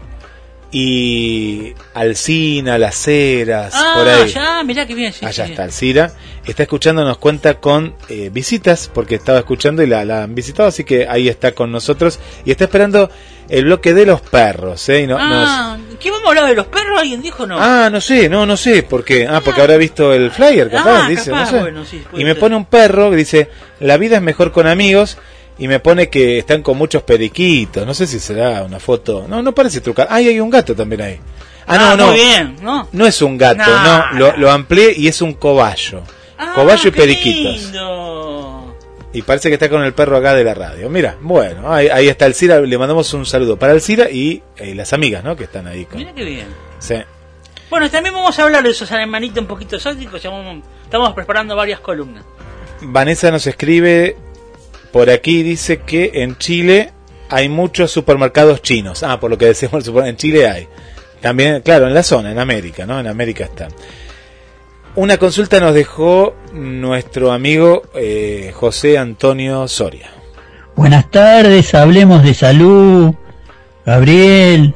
y 0.72 1.74
Alcina, 1.94 2.78
Las 2.78 3.08
Heras, 3.08 3.74
Ah, 3.76 3.94
por 3.98 4.08
ahí. 4.08 4.30
ya, 4.30 4.64
mirá 4.64 4.86
que 4.86 4.96
bien. 4.96 5.14
Sí, 5.14 5.26
Allá 5.26 5.46
sí. 5.46 5.52
está 5.52 5.64
Alcira. 5.64 6.12
Está 6.46 6.64
escuchando, 6.64 7.04
nos 7.04 7.18
cuenta 7.18 7.56
con 7.60 7.94
eh, 8.10 8.30
visitas, 8.32 8.90
porque 8.94 9.16
estaba 9.16 9.40
escuchando 9.40 9.84
y 9.84 9.88
la, 9.88 10.06
la 10.06 10.24
han 10.24 10.34
visitado, 10.36 10.70
así 10.70 10.84
que 10.86 11.06
ahí 11.08 11.28
está 11.28 11.52
con 11.54 11.72
nosotros. 11.72 12.20
Y 12.46 12.52
está 12.52 12.66
esperando 12.66 13.10
el 13.50 13.66
bloque 13.66 13.94
de 13.94 14.06
los 14.06 14.22
perros. 14.22 14.88
¿eh? 14.90 15.02
Y 15.02 15.08
no, 15.08 15.18
nos- 15.18 15.50
Ah, 15.50 15.78
¿qué 16.00 16.10
vamos 16.10 16.26
a 16.26 16.30
hablar 16.30 16.48
de 16.48 16.56
los 16.56 16.68
perros? 16.68 17.00
¿Alguien 17.00 17.22
dijo 17.22 17.46
no? 17.46 17.58
Ah, 17.60 17.90
no 17.92 18.00
sé, 18.00 18.30
no, 18.30 18.46
no 18.46 18.56
sé, 18.56 18.84
porque 18.84 19.28
ah, 19.28 19.42
porque 19.44 19.60
habrá 19.62 19.76
visto 19.78 20.14
el 20.14 20.32
flyer, 20.32 20.70
capaz, 20.70 21.06
Ah, 21.06 21.10
dice, 21.10 21.32
capaz, 21.32 21.46
no 21.46 21.52
sé. 21.52 21.60
bueno, 21.60 21.86
sí, 21.86 22.02
y 22.14 22.24
me 22.24 22.32
ser. 22.32 22.40
pone 22.40 22.56
un 22.56 22.66
perro 22.66 23.10
que 23.10 23.18
dice, 23.18 23.50
la 23.82 23.98
vida 23.98 24.18
es 24.18 24.22
mejor 24.22 24.52
con 24.54 24.68
amigos, 24.68 25.18
y 25.60 25.68
me 25.68 25.80
pone 25.80 26.10
que 26.10 26.40
están 26.40 26.62
con 26.62 26.78
muchos 26.78 27.04
periquitos, 27.04 27.86
no 27.86 27.94
sé 27.94 28.06
si 28.08 28.20
será 28.20 28.64
una 28.64 28.80
foto, 28.80 29.26
no, 29.28 29.42
no 29.42 29.54
parece 29.54 29.82
trucar, 29.82 30.08
ay, 30.10 30.28
hay 30.30 30.40
un 30.40 30.50
gato 30.50 30.76
también 30.76 31.02
ahí. 31.02 31.20
Ah, 31.68 31.78
no, 31.78 31.98
no, 31.98 32.08
Muy 32.08 32.16
bien, 32.16 32.56
¿no? 32.62 32.88
no 32.94 33.06
es 33.06 33.22
un 33.22 33.38
gato, 33.38 33.58
No, 33.66 33.84
no, 33.84 34.12
lo, 34.14 34.38
lo 34.38 34.52
amplié 34.52 34.94
y 34.96 35.08
es 35.08 35.22
un 35.22 35.34
cobayo, 35.34 36.02
Ah, 36.38 36.54
cobayo 36.56 36.90
y 36.90 36.92
qué 36.92 36.98
periquitos. 37.02 37.62
lindo. 37.64 38.78
Y 39.14 39.22
parece 39.24 39.50
que 39.50 39.56
está 39.56 39.68
con 39.70 39.82
el 39.84 39.94
perro 39.94 40.18
acá 40.18 40.36
de 40.36 40.44
la 40.44 40.54
radio. 40.54 40.90
Mira, 40.90 41.18
bueno, 41.20 41.74
ahí, 41.74 41.88
ahí 41.88 42.08
está 42.08 42.26
Alcira, 42.26 42.60
le 42.62 42.78
mandamos 42.78 43.12
un 43.16 43.26
saludo 43.26 43.58
para 43.58 43.74
Alcira 43.74 44.10
y 44.12 44.44
eh, 44.58 44.76
las 44.76 44.94
amigas, 44.94 45.24
¿no? 45.24 45.36
Que 45.36 45.46
están 45.46 45.66
ahí 45.66 45.86
con... 45.86 45.98
Mira 45.98 46.14
qué 46.14 46.24
bien. 46.24 46.48
Sí. 46.80 46.96
Bueno, 47.70 47.90
también 47.90 48.14
vamos 48.14 48.38
a 48.38 48.44
hablar 48.44 48.64
de 48.64 48.70
esos 48.70 48.92
alemanitos 48.92 49.40
un 49.40 49.48
poquito 49.48 49.76
exóticos. 49.78 50.22
Estamos 50.84 51.14
preparando 51.16 51.56
varias 51.56 51.80
columnas. 51.80 52.24
Vanessa 52.82 53.32
nos 53.32 53.48
escribe 53.48 54.16
por 54.92 55.10
aquí, 55.10 55.44
dice 55.44 55.80
que 55.82 56.12
en 56.16 56.38
Chile 56.38 56.92
hay 57.30 57.50
muchos 57.50 57.92
supermercados 57.92 58.62
chinos. 58.62 59.04
Ah, 59.04 59.20
por 59.20 59.30
lo 59.30 59.38
que 59.38 59.46
decimos, 59.48 59.76
el 59.76 59.84
super- 59.84 60.06
en 60.06 60.16
Chile 60.18 60.48
hay. 60.50 60.68
También, 61.22 61.62
claro, 61.62 61.88
en 61.88 61.94
la 61.94 62.04
zona, 62.04 62.32
en 62.32 62.40
América, 62.40 62.86
¿no? 62.86 63.00
En 63.00 63.08
América 63.08 63.46
está. 63.46 63.68
Una 64.96 65.18
consulta 65.18 65.60
nos 65.60 65.74
dejó 65.74 66.36
nuestro 66.54 67.32
amigo 67.32 67.84
eh, 67.96 68.52
José 68.54 68.98
Antonio 68.98 69.68
Soria. 69.68 70.10
Buenas 70.76 71.10
tardes, 71.12 71.74
hablemos 71.76 72.24
de 72.24 72.34
salud. 72.34 73.14
Gabriel, 73.86 74.74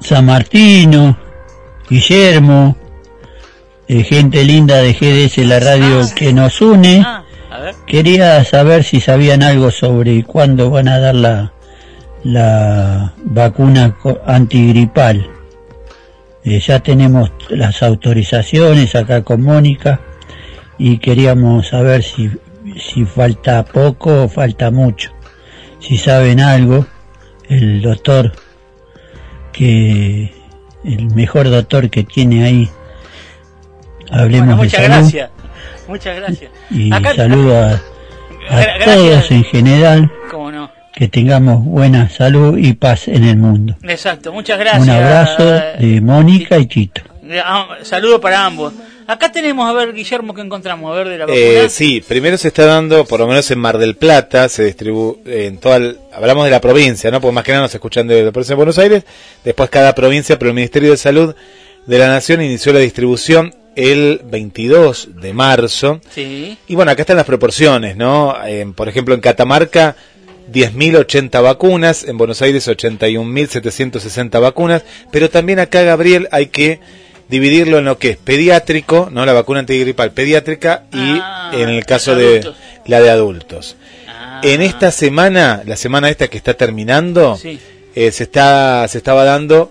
San 0.00 0.26
Martino, 0.26 1.18
Guillermo, 1.88 2.76
eh, 3.88 4.04
gente 4.04 4.44
linda 4.44 4.76
de 4.82 4.92
GDS, 4.92 5.38
la 5.46 5.60
radio 5.60 6.00
que 6.14 6.32
nos 6.32 6.60
une. 6.60 7.02
Ah, 7.04 7.24
a 7.58 7.62
ver. 7.62 7.74
Quería 7.86 8.44
saber 8.44 8.84
si 8.84 9.00
sabían 9.00 9.42
algo 9.42 9.70
sobre 9.70 10.24
cuándo 10.24 10.70
van 10.70 10.88
a 10.88 10.98
dar 10.98 11.14
la, 11.14 11.52
la 12.24 13.14
vacuna 13.24 13.96
antigripal. 14.26 15.28
Eh, 16.44 16.60
ya 16.60 16.80
tenemos 16.80 17.30
las 17.50 17.82
autorizaciones 17.82 18.94
acá 18.94 19.22
con 19.22 19.42
Mónica 19.42 20.00
y 20.78 20.98
queríamos 20.98 21.68
saber 21.68 22.02
si, 22.02 22.30
si 22.76 23.04
falta 23.04 23.64
poco 23.64 24.24
o 24.24 24.28
falta 24.28 24.70
mucho. 24.70 25.10
Si 25.80 25.98
saben 25.98 26.40
algo, 26.40 26.86
el 27.48 27.82
doctor, 27.82 28.32
que 29.52 30.32
el 30.84 31.14
mejor 31.14 31.50
doctor 31.50 31.90
que 31.90 32.04
tiene 32.04 32.44
ahí, 32.44 32.70
hablemos 34.10 34.56
Bueno, 34.56 34.62
de 34.62 34.64
muchas 34.64 34.82
salud 34.82 34.96
gracias. 34.96 35.30
Muchas 35.88 36.16
gracias. 36.16 36.50
y 36.70 36.92
Acá- 36.92 37.14
saludo 37.14 37.56
a, 37.58 37.72
a 38.50 38.84
todos 38.84 39.30
en 39.30 39.44
general 39.44 40.10
¿Cómo 40.30 40.52
no? 40.52 40.70
que 40.94 41.08
tengamos 41.08 41.64
buena 41.64 42.08
salud 42.10 42.56
y 42.58 42.72
paz 42.74 43.08
en 43.08 43.24
el 43.24 43.36
mundo. 43.36 43.76
Exacto, 43.82 44.32
muchas 44.32 44.58
gracias. 44.58 44.82
Un 44.84 44.90
abrazo 44.90 45.44
de 45.78 46.00
Mónica 46.00 46.58
y 46.58 46.66
Chito. 46.66 47.02
Eh, 47.28 47.40
ah, 47.44 47.76
Saludo 47.82 48.20
para 48.20 48.44
ambos. 48.44 48.72
Acá 49.06 49.30
tenemos, 49.32 49.68
a 49.68 49.72
ver, 49.72 49.94
Guillermo, 49.94 50.34
¿qué 50.34 50.42
encontramos? 50.42 50.90
A 50.92 50.96
ver, 50.96 51.08
de 51.08 51.18
la 51.18 51.24
vacuna. 51.26 51.40
Eh, 51.42 51.68
sí, 51.70 52.02
primero 52.06 52.36
se 52.36 52.48
está 52.48 52.66
dando, 52.66 53.06
por 53.06 53.20
lo 53.20 53.26
menos 53.26 53.50
en 53.50 53.58
Mar 53.58 53.78
del 53.78 53.96
Plata, 53.96 54.48
se 54.50 54.64
distribuye 54.64 55.46
en 55.46 55.56
toda, 55.58 55.76
el- 55.76 55.98
hablamos 56.12 56.44
de 56.44 56.50
la 56.50 56.60
provincia, 56.60 57.10
¿no? 57.10 57.18
Porque 57.20 57.34
más 57.34 57.44
que 57.44 57.52
nada 57.52 57.62
nos 57.64 57.74
escuchan 57.74 58.06
de 58.06 58.24
la 58.24 58.32
provincia 58.32 58.52
de 58.52 58.56
Buenos 58.56 58.78
Aires, 58.78 59.04
después 59.44 59.70
cada 59.70 59.94
provincia, 59.94 60.38
pero 60.38 60.50
el 60.50 60.54
Ministerio 60.56 60.90
de 60.90 60.96
Salud 60.98 61.34
de 61.86 61.98
la 61.98 62.08
Nación 62.08 62.42
inició 62.42 62.72
la 62.74 62.80
distribución 62.80 63.54
el 63.78 64.20
22 64.24 65.08
de 65.20 65.32
marzo. 65.32 66.00
Sí. 66.12 66.58
Y 66.66 66.74
bueno, 66.74 66.90
acá 66.90 67.02
están 67.02 67.16
las 67.16 67.26
proporciones, 67.26 67.96
¿no? 67.96 68.34
Por 68.74 68.88
ejemplo, 68.88 69.14
en 69.14 69.20
Catamarca, 69.20 69.94
10.080 70.52 71.40
vacunas, 71.42 72.02
en 72.04 72.18
Buenos 72.18 72.42
Aires 72.42 72.66
81.760 72.66 74.40
vacunas, 74.40 74.82
pero 75.10 75.30
también 75.30 75.58
acá, 75.60 75.82
Gabriel, 75.82 76.28
hay 76.32 76.46
que 76.46 76.80
dividirlo 77.28 77.78
en 77.78 77.84
lo 77.84 77.98
que 77.98 78.10
es 78.10 78.16
pediátrico, 78.16 79.10
¿no? 79.12 79.24
La 79.26 79.32
vacuna 79.32 79.60
antigripal 79.60 80.12
pediátrica 80.12 80.84
y 80.92 81.18
Ah, 81.20 81.52
en 81.54 81.68
el 81.68 81.84
caso 81.84 82.14
de 82.16 82.50
la 82.86 83.00
de 83.00 83.10
adultos. 83.10 83.76
Ah, 84.08 84.40
En 84.42 84.62
esta 84.62 84.90
semana, 84.90 85.62
la 85.66 85.76
semana 85.76 86.08
esta 86.10 86.28
que 86.28 86.36
está 86.38 86.54
terminando, 86.54 87.36
Sí. 87.36 87.58
eh, 87.94 88.10
se 88.10 88.24
está 88.24 88.86
se 88.88 88.98
estaba 88.98 89.24
dando 89.24 89.70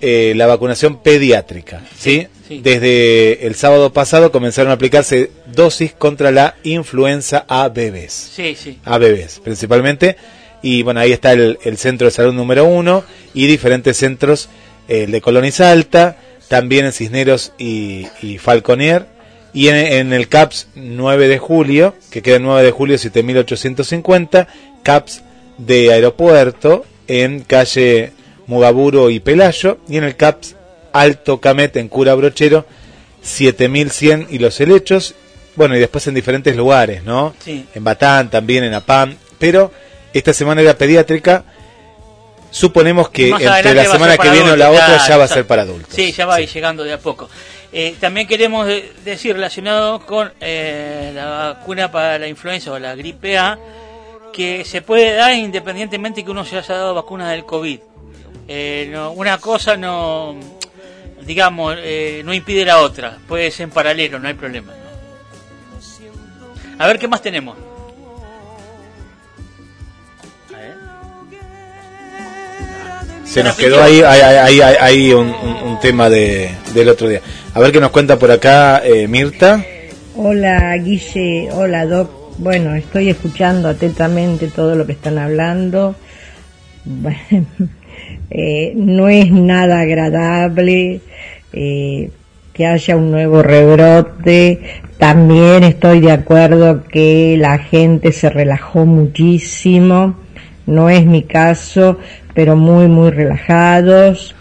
eh, 0.00 0.34
la 0.36 0.46
vacunación 0.46 1.00
pediátrica, 1.02 1.80
¿sí? 1.98 2.26
Sí. 2.46 2.60
Desde 2.62 3.46
el 3.46 3.54
sábado 3.54 3.92
pasado 3.92 4.30
comenzaron 4.32 4.70
a 4.70 4.74
aplicarse 4.74 5.30
dosis 5.46 5.92
contra 5.92 6.30
la 6.30 6.56
influenza 6.64 7.44
a 7.48 7.68
bebés, 7.68 8.12
Sí, 8.34 8.54
sí. 8.54 8.78
a 8.84 8.98
bebés 8.98 9.40
principalmente, 9.42 10.16
y 10.62 10.82
bueno, 10.82 11.00
ahí 11.00 11.12
está 11.12 11.32
el, 11.32 11.58
el 11.64 11.76
centro 11.78 12.06
de 12.06 12.10
salud 12.10 12.32
número 12.34 12.64
uno 12.64 13.04
y 13.34 13.46
diferentes 13.46 13.96
centros 13.96 14.48
eh, 14.88 15.04
el 15.04 15.10
de 15.12 15.20
Colonia 15.20 15.52
Alta, 15.70 16.16
también 16.48 16.86
en 16.86 16.92
Cisneros 16.92 17.52
y, 17.58 18.06
y 18.22 18.38
Falconier, 18.38 19.06
y 19.52 19.68
en, 19.68 19.76
en 19.76 20.12
el 20.12 20.28
CAPS 20.28 20.68
9 20.74 21.28
de 21.28 21.38
julio, 21.38 21.94
que 22.10 22.22
queda 22.22 22.36
el 22.36 22.42
9 22.42 22.62
de 22.62 22.70
julio 22.72 22.98
7850, 22.98 24.46
CAPS 24.82 25.22
de 25.58 25.92
aeropuerto 25.92 26.84
en 27.08 27.40
calle 27.40 28.12
Mugaburo 28.46 29.10
y 29.10 29.18
Pelayo, 29.20 29.78
y 29.88 29.96
en 29.96 30.04
el 30.04 30.16
CAPS 30.16 30.55
Alto 31.00 31.40
Camet 31.40 31.76
en 31.76 31.88
Cura 31.88 32.14
Brochero 32.14 32.66
7100 33.22 34.28
y 34.30 34.38
los 34.38 34.60
helechos, 34.60 35.14
bueno, 35.56 35.76
y 35.76 35.80
después 35.80 36.06
en 36.06 36.14
diferentes 36.14 36.54
lugares, 36.56 37.02
¿no? 37.04 37.34
Sí. 37.44 37.66
En 37.74 37.82
Batán, 37.84 38.30
también 38.30 38.64
en 38.64 38.74
Apam, 38.74 39.16
pero 39.38 39.72
esta 40.12 40.32
semana 40.32 40.60
era 40.62 40.76
pediátrica. 40.76 41.44
Suponemos 42.50 43.10
que 43.10 43.28
entre 43.30 43.74
la 43.74 43.84
semana 43.84 44.16
que 44.16 44.30
viene 44.30 44.52
o 44.52 44.56
la 44.56 44.70
otra 44.70 45.06
ya 45.06 45.16
va 45.16 45.24
a 45.24 45.28
ser 45.28 45.46
para 45.46 45.62
adultos. 45.62 45.92
Sí, 45.94 46.12
ya 46.12 46.24
va 46.26 46.36
a 46.36 46.40
ir 46.40 46.48
llegando 46.48 46.84
de 46.84 46.92
a 46.92 46.98
poco. 46.98 47.28
Eh, 47.72 47.96
también 48.00 48.26
queremos 48.26 48.66
de- 48.66 48.92
decir, 49.04 49.34
relacionado 49.34 50.00
con 50.06 50.32
eh, 50.40 51.10
la 51.14 51.26
vacuna 51.54 51.90
para 51.90 52.18
la 52.18 52.28
influenza 52.28 52.72
o 52.72 52.78
la 52.78 52.94
gripe 52.94 53.36
A, 53.36 53.58
que 54.32 54.64
se 54.64 54.80
puede 54.80 55.12
dar 55.14 55.34
independientemente 55.34 56.24
que 56.24 56.30
uno 56.30 56.44
se 56.44 56.56
haya 56.56 56.74
dado 56.74 56.94
vacuna 56.94 57.30
del 57.30 57.44
COVID. 57.44 57.80
Eh, 58.48 58.88
no, 58.92 59.10
una 59.10 59.36
cosa 59.38 59.76
no, 59.76 60.36
digamos, 61.26 61.76
eh, 61.78 62.22
no 62.24 62.32
impide 62.32 62.64
la 62.64 62.78
otra. 62.78 63.18
Puede 63.26 63.50
ser 63.50 63.64
en 63.64 63.70
paralelo, 63.70 64.18
no 64.18 64.28
hay 64.28 64.34
problema. 64.34 64.72
¿no? 64.72 64.86
A 66.84 66.86
ver, 66.86 66.98
¿qué 66.98 67.08
más 67.08 67.22
tenemos? 67.22 67.56
A 70.54 70.58
ver. 70.58 70.74
Se 73.24 73.42
nos 73.42 73.56
quedó 73.56 73.82
ahí, 73.82 74.00
ahí, 74.02 74.20
ahí, 74.20 74.60
ahí- 74.60 74.76
ahí 74.80 75.12
un, 75.12 75.28
un- 75.28 75.66
tema 75.80 76.08
de, 76.08 76.50
del 76.72 76.88
otro 76.88 77.06
día. 77.06 77.20
A 77.54 77.60
ver 77.60 77.70
qué 77.70 77.80
nos 77.80 77.90
cuenta 77.90 78.18
por 78.18 78.30
acá 78.30 78.80
eh, 78.84 79.06
Mirta. 79.06 79.62
Hola 80.16 80.74
Guille, 80.78 81.50
hola 81.52 81.84
Doc. 81.84 82.10
Bueno, 82.38 82.74
estoy 82.74 83.10
escuchando 83.10 83.68
atentamente 83.68 84.48
todo 84.48 84.74
lo 84.74 84.86
que 84.86 84.92
están 84.92 85.18
hablando. 85.18 85.94
Bueno, 86.88 87.46
eh, 88.30 88.72
no 88.76 89.08
es 89.08 89.30
nada 89.32 89.80
agradable 89.80 91.00
eh, 91.52 92.10
que 92.52 92.66
haya 92.66 92.96
un 92.96 93.10
nuevo 93.10 93.42
rebrote. 93.42 94.60
También 94.98 95.62
estoy 95.62 96.00
de 96.00 96.12
acuerdo 96.12 96.84
que 96.84 97.36
la 97.38 97.58
gente 97.58 98.12
se 98.12 98.30
relajó 98.30 98.86
muchísimo. 98.86 100.16
No 100.66 100.88
es 100.90 101.04
mi 101.04 101.22
caso, 101.22 101.98
pero 102.34 102.56
muy, 102.56 102.88
muy 102.88 103.10
relajados. 103.10 104.34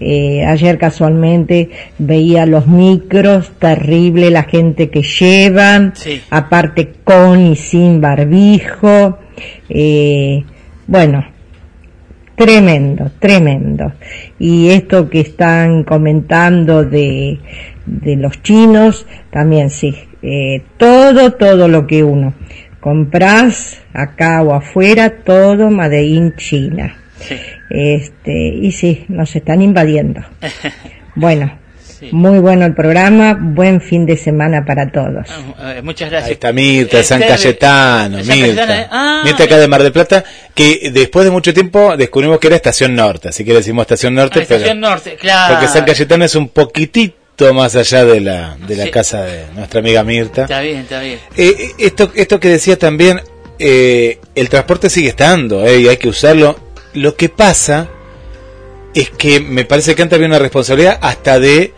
Eh, 0.00 0.44
ayer 0.44 0.78
casualmente 0.78 1.70
veía 1.98 2.44
los 2.44 2.66
micros, 2.66 3.52
terrible 3.58 4.30
la 4.30 4.42
gente 4.42 4.90
que 4.90 5.02
llevan, 5.02 5.92
Sí. 5.94 6.20
aparte 6.28 6.92
con 7.04 7.52
y 7.52 7.56
sin 7.56 8.00
barbijo. 8.00 9.18
Eh, 9.68 10.42
bueno, 10.88 11.24
tremendo, 12.36 13.10
tremendo. 13.18 13.92
Y 14.38 14.70
esto 14.70 15.08
que 15.08 15.20
están 15.20 15.84
comentando 15.84 16.84
de, 16.84 17.38
de 17.86 18.16
los 18.16 18.42
chinos, 18.42 19.06
también 19.30 19.70
sí, 19.70 19.94
eh, 20.22 20.62
todo, 20.76 21.32
todo 21.32 21.68
lo 21.68 21.86
que 21.86 22.04
uno 22.04 22.34
compras 22.82 23.80
acá 23.94 24.42
o 24.42 24.52
afuera, 24.54 25.22
todo 25.24 25.70
Made 25.70 26.02
in 26.02 26.34
China. 26.36 26.96
Sí. 27.20 27.36
Este, 27.70 28.48
y 28.48 28.72
sí, 28.72 29.04
nos 29.08 29.34
están 29.36 29.62
invadiendo. 29.62 30.20
Bueno, 31.14 31.52
Sí. 32.02 32.08
muy 32.12 32.38
bueno 32.40 32.66
el 32.66 32.74
programa, 32.74 33.38
buen 33.40 33.80
fin 33.80 34.06
de 34.06 34.16
semana 34.16 34.64
para 34.66 34.90
todos. 34.90 35.26
Ah, 35.58 35.74
eh, 35.76 35.82
muchas 35.82 36.10
gracias. 36.10 36.28
Ahí 36.28 36.32
está 36.34 36.52
Mirta, 36.52 36.96
de 36.96 37.04
San 37.04 37.22
Este, 37.22 37.32
Cayetano, 37.34 38.16
Cayetano, 38.18 38.42
eh. 38.42 38.46
Mirta. 38.48 38.88
Ah, 38.90 39.22
Mirta 39.24 39.44
acá 39.44 39.58
de 39.58 39.68
Mar 39.68 39.82
del 39.84 39.92
Plata, 39.92 40.24
que 40.54 40.90
después 40.92 41.24
de 41.24 41.30
mucho 41.30 41.54
tiempo 41.54 41.96
descubrimos 41.96 42.38
que 42.40 42.48
era 42.48 42.56
Estación 42.56 42.94
Norte, 42.96 43.28
así 43.28 43.44
que 43.44 43.52
le 43.52 43.58
decimos 43.58 43.82
Estación 43.82 44.14
Norte, 44.16 44.40
Ah, 44.40 44.42
Estación 44.42 44.78
pero- 44.80 44.90
Norte, 44.90 45.16
claro. 45.16 45.54
porque 45.54 45.68
San 45.68 45.84
Cayetano 45.84 46.24
es 46.24 46.34
un 46.34 46.48
poquitito 46.48 47.54
más 47.54 47.76
allá 47.76 48.04
de 48.04 48.20
la, 48.20 48.56
de 48.66 48.76
la 48.76 48.84
Sí. 48.84 48.90
casa 48.90 49.22
de 49.22 49.44
nuestra 49.54 49.78
amiga 49.80 50.02
Mirta. 50.02 50.42
Está 50.42 50.60
bien, 50.60 50.78
está 50.78 51.00
bien. 51.00 51.18
Eh, 51.36 51.54
eh, 51.58 51.70
esto, 51.78 52.10
esto 52.14 52.40
que 52.40 52.48
decía 52.48 52.76
también, 52.78 53.20
eh, 53.58 54.18
el 54.34 54.48
transporte 54.48 54.90
sigue 54.90 55.08
estando 55.10 55.64
eh, 55.64 55.78
y 55.80 55.88
hay 55.88 55.96
que 55.98 56.08
usarlo. 56.08 56.58
Lo 56.94 57.14
que 57.16 57.28
pasa 57.28 57.88
es 58.94 59.10
que 59.10 59.40
me 59.40 59.64
parece 59.64 59.94
que 59.94 60.02
antes 60.02 60.16
había 60.16 60.26
una 60.28 60.38
responsabilidad 60.38 60.98
hasta 61.00 61.38
de 61.38 61.72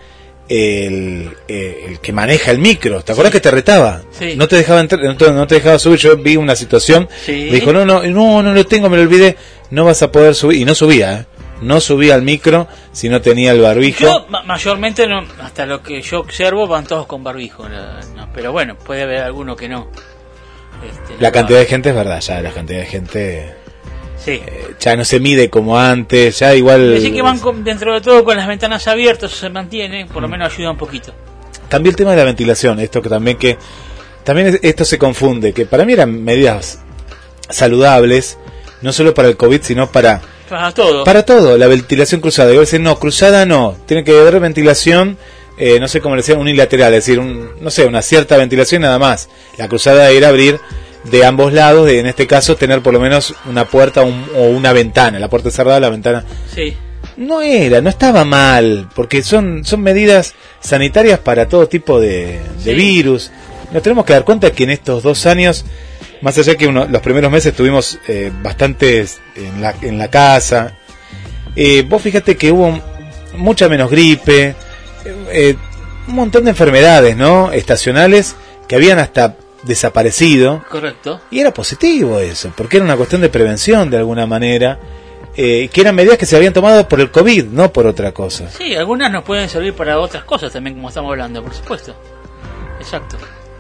el, 0.49 1.31
eh, 1.49 1.87
el 1.89 2.01
que 2.01 2.13
maneja 2.13 2.51
el 2.51 2.59
micro. 2.59 3.03
¿Te 3.03 3.13
acuerdas 3.13 3.33
que 3.33 3.41
te 3.41 3.51
retaba? 3.51 4.03
Sí. 4.11 4.35
No 4.37 4.47
te 4.49 4.57
dejaba 4.57 4.81
entrar, 4.81 5.03
no 5.03 5.17
te, 5.17 5.31
no 5.33 5.47
te 5.47 5.55
dejaba 5.57 5.79
subir. 5.79 5.99
Yo 5.99 6.17
vi 6.17 6.37
una 6.37 6.55
situación, 6.57 7.09
Sí. 7.25 7.49
me 7.51 7.57
dijo, 7.61 7.73
no, 7.73 7.85
no, 7.85 8.03
no, 8.03 8.43
no 8.43 8.53
lo 8.55 8.67
tengo, 8.67 8.89
me 8.91 8.97
lo 8.97 9.03
olvidé, 9.03 9.37
no 9.71 9.85
vas 9.85 10.03
a 10.03 10.11
poder 10.13 10.35
subir. 10.35 10.59
Y 10.61 10.65
no 10.65 10.75
subía, 10.75 11.13
¿eh? 11.21 11.27
No 11.63 11.81
subía 11.81 12.15
al 12.15 12.23
micro 12.23 12.69
si 12.93 13.09
no 13.09 13.23
tenía 13.23 13.53
el 13.53 13.61
barbijo. 13.61 14.01
Yo 14.05 14.27
ma- 14.29 14.43
mayormente, 14.43 15.07
no, 15.07 15.25
hasta 15.41 15.65
lo 15.65 15.83
que 15.83 16.03
yo 16.03 16.21
observo, 16.21 16.67
van 16.67 16.85
todos 16.87 17.07
con 17.07 17.23
barbijo. 17.25 17.67
no, 17.69 18.29
pero 18.35 18.53
bueno, 18.53 18.77
puede 18.77 19.03
haber 19.05 19.23
alguno 19.23 19.57
que 19.57 19.69
no. 19.69 19.89
Este, 20.85 21.15
La 21.23 21.33
cantidad 21.33 21.61
de 21.61 21.67
gente 21.67 21.89
es 21.91 21.95
verdad, 21.95 22.21
ya 22.21 22.43
la 22.43 22.51
cantidad 22.51 22.81
de 22.81 22.87
gente 22.87 23.55
Sí. 24.25 24.33
eh, 24.47 24.75
ya 24.81 24.97
no 24.97 25.05
se 25.05 25.21
mide 25.21 25.51
como 25.51 25.79
antes, 25.79 26.39
ya 26.39 26.55
igual... 26.55 26.97
Así 26.97 27.13
que 27.13 27.21
van 27.23 27.39
con- 27.39 27.63
dentro 27.65 27.93
de 27.95 28.01
todo 28.01 28.25
con 28.25 28.37
las 28.37 28.47
ventanas 28.49 28.87
abiertas, 28.89 29.33
se 29.33 29.51
mantiene, 29.51 30.07
por 30.07 30.23
lo 30.23 30.29
menos 30.29 30.53
ayuda 30.55 30.71
un 30.71 30.79
poquito. 30.79 31.13
Cambió 31.69 31.91
el 31.91 31.97
tema 31.97 32.13
de 32.13 32.17
la 32.19 32.25
ventilación, 32.25 32.81
esto 32.81 33.03
que 33.03 33.09
también 33.09 33.37
que 33.37 33.59
también 34.25 34.49
es- 34.49 34.61
esto 34.63 34.85
se 34.85 34.99
confunde, 34.99 35.53
que 35.53 35.67
para 35.67 35.85
mí 35.85 35.93
eran 35.93 36.25
medidas 36.25 36.81
saludables, 37.51 38.39
no 38.83 38.93
solo 38.93 39.15
para 39.15 39.29
el 39.29 39.37
COVID, 39.37 39.61
sino 39.63 39.91
para 39.91 40.21
Para 40.49 40.73
todo. 40.73 41.05
para 41.05 41.25
todo, 41.25 41.57
la 41.59 41.67
ventilación 41.67 42.21
cruzada. 42.21 42.53
Y 42.53 42.57
decís, 42.59 42.81
no, 42.81 42.99
cruzada 42.99 43.45
no, 43.47 43.77
tiene 43.87 44.05
que 44.05 44.19
haber 44.19 44.41
ventilación, 44.41 45.17
eh, 45.59 45.79
no 45.81 45.89
sé 45.89 46.01
cómo 46.01 46.17
le 46.17 46.23
decían, 46.23 46.39
unilateral, 46.39 46.93
es 46.95 47.05
decir, 47.07 47.19
un, 47.19 47.51
no 47.61 47.71
sé, 47.71 47.85
una 47.87 48.03
cierta 48.03 48.37
ventilación 48.37 48.83
nada 48.83 48.99
más. 48.99 49.29
La 49.59 49.69
cruzada 49.69 50.11
era 50.11 50.29
abrir 50.29 50.59
de 51.11 51.25
ambos 51.25 51.53
lados, 51.53 51.87
de, 51.87 52.01
en 52.01 52.07
este 52.07 52.27
caso 52.27 52.57
tener 52.57 52.81
por 52.83 52.93
lo 52.95 53.01
menos 53.01 53.35
una 53.49 53.65
puerta 53.67 54.03
un- 54.03 54.27
o 54.37 54.45
una 54.49 54.73
ventana, 54.73 55.19
la 55.19 55.29
puerta 55.29 55.51
cerrada, 55.51 55.81
la 55.81 55.91
ventana 55.91 56.25
Sí. 56.55 56.75
no 57.17 57.43
era, 57.43 57.81
no 57.81 57.91
estaba 57.91 58.25
mal, 58.25 58.89
porque 58.95 59.23
son, 59.23 59.65
son 59.65 59.83
medidas 59.83 60.35
sanitarias 60.61 61.19
para 61.19 61.47
todo 61.49 61.69
tipo 61.69 62.01
de, 62.01 62.41
de 62.65 62.75
virus. 62.75 63.31
Nos 63.73 63.83
tenemos 63.83 64.05
que 64.05 64.13
dar 64.15 64.25
cuenta 64.25 64.51
que 64.51 64.65
en 64.65 64.71
estos 64.71 65.03
dos 65.03 65.27
años, 65.27 65.65
más 66.23 66.39
allá 66.39 66.55
que 66.57 66.67
uno, 66.67 66.87
los 66.87 67.03
primeros 67.03 67.31
meses 67.31 67.53
tuvimos 67.55 67.99
eh, 68.09 68.31
bastantes 68.43 69.19
en 69.37 69.61
la, 69.61 69.75
en 69.83 69.99
la 69.99 70.09
casa, 70.09 70.77
eh, 71.57 71.85
vos 71.87 72.01
fíjate 72.01 72.37
que 72.37 72.51
hubo 72.51 72.81
mucha 73.37 73.69
menos 73.69 73.91
gripe, 73.91 74.55
eh, 75.31 75.55
un 76.09 76.15
montón 76.15 76.45
de 76.45 76.51
enfermedades, 76.51 77.17
¿no? 77.17 77.53
Estacionales 77.53 78.37
que 78.69 78.77
habían 78.77 78.99
hasta 78.99 79.37
desaparecido. 79.67 80.65
Correcto. 80.69 81.21
Y 81.31 81.41
era 81.41 81.53
positivo 81.53 82.19
eso, 82.21 82.53
porque 82.57 82.77
era 82.77 82.85
una 82.85 82.97
cuestión 82.97 83.21
de 83.21 83.29
prevención 83.29 83.91
de 83.91 83.99
alguna 83.99 84.27
manera, 84.27 84.79
eh, 85.37 85.69
que 85.73 85.81
eran 85.81 85.95
medidas 85.95 86.19
que 86.19 86.27
se 86.27 86.37
habían 86.37 86.53
tomado 86.53 86.87
por 86.89 87.01
el 87.01 87.11
COVID, 87.11 87.47
no 87.47 87.73
por 87.73 87.87
otra 87.87 88.13
cosa. 88.13 88.49
Sí, 88.51 88.75
algunas 88.75 89.11
nos 89.11 89.25
pueden 89.25 89.49
servir 89.49 89.75
para 89.75 89.99
otras 89.99 90.25
cosas 90.25 90.53
también, 90.53 90.77
como 90.77 90.89
estamos 90.89 91.11
hablando, 91.11 91.43
por 91.43 91.55
supuesto. 91.55 91.95
Exacto. 92.81 93.17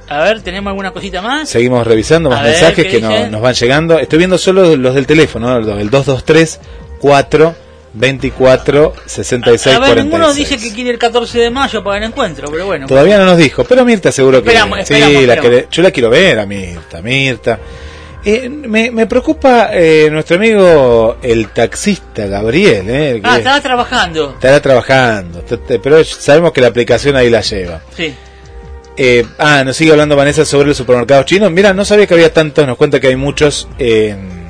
A 0.08 0.22
ver, 0.22 0.42
¿tenemos 0.42 0.70
alguna 0.70 0.90
cosita 0.92 1.22
más? 1.22 1.48
Seguimos 1.48 1.86
revisando 1.86 2.28
más 2.28 2.40
A 2.40 2.42
mensajes 2.44 2.84
¿qué 2.84 2.90
que 2.90 3.00
no- 3.00 3.28
nos 3.30 3.40
van 3.40 3.54
llegando. 3.54 3.98
Estoy 3.98 4.18
viendo 4.18 4.36
solo 4.36 4.76
los 4.76 4.94
del 4.94 5.06
teléfono, 5.06 5.60
¿no? 5.60 5.78
el 5.78 5.88
223 5.90 6.60
4 7.00 7.54
24 7.94 8.92
66 9.06 9.66
a 9.76 9.78
ver, 9.78 9.88
46. 9.94 10.04
ninguno 10.04 10.34
dice 10.34 10.56
que 10.58 10.72
quiere 10.74 10.90
el 10.90 10.98
14 10.98 11.38
de 11.38 11.50
mayo 11.50 11.82
para 11.82 11.98
el 11.98 12.04
encuentro, 12.04 12.50
pero 12.50 12.66
bueno. 12.66 12.86
Todavía 12.86 13.18
no 13.18 13.24
nos 13.24 13.38
dijo, 13.38 13.64
pero 13.64 13.84
Mirta 13.84 14.10
seguro 14.12 14.42
que 14.42 14.48
Esperamos, 14.50 14.78
sí, 14.86 14.94
esperamos, 14.94 15.26
la 15.26 15.68
yo 15.70 15.82
la 15.82 15.90
quiero 15.90 16.10
ver 16.10 16.38
a 16.40 16.46
Mirta, 16.46 17.00
Mirta. 17.00 17.58
Eh, 18.26 18.48
me, 18.48 18.90
me 18.90 19.06
preocupa 19.06 19.68
eh, 19.70 20.08
nuestro 20.10 20.36
amigo 20.36 21.18
el 21.22 21.48
taxista 21.48 22.26
Gabriel, 22.26 22.86
eh, 22.88 23.20
Ah, 23.22 23.36
estaba 23.38 23.60
trabajando. 23.60 24.30
estará 24.32 24.60
trabajando, 24.60 25.44
pero 25.82 26.02
sabemos 26.04 26.52
que 26.52 26.62
la 26.62 26.68
aplicación 26.68 27.16
ahí 27.16 27.28
la 27.28 27.42
lleva. 27.42 27.82
Sí. 27.94 28.14
Eh, 28.96 29.26
ah, 29.38 29.62
nos 29.64 29.76
sigue 29.76 29.90
hablando 29.90 30.16
Vanessa 30.16 30.44
sobre 30.44 30.68
los 30.68 30.76
supermercados 30.76 31.26
chinos. 31.26 31.50
Mira, 31.50 31.74
no 31.74 31.84
sabía 31.84 32.06
que 32.06 32.14
había 32.14 32.32
tantos, 32.32 32.66
nos 32.66 32.76
cuenta 32.78 32.98
que 32.98 33.08
hay 33.08 33.16
muchos 33.16 33.68
en, 33.78 34.46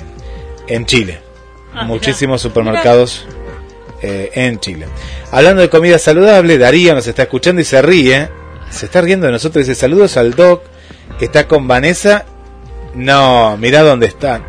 en 0.69 0.87
Chile. 0.87 1.21
Ah, 1.75 1.83
Muchísimos 1.85 2.41
supermercados 2.43 3.27
eh, 4.05 4.31
en 4.35 4.61
Chile. 4.61 4.87
Hablando 5.33 5.63
de 5.63 5.69
comida 5.71 5.99
saludable, 5.99 6.59
Darío 6.59 6.95
nos 6.95 7.07
está 7.07 7.23
escuchando 7.23 7.61
y 7.61 7.65
se 7.65 7.81
ríe. 7.83 8.29
Se 8.71 8.87
está 8.87 9.01
riendo 9.01 9.27
de 9.27 9.33
nosotros. 9.33 9.67
Dice 9.67 9.79
saludos 9.81 10.17
al 10.17 10.35
Doc. 10.35 10.63
Está 11.21 11.47
con 11.49 11.67
Vanessa. 11.69 12.25
No, 12.95 13.57
mira 13.57 13.83
dónde 13.83 14.07
están. 14.07 14.45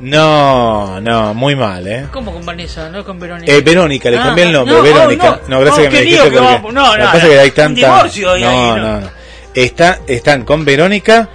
No, 0.00 1.00
no, 1.00 1.32
muy 1.34 1.54
mal, 1.56 1.86
¿eh? 1.86 2.06
¿Cómo 2.12 2.32
con 2.32 2.44
Vanessa? 2.44 2.90
No 2.90 3.04
con 3.04 3.18
Verónica. 3.18 3.50
Eh, 3.52 3.60
Verónica, 3.62 4.10
le 4.10 4.18
Ah, 4.18 4.22
cambié 4.24 4.44
el 4.44 4.52
nombre, 4.52 4.74
no, 4.74 4.82
Verónica. 4.82 5.40
oh, 5.44 5.48
no, 5.48 5.60
gracias 5.60 5.86
Oh, 5.86 5.90
que 5.90 5.90
me 5.90 5.98
qué 5.98 6.04
dijiste 6.04 6.24
lío 6.24 6.32
que 6.32 6.38
porque 6.38 6.54
vamos- 6.54 6.74
No, 6.74 6.86
no, 6.86 6.92
que 6.94 6.98
pasa 7.02 7.18
no. 7.18 7.24
es 7.24 7.28
que 7.30 7.40
hay 7.40 7.48
Un 7.48 7.54
tanta 7.54 7.80
divorcio 7.86 8.30
ahí, 8.32 8.42
no, 8.42 8.48
ahí, 8.50 8.56
no, 8.56 8.76
no. 8.76 9.00
no. 9.00 9.10
Está, 9.54 10.00
están 10.06 10.44
con 10.44 10.64
Verónica 10.64 11.28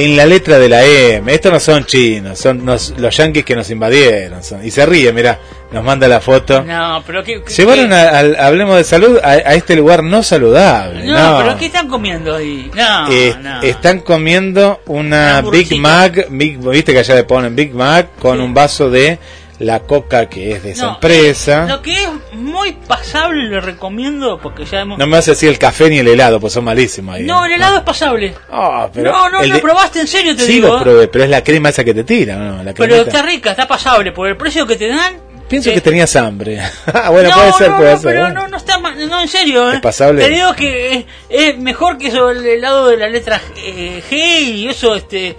en 0.00 0.16
la 0.16 0.24
letra 0.26 0.58
de 0.58 0.68
la 0.68 0.84
M. 0.84 1.32
Estos 1.32 1.52
no 1.52 1.58
son 1.60 1.84
chinos, 1.84 2.38
son 2.38 2.64
nos- 2.64 2.94
los 2.96 3.16
yanquis 3.16 3.44
que 3.44 3.56
nos 3.56 3.68
invadieron. 3.70 4.42
son- 4.44 4.64
y 4.64 4.70
se 4.70 4.86
ríe, 4.86 5.12
mira, 5.12 5.38
nos 5.72 5.82
manda 5.82 6.06
la 6.06 6.20
foto. 6.20 6.62
No, 6.62 7.02
pero 7.06 7.24
¿qué, 7.24 7.42
qué- 7.42 7.52
Llevaron 7.52 7.92
a- 7.92 8.08
al- 8.10 8.36
hablemos 8.36 8.76
de 8.76 8.84
salud 8.84 9.18
a, 9.22 9.30
a 9.30 9.54
este 9.54 9.74
lugar 9.74 10.02
no 10.04 10.22
saludable. 10.22 11.04
No, 11.04 11.32
No, 11.32 11.38
pero 11.44 11.58
¿qué 11.58 11.66
están 11.66 11.88
comiendo 11.88 12.36
ahí? 12.36 12.70
No, 12.74 13.10
Eh, 13.12 13.34
no. 13.42 13.60
Están 13.62 14.00
comiendo 14.00 14.80
una. 14.86 15.42
Big 15.42 15.78
Mac, 15.80 16.26
Big- 16.30 16.58
viste 16.58 16.92
que 16.92 17.00
allá 17.00 17.16
le 17.16 17.24
ponen 17.24 17.56
Big 17.56 17.74
Mac 17.74 18.10
con 18.20 18.40
un 18.40 18.54
vaso 18.54 18.88
de 18.90 19.18
la 19.58 19.80
coca 19.80 20.28
que 20.28 20.52
es 20.52 20.62
de 20.62 20.70
esa 20.72 20.86
No, 20.86 20.94
empresa. 20.94 21.66
Lo 21.66 21.82
que 21.82 21.92
es 22.04 22.08
muy 22.32 22.72
pasable, 22.72 23.48
le 23.48 23.60
recomiendo, 23.60 24.38
porque 24.40 24.64
ya 24.64 24.80
hemos... 24.80 24.98
No 24.98 25.06
me 25.06 25.16
vas 25.16 25.26
a 25.28 25.32
decir 25.32 25.48
el 25.48 25.58
café 25.58 25.90
ni 25.90 25.98
el 25.98 26.06
helado, 26.08 26.38
pues 26.38 26.52
son 26.52 26.64
malísimos 26.64 27.16
ahí. 27.16 27.24
No, 27.24 27.44
¿eh? 27.44 27.48
el 27.48 27.54
helado 27.54 27.78
es 27.78 27.82
pasable. 27.82 28.34
Ah, 28.50 28.88
pero 28.92 29.10
no, 29.12 29.28
no, 29.30 29.42
lo 29.44 29.54
de- 29.54 29.60
probaste 29.60 30.00
en 30.00 30.06
serio, 30.06 30.36
te 30.36 30.42
sí, 30.44 30.52
digo. 30.54 30.68
lo 30.68 30.78
¿eh? 30.78 30.82
probé, 30.82 31.08
pero 31.08 31.24
es 31.24 31.30
la 31.30 31.42
crema 31.42 31.70
esa 31.70 31.82
que 31.82 31.92
te 31.94 32.04
tira, 32.04 32.36
¿no? 32.36 32.72
Pero 32.76 32.96
está 32.96 33.22
rica, 33.22 33.50
está 33.50 33.66
pasable. 33.66 34.12
Por 34.12 34.28
el 34.28 34.36
precio 34.36 34.66
que 34.66 34.76
te 34.76 34.88
dan... 34.88 35.26
Pienso 35.48 35.70
eh, 35.70 35.74
que 35.74 35.80
tenías 35.80 36.14
hambre. 36.14 36.60
Ah, 36.92 37.10
bueno, 37.10 37.30
no, 37.30 37.34
puede 37.36 37.52
ser, 37.54 37.76
puede 37.76 37.92
no, 37.94 37.98
ser. 38.00 38.10
pero 38.10 38.20
bueno. 38.26 38.40
no, 38.42 38.48
no 38.48 38.56
está 38.58 38.78
ma- 38.78 38.94
no, 38.94 39.20
en 39.20 39.28
serio, 39.28 39.70
¿eh? 39.72 39.74
¿Es 39.76 39.80
pasable? 39.80 40.22
Te 40.22 40.30
digo 40.30 40.54
que 40.54 40.94
es, 40.94 41.04
es 41.30 41.58
mejor 41.58 41.96
que 41.98 42.08
eso, 42.08 42.30
el 42.30 42.44
helado 42.46 42.88
de 42.88 42.96
la 42.98 43.08
letra 43.08 43.40
eh, 43.56 44.02
G 44.08 44.14
y 44.56 44.68
eso, 44.68 44.94
este... 44.94 45.28
eh, 45.28 45.36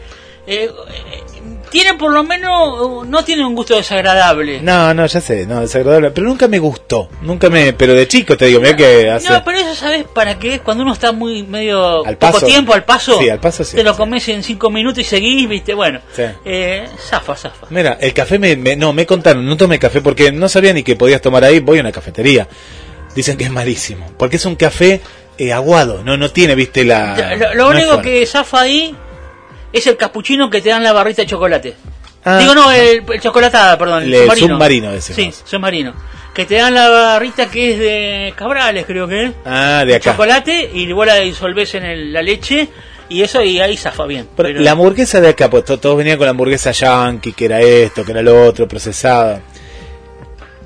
eh, 0.47 0.69
tiene 1.69 1.93
por 1.95 2.11
lo 2.11 2.23
menos, 2.23 3.07
no 3.07 3.23
tiene 3.23 3.45
un 3.45 3.55
gusto 3.55 3.75
desagradable. 3.75 4.61
No, 4.61 4.93
no, 4.93 5.05
ya 5.05 5.21
sé, 5.21 5.45
no, 5.45 5.61
desagradable, 5.61 6.11
pero 6.11 6.27
nunca 6.27 6.47
me 6.47 6.59
gustó, 6.59 7.09
nunca 7.21 7.49
me, 7.49 7.73
pero 7.73 7.93
de 7.93 8.07
chico 8.07 8.35
te 8.37 8.45
digo, 8.45 8.59
mira 8.59 8.75
que 8.75 9.09
hace, 9.09 9.29
No, 9.29 9.43
pero 9.43 9.59
eso 9.59 9.75
sabes 9.75 10.05
para 10.13 10.37
qué 10.39 10.55
es 10.55 10.61
cuando 10.61 10.83
uno 10.83 10.93
está 10.93 11.11
muy 11.11 11.43
medio 11.43 12.05
Al 12.05 12.17
poco 12.17 12.33
paso. 12.33 12.45
tiempo 12.45 12.73
al 12.73 12.83
paso. 12.83 13.19
Sí, 13.19 13.29
al 13.29 13.39
paso 13.39 13.63
sí, 13.63 13.75
Te 13.75 13.83
lo 13.83 13.93
sí. 13.93 13.97
comes 13.97 14.27
en 14.29 14.43
cinco 14.43 14.69
minutos 14.69 14.99
y 14.99 15.03
seguís, 15.03 15.47
viste, 15.47 15.73
bueno. 15.73 15.99
Sí. 16.15 16.23
Eh, 16.45 16.87
zafa, 16.99 17.35
zafa. 17.35 17.67
Mira, 17.69 17.97
el 18.01 18.13
café 18.13 18.39
me, 18.39 18.55
me- 18.55 18.75
no, 18.75 18.93
me 18.93 19.05
contaron, 19.05 19.45
no 19.45 19.55
tomé 19.57 19.79
café 19.79 20.01
porque 20.01 20.31
no 20.31 20.49
sabía 20.49 20.73
ni 20.73 20.83
que 20.83 20.95
podías 20.95 21.21
tomar 21.21 21.43
ahí, 21.43 21.59
voy 21.59 21.77
a 21.77 21.81
una 21.81 21.91
cafetería. 21.91 22.47
Dicen 23.15 23.37
que 23.37 23.45
es 23.45 23.51
malísimo, 23.51 24.05
porque 24.17 24.35
es 24.35 24.45
un 24.45 24.55
café 24.55 25.01
eh, 25.37 25.51
aguado, 25.51 26.03
no, 26.03 26.15
no 26.17 26.29
tiene, 26.31 26.53
viste, 26.55 26.83
la... 26.83 27.35
Lo, 27.55 27.69
único 27.69 28.01
que 28.01 28.25
zafa 28.25 28.61
ahí 28.61 28.95
es 29.73 29.85
el 29.87 29.97
capuchino 29.97 30.49
que 30.49 30.61
te 30.61 30.69
dan 30.69 30.83
la 30.83 30.93
barrita 30.93 31.21
de 31.21 31.27
chocolate. 31.27 31.75
Ah. 32.25 32.37
Digo, 32.39 32.53
no, 32.53 32.71
el, 32.71 33.03
el 33.11 33.21
chocolatada, 33.21 33.77
perdón. 33.77 34.03
El 34.03 34.13
El 34.13 34.21
submarino. 34.23 34.47
submarino 34.55 34.91
ese, 34.91 35.13
Sí, 35.13 35.31
submarino. 35.45 35.93
Que 36.33 36.45
te 36.45 36.55
dan 36.55 36.73
la 36.73 36.89
barrita 36.89 37.47
que 37.49 37.71
es 37.73 37.79
de 37.79 38.33
Cabrales, 38.35 38.85
creo 38.85 39.07
que 39.07 39.25
es. 39.25 39.31
Ah, 39.45 39.83
de 39.85 39.95
acá. 39.95 40.11
Chocolate 40.11 40.69
y 40.73 40.91
vos 40.91 41.05
la 41.07 41.15
disolvés 41.15 41.73
en 41.75 41.85
el- 41.85 42.13
la 42.13 42.21
leche 42.21 42.67
y 43.09 43.23
eso 43.23 43.41
y 43.41 43.59
ahí 43.59 43.75
zafa 43.77 44.05
bien. 44.05 44.27
Pero 44.35 44.49
Pero- 44.49 44.61
La 44.61 44.71
hamburguesa 44.71 45.19
de 45.21 45.29
acá, 45.29 45.49
pues 45.49 45.65
to- 45.65 45.79
todos 45.79 45.97
venían 45.97 46.17
con 46.17 46.25
la 46.25 46.31
hamburguesa 46.31 46.71
yankee, 46.71 47.33
que 47.33 47.45
era 47.45 47.59
esto, 47.61 48.05
que 48.05 48.11
era 48.11 48.21
lo 48.21 48.45
otro, 48.45 48.67
procesada. 48.67 49.41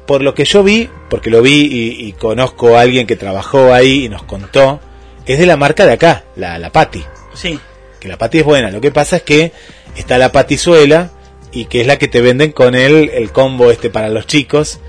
Por 0.05 0.21
lo 0.21 0.33
que 0.35 0.43
yo 0.43 0.63
vi, 0.63 0.89
porque 1.09 1.29
lo 1.29 1.41
vi 1.41 1.61
y, 1.61 2.07
y 2.07 2.13
conozco 2.13 2.77
a 2.77 2.81
alguien 2.81 3.07
que 3.07 3.15
trabajó 3.15 3.73
ahí 3.73 4.05
y 4.05 4.09
nos 4.09 4.23
contó, 4.23 4.81
es 5.25 5.39
de 5.39 5.45
la 5.45 5.55
marca 5.55 5.85
de 5.85 5.93
acá, 5.93 6.23
la, 6.35 6.59
la 6.59 6.71
Pati. 6.71 7.03
Sí. 7.33 7.57
Que 8.03 8.09
la 8.09 8.17
Pati 8.17 8.39
es 8.39 8.43
buena. 8.43 8.69
Lo 8.69 8.81
que 8.81 8.91
pasa 8.91 9.15
es 9.15 9.23
que 9.23 9.53
está 9.95 10.17
la 10.17 10.33
patizuela 10.33 11.09
y 11.53 11.65
que 11.65 11.79
es 11.79 11.87
la 11.87 11.97
que 11.97 12.09
te 12.09 12.19
venden 12.21 12.51
con 12.51 12.75
el, 12.75 13.09
el 13.09 13.31
combo 13.31 13.71
este 13.71 13.89
para 13.89 14.09
los 14.09 14.27
chicos, 14.27 14.79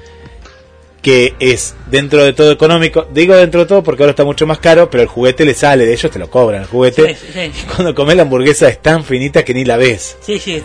que 1.01 1.35
es 1.39 1.75
dentro 1.91 2.25
de 2.25 2.33
todo 2.33 2.51
económico. 2.51 3.07
Digo 3.13 3.37
dentro 3.37 3.61
de 3.61 3.67
todo 3.67 3.83
porque 3.85 4.03
ahora 4.03 4.11
está 4.11 4.25
mucho 4.25 4.47
más 4.49 4.59
caro, 4.59 4.91
pero 4.91 5.03
el 5.03 5.09
juguete 5.09 5.45
le 5.45 5.55
sale, 5.55 5.87
de 5.87 5.93
ellos 5.93 6.11
te 6.11 6.19
lo 6.19 6.29
cobran 6.29 6.63
el 6.63 6.67
juguete. 6.67 7.15
Sí, 7.15 7.27
sí, 7.33 7.51
sí. 7.53 7.65
Cuando 7.77 7.95
comes 7.95 8.17
la 8.17 8.23
hamburguesa 8.23 8.69
es 8.69 8.83
tan 8.83 9.05
finita 9.05 9.45
que 9.45 9.55
ni 9.55 9.65
la 9.65 9.77
ves. 9.77 10.17
Sí, 10.21 10.39
sí. 10.41 10.61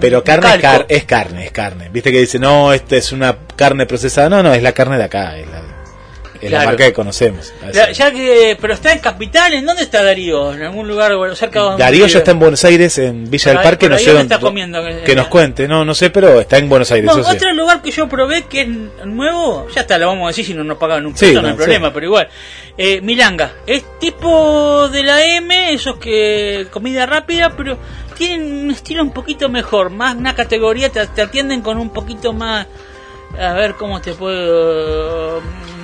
Pero 0.00 0.24
carne 0.24 0.54
es, 0.54 0.60
car- 0.60 0.86
es 0.88 1.04
carne, 1.04 1.44
es 1.46 1.52
carne. 1.52 1.88
Viste 1.92 2.10
que 2.12 2.20
dice, 2.20 2.38
no, 2.38 2.72
esta 2.72 2.96
es 2.96 3.12
una 3.12 3.36
carne 3.56 3.84
procesada. 3.86 4.28
No, 4.30 4.42
no, 4.42 4.54
es 4.54 4.62
la 4.62 4.72
carne 4.72 4.96
de 4.96 5.04
acá. 5.04 5.36
Es 5.38 5.46
la, 5.48 5.62
es 6.46 6.52
la 6.52 6.64
marca 6.64 6.84
que 6.84 6.92
conocemos. 6.92 7.52
Ya, 7.72 7.90
ya 7.92 8.10
que, 8.10 8.56
pero 8.60 8.74
está 8.74 8.92
en 8.92 8.98
Capital, 8.98 9.52
¿en 9.54 9.64
dónde 9.66 9.82
está 9.82 10.02
Darío? 10.02 10.52
¿En 10.52 10.62
algún 10.62 10.86
lugar 10.88 11.12
cerca 11.36 11.58
de 11.60 11.64
donde 11.66 11.82
Darío 11.84 12.06
ya 12.06 12.18
está 12.18 12.30
en 12.32 12.38
Buenos 12.38 12.64
Aires, 12.64 12.98
en 12.98 13.30
Villa 13.30 13.52
del 13.52 13.62
Parque. 13.62 13.88
No 13.88 13.98
sé 13.98 14.12
dónde 14.12 14.38
comiendo, 14.38 14.82
que- 14.84 15.02
que 15.02 15.14
nos 15.16 15.28
cuente. 15.28 15.66
No, 15.68 15.84
no 15.84 15.94
sé, 15.94 16.10
pero 16.10 16.40
está 16.40 16.58
en 16.58 16.68
Buenos 16.68 16.90
Aires. 16.92 17.06
No, 17.06 17.20
eso 17.20 17.30
sí. 17.30 17.36
otro 17.36 17.52
lugar 17.52 17.82
que 17.82 17.90
yo 17.90 18.08
probé 18.08 18.42
que 18.44 18.62
es 18.62 18.68
nuevo, 19.06 19.66
ya 19.74 19.82
está, 19.82 19.98
lo 19.98 20.08
vamos 20.08 20.24
a 20.24 20.28
decir 20.28 20.44
si 20.46 20.54
no 20.54 20.64
nos 20.64 20.78
pagan 20.78 21.06
un 21.06 21.16
Sí, 21.16 21.26
peso, 21.26 21.36
no, 21.36 21.42
no, 21.42 21.48
hay 21.48 21.54
problema, 21.54 21.92
pero 21.92 22.06
igual. 22.06 22.28
Eh, 22.76 23.00
Milanga, 23.00 23.52
es 23.66 23.84
tipo 24.00 24.88
de 24.88 25.02
la 25.04 25.24
M, 25.24 25.72
esos 25.72 25.96
que 25.98 26.66
comida 26.70 27.06
rápida, 27.06 27.54
pero 27.56 27.78
tienen 28.16 28.64
un 28.64 28.70
estilo 28.70 29.02
un 29.02 29.12
poquito 29.12 29.48
mejor, 29.48 29.90
más 29.90 30.14
una 30.16 30.34
categoría, 30.34 30.88
te, 30.90 31.06
te 31.06 31.22
atienden 31.22 31.60
con 31.62 31.78
un 31.78 31.90
poquito 31.90 32.32
más, 32.32 32.66
a 33.38 33.52
ver 33.54 33.74
cómo 33.74 34.00
te 34.00 34.12
puedo... 34.14 35.40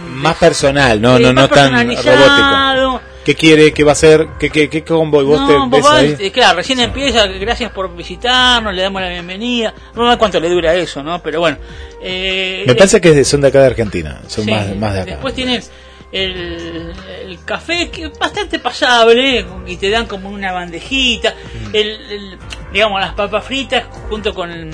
mm, 0.09 0.23
Más 0.23 0.37
personal, 0.37 1.01
no, 1.01 1.17
Sí, 1.17 1.23
no, 1.25 1.33
no 1.33 1.49
tan 1.49 1.73
robótico. 1.73 3.01
¿Qué 3.25 3.35
quiere? 3.35 3.73
¿Qué 3.75 3.85
va 3.85 3.91
a 3.91 3.93
hacer? 3.93 4.27
¿Qué, 4.39 4.49
qué, 4.49 4.71
qué 4.71 4.83
combo? 4.83 5.21
¿Y 5.21 5.25
vos 5.27 5.41
No, 5.41 5.69
te 5.69 5.77
ves 5.77 5.87
ahí? 6.19 6.31
claro, 6.31 6.57
recién 6.57 6.81
empieza, 6.81 7.27
gracias 7.27 7.71
por 7.71 7.95
visitarnos, 7.95 8.75
le 8.75 8.81
damos 8.83 9.03
la 9.03 9.11
bienvenida. 9.11 9.75
No 9.95 10.11
sé 10.11 10.17
cuánto 10.17 10.41
le 10.41 10.49
dura 10.49 10.75
eso, 10.75 11.03
¿no? 11.03 11.23
Pero 11.23 11.41
bueno. 11.41 11.59
Eh, 12.01 12.63
Me 12.67 12.73
eh, 12.73 12.75
parece 12.77 12.99
que 13.01 13.23
son 13.25 13.43
de 13.43 13.49
acá 13.49 13.61
de 13.61 13.67
Argentina. 13.67 14.21
Son 14.27 14.45
Sí, 14.47 14.51
más, 14.51 14.75
más 14.77 14.95
de 14.95 15.01
acá. 15.03 15.11
Después 15.13 15.35
tienes 15.35 15.71
el, 16.11 16.93
el 17.27 17.45
café 17.45 17.91
que 17.91 18.05
es 18.07 18.19
bastante 18.19 18.59
pasable 18.59 19.45
y 19.67 19.77
te 19.77 19.91
dan 19.91 20.07
como 20.07 20.31
una 20.31 20.53
bandejita, 20.53 21.35
Mm. 21.35 21.75
el, 21.77 21.89
el- 22.11 22.39
digamos 22.73 23.01
las 23.01 23.13
papas 23.15 23.45
fritas 23.45 23.85
junto 24.09 24.33
con 24.33 24.71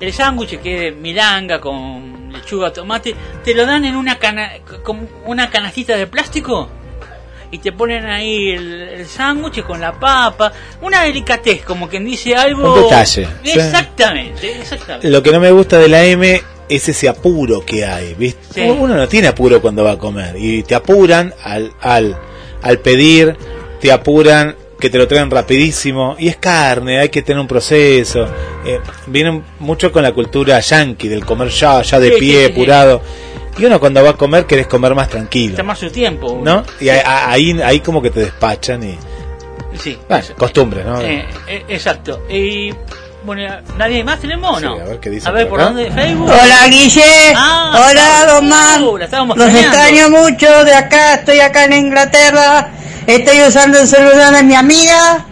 el, 0.00 0.12
sándwich 0.12 0.58
que 0.60 0.74
es 0.74 0.80
de 0.80 0.92
milanga 0.92 1.60
con 1.60 2.32
lechuga, 2.32 2.72
tomate, 2.72 3.14
te 3.44 3.54
lo 3.54 3.66
dan 3.66 3.84
en 3.84 3.96
una 3.96 4.18
cana, 4.18 4.52
como 4.82 5.08
una 5.26 5.50
canastita 5.50 5.96
de 5.96 6.06
plástico 6.06 6.68
y 7.50 7.58
te 7.58 7.72
ponen 7.72 8.06
ahí 8.06 8.50
el, 8.50 8.82
el 8.82 9.06
sándwich 9.06 9.62
con 9.62 9.80
la 9.80 9.98
papa, 9.98 10.52
una 10.82 11.02
delicatez, 11.02 11.62
como 11.62 11.88
quien 11.88 12.04
dice 12.04 12.34
algo. 12.34 12.74
Un 12.74 12.82
detalle. 12.82 13.26
Exactamente, 13.44 14.60
exactamente. 14.60 15.08
Lo 15.08 15.22
que 15.22 15.32
no 15.32 15.40
me 15.40 15.50
gusta 15.50 15.78
de 15.78 15.88
la 15.88 16.04
M 16.04 16.40
es 16.68 16.88
ese 16.88 17.08
apuro 17.08 17.64
que 17.64 17.84
hay, 17.84 18.14
¿viste? 18.14 18.40
Sí. 18.54 18.60
Uno 18.60 18.94
no 18.94 19.08
tiene 19.08 19.28
apuro 19.28 19.60
cuando 19.60 19.82
va 19.82 19.92
a 19.92 19.98
comer 19.98 20.36
y 20.36 20.62
te 20.62 20.74
apuran 20.74 21.34
al, 21.42 21.72
al, 21.80 22.16
al 22.62 22.78
pedir, 22.78 23.36
te 23.80 23.90
apuran 23.90 24.54
que 24.80 24.90
te 24.90 24.98
lo 24.98 25.06
traen 25.06 25.30
rapidísimo 25.30 26.16
y 26.18 26.28
es 26.28 26.36
carne, 26.36 26.98
hay 26.98 27.08
que 27.10 27.22
tener 27.22 27.40
un 27.40 27.46
proceso. 27.46 28.26
Eh, 28.64 28.80
vienen 29.06 29.44
mucho 29.60 29.92
con 29.92 30.02
la 30.02 30.12
cultura 30.12 30.58
yankee 30.60 31.08
del 31.08 31.24
comer 31.24 31.48
ya, 31.50 31.82
ya 31.82 32.00
de 32.00 32.08
Sí, 32.14 32.16
pie, 32.18 32.32
sí, 32.32 32.38
sí, 32.40 32.46
sí. 32.46 32.52
apurado. 32.52 33.02
Y 33.58 33.64
uno 33.66 33.78
cuando 33.78 34.02
va 34.02 34.10
a 34.10 34.16
comer 34.16 34.46
querés 34.46 34.66
comer 34.66 34.94
más 34.94 35.08
tranquilo, 35.08 35.56
Tomar 35.56 35.76
su 35.76 35.90
tiempo. 35.90 36.40
¿no? 36.42 36.64
Y 36.80 36.88
ahí, 36.88 37.00
ahí, 37.04 37.60
ahí 37.62 37.80
como 37.80 38.00
que 38.00 38.10
te 38.10 38.20
despachan 38.20 38.82
y 38.82 38.98
Sí. 39.78 39.96
Bueno, 40.08 40.24
costumbre, 40.36 40.82
¿no? 40.84 41.00
Eh, 41.00 41.24
eh, 41.46 41.64
exacto. 41.68 42.24
Y 42.28 42.72
bueno, 43.24 43.54
¿nadie 43.78 44.02
más 44.02 44.18
tenemos 44.18 44.56
o 44.56 44.58
Sí, 44.58 44.64
no? 44.64 44.72
a 44.74 44.84
ver 44.84 44.98
qué 44.98 45.10
dice 45.10 45.28
A 45.28 45.32
ver, 45.32 45.44
por 45.48 45.58
¿por 45.58 45.60
acá. 45.60 45.70
dónde? 45.74 45.90
¿Facebook? 45.92 46.28
Hola 46.28 46.66
Guille, 46.68 47.02
Ah, 47.36 47.86
hola 47.88 48.32
Don 48.34 48.48
Man, 48.48 48.82
los 48.84 49.00
extrañando. 49.00 49.44
extraño 49.46 50.10
mucho 50.10 50.64
de 50.64 50.74
acá, 50.74 51.14
estoy 51.14 51.40
acá 51.40 51.64
en 51.66 51.72
Inglaterra, 51.74 52.69
estoy 53.16 53.42
usando 53.42 53.78
el 53.78 53.88
celular 53.88 54.34
de 54.34 54.42
mi 54.42 54.54
amiga, 54.54 55.26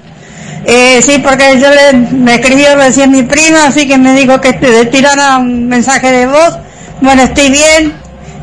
eh, 0.65 1.01
sí, 1.03 1.19
porque 1.19 1.61
yo 1.61 1.69
me 2.13 2.35
escribió 2.35 2.75
recién 2.77 3.11
mi 3.11 3.23
prima, 3.23 3.67
así 3.67 3.87
que 3.87 3.99
me 3.99 4.15
dijo 4.15 4.41
que 4.41 4.53
te 4.53 4.85
tirara 4.87 5.39
un 5.39 5.69
mensaje 5.69 6.11
de 6.11 6.27
voz, 6.27 6.59
bueno, 7.01 7.23
estoy 7.23 7.51
bien, 7.51 7.95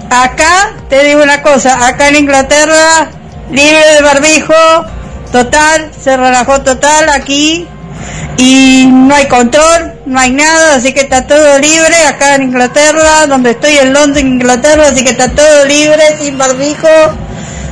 acá, 0.09 0.73
te 0.89 1.03
digo 1.03 1.21
una 1.21 1.41
cosa, 1.41 1.87
acá 1.87 2.07
en 2.09 2.15
Inglaterra, 2.17 3.09
libre 3.51 3.79
de 3.95 4.01
barbijo, 4.01 4.53
total, 5.31 5.91
se 6.01 6.15
relajó 6.17 6.61
total 6.61 7.09
aquí, 7.09 7.67
y 8.37 8.89
no 8.91 9.15
hay 9.15 9.27
control, 9.27 9.93
no 10.05 10.19
hay 10.19 10.31
nada, 10.31 10.75
así 10.75 10.93
que 10.93 11.01
está 11.01 11.25
todo 11.25 11.59
libre 11.59 11.95
acá 12.07 12.35
en 12.35 12.43
Inglaterra, 12.43 13.27
donde 13.27 13.51
estoy 13.51 13.77
en 13.77 13.93
Londres, 13.93 14.23
Inglaterra, 14.23 14.87
así 14.91 15.03
que 15.03 15.11
está 15.11 15.29
todo 15.31 15.65
libre, 15.65 16.03
sin 16.19 16.37
barbijo, 16.37 16.87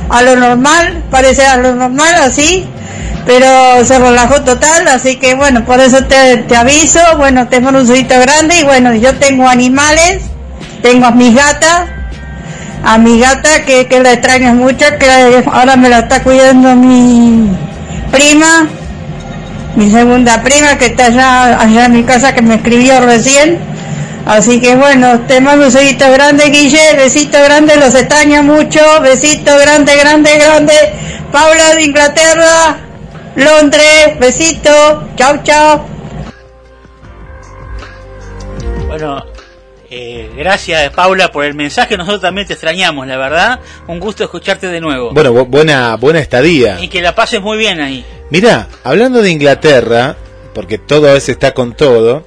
a 0.08 0.22
lo 0.22 0.36
normal, 0.36 1.02
parece 1.10 1.46
a 1.46 1.56
lo 1.56 1.74
normal 1.74 2.14
así, 2.22 2.66
pero 3.26 3.84
se 3.84 3.98
relajó 3.98 4.42
total, 4.42 4.88
así 4.88 5.16
que 5.16 5.34
bueno, 5.34 5.64
por 5.64 5.80
eso 5.80 6.04
te, 6.04 6.38
te 6.38 6.56
aviso, 6.56 7.00
bueno, 7.16 7.48
tengo 7.48 7.70
un 7.70 7.76
usito 7.76 8.18
grande 8.20 8.60
y 8.60 8.64
bueno, 8.64 8.94
yo 8.94 9.14
tengo 9.16 9.48
animales, 9.48 10.22
tengo 10.82 11.06
a 11.06 11.10
mis 11.10 11.34
gatas, 11.34 11.84
a 12.84 12.98
mi 12.98 13.18
gata 13.18 13.64
que, 13.64 13.86
que 13.86 14.00
la 14.00 14.12
extraño 14.12 14.54
mucho, 14.54 14.84
que 14.98 15.42
ahora 15.50 15.76
me 15.76 15.88
la 15.88 16.00
está 16.00 16.22
cuidando 16.22 16.74
mi 16.76 17.48
prima, 18.12 18.68
mi 19.74 19.90
segunda 19.90 20.42
prima 20.42 20.76
que 20.76 20.86
está 20.86 21.06
allá, 21.06 21.60
allá 21.60 21.86
en 21.86 21.92
mi 21.92 22.02
casa 22.04 22.34
que 22.34 22.42
me 22.42 22.56
escribió 22.56 23.00
recién. 23.00 23.73
Así 24.26 24.60
que 24.60 24.74
bueno, 24.76 25.20
te 25.26 25.40
mando 25.40 25.66
un 25.66 25.72
besito 25.72 26.10
grande, 26.10 26.44
Guille, 26.46 26.94
besito 26.96 27.38
grande, 27.44 27.76
los 27.76 27.94
extraño 27.94 28.42
mucho, 28.42 28.80
besito 29.02 29.52
grande, 29.58 29.96
grande, 29.96 30.30
grande. 30.38 30.74
Paula 31.30 31.74
de 31.74 31.82
Inglaterra, 31.84 32.78
Londres, 33.36 34.18
besito, 34.18 35.08
chao, 35.16 35.40
chao. 35.42 35.86
Bueno, 38.86 39.24
eh, 39.90 40.30
gracias 40.36 40.90
Paula 40.92 41.30
por 41.30 41.44
el 41.44 41.54
mensaje. 41.54 41.96
Nosotros 41.96 42.22
también 42.22 42.46
te 42.46 42.52
extrañamos, 42.54 43.06
la 43.06 43.16
verdad. 43.16 43.60
Un 43.88 43.98
gusto 44.00 44.24
escucharte 44.24 44.68
de 44.68 44.80
nuevo. 44.80 45.12
Bueno, 45.12 45.32
bu- 45.34 45.46
buena, 45.48 45.96
buena 45.96 46.20
estadía. 46.20 46.78
Y 46.80 46.88
que 46.88 47.02
la 47.02 47.14
pases 47.14 47.40
muy 47.42 47.58
bien 47.58 47.80
ahí. 47.80 48.04
Mira, 48.30 48.68
hablando 48.84 49.20
de 49.20 49.30
Inglaterra, 49.30 50.16
porque 50.54 50.78
todo 50.78 51.08
a 51.10 51.12
veces 51.14 51.30
está 51.30 51.52
con 51.52 51.74
todo, 51.74 52.24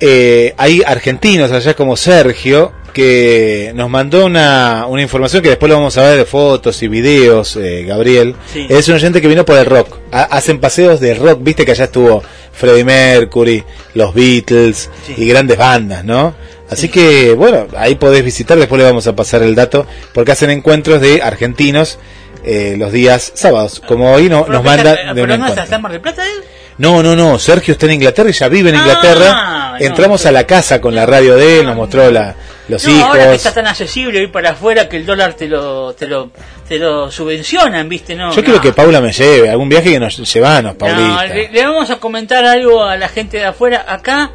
eh, 0.00 0.54
hay 0.56 0.82
argentinos 0.86 1.52
allá 1.52 1.74
como 1.74 1.96
Sergio 1.96 2.72
que 2.92 3.70
nos 3.76 3.88
mandó 3.88 4.26
una, 4.26 4.86
una 4.88 5.00
información 5.00 5.42
que 5.42 5.50
después 5.50 5.70
lo 5.70 5.76
vamos 5.76 5.96
a 5.96 6.02
ver 6.02 6.16
de 6.18 6.24
fotos 6.24 6.82
y 6.82 6.88
videos, 6.88 7.54
eh, 7.56 7.84
Gabriel. 7.86 8.34
Sí. 8.52 8.66
Es 8.68 8.88
un 8.88 8.96
oyente 8.96 9.20
que 9.20 9.28
vino 9.28 9.44
por 9.44 9.56
el 9.58 9.64
rock. 9.66 9.96
Ha- 10.10 10.24
hacen 10.24 10.58
paseos 10.58 10.98
de 10.98 11.14
rock, 11.14 11.38
viste 11.40 11.64
que 11.64 11.70
allá 11.70 11.84
estuvo 11.84 12.22
Freddie 12.52 12.84
Mercury, 12.84 13.62
los 13.94 14.12
Beatles 14.12 14.90
Sí. 15.06 15.14
y 15.18 15.28
grandes 15.28 15.56
bandas, 15.56 16.04
¿no? 16.04 16.34
Así 16.68 16.88
que, 16.88 17.32
bueno, 17.34 17.66
ahí 17.76 17.94
podés 17.96 18.24
visitar, 18.24 18.56
después 18.58 18.78
le 18.80 18.84
vamos 18.86 19.06
a 19.06 19.14
pasar 19.14 19.42
el 19.42 19.54
dato, 19.54 19.86
porque 20.12 20.32
hacen 20.32 20.50
encuentros 20.50 21.00
de 21.00 21.20
argentinos 21.22 21.98
eh, 22.44 22.74
los 22.78 22.90
días 22.90 23.32
sábados, 23.34 23.82
como 23.86 24.12
hoy 24.12 24.28
no, 24.28 24.46
nos 24.48 24.64
manda 24.64 24.92
de 24.92 24.96
¿Pero 24.96 25.24
un 25.24 25.30
encuentro. 25.42 25.78
Mar 25.80 25.92
del 25.92 26.00
Plata 26.00 26.24
él? 26.24 26.42
No, 26.80 27.02
no, 27.02 27.14
no, 27.14 27.38
Sergio 27.38 27.72
está 27.72 27.86
en 27.86 27.92
Inglaterra 27.92 28.30
y 28.30 28.32
ya 28.32 28.48
vive 28.48 28.70
en 28.70 28.76
Ah, 28.76 28.78
Inglaterra. 28.80 29.70
no, 29.72 29.78
Entramos 29.84 30.24
a 30.26 30.32
la 30.32 30.46
casa 30.46 30.80
con 30.80 30.94
la 30.94 31.04
radio 31.06 31.36
de 31.36 31.60
él, 31.60 31.66
nos 31.66 31.76
mostró 31.76 32.10
la, 32.10 32.34
los 32.68 32.86
no, 32.86 33.04
ahora 33.04 33.18
que 33.20 33.24
hijos. 33.26 33.36
está 33.36 33.52
tan 33.54 33.66
accesible 33.66 34.18
ir 34.22 34.32
para 34.32 34.50
afuera 34.50 34.88
que 34.88 34.96
el 34.96 35.04
dólar 35.06 35.34
te 35.34 35.46
lo, 35.46 35.92
te 35.94 36.06
lo, 36.06 36.30
te 36.68 36.78
lo 36.78 37.10
subvencionan, 37.10 37.88
¿viste? 37.88 38.14
No, 38.14 38.30
Yo 38.30 38.36
no. 38.38 38.42
quiero 38.44 38.60
que 38.60 38.72
Paula 38.72 39.00
me 39.00 39.12
lleve, 39.12 39.50
algún 39.50 39.68
viaje 39.68 39.90
que 39.92 40.00
nos 40.00 40.16
llevanos, 40.32 40.72
No, 40.72 40.78
Paulita. 40.78 41.26
le, 41.26 41.50
le 41.50 41.64
vamos 41.66 41.90
a 41.90 41.96
comentar 41.96 42.44
algo 42.46 42.82
a 42.82 42.96
la 42.96 43.08
gente 43.08 43.36
de 43.38 43.44
afuera. 43.44 43.84
Acá, 43.86 44.30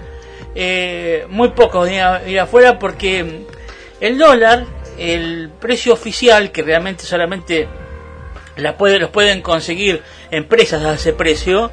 eh, 0.55 1.25
muy 1.29 1.49
poco 1.49 1.87
ir, 1.87 1.99
a- 2.01 2.21
ir 2.27 2.39
afuera 2.39 2.77
porque 2.79 3.23
mm, 3.23 3.45
el 4.01 4.17
dólar, 4.17 4.65
el 4.97 5.49
precio 5.59 5.93
oficial, 5.93 6.51
que 6.51 6.61
realmente 6.61 7.05
solamente 7.05 7.67
la 8.57 8.77
puede, 8.77 8.99
los 8.99 9.09
pueden 9.09 9.41
conseguir 9.41 10.01
empresas 10.31 10.83
a 10.83 10.93
ese 10.93 11.13
precio, 11.13 11.71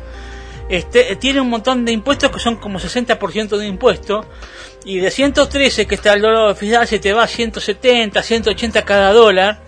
este, 0.72 1.16
tiene 1.16 1.38
un 1.38 1.50
montón 1.50 1.84
de 1.84 1.92
impuestos 1.92 2.30
que 2.30 2.38
son 2.38 2.56
como 2.56 2.80
60% 2.80 3.58
de 3.58 3.66
impuestos. 3.66 4.24
Y 4.86 4.98
de 5.00 5.10
113 5.10 5.86
que 5.86 5.94
está 5.94 6.14
el 6.14 6.22
dólar 6.22 6.50
oficial 6.50 6.88
se 6.88 6.98
te 6.98 7.12
va 7.12 7.24
a 7.24 7.28
170, 7.28 8.22
180 8.22 8.82
cada 8.82 9.12
dólar. 9.12 9.60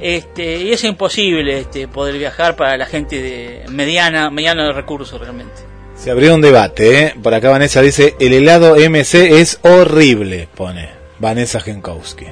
Este, 0.00 0.58
y 0.58 0.72
es 0.72 0.84
imposible 0.84 1.58
este, 1.58 1.88
poder 1.88 2.16
viajar 2.16 2.54
para 2.54 2.76
la 2.76 2.86
gente 2.86 3.20
de 3.20 3.64
mediana, 3.70 4.30
mediano 4.30 4.64
de 4.64 4.72
recursos 4.72 5.20
realmente. 5.20 5.62
Se 5.96 6.12
abrió 6.12 6.32
un 6.34 6.40
debate, 6.40 7.00
¿eh? 7.00 7.14
Por 7.20 7.34
acá 7.34 7.50
Vanessa 7.50 7.82
dice, 7.82 8.14
el 8.20 8.32
helado 8.32 8.76
MC 8.76 9.40
es 9.40 9.58
horrible, 9.62 10.48
pone 10.54 10.90
Vanessa 11.18 11.58
Genkowski. 11.60 12.26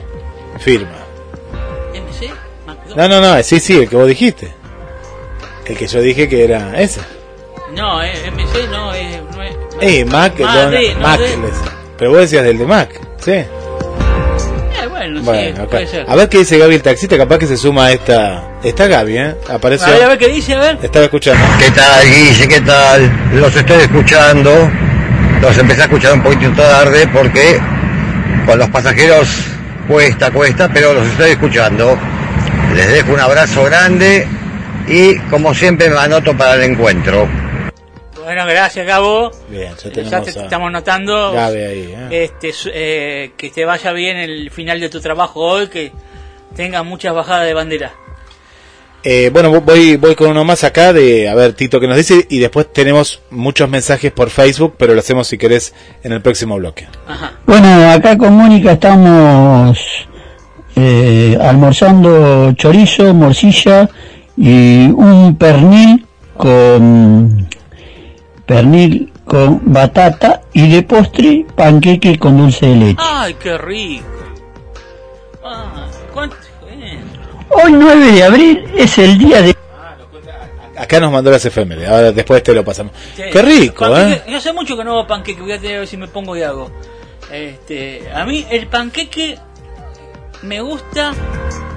Firma. 0.61 0.98
MC. 1.94 2.31
No, 2.97 3.09
no, 3.09 3.20
no, 3.20 3.43
sí, 3.43 3.59
sí, 3.59 3.77
el 3.77 3.89
que 3.89 3.97
vos 3.97 4.07
dijiste. 4.07 4.52
El 5.66 5.77
que 5.77 5.89
yo 5.89 6.01
dije 6.01 6.28
que 6.28 6.44
era 6.44 6.81
ese. 6.81 7.01
No, 7.75 8.03
eh, 8.03 8.13
MC 8.31 8.67
no 8.71 8.93
es. 8.95 9.23
No 9.37 9.43
es 9.43 9.57
Eh, 9.81 10.05
Mac, 10.05 10.37
don- 10.37 10.71
de, 10.71 10.95
no, 10.95 11.01
Mac, 11.01 11.21
les- 11.21 11.39
pero 11.99 12.11
vos 12.11 12.21
decías 12.21 12.45
del 12.45 12.59
de 12.59 12.67
Mac, 12.67 12.89
¿sí? 13.19 13.31
Eh, 13.33 13.47
bueno, 14.89 15.23
Bueno, 15.23 15.57
sí, 15.63 15.67
puede 15.71 15.87
ser. 15.87 16.05
A 16.09 16.15
ver 16.17 16.29
qué 16.29 16.39
dice 16.39 16.59
Gaby 16.59 16.75
el 16.75 16.83
taxista, 16.83 17.17
capaz 17.17 17.39
que 17.39 17.47
se 17.47 17.57
suma 17.57 17.87
a 17.87 17.93
esta... 17.93 18.45
Está 18.63 18.87
Gaby, 18.87 19.17
¿eh? 19.19 19.35
Apareció... 19.51 19.87
A 19.87 19.91
ver, 19.91 20.03
a 20.05 20.09
ver 20.09 20.19
qué 20.19 20.29
dice, 20.29 20.55
a 20.55 20.59
ver. 20.61 20.79
Estaba 20.83 21.05
escuchando. 21.07 21.45
¿Qué 21.59 21.71
tal, 21.71 22.05
Guille? 22.07 22.49
¿Qué 22.49 22.61
tal? 22.61 23.11
Los 23.35 23.55
estoy 23.57 23.79
escuchando. 23.83 24.71
Los 25.41 25.57
empecé 25.59 25.81
a 25.83 25.85
escuchar 25.85 26.13
un 26.15 26.23
poquito 26.23 26.51
tarde 26.63 27.09
porque 27.13 27.59
con 28.47 28.59
los 28.59 28.69
pasajeros 28.69 29.29
cuesta, 29.89 30.31
cuesta, 30.31 30.69
pero 30.73 30.93
los 30.93 31.07
estoy 31.07 31.31
escuchando. 31.33 31.97
Les 32.75 32.89
dejo 32.93 33.13
un 33.13 33.21
abrazo 33.21 33.65
grande 33.65 34.27
y 34.87 35.19
como 35.31 35.55
siempre 35.55 35.89
me 35.89 35.99
anoto 35.99 36.37
para 36.37 36.55
el 36.55 36.63
encuentro. 36.65 37.27
Bueno, 38.31 38.47
gracias, 38.47 38.86
Gabo. 38.86 39.32
Bien, 39.48 39.73
ya 39.82 39.90
te 40.23 40.39
a 40.39 40.43
estamos 40.44 40.70
notando. 40.70 41.36
Ahí, 41.36 41.57
¿eh? 41.57 42.31
Este, 42.40 42.52
eh, 42.73 43.32
que 43.36 43.51
te 43.51 43.65
vaya 43.65 43.90
bien 43.90 44.19
el 44.19 44.52
final 44.52 44.78
de 44.78 44.89
tu 44.89 45.01
trabajo 45.01 45.40
hoy, 45.40 45.66
que 45.66 45.90
tengas 46.55 46.85
muchas 46.85 47.12
bajadas 47.12 47.44
de 47.47 47.55
bandera. 47.55 47.93
Eh, 49.02 49.31
bueno, 49.32 49.51
vo- 49.52 49.65
voy, 49.65 49.97
voy 49.97 50.15
con 50.15 50.31
uno 50.31 50.44
más 50.44 50.62
acá 50.62 50.93
de, 50.93 51.28
a 51.28 51.35
ver, 51.35 51.55
Tito, 51.55 51.81
que 51.81 51.89
nos 51.89 51.97
dice, 51.97 52.24
y 52.31 52.39
después 52.39 52.73
tenemos 52.73 53.20
muchos 53.31 53.69
mensajes 53.69 54.12
por 54.12 54.31
Facebook, 54.31 54.77
pero 54.78 54.94
lo 54.94 55.01
hacemos 55.01 55.27
si 55.27 55.36
querés 55.36 55.74
en 56.05 56.12
el 56.12 56.23
próximo 56.23 56.55
bloque. 56.55 56.86
Ajá. 57.09 57.32
Bueno, 57.47 57.90
acá 57.90 58.16
con 58.16 58.32
Mónica 58.35 58.70
estamos 58.74 59.77
eh, 60.77 61.36
almorzando 61.40 62.52
chorizo, 62.52 63.12
morcilla 63.12 63.90
y 64.36 64.86
un 64.86 65.35
pernil 65.36 66.07
con 66.36 67.48
pernil 68.51 69.13
con 69.25 69.61
batata 69.73 70.43
y 70.53 70.69
de 70.69 70.83
postre 70.83 71.47
panqueque 71.55 72.19
con 72.19 72.37
dulce 72.37 72.67
de 72.67 72.75
leche. 72.75 72.97
¡Ay, 72.99 73.35
qué 73.35 73.57
rico! 73.57 74.05
Ah, 75.45 75.87
¿cuánto? 76.13 76.35
Hoy 77.51 77.73
9 77.73 78.11
de 78.11 78.25
abril 78.25 78.65
es 78.77 78.99
el 78.99 79.19
día 79.19 79.41
de 79.43 79.55
Acá 80.77 80.99
nos 80.99 81.13
mandó 81.13 81.31
las 81.31 81.45
efemérides, 81.45 81.89
ahora 81.89 82.11
después 82.11 82.43
te 82.43 82.53
lo 82.53 82.65
pasamos. 82.65 82.93
Sí. 83.15 83.23
Qué 83.31 83.41
rico, 83.41 83.85
Panqueque- 83.85 84.15
¿eh? 84.15 84.23
Yo 84.33 84.39
hace 84.39 84.53
mucho 84.53 84.77
que 84.77 84.83
no 84.83 84.93
hago 84.99 85.07
panqueque, 85.07 85.41
voy 85.43 85.53
a 85.53 85.61
tener 85.61 85.77
a 85.77 85.79
ver 85.81 85.87
si 85.89 85.97
me 85.97 86.09
pongo 86.09 86.37
y 86.37 86.43
hago. 86.43 86.73
Este, 87.31 88.11
a 88.13 88.25
mí 88.25 88.45
el 88.51 88.67
panqueque 88.67 89.39
me 90.43 90.61
gusta, 90.61 91.13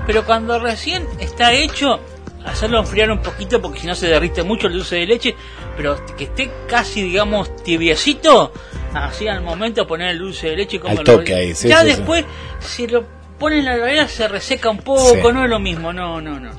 pero 0.07 0.25
cuando 0.25 0.57
recién 0.57 1.05
está 1.19 1.53
hecho, 1.53 1.99
hacerlo 2.45 2.79
enfriar 2.79 3.09
un 3.11 3.21
poquito 3.21 3.61
porque 3.61 3.79
si 3.79 3.87
no 3.87 3.95
se 3.95 4.07
derrite 4.07 4.43
mucho 4.43 4.67
el 4.67 4.73
dulce 4.73 4.97
de 4.97 5.05
leche, 5.05 5.35
pero 5.77 5.97
que 6.17 6.25
esté 6.25 6.51
casi, 6.67 7.01
digamos, 7.01 7.55
tibiecito, 7.63 8.51
así 8.93 9.27
al 9.27 9.41
momento 9.41 9.85
poner 9.87 10.09
el 10.09 10.19
dulce 10.19 10.49
de 10.49 10.57
leche 10.57 10.79
como 10.79 10.97
Al 10.97 11.03
toque 11.03 11.33
ahí, 11.33 11.55
sí, 11.55 11.67
Ya 11.69 11.81
sí, 11.81 11.89
sí. 11.89 11.95
después, 11.95 12.25
si 12.59 12.87
lo 12.87 13.05
ponen 13.39 13.59
en 13.59 13.65
la 13.65 13.75
heladera 13.75 14.07
se 14.07 14.27
reseca 14.27 14.69
un 14.69 14.77
poco, 14.79 15.31
no 15.33 15.43
es 15.43 15.49
lo 15.49 15.59
mismo, 15.59 15.91
no, 15.93 16.21
no, 16.21 16.39
no. 16.39 16.51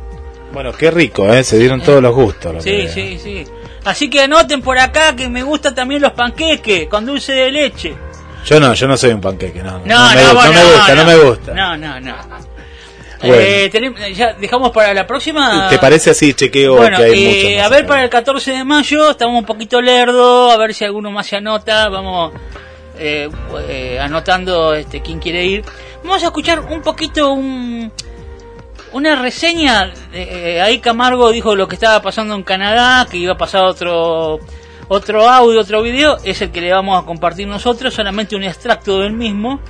Bueno, 0.52 0.72
qué 0.72 0.90
rico, 0.90 1.32
¿eh? 1.32 1.42
Se 1.42 1.58
dieron 1.58 1.80
todos 1.80 2.00
los 2.00 2.14
gustos. 2.14 2.54
lo 2.54 2.60
Sí, 2.60 2.70
que- 2.70 2.88
sí, 2.88 3.18
sí. 3.22 3.44
Así 3.84 4.08
que 4.08 4.22
anoten 4.22 4.62
por 4.62 4.78
acá 4.78 5.14
que 5.16 5.28
me 5.28 5.42
gustan 5.42 5.74
también 5.74 6.00
los 6.00 6.12
panqueques 6.12 6.86
con 6.88 7.04
dulce 7.04 7.32
de 7.32 7.50
leche. 7.50 7.94
Yo 8.46 8.60
no, 8.60 8.72
yo 8.74 8.86
no 8.86 8.96
soy 8.96 9.10
un 9.12 9.20
panqueque, 9.20 9.62
no. 9.62 9.80
No, 9.84 10.08
no, 10.10 10.14
me, 10.14 10.32
vos 10.32 10.44
no 10.46 10.52
me 10.52 10.64
gusta, 10.64 10.94
no, 10.94 11.04
me 11.04 11.16
gusta. 11.16 11.54
No, 11.54 11.76
no, 11.76 12.00
no. 12.00 12.14
Bueno. 13.28 13.42
Eh, 13.42 14.14
ya 14.14 14.32
dejamos 14.34 14.70
para 14.70 14.94
la 14.94 15.06
próxima. 15.06 15.68
¿Te 15.68 15.78
parece 15.78 16.10
así? 16.10 16.34
Chequeo 16.34 16.76
Bueno, 16.76 16.98
que 16.98 17.04
hay 17.04 17.24
eh, 17.54 17.60
a 17.60 17.68
ver 17.68 17.80
acá. 17.80 17.88
para 17.88 18.04
el 18.04 18.10
14 18.10 18.52
de 18.52 18.64
mayo, 18.64 19.10
estamos 19.10 19.38
un 19.38 19.46
poquito 19.46 19.80
lerdo, 19.80 20.50
a 20.50 20.56
ver 20.56 20.74
si 20.74 20.84
alguno 20.84 21.10
más 21.10 21.26
se 21.26 21.36
anota, 21.36 21.88
vamos 21.88 22.32
eh, 22.98 23.28
eh, 23.68 23.98
anotando 24.00 24.74
este 24.74 25.02
quién 25.02 25.18
quiere 25.18 25.44
ir. 25.44 25.64
Vamos 26.02 26.22
a 26.22 26.26
escuchar 26.26 26.60
un 26.60 26.82
poquito 26.82 27.32
un, 27.32 27.90
una 28.92 29.16
reseña, 29.16 29.92
eh, 30.12 30.60
ahí 30.60 30.78
Camargo 30.78 31.30
dijo 31.30 31.56
lo 31.56 31.66
que 31.66 31.74
estaba 31.74 32.00
pasando 32.02 32.34
en 32.34 32.42
Canadá, 32.44 33.06
que 33.10 33.16
iba 33.16 33.32
a 33.32 33.38
pasar 33.38 33.64
otro 33.64 34.38
otro 34.86 35.28
audio, 35.28 35.60
otro 35.60 35.82
video, 35.82 36.18
es 36.24 36.42
el 36.42 36.50
que 36.50 36.60
le 36.60 36.72
vamos 36.72 37.02
a 37.02 37.06
compartir 37.06 37.48
nosotros, 37.48 37.94
solamente 37.94 38.36
un 38.36 38.44
extracto 38.44 39.00
del 39.00 39.12
mismo 39.12 39.60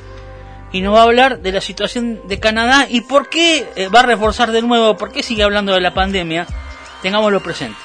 y 0.74 0.80
nos 0.80 0.92
va 0.92 1.02
a 1.02 1.04
hablar 1.04 1.38
de 1.38 1.52
la 1.52 1.60
situación 1.60 2.26
de 2.26 2.40
Canadá 2.40 2.88
y 2.90 3.02
por 3.02 3.28
qué 3.28 3.64
eh, 3.76 3.86
va 3.86 4.00
a 4.00 4.06
reforzar 4.06 4.50
de 4.50 4.60
nuevo, 4.60 4.96
por 4.96 5.12
qué 5.12 5.22
sigue 5.22 5.44
hablando 5.44 5.72
de 5.72 5.80
la 5.80 5.94
pandemia. 5.94 6.48
Tengámoslo 7.00 7.40
presente. 7.40 7.78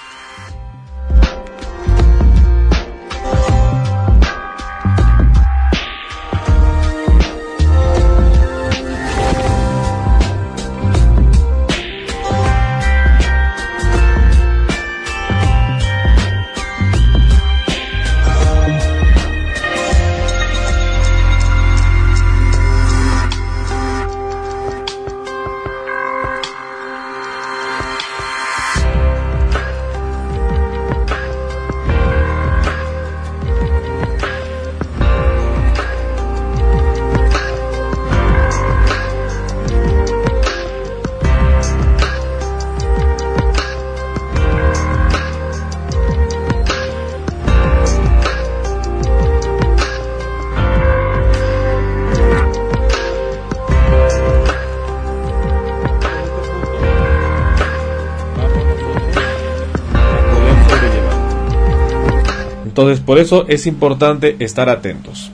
Entonces, 62.79 63.03
por 63.03 63.19
eso 63.19 63.45
es 63.49 63.67
importante 63.67 64.37
estar 64.39 64.69
atentos. 64.69 65.31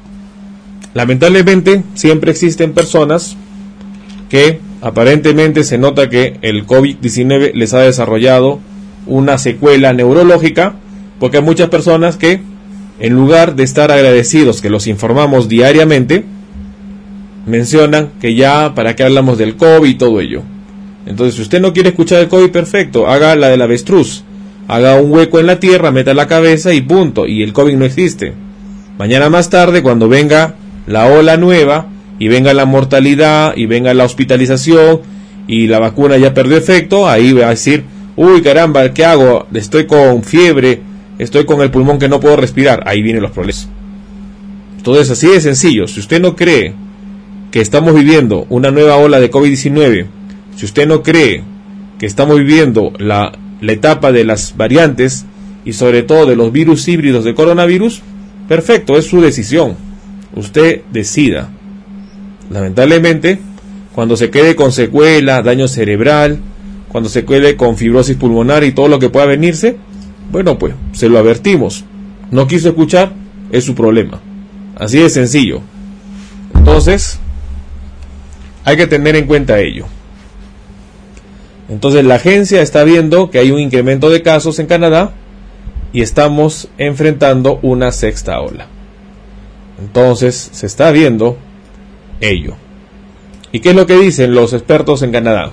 Lamentablemente, 0.96 1.84
siempre 1.94 2.32
existen 2.32 2.74
personas 2.74 3.38
que 4.30 4.60
aparentemente 4.82 5.64
se 5.64 5.78
nota 5.78 6.10
que 6.10 6.40
el 6.42 6.66
COVID-19 6.66 7.54
les 7.54 7.76
ha 7.76 7.82
desarrollado 7.82 8.62
una 9.06 9.38
secuela 9.38 9.94
neurológica, 9.94 10.74
porque 11.20 11.38
hay 11.38 11.44
muchas 11.44 11.70
personas 11.70 12.18
que, 12.18 12.42
en 13.00 13.14
lugar 13.14 13.56
de 13.56 13.62
estar 13.62 13.92
agradecidos 13.92 14.60
que 14.60 14.72
los 14.72 14.88
informamos 14.88 15.48
diariamente, 15.48 16.26
mencionan 17.46 18.10
que 18.20 18.34
ya, 18.34 18.74
¿para 18.74 18.96
qué 18.96 19.04
hablamos 19.04 19.38
del 19.38 19.56
COVID 19.56 19.88
y 19.88 19.96
todo 20.00 20.20
ello? 20.20 20.42
Entonces, 21.06 21.36
si 21.36 21.44
usted 21.44 21.62
no 21.62 21.74
quiere 21.74 21.90
escuchar 21.90 22.22
el 22.22 22.28
COVID, 22.28 22.50
perfecto, 22.50 23.06
haga 23.06 23.36
la 23.36 23.50
del 23.50 23.62
avestruz. 23.62 24.24
Haga 24.68 24.96
un 24.96 25.12
hueco 25.12 25.40
en 25.40 25.48
la 25.48 25.60
tierra, 25.60 25.92
meta 25.92 26.14
la 26.14 26.28
cabeza 26.28 26.74
y 26.74 26.82
punto. 26.82 27.28
Y 27.28 27.44
el 27.44 27.54
COVID 27.54 27.76
no 27.76 27.86
existe. 27.86 28.34
Mañana 28.98 29.30
más 29.30 29.50
tarde, 29.50 29.84
cuando 29.84 30.08
venga 30.08 30.56
la 30.88 31.08
ola 31.08 31.38
nueva 31.38 31.88
y 32.18 32.28
venga 32.28 32.54
la 32.54 32.66
mortalidad 32.66 33.56
y 33.56 33.66
venga 33.66 33.94
la 33.94 34.06
hospitalización 34.06 35.02
y 35.48 35.68
la 35.68 35.80
vacuna 35.80 36.18
ya 36.18 36.34
perdió 36.34 36.58
efecto, 36.58 37.08
ahí 37.08 37.34
va 37.34 37.48
a 37.48 37.50
decir, 37.50 37.84
uy 38.16 38.42
caramba, 38.42 38.94
¿qué 38.94 39.06
hago? 39.06 39.48
Estoy 39.54 39.86
con 39.86 40.24
fiebre, 40.24 40.82
estoy 41.20 41.46
con 41.46 41.62
el 41.62 41.72
pulmón 41.72 42.00
que 42.00 42.10
no 42.10 42.20
puedo 42.20 42.36
respirar. 42.36 42.84
Ahí 42.88 43.02
vienen 43.02 43.22
los 43.22 43.32
problemas. 43.32 43.70
Entonces, 44.78 45.10
así 45.12 45.28
de 45.28 45.42
sencillo. 45.42 45.88
Si 45.88 46.00
usted 46.00 46.22
no 46.22 46.36
cree 46.36 46.74
que 47.52 47.60
estamos 47.62 47.94
viviendo 47.94 48.46
una 48.50 48.72
nueva 48.72 48.98
ola 48.98 49.20
de 49.20 49.32
COVID-19, 49.32 50.06
si 50.56 50.66
usted 50.66 50.88
no 50.88 51.04
cree 51.04 51.44
que 51.98 52.06
estamos 52.06 52.38
viviendo 52.38 52.94
la, 53.00 53.32
la 53.62 53.74
etapa 53.74 54.12
de 54.12 54.24
las 54.24 54.56
variantes 54.58 55.26
y 55.64 55.74
sobre 55.74 56.04
todo 56.04 56.26
de 56.26 56.36
los 56.36 56.52
virus 56.52 56.88
híbridos 56.88 57.26
de 57.26 57.34
coronavirus, 57.34 58.02
perfecto, 58.48 58.98
es 58.98 59.06
su 59.06 59.22
decisión. 59.22 59.76
Usted 60.36 60.82
decida. 60.92 61.50
Lamentablemente, 62.50 63.40
cuando 63.94 64.18
se 64.18 64.30
quede 64.30 64.56
con 64.56 64.72
secuela, 64.72 65.42
daño 65.42 65.68
cerebral, 65.68 66.40
cuando 66.90 67.10
se 67.10 67.26
quede 67.26 67.56
con 67.56 67.78
fibrosis 67.78 68.18
pulmonar 68.18 68.64
y 68.64 68.74
todo 68.74 68.88
lo 68.88 69.00
que 69.00 69.10
pueda 69.10 69.26
venirse, 69.26 69.78
bueno, 70.32 70.60
pues 70.60 70.76
se 70.94 71.10
lo 71.10 71.18
advertimos. 71.18 71.86
No 72.32 72.48
quiso 72.48 72.70
escuchar, 72.70 73.14
es 73.52 73.64
su 73.64 73.74
problema. 73.76 74.20
Así 74.78 75.00
de 75.00 75.10
sencillo. 75.10 75.62
Entonces, 76.54 77.20
hay 78.64 78.78
que 78.78 78.88
tener 78.88 79.16
en 79.16 79.26
cuenta 79.28 79.60
ello. 79.60 79.86
Entonces 81.70 82.06
la 82.06 82.16
agencia 82.16 82.62
está 82.62 82.84
viendo 82.84 83.32
que 83.32 83.40
hay 83.40 83.52
un 83.52 83.60
incremento 83.60 84.10
de 84.10 84.22
casos 84.22 84.60
en 84.60 84.68
Canadá 84.68 85.14
y 85.94 86.02
estamos 86.02 86.68
enfrentando 86.78 87.60
una 87.62 87.92
sexta 87.92 88.40
ola. 88.40 88.68
Entonces 89.80 90.50
se 90.52 90.66
está 90.66 90.92
viendo 90.92 91.38
ello. 92.22 92.56
¿Y 93.52 93.62
qué 93.62 93.70
es 93.70 93.76
lo 93.76 93.88
que 93.88 93.98
dicen 93.98 94.36
los 94.36 94.54
expertos 94.54 95.02
en 95.02 95.12
Canadá? 95.12 95.52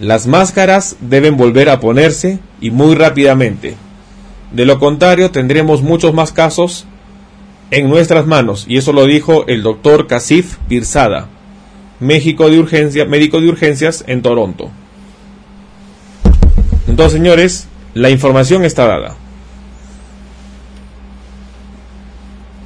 Las 0.00 0.26
máscaras 0.26 0.96
deben 1.00 1.36
volver 1.36 1.68
a 1.68 1.80
ponerse 1.80 2.38
y 2.60 2.70
muy 2.70 2.94
rápidamente. 2.94 3.76
De 4.52 4.64
lo 4.64 4.78
contrario 4.78 5.30
tendremos 5.30 5.82
muchos 5.82 6.14
más 6.14 6.32
casos 6.32 6.86
en 7.70 7.88
nuestras 7.88 8.26
manos 8.26 8.64
y 8.68 8.76
eso 8.76 8.92
lo 8.92 9.04
dijo 9.04 9.46
el 9.48 9.62
doctor 9.62 10.06
Casif 10.06 10.56
Pirzada, 10.68 11.28
México 12.00 12.48
de 12.48 12.58
urgencia, 12.58 13.04
médico 13.04 13.40
de 13.40 13.48
urgencias 13.48 14.04
en 14.06 14.22
Toronto. 14.22 14.70
Entonces, 16.86 17.12
señores, 17.14 17.68
la 17.94 18.10
información 18.10 18.64
está 18.64 18.86
dada. 18.86 19.16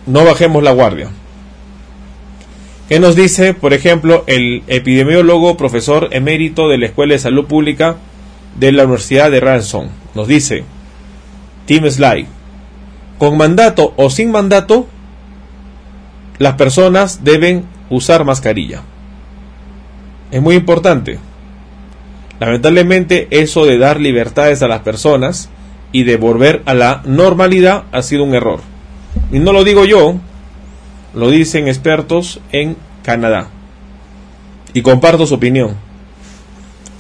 No 0.07 0.25
bajemos 0.25 0.63
la 0.63 0.73
guardia. 0.73 1.11
¿Qué 2.89 2.99
nos 2.99 3.15
dice, 3.15 3.53
por 3.53 3.75
ejemplo, 3.75 4.25
el 4.27 4.63
epidemiólogo 4.67 5.59
profesor 5.59 6.09
emérito 6.13 6.69
de 6.69 6.79
la 6.79 6.87
Escuela 6.87 7.13
de 7.13 7.19
Salud 7.19 7.47
Pública 7.47 7.97
de 8.59 8.73
la 8.73 8.85
Universidad 8.85 9.31
de 9.31 9.41
Ransom? 9.41 9.89
Nos 10.15 10.27
dice, 10.27 10.65
Tim 11.67 11.85
Sly, 11.91 12.27
con 13.19 13.37
mandato 13.37 13.93
o 13.99 14.09
sin 14.09 14.31
mandato, 14.31 14.87
las 16.39 16.55
personas 16.55 17.25
deben 17.25 17.67
usar 17.91 18.25
mascarilla. 18.25 18.81
Es 20.31 20.41
muy 20.41 20.55
importante. 20.55 21.19
Lamentablemente 22.41 23.29
eso 23.31 23.67
de 23.67 23.79
dar 23.79 24.01
libertades 24.01 24.63
a 24.63 24.69
las 24.69 24.81
personas 24.81 25.49
y 25.93 26.05
de 26.05 26.17
volver 26.17 26.63
a 26.67 26.75
la 26.75 27.03
normalidad 27.05 27.85
ha 27.93 28.03
sido 28.03 28.25
un 28.25 28.35
error. 28.35 28.61
Y 29.33 29.39
no 29.39 29.53
lo 29.53 29.65
digo 29.65 29.85
yo, 29.85 30.17
lo 31.15 31.31
dicen 31.31 31.69
expertos 31.69 32.41
en 32.53 32.77
Canadá. 33.03 33.49
Y 34.73 34.83
comparto 34.83 35.27
su 35.27 35.35
opinión. 35.35 35.77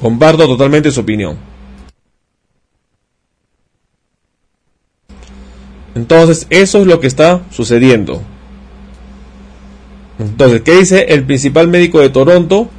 Comparto 0.00 0.46
totalmente 0.46 0.90
su 0.90 1.00
opinión. 1.00 1.38
Entonces, 5.94 6.46
eso 6.50 6.80
es 6.80 6.86
lo 6.86 7.00
que 7.00 7.08
está 7.08 7.42
sucediendo. 7.50 8.22
Entonces, 10.18 10.62
¿qué 10.62 10.76
dice 10.76 11.06
el 11.08 11.24
principal 11.24 11.68
médico 11.68 12.00
de 12.00 12.08
Toronto? 12.08 12.70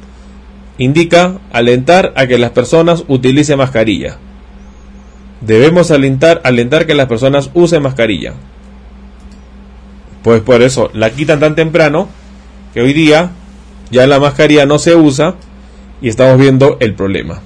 Indica 0.80 1.38
alentar 1.52 2.14
a 2.16 2.26
que 2.26 2.38
las 2.38 2.52
personas 2.52 3.04
utilicen 3.06 3.58
mascarilla. 3.58 4.16
Debemos 5.42 5.90
alentar, 5.90 6.40
alentar 6.42 6.86
que 6.86 6.94
las 6.94 7.06
personas 7.06 7.50
usen 7.52 7.82
mascarilla. 7.82 8.32
Pues 10.22 10.40
por 10.40 10.62
eso 10.62 10.88
la 10.94 11.10
quitan 11.10 11.38
tan 11.38 11.54
temprano 11.54 12.08
que 12.72 12.80
hoy 12.80 12.94
día 12.94 13.32
ya 13.90 14.06
la 14.06 14.20
mascarilla 14.20 14.64
no 14.64 14.78
se 14.78 14.94
usa 14.94 15.34
y 16.00 16.08
estamos 16.08 16.38
viendo 16.38 16.78
el 16.80 16.94
problema. 16.94 17.42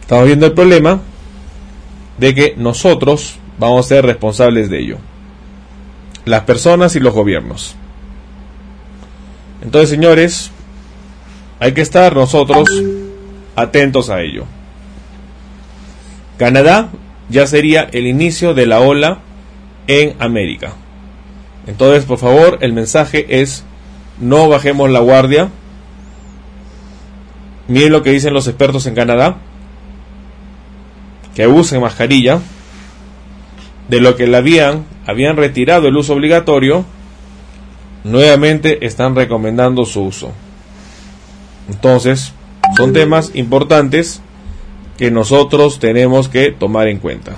Estamos 0.00 0.24
viendo 0.24 0.46
el 0.46 0.52
problema 0.52 1.02
de 2.16 2.34
que 2.34 2.54
nosotros 2.56 3.36
vamos 3.58 3.84
a 3.84 3.88
ser 3.90 4.06
responsables 4.06 4.70
de 4.70 4.80
ello. 4.80 4.96
Las 6.24 6.44
personas 6.44 6.96
y 6.96 7.00
los 7.00 7.12
gobiernos. 7.12 7.76
Entonces, 9.60 9.90
señores, 9.90 10.50
Hay 11.60 11.72
que 11.72 11.80
estar 11.80 12.14
nosotros 12.14 12.68
atentos 13.56 14.10
a 14.10 14.22
ello. 14.22 14.44
Canadá 16.36 16.90
ya 17.28 17.46
sería 17.46 17.88
el 17.92 18.06
inicio 18.06 18.54
de 18.54 18.66
la 18.66 18.80
ola 18.80 19.18
en 19.88 20.14
América. 20.20 20.72
Entonces, 21.66 22.04
por 22.04 22.18
favor, 22.18 22.58
el 22.60 22.72
mensaje 22.72 23.40
es 23.40 23.64
no 24.20 24.48
bajemos 24.48 24.90
la 24.90 25.00
guardia. 25.00 25.48
Miren 27.66 27.92
lo 27.92 28.02
que 28.02 28.12
dicen 28.12 28.32
los 28.32 28.46
expertos 28.46 28.86
en 28.86 28.94
Canadá. 28.94 29.36
Que 31.34 31.46
usen 31.46 31.80
mascarilla. 31.80 32.40
De 33.88 34.00
lo 34.00 34.16
que 34.16 34.26
la 34.26 34.38
habían, 34.38 34.84
habían 35.06 35.36
retirado 35.36 35.88
el 35.88 35.96
uso 35.96 36.12
obligatorio, 36.12 36.84
nuevamente 38.04 38.84
están 38.84 39.16
recomendando 39.16 39.86
su 39.86 40.02
uso. 40.02 40.32
Entonces, 41.68 42.32
son 42.76 42.92
temas 42.92 43.32
importantes 43.34 44.20
que 44.96 45.10
nosotros 45.10 45.78
tenemos 45.78 46.28
que 46.28 46.50
tomar 46.50 46.88
en 46.88 46.98
cuenta. 46.98 47.36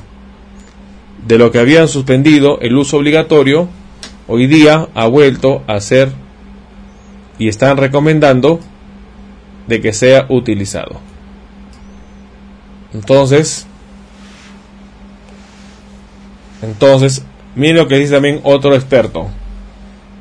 De 1.27 1.36
lo 1.39 1.51
que 1.51 1.59
habían 1.59 1.89
suspendido 1.89 2.59
el 2.61 2.77
uso 2.77 2.97
obligatorio, 2.97 3.69
hoy 4.27 4.47
día 4.47 4.89
ha 4.94 5.07
vuelto 5.07 5.62
a 5.66 5.81
ser 5.81 6.12
y 7.39 7.48
están 7.48 7.77
recomendando 7.77 8.61
de 9.66 9.81
que 9.81 9.93
sea 9.93 10.27
utilizado. 10.28 11.01
Entonces, 12.94 13.66
entonces, 16.62 17.24
miren 17.55 17.77
lo 17.77 17.89
que 17.89 17.98
dice 17.98 18.15
también 18.15 18.40
otro 18.43 18.74
experto. 18.74 19.28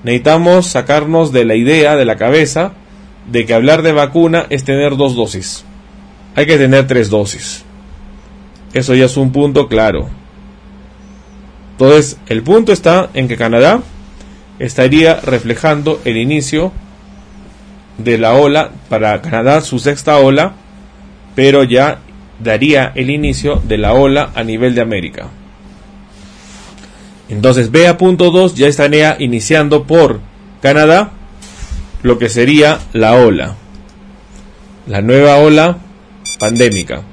Necesitamos 0.04 0.68
sacarnos 0.68 1.32
de 1.32 1.46
la 1.46 1.56
idea 1.56 1.96
de 1.96 2.06
la 2.06 2.16
cabeza 2.16 2.74
de 3.32 3.46
que 3.46 3.54
hablar 3.54 3.82
de 3.82 3.92
vacuna 3.92 4.46
es 4.50 4.64
tener 4.64 4.98
dos 4.98 5.16
dosis. 5.16 5.66
Hay 6.36 6.46
que 6.46 6.58
tener 6.58 6.88
tres 6.88 7.10
dosis. 7.10 7.64
Eso 8.74 8.96
ya 8.96 9.06
es 9.06 9.18
un 9.18 9.32
punto 9.32 9.68
claro. 9.68 10.10
Entonces, 11.72 12.18
el 12.28 12.44
punto 12.44 12.72
está 12.72 13.10
en 13.14 13.28
que 13.28 13.38
Canadá 13.38 13.82
estaría 14.60 15.16
reflejando 15.16 16.02
el 16.06 16.18
inicio 16.18 16.72
de 17.98 18.18
la 18.18 18.34
ola, 18.34 18.72
para 18.90 19.22
Canadá 19.22 19.62
su 19.62 19.80
sexta 19.80 20.18
ola, 20.18 20.54
pero 21.36 21.64
ya 21.64 22.00
daría 22.40 22.92
el 22.96 23.10
inicio 23.10 23.62
de 23.66 23.78
la 23.78 23.94
ola 23.94 24.32
a 24.36 24.44
nivel 24.44 24.76
de 24.76 24.82
América. 24.82 25.28
Entonces 27.30 27.72
BA.2 27.72 28.56
ya 28.56 28.68
estaría 28.68 29.16
iniciando 29.20 29.84
por 29.84 30.20
Canadá 30.62 31.12
lo 32.04 32.18
que 32.18 32.30
sería 32.30 32.80
la 32.94 33.16
ola, 33.16 33.56
la 34.88 35.02
nueva 35.02 35.38
ola 35.38 35.78
pandémica. 36.40 37.04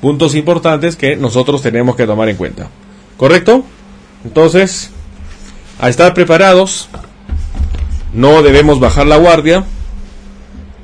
Puntos 0.00 0.34
importantes 0.34 0.94
que 0.94 1.16
nosotros 1.16 1.62
tenemos 1.62 1.96
que 1.96 2.06
tomar 2.06 2.28
en 2.28 2.36
cuenta. 2.36 2.68
¿Correcto? 3.16 3.64
Entonces, 4.24 4.90
a 5.80 5.88
estar 5.88 6.14
preparados, 6.14 6.88
no 8.12 8.42
debemos 8.42 8.78
bajar 8.78 9.06
la 9.06 9.16
guardia, 9.16 9.64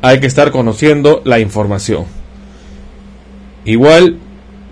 hay 0.00 0.18
que 0.18 0.26
estar 0.26 0.50
conociendo 0.50 1.22
la 1.24 1.38
información. 1.38 2.04
Igual 3.64 4.18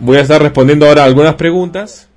voy 0.01 0.17
a 0.17 0.23
estar 0.23 0.43
respondiendo 0.43 0.87
ahora 0.87 1.05
algunas 1.05 1.35
preguntas. 1.37 2.10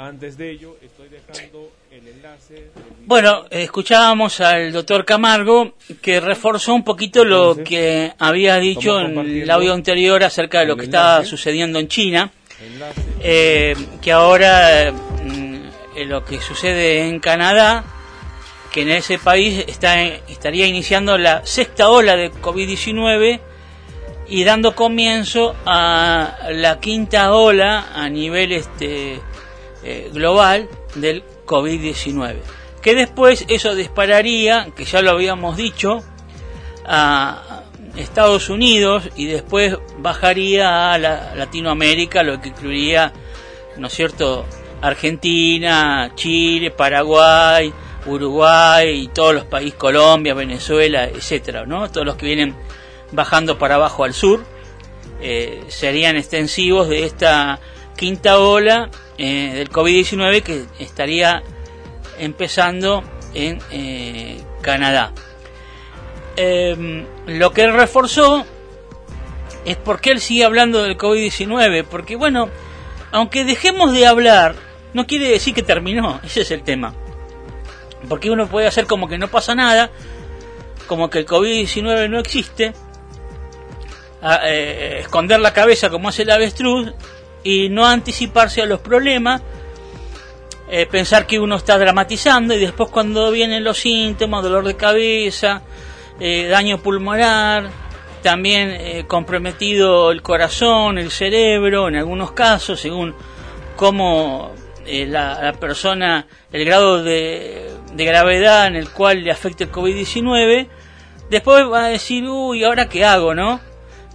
Antes 0.00 0.38
de 0.38 0.52
ello, 0.52 0.76
estoy 0.80 1.08
dejando 1.08 1.72
el 1.90 2.06
enlace. 2.06 2.70
Bueno, 3.04 3.46
escuchábamos 3.50 4.40
al 4.40 4.70
doctor 4.70 5.04
Camargo 5.04 5.72
que 6.00 6.20
reforzó 6.20 6.72
un 6.72 6.84
poquito 6.84 7.24
lo 7.24 7.56
que 7.64 8.12
había 8.16 8.58
dicho 8.58 9.00
en 9.00 9.18
el 9.18 9.50
audio 9.50 9.72
anterior 9.72 10.22
acerca 10.22 10.60
de 10.60 10.66
lo 10.66 10.76
que 10.76 10.84
estaba 10.84 11.24
sucediendo 11.24 11.80
en 11.80 11.88
China, 11.88 12.30
eh, 13.20 13.74
que 14.00 14.12
ahora 14.12 14.92
mm, 14.92 15.56
eh, 15.96 16.04
lo 16.04 16.24
que 16.24 16.40
sucede 16.40 17.08
en 17.08 17.18
Canadá, 17.18 17.82
que 18.70 18.82
en 18.82 18.90
ese 18.90 19.18
país 19.18 19.64
está, 19.66 20.00
estaría 20.00 20.68
iniciando 20.68 21.18
la 21.18 21.44
sexta 21.44 21.90
ola 21.90 22.14
de 22.14 22.30
COVID-19 22.30 23.40
y 24.28 24.44
dando 24.44 24.76
comienzo 24.76 25.56
a 25.66 26.36
la 26.52 26.78
quinta 26.78 27.32
ola 27.32 27.88
a 27.92 28.08
nivel 28.08 28.52
este, 28.52 29.20
eh, 29.82 30.10
global 30.12 30.68
del 30.94 31.22
COVID-19. 31.46 32.36
Que 32.82 32.94
después 32.94 33.44
eso 33.48 33.74
dispararía, 33.74 34.68
que 34.76 34.84
ya 34.84 35.02
lo 35.02 35.10
habíamos 35.10 35.56
dicho, 35.56 36.02
a 36.86 37.62
Estados 37.96 38.48
Unidos 38.48 39.08
y 39.16 39.26
después 39.26 39.76
bajaría 39.98 40.92
a 40.92 40.98
la- 40.98 41.34
Latinoamérica, 41.34 42.22
lo 42.22 42.40
que 42.40 42.48
incluiría, 42.50 43.12
¿no 43.76 43.88
es 43.88 43.92
cierto?, 43.94 44.46
Argentina, 44.80 46.12
Chile, 46.14 46.70
Paraguay, 46.70 47.72
Uruguay 48.06 49.02
y 49.02 49.08
todos 49.08 49.34
los 49.34 49.44
países, 49.44 49.74
Colombia, 49.78 50.34
Venezuela, 50.34 51.04
etcétera, 51.06 51.66
¿no? 51.66 51.90
Todos 51.90 52.06
los 52.06 52.16
que 52.16 52.26
vienen 52.26 52.54
bajando 53.10 53.58
para 53.58 53.74
abajo 53.74 54.04
al 54.04 54.14
sur 54.14 54.44
eh, 55.20 55.64
serían 55.68 56.16
extensivos 56.16 56.88
de 56.88 57.04
esta 57.04 57.58
quinta 57.96 58.38
ola 58.38 58.88
eh, 59.18 59.52
del 59.52 59.70
COVID-19 59.70 60.42
que 60.42 60.64
estaría 60.78 61.42
empezando 62.18 63.02
en 63.34 63.58
eh, 63.70 64.40
Canadá. 64.62 65.12
Em, 66.36 67.04
lo 67.26 67.50
que 67.52 67.62
él 67.62 67.72
reforzó 67.72 68.46
es 69.64 69.76
porque 69.76 70.10
él 70.10 70.20
sigue 70.20 70.44
hablando 70.44 70.82
del 70.82 70.96
COVID-19, 70.96 71.84
porque 71.84 72.14
bueno, 72.14 72.48
aunque 73.10 73.44
dejemos 73.44 73.92
de 73.92 74.06
hablar, 74.06 74.54
no 74.94 75.06
quiere 75.06 75.28
decir 75.28 75.52
que 75.52 75.62
terminó, 75.62 76.20
ese 76.22 76.42
es 76.42 76.50
el 76.52 76.62
tema. 76.62 76.94
Porque 78.08 78.30
uno 78.30 78.46
puede 78.46 78.68
hacer 78.68 78.86
como 78.86 79.08
que 79.08 79.18
no 79.18 79.28
pasa 79.28 79.56
nada, 79.56 79.90
como 80.86 81.10
que 81.10 81.18
el 81.18 81.26
COVID-19 81.26 82.08
no 82.08 82.20
existe, 82.20 82.72
eh, 84.44 84.98
esconder 85.00 85.40
la 85.40 85.52
cabeza 85.52 85.90
como 85.90 86.08
hace 86.08 86.22
el 86.22 86.30
avestruz 86.30 86.92
y 87.42 87.68
no 87.68 87.86
anticiparse 87.86 88.62
a 88.62 88.66
los 88.66 88.80
problemas, 88.80 89.42
eh, 90.70 90.86
pensar 90.86 91.26
que 91.26 91.38
uno 91.38 91.56
está 91.56 91.78
dramatizando 91.78 92.54
y 92.54 92.58
después 92.58 92.90
cuando 92.90 93.30
vienen 93.30 93.64
los 93.64 93.78
síntomas, 93.78 94.42
dolor 94.42 94.66
de 94.66 94.76
cabeza, 94.76 95.62
eh, 96.20 96.46
daño 96.48 96.78
pulmonar, 96.78 97.70
también 98.22 98.70
eh, 98.70 99.04
comprometido 99.06 100.10
el 100.10 100.20
corazón, 100.20 100.98
el 100.98 101.10
cerebro, 101.10 101.88
en 101.88 101.96
algunos 101.96 102.32
casos, 102.32 102.80
según 102.80 103.14
cómo 103.76 104.52
la, 104.84 105.42
la 105.42 105.52
persona, 105.52 106.26
el 106.50 106.64
grado 106.64 107.02
de, 107.02 107.70
de 107.92 108.04
gravedad 108.04 108.66
en 108.66 108.76
el 108.76 108.90
cual 108.90 109.22
le 109.22 109.30
afecta 109.30 109.64
el 109.64 109.72
COVID-19, 109.72 110.66
después 111.30 111.70
va 111.70 111.84
a 111.84 111.88
decir, 111.88 112.24
uy, 112.24 112.64
¿ahora 112.64 112.88
qué 112.88 113.04
hago, 113.04 113.34
no? 113.34 113.60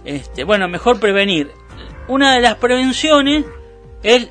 Este, 0.04 0.44
bueno, 0.44 0.68
mejor 0.68 1.00
prevenir. 1.00 1.50
Una 2.08 2.34
de 2.34 2.40
las 2.40 2.56
prevenciones 2.56 3.44
es 4.02 4.28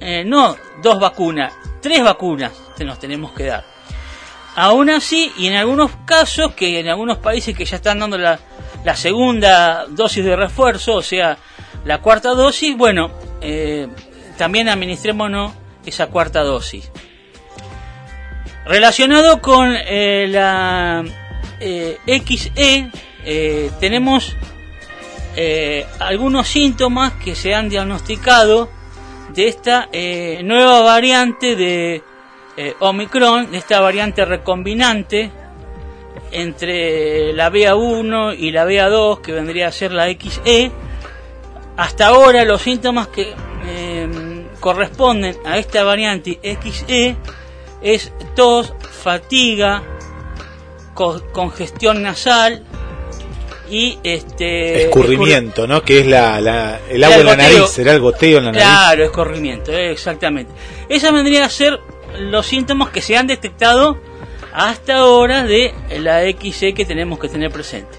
eh, 0.00 0.22
no 0.24 0.56
dos 0.82 1.00
vacunas, 1.00 1.52
tres 1.80 2.02
vacunas 2.02 2.52
que 2.76 2.84
nos 2.84 2.98
tenemos 2.98 3.32
que 3.32 3.44
dar. 3.44 3.64
Aún 4.54 4.90
así, 4.90 5.32
y 5.36 5.48
en 5.48 5.56
algunos 5.56 5.90
casos, 6.04 6.54
que 6.54 6.78
en 6.78 6.88
algunos 6.88 7.18
países 7.18 7.56
que 7.56 7.64
ya 7.64 7.76
están 7.76 7.98
dando 7.98 8.16
la, 8.18 8.38
segunda 8.94 9.86
dosis 9.88 10.24
de 10.24 10.36
refuerzo, 10.36 10.96
o 10.96 11.02
sea, 11.02 11.38
la 11.84 11.98
cuarta 12.00 12.30
dosis, 12.30 12.76
bueno, 12.76 13.10
eh, 13.40 13.88
también 14.36 14.68
administrémonos 14.68 15.52
esa 15.84 16.06
cuarta 16.08 16.42
dosis. 16.42 16.90
Relacionado 18.66 19.40
con 19.40 19.74
eh, 19.74 20.26
la 20.28 21.02
XE, 22.06 22.90
tenemos 23.80 24.36
eh, 25.36 25.86
algunos 26.00 26.48
síntomas 26.48 27.12
que 27.14 27.34
se 27.34 27.54
han 27.54 27.68
diagnosticado 27.68 28.68
de 29.34 29.48
esta 29.48 29.88
eh, 29.92 30.40
nueva 30.44 30.80
variante 30.82 31.56
de 31.56 32.02
eh, 32.56 32.74
Omicron, 32.80 33.50
de 33.50 33.58
esta 33.58 33.80
variante 33.80 34.24
recombinante 34.24 35.30
entre 36.32 37.32
la 37.32 37.50
BA1 37.50 38.36
y 38.38 38.50
la 38.50 38.64
BA2, 38.66 39.20
que 39.20 39.32
vendría 39.32 39.68
a 39.68 39.72
ser 39.72 39.92
la 39.92 40.06
XE. 40.08 40.70
Hasta 41.76 42.06
ahora 42.08 42.44
los 42.44 42.62
síntomas 42.62 43.08
que 43.08 43.34
eh, 43.66 44.46
corresponden 44.60 45.36
a 45.44 45.58
esta 45.58 45.82
variante 45.84 46.38
XE 46.62 47.16
es 47.82 48.12
tos, 48.34 48.72
fatiga, 49.02 49.82
co- 50.94 51.22
congestión 51.32 52.02
nasal 52.02 52.64
y 53.70 53.98
este 54.02 54.84
Escurrimiento, 54.84 55.66
¿no? 55.66 55.82
Que 55.82 56.00
es 56.00 56.06
la, 56.06 56.40
la- 56.40 56.80
el 56.88 57.02
agua 57.02 57.16
en 57.18 57.26
la 57.26 57.32
goteo. 57.34 57.48
nariz, 57.58 57.70
será 57.70 57.92
el 57.92 58.00
goteo 58.00 58.38
en 58.38 58.44
la 58.44 58.52
nariz. 58.52 58.66
Claro, 58.66 59.04
escorrimiento, 59.04 59.72
eh, 59.72 59.90
exactamente. 59.90 60.52
Esa 60.88 61.10
vendría 61.12 61.44
a 61.44 61.48
ser 61.48 61.80
los 62.20 62.46
síntomas 62.46 62.90
que 62.90 63.00
se 63.00 63.16
han 63.16 63.26
detectado 63.26 63.98
hasta 64.52 64.98
ahora 64.98 65.44
de 65.44 65.74
la 65.98 66.20
XE 66.30 66.74
que 66.74 66.84
tenemos 66.84 67.18
que 67.18 67.28
tener 67.28 67.50
presente. 67.50 67.98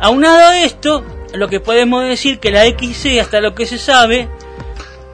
Aunado 0.00 0.48
a 0.48 0.62
esto, 0.62 1.04
lo 1.32 1.48
que 1.48 1.60
podemos 1.60 2.04
decir 2.04 2.38
que 2.40 2.50
la 2.50 2.64
XE, 2.66 3.20
hasta 3.20 3.40
lo 3.40 3.54
que 3.54 3.64
se 3.66 3.78
sabe, 3.78 4.28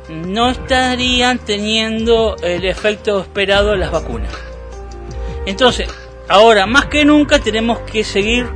no 0.08 0.50
estarían 0.50 1.38
teniendo 1.38 2.36
el 2.42 2.64
efecto 2.64 3.20
esperado 3.20 3.70
de 3.72 3.76
las 3.78 3.92
vacunas. 3.92 4.32
Entonces, 5.46 5.88
ahora 6.28 6.66
más 6.66 6.86
que 6.86 7.04
nunca 7.04 7.38
tenemos 7.38 7.78
que 7.80 8.02
seguir 8.04 8.48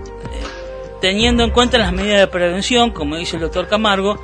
teniendo 1.06 1.44
en 1.44 1.50
cuenta 1.50 1.78
las 1.78 1.92
medidas 1.92 2.18
de 2.18 2.26
prevención, 2.26 2.90
como 2.90 3.16
dice 3.16 3.36
el 3.36 3.42
doctor 3.42 3.68
Camargo, 3.68 4.20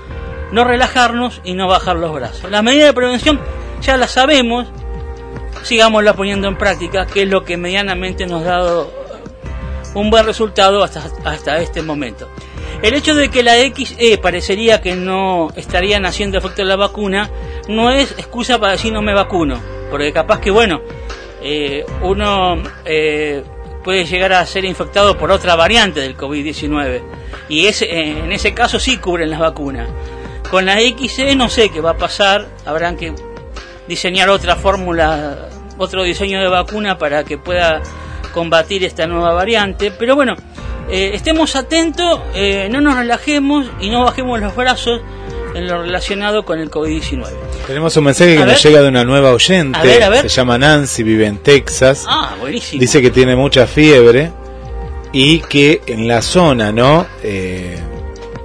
no 0.51 0.65
relajarnos 0.65 1.41
y 1.45 1.55
no 1.55 1.69
bajar 1.69 1.95
los 1.95 2.13
brazos. 2.13 2.51
Las 2.51 2.65
medidas 2.65 2.89
de 2.89 2.93
prevención 2.93 3.39
ya 3.81 3.97
las 3.97 4.11
sabemos, 4.11 4.67
sigámoslas 5.63 6.17
poniendo 6.17 6.49
en 6.49 6.59
práctica, 6.59 7.07
que 7.07 7.23
es 7.23 7.29
lo 7.29 7.45
que 7.45 7.57
medianamente 7.57 8.27
nos 8.27 8.43
ha 8.43 8.57
dado 8.57 8.93
un 9.95 10.11
buen 10.11 10.27
resultado 10.27 10.83
hasta, 10.83 11.05
hasta 11.25 11.59
este 11.59 11.83
momento. 11.83 12.29
El 12.83 12.95
hecho 12.95 13.15
de 13.15 13.29
que 13.29 13.45
la 13.45 13.55
XE 13.55 14.19
parecería 14.19 14.81
que 14.81 14.97
no 14.97 15.51
estarían 15.55 16.05
haciendo 16.05 16.39
efecto 16.39 16.65
la 16.65 16.75
vacuna 16.75 17.31
no 17.69 17.93
es 17.93 18.11
excusa 18.19 18.59
para 18.59 18.73
decir 18.73 18.93
no 18.93 19.03
me 19.03 19.15
vacuno, 19.15 19.61
porque 19.89 20.13
capaz 20.13 20.41
que 20.41 20.51
bueno, 20.51 20.81
eh, 21.43 21.87
uno 22.03 22.61
eh, 22.85 23.45
puede 23.83 24.05
llegar 24.05 24.33
a 24.33 24.47
ser 24.47 24.65
infectado 24.65 25.19
por 25.19 25.31
otra 25.31 25.57
variante 25.57 26.01
del 26.01 26.17
COVID-19 26.17 27.03
y 27.49 27.67
ese, 27.67 27.87
eh, 27.87 28.19
en 28.25 28.33
ese 28.33 28.55
caso 28.55 28.79
sí 28.79 28.99
cubren 28.99 29.31
las 29.31 29.41
vacunas. 29.41 29.89
Con 30.51 30.67
la 30.67 30.77
XE 30.79 31.35
no 31.37 31.49
sé 31.49 31.71
qué 31.71 31.81
va 31.81 31.91
a 31.91 31.97
pasar, 31.97 32.47
habrán 32.67 32.97
que 32.97 33.15
diseñar 33.89 34.29
otra 34.29 34.57
fórmula, 34.57 35.49
otro 35.79 36.03
diseño 36.03 36.41
de 36.41 36.49
vacuna 36.49 36.99
para 36.99 37.25
que 37.25 37.39
pueda 37.39 37.83
combatir 38.33 38.85
esta 38.85 39.07
nueva 39.07 39.33
variante, 39.33 39.91
pero 39.91 40.15
bueno, 40.15 40.35
eh, 40.91 41.13
estemos 41.15 41.57
atentos, 41.57 42.21
eh, 42.35 42.69
no 42.71 42.81
nos 42.81 42.97
relajemos 42.97 43.67
y 43.81 43.91
no 43.91 44.05
bajemos 44.05 44.41
los 44.41 44.55
brazos 44.55 45.01
en 45.55 45.67
lo 45.67 45.83
relacionado 45.83 46.45
con 46.45 46.59
el 46.59 46.71
COVID-19. 46.71 47.27
Tenemos 47.67 47.97
un 47.97 48.05
mensaje 48.05 48.37
que 48.37 48.43
A 48.43 48.47
nos 48.47 48.63
ver. 48.63 48.73
llega 48.73 48.83
de 48.83 48.89
una 48.89 49.05
nueva 49.05 49.33
oyente. 49.33 49.79
A 49.79 49.83
ver, 49.83 50.03
a 50.03 50.09
ver. 50.09 50.23
Se 50.23 50.29
llama 50.29 50.59
Nancy, 50.59 51.03
vive 51.03 51.27
en 51.27 51.39
Texas. 51.39 52.05
Ah, 52.09 52.37
buenísimo. 52.41 52.81
Dice 52.81 53.01
que 53.03 53.11
tiene 53.11 53.37
mucha 53.37 53.67
fiebre 53.67 54.33
y 55.13 55.41
que 55.41 55.83
en 55.87 56.09
la 56.09 56.23
zona, 56.23 56.73
¿no? 56.73 57.07
Eh, 57.23 57.77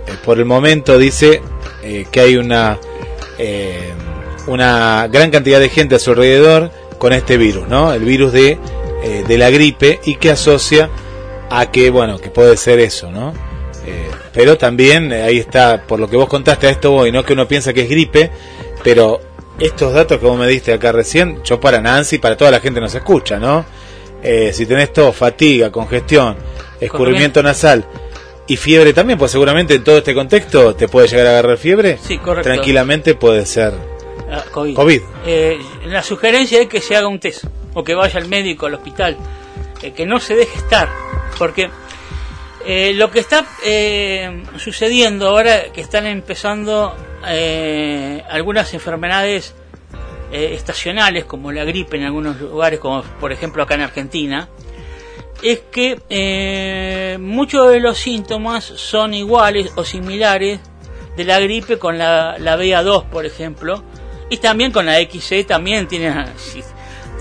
eh, 0.08 0.12
por 0.26 0.38
el 0.40 0.46
momento 0.46 0.98
dice 0.98 1.42
eh, 1.84 2.06
que 2.12 2.20
hay 2.20 2.36
una 2.38 2.78
eh, 3.38 3.94
una 4.48 5.08
gran 5.08 5.30
cantidad 5.32 5.60
de 5.60 5.70
gente 5.70 5.96
a 5.96 6.00
su 6.00 6.12
alrededor 6.12 6.72
con 6.98 7.14
este 7.14 7.38
virus, 7.38 7.68
¿no? 7.68 7.94
El 7.94 8.04
virus 8.04 8.32
de, 8.34 8.58
eh, 9.04 9.24
de 9.28 9.38
la 9.38 9.50
gripe 9.50 10.00
y 10.06 10.16
que 10.16 10.32
asocia 10.32 10.90
a 11.50 11.70
que, 11.72 11.90
bueno, 11.90 12.18
que 12.18 12.30
puede 12.30 12.58
ser 12.58 12.80
eso, 12.80 13.12
¿no? 13.12 13.34
Pero 14.38 14.56
también 14.56 15.12
eh, 15.12 15.24
ahí 15.24 15.40
está, 15.40 15.82
por 15.82 16.00
lo 16.00 16.08
que 16.08 16.16
vos 16.16 16.28
contaste 16.30 16.68
a 16.68 16.70
esto 16.70 16.92
voy, 16.92 17.12
¿no? 17.12 17.26
Que 17.26 17.34
uno 17.34 17.48
piensa 17.48 17.74
que 17.74 17.82
es 17.82 17.90
gripe, 17.90 18.30
pero 18.84 19.20
estos 19.60 19.92
datos 19.94 20.20
que 20.20 20.26
vos 20.28 20.38
me 20.38 20.46
diste 20.48 20.72
acá 20.72 20.92
recién, 20.92 21.42
yo 21.44 21.60
para 21.60 21.82
Nancy, 21.82 22.20
para 22.20 22.38
toda 22.38 22.52
la 22.52 22.60
gente 22.60 22.76
que 22.76 22.82
nos 22.82 22.94
escucha, 22.94 23.40
¿no? 23.40 23.66
Eh, 24.22 24.52
si 24.54 24.68
tenés 24.68 24.94
tos, 24.94 25.16
fatiga, 25.16 25.72
congestión, 25.72 26.36
escurrimiento 26.80 27.42
nasal 27.42 27.84
y 28.46 28.58
fiebre 28.58 28.94
también, 28.94 29.18
pues 29.18 29.32
seguramente 29.32 29.74
en 29.74 29.84
todo 29.84 29.98
este 29.98 30.14
contexto 30.14 30.76
te 30.76 30.88
puede 30.88 31.08
llegar 31.08 31.26
a 31.26 31.30
agarrar 31.32 31.58
fiebre. 31.58 31.98
Sí, 32.00 32.20
correcto. 32.20 32.48
Tranquilamente 32.48 33.16
puede 33.16 33.44
ser 33.48 33.74
Ah, 34.30 34.44
COVID. 34.52 34.76
COVID. 34.76 35.02
Eh, 35.26 35.58
la 35.88 36.04
sugerencia 36.04 36.62
es 36.62 36.68
que 36.68 36.80
se 36.80 36.96
haga 36.96 37.08
un 37.08 37.20
test 37.20 37.46
o 37.74 37.84
que 37.84 37.96
vaya 37.96 38.20
al 38.20 38.28
médico, 38.28 38.68
al 38.68 38.76
hospital, 38.76 39.18
eh, 39.82 39.94
que 39.94 40.06
no 40.06 40.20
se 40.20 40.36
deje 40.36 40.56
estar, 40.58 40.90
porque 41.40 41.70
eh, 42.70 42.94
lo 42.94 43.10
que 43.10 43.20
está 43.20 43.48
eh, 43.64 44.44
sucediendo 44.58 45.30
ahora 45.30 45.72
que 45.72 45.80
están 45.80 46.06
empezando 46.06 46.94
eh, 47.26 48.22
algunas 48.30 48.74
enfermedades 48.74 49.56
eh, 50.34 50.50
estacionales 50.54 51.24
como 51.24 51.54
la 51.54 51.64
gripe 51.64 51.96
en 51.96 52.04
algunos 52.04 52.42
lugares, 52.42 52.82
como 52.82 53.04
por 53.22 53.32
ejemplo 53.32 53.64
acá 53.64 53.76
en 53.76 53.82
Argentina, 53.84 54.50
es 55.42 55.62
que 55.72 57.16
muchos 57.22 57.72
de 57.72 57.80
los 57.80 57.98
síntomas 57.98 58.66
son 58.66 59.14
iguales 59.14 59.72
o 59.78 59.86
similares 59.86 60.60
de 61.16 61.24
la 61.24 61.40
gripe 61.40 61.80
con 61.80 61.98
la, 61.98 62.36
la 62.38 62.58
BA2, 62.58 63.06
por 63.06 63.26
ejemplo, 63.26 63.82
y 64.30 64.38
también 64.38 64.74
con 64.74 64.88
la 64.88 65.00
XC, 65.00 65.46
también 65.48 65.88
tienen, 65.88 66.26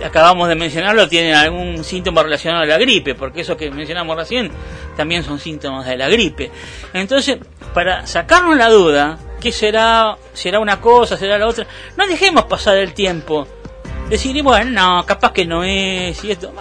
acabamos 0.04 0.48
de 0.48 0.54
mencionarlo, 0.54 1.08
tienen 1.08 1.34
algún 1.34 1.82
síntoma 1.84 2.22
relacionado 2.22 2.62
a 2.62 2.66
la 2.66 2.78
gripe, 2.78 3.14
porque 3.14 3.40
eso 3.40 3.56
que 3.56 3.70
mencionamos 3.70 4.16
recién 4.16 4.50
también 4.96 5.22
son 5.24 5.38
síntomas 5.38 5.86
de 5.86 5.96
la 5.96 6.08
gripe. 6.08 6.50
Entonces, 6.92 7.38
para 7.74 8.06
sacarnos 8.06 8.56
la 8.56 8.68
duda, 8.68 9.18
¿qué 9.40 9.52
será? 9.52 10.16
¿Será 10.32 10.58
una 10.60 10.80
cosa? 10.80 11.16
¿Será 11.16 11.38
la 11.38 11.46
otra? 11.46 11.66
No 11.96 12.06
dejemos 12.06 12.44
pasar 12.44 12.76
el 12.76 12.92
tiempo. 12.92 13.46
Decir, 14.08 14.40
bueno, 14.42 14.70
no, 14.70 15.04
capaz 15.06 15.32
que 15.32 15.44
no 15.44 15.64
es, 15.64 16.22
y 16.24 16.30
esto. 16.30 16.52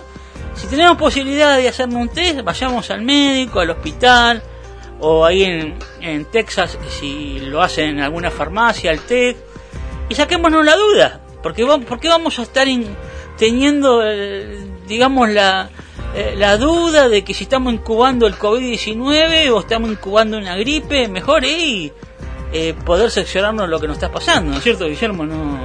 Si 0.56 0.68
tenemos 0.68 0.98
posibilidad 0.98 1.58
de 1.58 1.68
hacernos 1.68 2.02
un 2.02 2.10
test, 2.10 2.42
vayamos 2.42 2.90
al 2.90 3.02
médico, 3.02 3.60
al 3.60 3.70
hospital, 3.70 4.42
o 5.00 5.26
ahí 5.26 5.44
en, 6.02 6.26
Texas, 6.32 6.78
si 6.90 7.40
lo 7.42 7.62
hacen 7.62 7.90
en 7.90 8.00
alguna 8.00 8.32
farmacia, 8.32 8.92
al 8.92 9.00
TEC, 9.02 9.38
y 10.10 10.16
saquémonos 10.16 10.64
la 10.64 10.76
duda, 10.76 11.22
porque 11.44 11.66
porque 11.88 12.08
vamos 12.08 12.40
a 12.40 12.44
estar 12.44 12.68
in- 12.68 12.96
teniendo, 13.38 14.02
eh, 14.06 14.58
digamos, 14.88 15.30
la, 15.30 15.70
eh, 16.16 16.36
la 16.38 16.58
duda 16.58 17.10
de 17.10 17.24
que 17.24 17.34
si 17.34 17.44
estamos 17.44 17.74
incubando 17.74 18.28
el 18.28 18.36
COVID-19 18.36 19.50
o 19.52 19.60
estamos 19.60 19.90
incubando 19.92 20.38
una 20.38 20.56
gripe, 20.56 21.08
mejor 21.08 21.44
es 21.46 21.92
eh, 22.54 22.74
poder 22.86 23.12
seccionarnos 23.12 23.68
lo 23.70 23.80
que 23.80 23.88
nos 23.88 23.98
está 23.98 24.12
pasando, 24.12 24.52
¿no 24.52 24.58
es 24.58 24.64
cierto, 24.64 24.86
Guillermo? 24.88 25.26
No... 25.26 25.60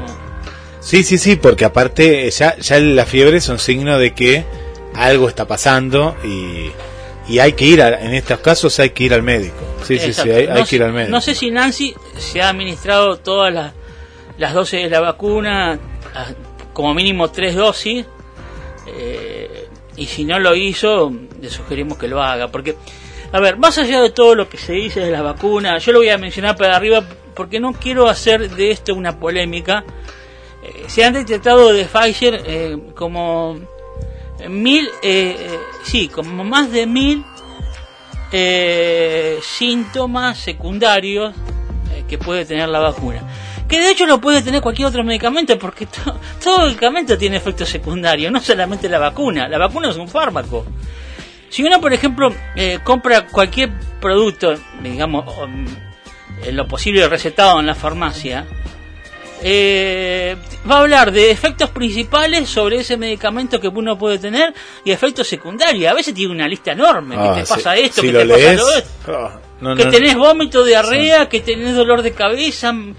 Sí, 0.80 1.02
sí, 1.04 1.18
sí, 1.18 1.36
porque 1.36 1.64
aparte 1.64 2.30
ya, 2.30 2.56
ya 2.56 2.80
la 2.80 3.04
fiebre 3.06 3.36
es 3.36 3.48
un 3.48 3.58
signo 3.58 3.98
de 3.98 4.14
que 4.14 4.44
algo 4.94 5.28
está 5.28 5.46
pasando 5.46 6.16
y, 6.24 6.70
y 7.32 7.38
hay 7.38 7.52
que 7.52 7.66
ir, 7.66 7.82
a- 7.82 8.00
en 8.00 8.14
estos 8.14 8.40
casos 8.40 8.78
hay 8.80 8.90
que 8.90 9.04
ir 9.04 9.14
al 9.14 9.22
médico. 9.22 9.56
Sí, 9.84 9.98
sí, 9.98 10.12
sí, 10.12 10.30
hay, 10.30 10.64
que 10.64 10.76
ir 10.76 10.82
al 10.82 10.92
médico. 10.92 11.10
no 11.10 11.20
sé 11.20 11.34
si 11.34 11.50
Nancy 11.50 11.94
se 12.18 12.40
ha 12.42 12.48
administrado 12.48 13.18
todas 13.18 13.52
las, 13.52 13.72
las 14.38 14.54
dosis 14.54 14.82
de 14.82 14.90
la 14.90 15.00
vacuna, 15.00 15.78
como 16.80 16.94
mínimo 16.94 17.30
tres 17.30 17.54
dosis, 17.54 18.06
eh, 18.86 19.68
y 19.96 20.06
si 20.06 20.24
no 20.24 20.38
lo 20.38 20.54
hizo, 20.54 21.12
le 21.40 21.50
sugerimos 21.50 21.98
que 21.98 22.08
lo 22.08 22.22
haga, 22.22 22.48
porque, 22.48 22.76
a 23.32 23.40
ver, 23.40 23.58
más 23.58 23.76
allá 23.76 24.00
de 24.00 24.10
todo 24.10 24.34
lo 24.34 24.48
que 24.48 24.56
se 24.56 24.72
dice 24.72 25.00
de 25.00 25.10
la 25.10 25.22
vacuna, 25.22 25.78
yo 25.78 25.92
lo 25.92 25.98
voy 25.98 26.08
a 26.08 26.16
mencionar 26.18 26.56
para 26.56 26.76
arriba 26.76 27.04
porque 27.34 27.60
no 27.60 27.72
quiero 27.72 28.08
hacer 28.08 28.50
de 28.50 28.70
esto 28.70 28.94
una 28.94 29.18
polémica. 29.18 29.84
Eh, 30.62 30.84
se 30.88 31.04
han 31.04 31.14
detectado 31.14 31.72
de 31.72 31.84
Pfizer 31.84 32.42
eh, 32.46 32.78
como 32.94 33.58
mil, 34.48 34.88
eh, 35.02 35.58
sí, 35.82 36.08
como 36.08 36.44
más 36.44 36.70
de 36.70 36.86
mil 36.86 37.24
síntomas 39.42 40.38
secundarios 40.38 41.34
que 42.08 42.16
puede 42.16 42.44
tener 42.44 42.68
la 42.68 42.78
vacuna. 42.78 43.22
Que 43.70 43.78
de 43.80 43.90
hecho 43.92 44.04
lo 44.04 44.20
puede 44.20 44.42
tener 44.42 44.60
cualquier 44.60 44.88
otro 44.88 45.04
medicamento, 45.04 45.56
porque 45.58 45.86
to- 45.86 46.18
todo 46.42 46.64
medicamento 46.66 47.16
tiene 47.16 47.36
efectos 47.36 47.68
secundarios, 47.68 48.32
no 48.32 48.40
solamente 48.40 48.88
la 48.88 48.98
vacuna. 48.98 49.46
La 49.48 49.58
vacuna 49.58 49.90
es 49.90 49.96
un 49.96 50.08
fármaco. 50.08 50.66
Si 51.48 51.62
uno, 51.62 51.80
por 51.80 51.92
ejemplo, 51.92 52.34
eh, 52.56 52.80
compra 52.84 53.26
cualquier 53.28 53.70
producto, 54.00 54.54
digamos, 54.82 55.24
mm, 55.48 55.66
en 56.48 56.56
lo 56.56 56.66
posible 56.66 57.08
recetado 57.08 57.60
en 57.60 57.66
la 57.66 57.74
farmacia, 57.74 58.44
eh, 59.42 60.36
va 60.70 60.76
a 60.76 60.80
hablar 60.80 61.12
de 61.12 61.30
efectos 61.30 61.70
principales 61.70 62.48
sobre 62.48 62.76
ese 62.80 62.96
medicamento 62.96 63.58
que 63.60 63.68
uno 63.68 63.96
puede 63.96 64.18
tener 64.18 64.52
y 64.84 64.90
efectos 64.92 65.28
secundarios. 65.28 65.90
A 65.90 65.94
veces 65.94 66.12
tiene 66.14 66.32
una 66.32 66.46
lista 66.46 66.72
enorme, 66.72 67.16
Ah, 67.18 67.32
que 67.34 67.40
te 67.40 67.46
sí. 67.46 67.52
pasa 67.54 67.76
esto, 67.76 68.00
Si 68.02 68.08
que 68.08 68.12
te 68.18 68.26
pasa 68.26 68.52
lo 68.54 68.66
otro. 68.66 69.26
ah, 69.26 69.40
no, 69.60 69.74
que 69.76 69.84
no. 69.86 69.90
tenés 69.90 70.16
vómito, 70.16 70.64
diarrea, 70.64 71.28
que 71.28 71.40
tenés 71.40 71.74
dolor 71.74 72.02
de 72.02 72.12
cabeza. 72.12 72.72
mm, 72.72 72.94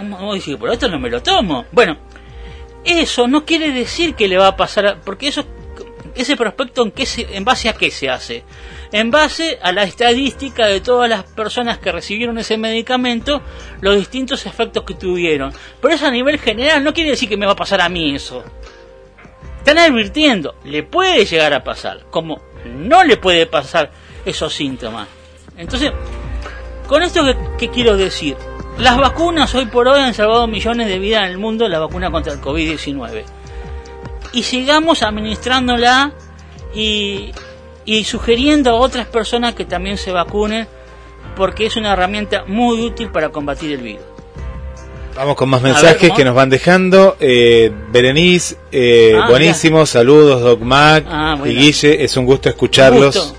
y- 0.00 0.10
¿Cómo 0.10 0.34
decir? 0.34 0.58
Por 0.58 0.70
esto 0.70 0.88
no 0.88 0.98
me 0.98 1.10
lo 1.10 1.22
tomo. 1.22 1.64
Bueno, 1.72 1.96
eso 2.84 3.26
no 3.28 3.44
quiere 3.44 3.70
decir 3.72 4.14
que 4.14 4.28
le 4.28 4.36
va 4.38 4.48
a 4.48 4.56
pasar, 4.56 5.00
porque 5.04 5.28
eso, 5.28 5.44
ese 6.14 6.36
prospecto 6.36 6.82
en, 6.82 6.90
qué 6.90 7.06
se- 7.06 7.36
en 7.36 7.44
base 7.44 7.68
a 7.68 7.72
qué 7.74 7.90
se 7.90 8.10
hace. 8.10 8.44
En 8.92 9.10
base 9.10 9.58
a 9.62 9.72
la 9.72 9.82
estadística 9.84 10.66
de 10.66 10.80
todas 10.80 11.08
las 11.08 11.24
personas 11.24 11.78
que 11.78 11.90
recibieron 11.90 12.38
ese 12.38 12.56
medicamento, 12.58 13.42
los 13.80 13.96
distintos 13.96 14.46
efectos 14.46 14.84
que 14.84 14.94
tuvieron. 14.94 15.52
Pero 15.80 15.94
eso 15.94 16.06
a 16.06 16.10
nivel 16.10 16.38
general 16.38 16.84
no 16.84 16.92
quiere 16.94 17.10
decir 17.10 17.28
que 17.28 17.36
me 17.36 17.46
va 17.46 17.52
a 17.52 17.56
pasar 17.56 17.80
a 17.80 17.88
mí 17.88 18.14
eso. 18.14 18.44
Están 19.58 19.78
advirtiendo, 19.78 20.56
le 20.64 20.82
puede 20.82 21.24
llegar 21.24 21.54
a 21.54 21.64
pasar, 21.64 22.04
como 22.10 22.42
no 22.66 23.02
le 23.02 23.16
puede 23.16 23.46
pasar 23.46 23.90
esos 24.26 24.52
síntomas. 24.52 25.08
Entonces, 25.56 25.90
con 26.86 27.02
esto 27.02 27.24
que, 27.24 27.36
que 27.58 27.70
quiero 27.70 27.96
decir, 27.96 28.36
las 28.78 28.96
vacunas 28.98 29.54
hoy 29.54 29.66
por 29.66 29.88
hoy 29.88 30.00
han 30.00 30.14
salvado 30.14 30.46
millones 30.46 30.88
de 30.88 30.98
vidas 30.98 31.24
en 31.24 31.30
el 31.30 31.38
mundo, 31.38 31.68
la 31.68 31.78
vacuna 31.78 32.10
contra 32.10 32.32
el 32.32 32.40
COVID-19. 32.40 33.24
y 34.32 34.42
sigamos 34.42 35.02
administrándola 35.02 36.12
y, 36.74 37.30
y 37.84 38.04
sugiriendo 38.04 38.70
a 38.70 38.74
otras 38.74 39.06
personas 39.06 39.54
que 39.54 39.64
también 39.64 39.96
se 39.96 40.10
vacunen 40.10 40.66
porque 41.36 41.66
es 41.66 41.76
una 41.76 41.92
herramienta 41.92 42.44
muy 42.46 42.80
útil 42.82 43.10
para 43.10 43.28
combatir 43.30 43.72
el 43.72 43.80
virus. 43.82 44.02
Vamos 45.16 45.36
con 45.36 45.48
más 45.48 45.62
ver, 45.62 45.72
mensajes 45.74 46.10
que 46.12 46.24
nos 46.24 46.34
van 46.34 46.50
dejando. 46.50 47.16
Eh, 47.20 47.70
Berenice, 47.92 48.56
eh, 48.72 49.16
Ah, 49.16 49.28
buenísimo, 49.28 49.86
saludos 49.86 50.42
Doc 50.42 50.60
Mac 50.60 51.04
Ah, 51.08 51.36
bueno. 51.38 51.52
y 51.52 51.56
Guille, 51.56 52.02
es 52.02 52.16
un 52.16 52.26
gusto 52.26 52.48
escucharlos 52.48 53.14
Un 53.14 53.22
gusto. 53.22 53.36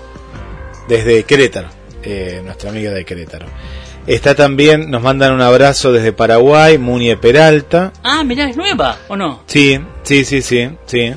desde 0.88 1.24
Querétaro, 1.24 1.68
eh, 2.02 2.40
nuestra 2.42 2.70
amiga 2.70 2.90
de 2.92 3.04
Querétaro. 3.04 3.44
Está 4.06 4.36
también, 4.36 4.88
nos 4.88 5.02
mandan 5.02 5.32
un 5.32 5.40
abrazo 5.40 5.92
desde 5.92 6.12
Paraguay, 6.12 6.78
Munie 6.78 7.16
Peralta. 7.16 7.92
Ah, 8.04 8.22
mirá, 8.22 8.48
es 8.48 8.56
nueva, 8.56 8.98
¿o 9.08 9.16
no? 9.16 9.42
Sí, 9.46 9.80
sí, 10.04 10.24
sí, 10.24 10.42
sí, 10.42 10.70
sí. 10.86 11.12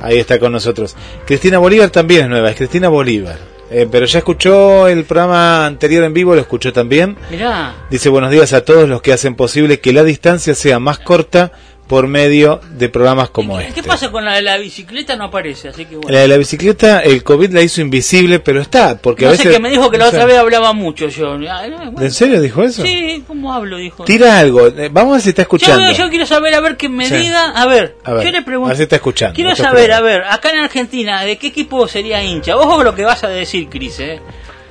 Ahí 0.00 0.18
está 0.18 0.38
con 0.38 0.52
nosotros. 0.52 0.94
Cristina 1.26 1.58
Bolívar 1.58 1.90
también 1.90 2.22
es 2.22 2.28
nueva, 2.28 2.50
es 2.50 2.56
Cristina 2.56 2.88
Bolívar. 2.88 3.38
Eh, 3.72 3.88
pero 3.90 4.06
ya 4.06 4.18
escuchó 4.18 4.86
el 4.86 5.04
programa 5.04 5.66
anterior 5.66 6.04
en 6.04 6.12
vivo, 6.14 6.34
lo 6.34 6.40
escuchó 6.42 6.72
también. 6.72 7.16
Mirá. 7.30 7.74
Dice 7.90 8.08
buenos 8.08 8.30
días 8.30 8.52
a 8.52 8.64
todos 8.64 8.88
los 8.88 9.02
que 9.02 9.12
hacen 9.12 9.34
posible 9.34 9.80
que 9.80 9.92
la 9.92 10.04
distancia 10.04 10.54
sea 10.54 10.78
más 10.78 10.98
corta 10.98 11.52
por 11.88 12.06
medio 12.06 12.60
de 12.70 12.88
programas 12.88 13.28
como 13.30 13.60
este. 13.60 13.74
¿Qué 13.74 13.82
pasa 13.82 14.10
con 14.10 14.24
la 14.24 14.34
de 14.34 14.42
la 14.42 14.56
bicicleta? 14.56 15.14
No 15.16 15.24
aparece, 15.24 15.68
así 15.68 15.84
que 15.84 15.96
bueno. 15.96 16.10
La 16.10 16.20
de 16.20 16.28
la 16.28 16.36
bicicleta, 16.38 17.00
el 17.00 17.22
COVID 17.22 17.50
la 17.52 17.60
hizo 17.60 17.82
invisible, 17.82 18.40
pero 18.40 18.62
está, 18.62 18.96
porque 18.96 19.26
no 19.26 19.32
a 19.32 19.34
sé 19.34 19.38
veces... 19.44 19.54
que 19.56 19.62
me 19.62 19.68
dijo 19.68 19.90
que 19.90 19.98
la 19.98 20.06
otra 20.08 20.20
sé. 20.20 20.26
vez 20.26 20.38
hablaba 20.38 20.72
mucho 20.72 21.08
yo. 21.08 21.32
Ah, 21.50 21.66
bueno. 21.68 22.00
¿En 22.00 22.10
serio 22.10 22.40
dijo 22.40 22.62
eso? 22.62 22.82
Sí, 22.82 23.22
¿cómo 23.26 23.52
hablo? 23.52 23.76
Dijo. 23.76 24.04
Tira 24.04 24.38
algo, 24.38 24.68
eh, 24.68 24.88
vamos 24.90 25.10
a 25.10 25.14
ver 25.16 25.22
si 25.22 25.28
está 25.30 25.42
escuchando. 25.42 25.90
Yo, 25.92 26.04
yo 26.04 26.08
quiero 26.10 26.24
saber, 26.24 26.54
a 26.54 26.60
ver, 26.60 26.76
que 26.78 26.88
me 26.88 27.06
Sí. 27.08 27.14
diga, 27.16 27.50
a 27.50 27.66
ver, 27.66 27.96
A 28.04 28.12
ver, 28.14 28.24
yo 28.24 28.30
le 28.30 28.38
a 28.38 28.40
ver 28.40 28.44
pregunto. 28.46 28.74
si 28.76 28.82
está 28.82 28.96
escuchando. 28.96 29.34
Quiero 29.34 29.54
saber, 29.54 29.92
a 29.92 30.00
ver, 30.00 30.22
acá 30.24 30.50
en 30.50 30.60
Argentina, 30.60 31.22
¿de 31.24 31.36
qué 31.36 31.48
equipo 31.48 31.86
sería 31.88 32.22
hincha? 32.22 32.56
Ojo 32.56 32.76
con 32.76 32.84
lo 32.84 32.94
que 32.94 33.04
vas 33.04 33.22
a 33.24 33.28
decir, 33.28 33.68
Cris, 33.68 34.00
eh. 34.00 34.20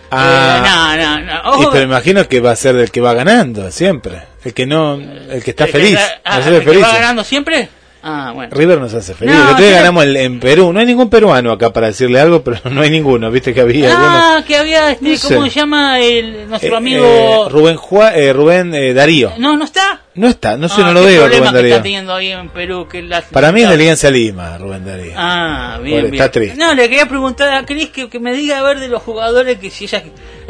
Ah, 0.10 0.96
Eh, 0.98 1.00
no, 1.04 1.20
no, 1.26 1.44
no. 1.44 1.62
y 1.62 1.64
Ojo, 1.66 1.72
pero 1.72 1.84
imagino 1.84 2.28
que 2.28 2.40
va 2.42 2.52
a 2.52 2.56
ser 2.56 2.76
del 2.76 2.90
que 2.92 3.00
va 3.00 3.14
ganando, 3.14 3.70
siempre. 3.72 4.24
El 4.44 4.54
que 4.54 4.66
no, 4.66 4.96
el 4.96 5.44
que 5.44 5.52
está 5.52 5.66
el 5.66 5.72
que 5.72 5.78
feliz. 5.80 5.94
está- 5.94 6.22
ah, 6.26 6.38
nos 6.38 6.48
el 6.48 6.54
hace 6.56 6.64
que 6.66 6.70
felices. 6.72 6.90
va 6.90 6.94
ganando 6.96 7.24
siempre? 7.24 7.70
Ah, 8.04 8.32
bueno. 8.34 8.52
River 8.56 8.80
nos 8.80 8.92
hace 8.96 9.14
feliz. 9.14 9.36
No, 9.36 9.56
el 9.56 9.64
yo- 9.64 9.70
ganamos 9.76 10.04
el- 10.06 10.18
en 10.18 10.40
Perú. 10.40 10.74
No 10.74 10.80
hay 10.80 10.88
ningún 10.88 11.08
peruano 11.12 11.52
acá 11.52 11.72
para 11.72 11.86
decirle 11.86 12.20
algo, 12.20 12.44
pero 12.44 12.58
no 12.72 12.82
hay 12.82 12.90
ninguno. 12.90 13.30
Viste 13.30 13.54
que 13.54 13.62
había 13.62 13.92
algunos. 13.92 14.18
Ah, 14.24 14.44
que 14.48 14.58
había, 14.58 14.90
este, 14.94 15.08
No 15.08 15.16
sé. 15.18 15.36
¿cómo 15.36 15.46
se 15.48 15.52
llama 15.60 16.00
el, 16.00 16.50
nuestro 16.50 16.74
Eh, 16.74 16.78
amigo? 16.78 17.06
eh, 17.06 17.50
Rubén, 17.52 17.78
Jua- 17.78 18.14
eh, 18.16 18.34
Rubén 18.34 18.74
eh, 18.74 18.96
Darío. 18.96 19.34
No, 19.38 19.56
no 19.56 19.66
está. 19.66 20.02
No 20.16 20.28
está, 20.28 20.58
no 20.58 20.68
sé, 20.68 20.82
Ah, 20.82 20.86
no 20.88 20.94
lo 20.94 21.04
veo, 21.04 21.28
Rubén 21.28 21.30
que 21.42 21.46
está 21.46 21.52
Darío. 21.52 21.76
teniendo 21.84 22.14
ahí 22.16 22.32
en 22.32 22.50
Perú. 22.50 22.88
Que 22.92 23.04
la- 23.04 23.22
Para 23.22 23.52
mí 23.52 23.62
es 23.62 23.68
de 23.70 23.76
Alianza 23.76 24.10
Lima, 24.10 24.58
Rubén 24.58 24.84
Darío. 24.84 25.14
Ah, 25.16 25.78
bien, 25.84 25.98
Pobre, 26.00 26.10
bien. 26.10 26.14
está 26.24 26.32
triste. 26.32 26.58
No, 26.58 26.74
le 26.74 26.90
quería 26.90 27.06
preguntar 27.06 27.54
a 27.54 27.64
Cris 27.68 27.90
que, 27.92 28.10
que 28.10 28.20
me 28.20 28.34
diga 28.34 28.58
a 28.58 28.64
ver 28.64 28.80
de 28.80 28.88
los 28.88 29.04
jugadores 29.04 29.60
que 29.60 29.70
si 29.70 29.84
ella 29.86 30.02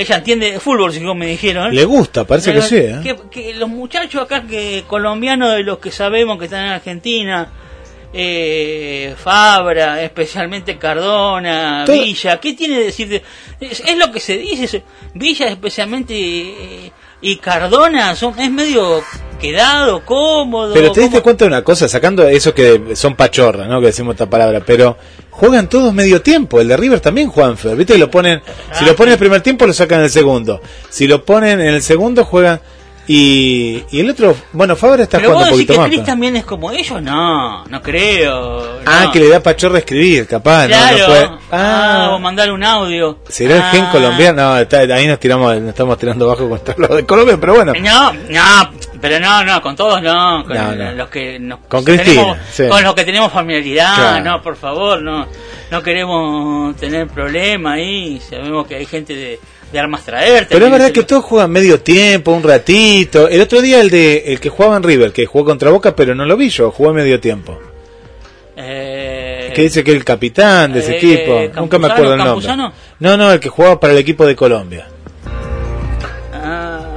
ella 0.01 0.17
entiende 0.17 0.51
de 0.51 0.59
fútbol, 0.59 0.91
si 0.93 0.99
como 0.99 1.15
me 1.15 1.27
dijeron. 1.27 1.73
Le 1.73 1.85
gusta, 1.85 2.25
parece 2.25 2.53
que 2.53 2.61
sí. 2.61 2.75
¿eh? 2.77 2.99
que, 3.03 3.15
que 3.31 3.53
los 3.55 3.69
muchachos 3.69 4.21
acá 4.23 4.43
que 4.43 4.83
colombianos 4.87 5.53
de 5.53 5.63
los 5.63 5.79
que 5.79 5.91
sabemos 5.91 6.37
que 6.37 6.45
están 6.45 6.65
en 6.65 6.71
Argentina, 6.73 7.49
eh, 8.13 9.15
Fabra, 9.17 10.01
especialmente 10.03 10.77
Cardona, 10.77 11.83
Todo- 11.85 11.95
Villa, 12.01 12.39
¿qué 12.39 12.53
tiene 12.53 12.75
que 12.75 12.83
decir? 12.85 13.07
de- 13.07 13.23
es, 13.59 13.79
es 13.79 13.97
lo 13.97 14.11
que 14.11 14.19
se 14.19 14.37
dice, 14.37 14.83
Villa 15.13 15.47
especialmente 15.47 16.13
eh, 16.15 16.91
y 17.21 17.37
Cardona 17.37 18.15
son 18.15 18.37
es 18.39 18.51
medio 18.51 19.01
quedado, 19.39 20.03
cómodo. 20.05 20.73
Pero 20.73 20.91
te 20.91 21.01
diste 21.01 21.21
cuenta 21.21 21.45
de 21.45 21.49
una 21.49 21.63
cosa, 21.63 21.87
sacando 21.87 22.27
eso 22.27 22.53
que 22.53 22.95
son 22.95 23.15
pachorras, 23.15 23.67
¿no? 23.67 23.79
Que 23.79 23.87
decimos 23.87 24.13
esta 24.13 24.29
palabra, 24.29 24.61
pero 24.65 24.97
juegan 25.31 25.67
todos 25.67 25.93
medio 25.93 26.21
tiempo. 26.21 26.61
El 26.61 26.67
de 26.67 26.77
River 26.77 26.99
también 26.99 27.29
juegan 27.29 27.57
feo. 27.57 27.75
¿Viste? 27.75 27.93
que 27.93 27.99
Lo 27.99 28.11
ponen, 28.11 28.41
si 28.71 28.83
Ah, 28.83 28.87
lo 28.87 28.95
ponen 28.95 29.09
en 29.09 29.13
el 29.13 29.19
primer 29.19 29.41
tiempo, 29.41 29.65
lo 29.65 29.73
sacan 29.73 29.99
en 29.99 30.05
el 30.05 30.11
segundo. 30.11 30.61
Si 30.89 31.07
lo 31.07 31.25
ponen 31.25 31.59
en 31.59 31.73
el 31.73 31.81
segundo, 31.81 32.23
juegan. 32.23 32.61
Y, 33.07 33.83
y 33.91 33.99
el 33.99 34.09
otro, 34.11 34.35
bueno, 34.53 34.75
Fabra 34.75 35.03
está 35.03 35.17
Pero 35.17 35.29
vos 35.31 35.37
jugando 35.39 35.55
un 35.55 35.65
poquito 35.65 35.73
que 35.89 35.97
más. 35.97 36.05
También 36.05 36.35
es 36.37 36.45
como 36.45 36.71
ellos, 36.71 37.01
no, 37.01 37.65
no 37.65 37.81
creo. 37.81 38.79
Ah, 38.85 39.05
no. 39.05 39.11
que 39.11 39.19
le 39.19 39.27
da 39.29 39.39
pachorra 39.41 39.79
escribir, 39.79 40.27
capaz. 40.27 40.67
no, 40.67 40.75
no 40.77 40.87
Claro, 40.87 41.05
puede- 41.07 41.25
ah, 41.51 42.07
Ah, 42.07 42.09
o 42.13 42.19
mandarle 42.19 42.53
un 42.53 42.63
audio. 42.63 43.19
¿será 43.27 43.55
el 43.57 43.63
gen 43.63 43.85
Ah. 43.85 43.91
colombiano? 43.91 44.41
No, 44.41 44.57
está- 44.59 44.79
ahí 44.81 45.07
nos 45.07 45.19
tiramos, 45.19 45.53
nos 45.59 45.69
estamos 45.69 45.97
tirando 45.97 46.27
bajo 46.27 46.47
con 46.47 46.59
lo 46.77 46.87
de 46.95 47.05
Colombia, 47.05 47.37
pero 47.39 47.55
bueno. 47.55 47.73
No, 47.81 48.13
no, 48.13 48.71
pero 49.01 49.19
no, 49.19 49.43
no, 49.43 49.61
con 49.61 49.75
todos 49.75 50.01
no, 50.01 50.43
con 50.45 50.55
No, 50.55 50.75
no. 50.75 50.91
los 50.93 51.09
que 51.09 51.39
nos 51.39 51.59
Con 51.67 51.83
Cristina, 51.83 52.05
tenemos- 52.21 52.37
sí. 52.53 52.67
con 52.69 52.83
los 52.83 52.93
que 52.95 53.03
tenemos 53.03 53.31
familiaridad, 53.31 53.95
Claro. 53.95 54.23
no, 54.23 54.41
por 54.41 54.55
favor, 54.55 55.01
no, 55.01 55.27
no 55.71 55.81
queremos 55.83 56.75
tener 56.77 57.07
problemas 57.07 57.73
ahí, 57.73 58.21
sabemos 58.29 58.67
que 58.67 58.75
hay 58.75 58.85
gente 58.85 59.15
de, 59.15 59.39
de 59.71 59.79
armas 59.79 60.03
traer. 60.03 60.47
Pero 60.49 60.65
es 60.65 60.71
verdad 60.71 60.91
que 60.91 61.03
todos 61.03 61.23
juegan 61.23 61.51
medio 61.51 61.79
tiempo, 61.79 62.31
un 62.31 62.43
ratito. 62.43 63.27
El 63.27 63.41
otro 63.41 63.61
día 63.61 63.79
el 63.81 63.89
de 63.89 64.23
el 64.27 64.39
que 64.39 64.49
jugaba 64.49 64.77
en 64.77 64.83
River, 64.83 65.11
que 65.13 65.25
jugó 65.25 65.45
contra 65.45 65.69
Boca, 65.71 65.95
pero 65.95 66.13
no 66.15 66.25
lo 66.25 66.35
vi 66.37 66.49
yo, 66.49 66.71
jugó 66.71 66.93
medio 66.93 67.19
tiempo. 67.19 67.57
eh, 68.55 69.51
que 69.55 69.61
dice 69.63 69.83
que 69.83 69.91
el 69.91 70.03
capitán 70.03 70.73
de 70.73 70.79
ese 70.79 70.93
eh, 70.93 70.97
equipo. 70.97 71.59
Nunca 71.61 71.77
me 71.79 71.87
acuerdo 71.87 72.13
el 72.13 72.17
nombre. 72.19 72.47
Campuzano. 72.47 72.73
No, 72.99 73.17
no, 73.17 73.31
el 73.31 73.39
que 73.39 73.49
jugaba 73.49 73.79
para 73.79 73.93
el 73.93 73.99
equipo 73.99 74.25
de 74.25 74.35
Colombia. 74.35 74.87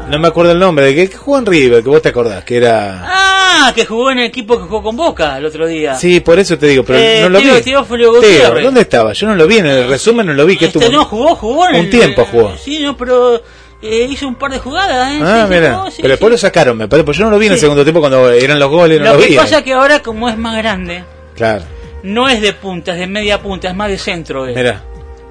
No 0.08 0.18
me 0.18 0.28
acuerdo 0.28 0.52
el 0.52 0.58
nombre. 0.58 0.88
El 0.88 0.94
que, 0.94 1.08
que 1.10 1.16
jugó 1.16 1.38
en 1.38 1.46
River, 1.46 1.82
que 1.82 1.88
vos 1.88 2.02
te 2.02 2.08
acordás, 2.10 2.44
que 2.44 2.56
era... 2.58 3.02
ah, 3.06 3.72
que 3.74 3.86
jugó 3.86 4.10
en 4.10 4.18
el 4.18 4.24
equipo 4.26 4.56
que 4.58 4.64
jugó 4.64 4.82
con 4.82 4.96
Boca 4.96 5.38
el 5.38 5.46
otro 5.46 5.66
día. 5.66 5.94
Sí, 5.94 6.20
por 6.20 6.38
eso 6.38 6.58
te 6.58 6.66
digo, 6.66 6.84
pero 6.84 6.98
Eh, 6.98 7.18
no 7.22 7.28
lo 7.30 7.40
Teo- 7.40 7.54
vi. 7.56 7.62
Teo, 7.62 7.84
Gutiérrez. 7.84 8.64
¿dónde 8.64 8.80
estaba? 8.82 9.12
Yo 9.12 9.26
no 9.28 9.34
lo 9.34 9.46
vi, 9.46 9.58
en 9.58 9.66
el 9.66 9.88
resumen 9.88 10.26
no 10.26 10.34
lo 10.34 10.44
vi. 10.46 10.56
que 10.56 10.66
Este 10.66 10.88
no 10.90 11.04
jugó, 11.04 11.34
jugó 11.36 11.68
en 11.68 11.74
Un 11.76 11.80
el- 11.86 11.90
tiempo 11.90 12.24
jugó. 12.30 12.56
Sí, 12.56 12.80
no, 12.80 12.96
pero 12.96 13.36
eh, 13.82 14.06
hizo 14.10 14.26
un 14.28 14.34
par 14.34 14.50
de 14.52 14.58
jugadas, 14.58 15.12
¿eh? 15.14 15.20
Ah, 15.22 15.46
Sí, 15.48 15.54
mira. 15.54 15.84
sí, 15.90 15.96
pero 16.02 16.08
después 16.10 16.28
sí. 16.30 16.32
lo 16.32 16.38
sacaron, 16.38 16.76
me 16.76 16.88
parece. 16.88 17.04
Pues 17.04 17.16
yo 17.18 17.24
no 17.24 17.30
lo 17.30 17.38
vi 17.38 17.46
en 17.46 17.52
el 17.52 17.58
segundo 17.58 17.82
tiempo 17.82 18.00
cuando 18.00 18.30
eran 18.30 18.58
los 18.58 18.70
goles, 18.70 18.98
no 19.00 19.06
Lo 19.06 19.12
lo, 19.14 19.20
que 19.20 19.28
vi. 19.28 19.36
pasa 19.36 19.58
es 19.58 19.62
que 19.64 19.72
ahora, 19.72 20.00
como 20.02 20.28
es 20.28 20.36
más 20.36 20.56
grande, 20.56 21.04
Claro, 21.34 21.62
no 22.02 22.28
es 22.28 22.40
de 22.42 22.52
punta, 22.52 22.92
es 22.92 22.98
de 22.98 23.06
media 23.06 23.40
punta, 23.40 23.68
es 23.68 23.74
más 23.74 23.88
de 23.88 23.98
centro. 23.98 24.46
eh. 24.46 24.52
mira. 24.54 24.82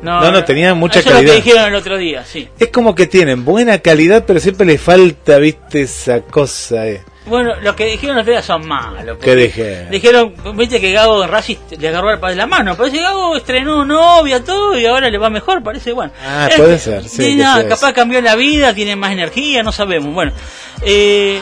No, 0.03 0.31
no, 0.31 0.43
tenía 0.43 0.73
mucha 0.73 0.99
eso 0.99 1.09
es 1.09 1.15
calidad. 1.15 1.33
lo 1.33 1.39
que 1.39 1.43
dijeron 1.45 1.67
el 1.69 1.75
otro 1.75 1.97
día, 1.97 2.23
sí. 2.25 2.47
Es 2.59 2.67
como 2.69 2.93
que 2.93 3.07
tienen 3.07 3.45
buena 3.45 3.79
calidad, 3.79 4.23
pero 4.27 4.39
siempre 4.39 4.65
le 4.65 4.77
falta, 4.77 5.37
viste, 5.37 5.81
esa 5.83 6.21
cosa. 6.21 6.87
Eh. 6.87 7.01
Bueno, 7.25 7.55
lo 7.61 7.73
que 7.73 7.85
dijeron 7.85 8.17
el 8.17 8.21
otro 8.23 8.33
día 8.33 8.41
son 8.41 8.67
malos. 8.67 9.17
¿Qué 9.21 9.33
dije? 9.33 9.87
Dijeron, 9.89 10.33
viste 10.55 10.81
que 10.81 10.91
Gago 10.91 11.23
en 11.23 11.29
Racing 11.31 11.55
le 11.79 11.87
agarró 11.87 12.11
el 12.11 12.19
padre 12.19 12.33
de 12.35 12.39
la 12.39 12.47
mano. 12.47 12.75
Parece 12.75 12.97
que 12.97 13.01
Gago 13.03 13.37
estrenó 13.37 13.85
novia, 13.85 14.43
todo, 14.43 14.77
y 14.77 14.85
ahora 14.85 15.09
le 15.09 15.17
va 15.17 15.29
mejor, 15.29 15.63
parece, 15.63 15.93
bueno. 15.93 16.11
Ah, 16.21 16.49
Es 16.51 16.57
puede 16.57 16.77
ser, 16.79 17.07
sí, 17.07 17.35
no, 17.37 17.53
capaz 17.69 17.87
eso. 17.87 17.93
cambió 17.93 18.19
la 18.21 18.35
vida, 18.35 18.73
tiene 18.73 18.97
más 18.97 19.13
energía, 19.13 19.63
no 19.63 19.71
sabemos. 19.71 20.13
Bueno, 20.13 20.33
eh, 20.81 21.39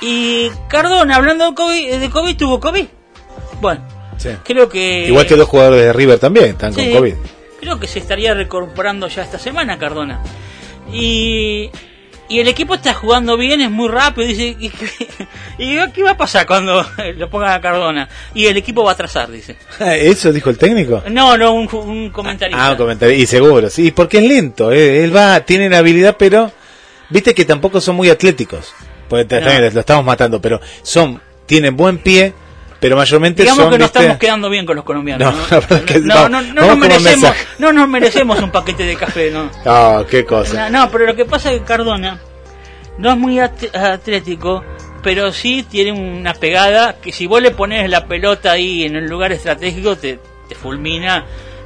y 0.00 0.50
Cardona, 0.68 1.14
hablando 1.14 1.48
de 1.50 1.54
COVID, 1.54 1.94
de 1.94 2.10
COVID, 2.10 2.36
tuvo 2.36 2.58
COVID. 2.58 2.84
Bueno, 3.60 3.86
Sí. 4.16 4.30
creo 4.44 4.68
que. 4.68 5.06
Igual 5.06 5.26
que 5.26 5.36
dos 5.36 5.48
jugadores 5.48 5.80
de 5.84 5.92
River 5.92 6.18
también 6.18 6.46
están 6.46 6.72
Sí, 6.74 6.86
con 6.90 6.98
COVID. 6.98 7.14
Creo 7.64 7.80
que 7.80 7.86
se 7.88 7.98
estaría 7.98 8.34
recuperando 8.34 9.08
ya 9.08 9.22
esta 9.22 9.38
semana 9.38 9.78
Cardona. 9.78 10.20
Y, 10.92 11.70
y 12.28 12.40
el 12.40 12.48
equipo 12.48 12.74
está 12.74 12.92
jugando 12.94 13.36
bien, 13.38 13.60
es 13.62 13.70
muy 13.70 13.88
rápido. 13.88 14.26
Dice, 14.28 14.54
¿y, 14.58 14.68
qué- 14.68 15.08
y 15.58 15.92
qué 15.92 16.02
va 16.02 16.10
a 16.10 16.16
pasar 16.16 16.46
cuando 16.46 16.84
lo 17.16 17.30
pongan 17.30 17.52
a 17.52 17.60
Cardona? 17.60 18.08
Y 18.34 18.46
el 18.46 18.56
equipo 18.58 18.84
va 18.84 18.90
a 18.90 18.94
atrasar, 18.94 19.30
dice. 19.30 19.56
Ah, 19.80 19.96
¿Eso 19.96 20.30
dijo 20.32 20.50
el 20.50 20.58
técnico? 20.58 21.02
No, 21.10 21.36
no, 21.38 21.52
un, 21.54 21.68
un 21.74 22.10
comentarista. 22.10 22.66
Ah, 22.66 22.72
un 22.72 22.76
comentario. 22.76 23.16
Y 23.16 23.26
seguro, 23.26 23.70
sí, 23.70 23.90
porque 23.92 24.18
es 24.18 24.24
lento. 24.24 24.70
eh, 24.70 25.02
Él 25.02 25.16
va, 25.16 25.40
tiene 25.40 25.70
la 25.70 25.78
habilidad, 25.78 26.16
pero 26.18 26.52
viste 27.08 27.34
que 27.34 27.44
tampoco 27.46 27.80
son 27.80 27.96
muy 27.96 28.10
atléticos. 28.10 28.74
Pues 29.08 29.26
No. 29.30 29.40
lo 29.40 29.80
estamos 29.80 30.04
matando, 30.04 30.40
pero 30.40 30.60
son, 30.82 31.20
tienen 31.46 31.76
buen 31.76 31.98
pie, 31.98 32.32
pero 32.84 32.96
mayormente 32.98 33.42
Digamos 33.44 33.62
son. 33.62 33.70
que 33.72 33.78
no 33.78 33.84
¿viste? 33.86 33.98
estamos 34.00 34.18
quedando 34.18 34.50
bien 34.50 34.66
con 34.66 34.76
los 34.76 34.84
colombianos. 34.84 35.34
No, 35.50 35.58
No, 36.02 36.28
no, 36.28 36.42
no, 36.42 36.52
no 36.52 36.66
nos 36.66 36.76
merecemos, 36.76 37.32
no 37.58 37.72
nos 37.72 37.88
merecemos 37.88 38.42
un 38.42 38.50
paquete 38.50 38.82
de 38.82 38.94
café, 38.94 39.30
¿no? 39.30 39.50
Ah, 39.64 40.04
qué 40.10 40.26
cosa. 40.26 40.68
No, 40.68 40.80
no, 40.84 40.90
pero 40.90 41.06
lo 41.06 41.16
que 41.16 41.24
pasa 41.24 41.50
es 41.50 41.60
que 41.60 41.64
Cardona 41.64 42.20
no 42.98 43.10
es 43.10 43.16
muy 43.16 43.40
at- 43.40 43.74
atlético, 43.74 44.62
pero 45.02 45.32
sí 45.32 45.62
tiene 45.62 45.92
una 45.92 46.34
pegada 46.34 46.96
que 47.00 47.10
si 47.10 47.26
vos 47.26 47.40
le 47.40 47.52
pones 47.52 47.88
la 47.88 48.04
pelota 48.04 48.52
ahí 48.52 48.84
en 48.84 48.98
un 48.98 49.06
lugar 49.08 49.32
estratégico 49.32 49.96
te, 49.96 50.18
te 50.46 50.54
fulmina 50.54 51.24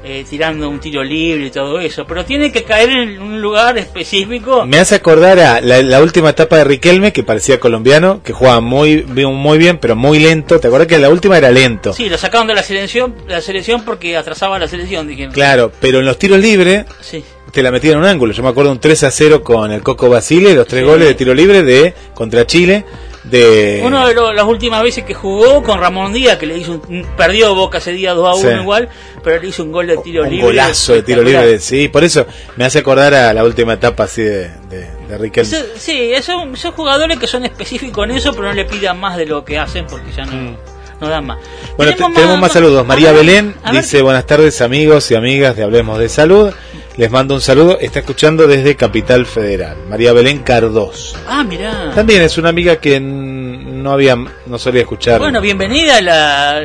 eh, 0.09 0.25
tirando 0.29 0.69
un 0.69 0.81
tiro 0.81 1.05
libre 1.05 1.47
y 1.47 1.51
todo 1.51 1.79
eso. 1.81 2.05
Pero 2.07 2.25
tiene 2.25 2.51
que 2.51 2.65
caer 2.65 2.91
en 2.91 3.21
un 3.21 3.41
lugar 3.43 3.77
específico. 3.77 4.65
Me 4.67 4.79
hace 4.79 4.95
acordar 4.95 5.39
a 5.39 5.61
la, 5.61 5.83
la 5.83 6.01
última 6.03 6.31
etapa 6.31 6.57
de 6.57 6.65
Riquelme, 6.65 7.13
que 7.13 7.23
parecía 7.23 7.61
colombiano, 7.61 8.23
que 8.25 8.33
jugaba 8.33 8.61
muy, 8.61 9.03
muy 9.05 9.59
bien, 9.59 9.79
pero 9.79 9.95
muy 9.97 10.19
lento. 10.19 10.59
¿Te 10.61 10.69
acuerdas 10.69 10.89
que 10.89 10.99
la 10.99 11.11
última 11.11 11.37
era 11.39 11.51
lento? 11.51 11.93
Sí, 11.93 12.09
lo 12.09 12.17
sacaron 12.19 12.47
de 12.47 12.55
la 12.55 12.63
selección, 12.63 13.15
la 13.27 13.41
selección 13.43 13.85
porque 13.85 14.17
atrasaba 14.17 14.59
la 14.59 14.67
selección, 14.69 15.07
dijeron. 15.07 15.33
Claro, 15.33 15.71
pero 15.81 15.99
en 16.01 16.07
los 16.07 16.19
tiros 16.19 16.39
libres 16.41 16.87
Sí. 17.01 17.23
te 17.53 17.63
la 17.63 17.71
metían 17.71 17.95
en 17.95 17.99
un 18.01 18.05
ángulo. 18.07 18.33
Yo 18.33 18.43
me 18.43 18.49
acuerdo 18.49 18.73
un 18.73 18.81
3 18.81 19.05
a 19.05 19.11
0 19.11 19.43
con 19.45 19.71
el 19.73 19.83
Coco 19.83 20.09
Basile, 20.09 20.55
los 20.55 20.67
tres 20.67 20.83
Sí. 20.83 20.89
goles 20.89 21.09
de 21.09 21.15
tiro 21.15 21.35
libre 21.35 21.63
de 21.63 21.95
contra 22.15 22.47
Chile, 22.47 22.85
de 23.31 23.81
Uno 23.85 24.07
de 24.07 24.15
lo- 24.15 24.33
las 24.33 24.45
últimas 24.47 24.83
veces 24.83 25.05
que 25.05 25.15
jugó 25.15 25.63
con 25.63 25.81
Ramón 25.81 26.13
Díaz, 26.13 26.37
que 26.39 26.47
le 26.47 26.57
hizo 26.59 26.81
un, 26.89 27.07
perdió 27.17 27.55
Boca 27.55 27.79
ese 27.79 27.93
día 27.93 28.15
2 28.15 28.29
a 28.29 28.35
1 28.35 28.51
Sí. 28.57 28.61
igual, 28.63 28.89
pero 29.23 29.41
le 29.43 29.49
hizo 29.49 29.63
un 29.65 29.73
gol 29.73 29.87
de 29.87 29.97
tiro 29.99 30.23
un 30.25 30.31
libre. 30.31 30.47
golazo 30.47 30.93
de 30.95 31.03
tiro 31.03 31.23
libre, 31.23 31.59
sí, 31.59 31.89
por 31.89 32.05
eso 32.05 32.27
me 32.57 32.65
hace 32.65 32.79
acordar 32.79 33.15
a 33.15 33.33
la 33.35 33.45
última 33.45 33.75
etapa 33.75 34.05
así 34.05 34.23
de, 34.23 34.49
de, 34.71 34.87
de 35.09 35.19
Riquelme. 35.19 35.49
Eso- 35.51 35.65
sí, 35.77 36.13
son, 36.23 36.57
son 36.57 36.73
jugadores 36.73 37.19
que 37.19 37.27
son 37.27 37.45
específicos 37.45 38.05
en 38.09 38.13
eso, 38.17 38.33
pero 38.33 38.49
no 38.49 38.53
le 38.55 38.65
pidan 38.65 38.99
más 38.99 39.17
de 39.17 39.27
lo 39.27 39.45
que 39.45 39.59
hacen 39.59 39.87
porque 39.87 40.11
ya 40.17 40.25
no, 40.25 40.57
no 41.01 41.09
dan 41.09 41.27
más. 41.27 41.39
Mm. 41.39 41.77
Bueno, 41.77 41.93
te- 41.93 41.97
Tenemos 41.99 42.15
tenemos, 42.15 42.41
más, 42.41 42.53
saludos. 42.53 42.87
María 42.87 43.13
Belén 43.13 43.55
dice 43.73 44.03
buenas 44.03 44.27
tardes 44.27 44.61
amigos 44.63 45.11
y 45.11 45.15
amigas 45.15 45.57
de 45.57 45.63
Hablemos 45.65 45.99
de 45.99 46.09
Salud. 46.09 46.53
Les 46.99 47.09
mando 47.13 47.35
un 47.35 47.41
saludo. 47.41 47.79
Está 47.79 48.01
escuchando 48.01 48.49
desde 48.49 48.75
Capital 48.75 49.25
Federal. 49.25 49.77
María 49.89 50.13
Belén 50.13 50.41
Cardoso. 50.41 51.17
Ah, 51.29 51.45
mirá. 51.45 51.93
También 51.95 52.23
es 52.23 52.37
una 52.39 52.49
amiga 52.49 52.81
que 52.81 52.99
no 52.99 53.93
había, 53.93 54.17
no 54.17 54.59
solía 54.59 54.81
escuchar. 54.81 55.21
Bueno, 55.21 55.41
bienvenida. 55.41 56.01
La, 56.01 56.61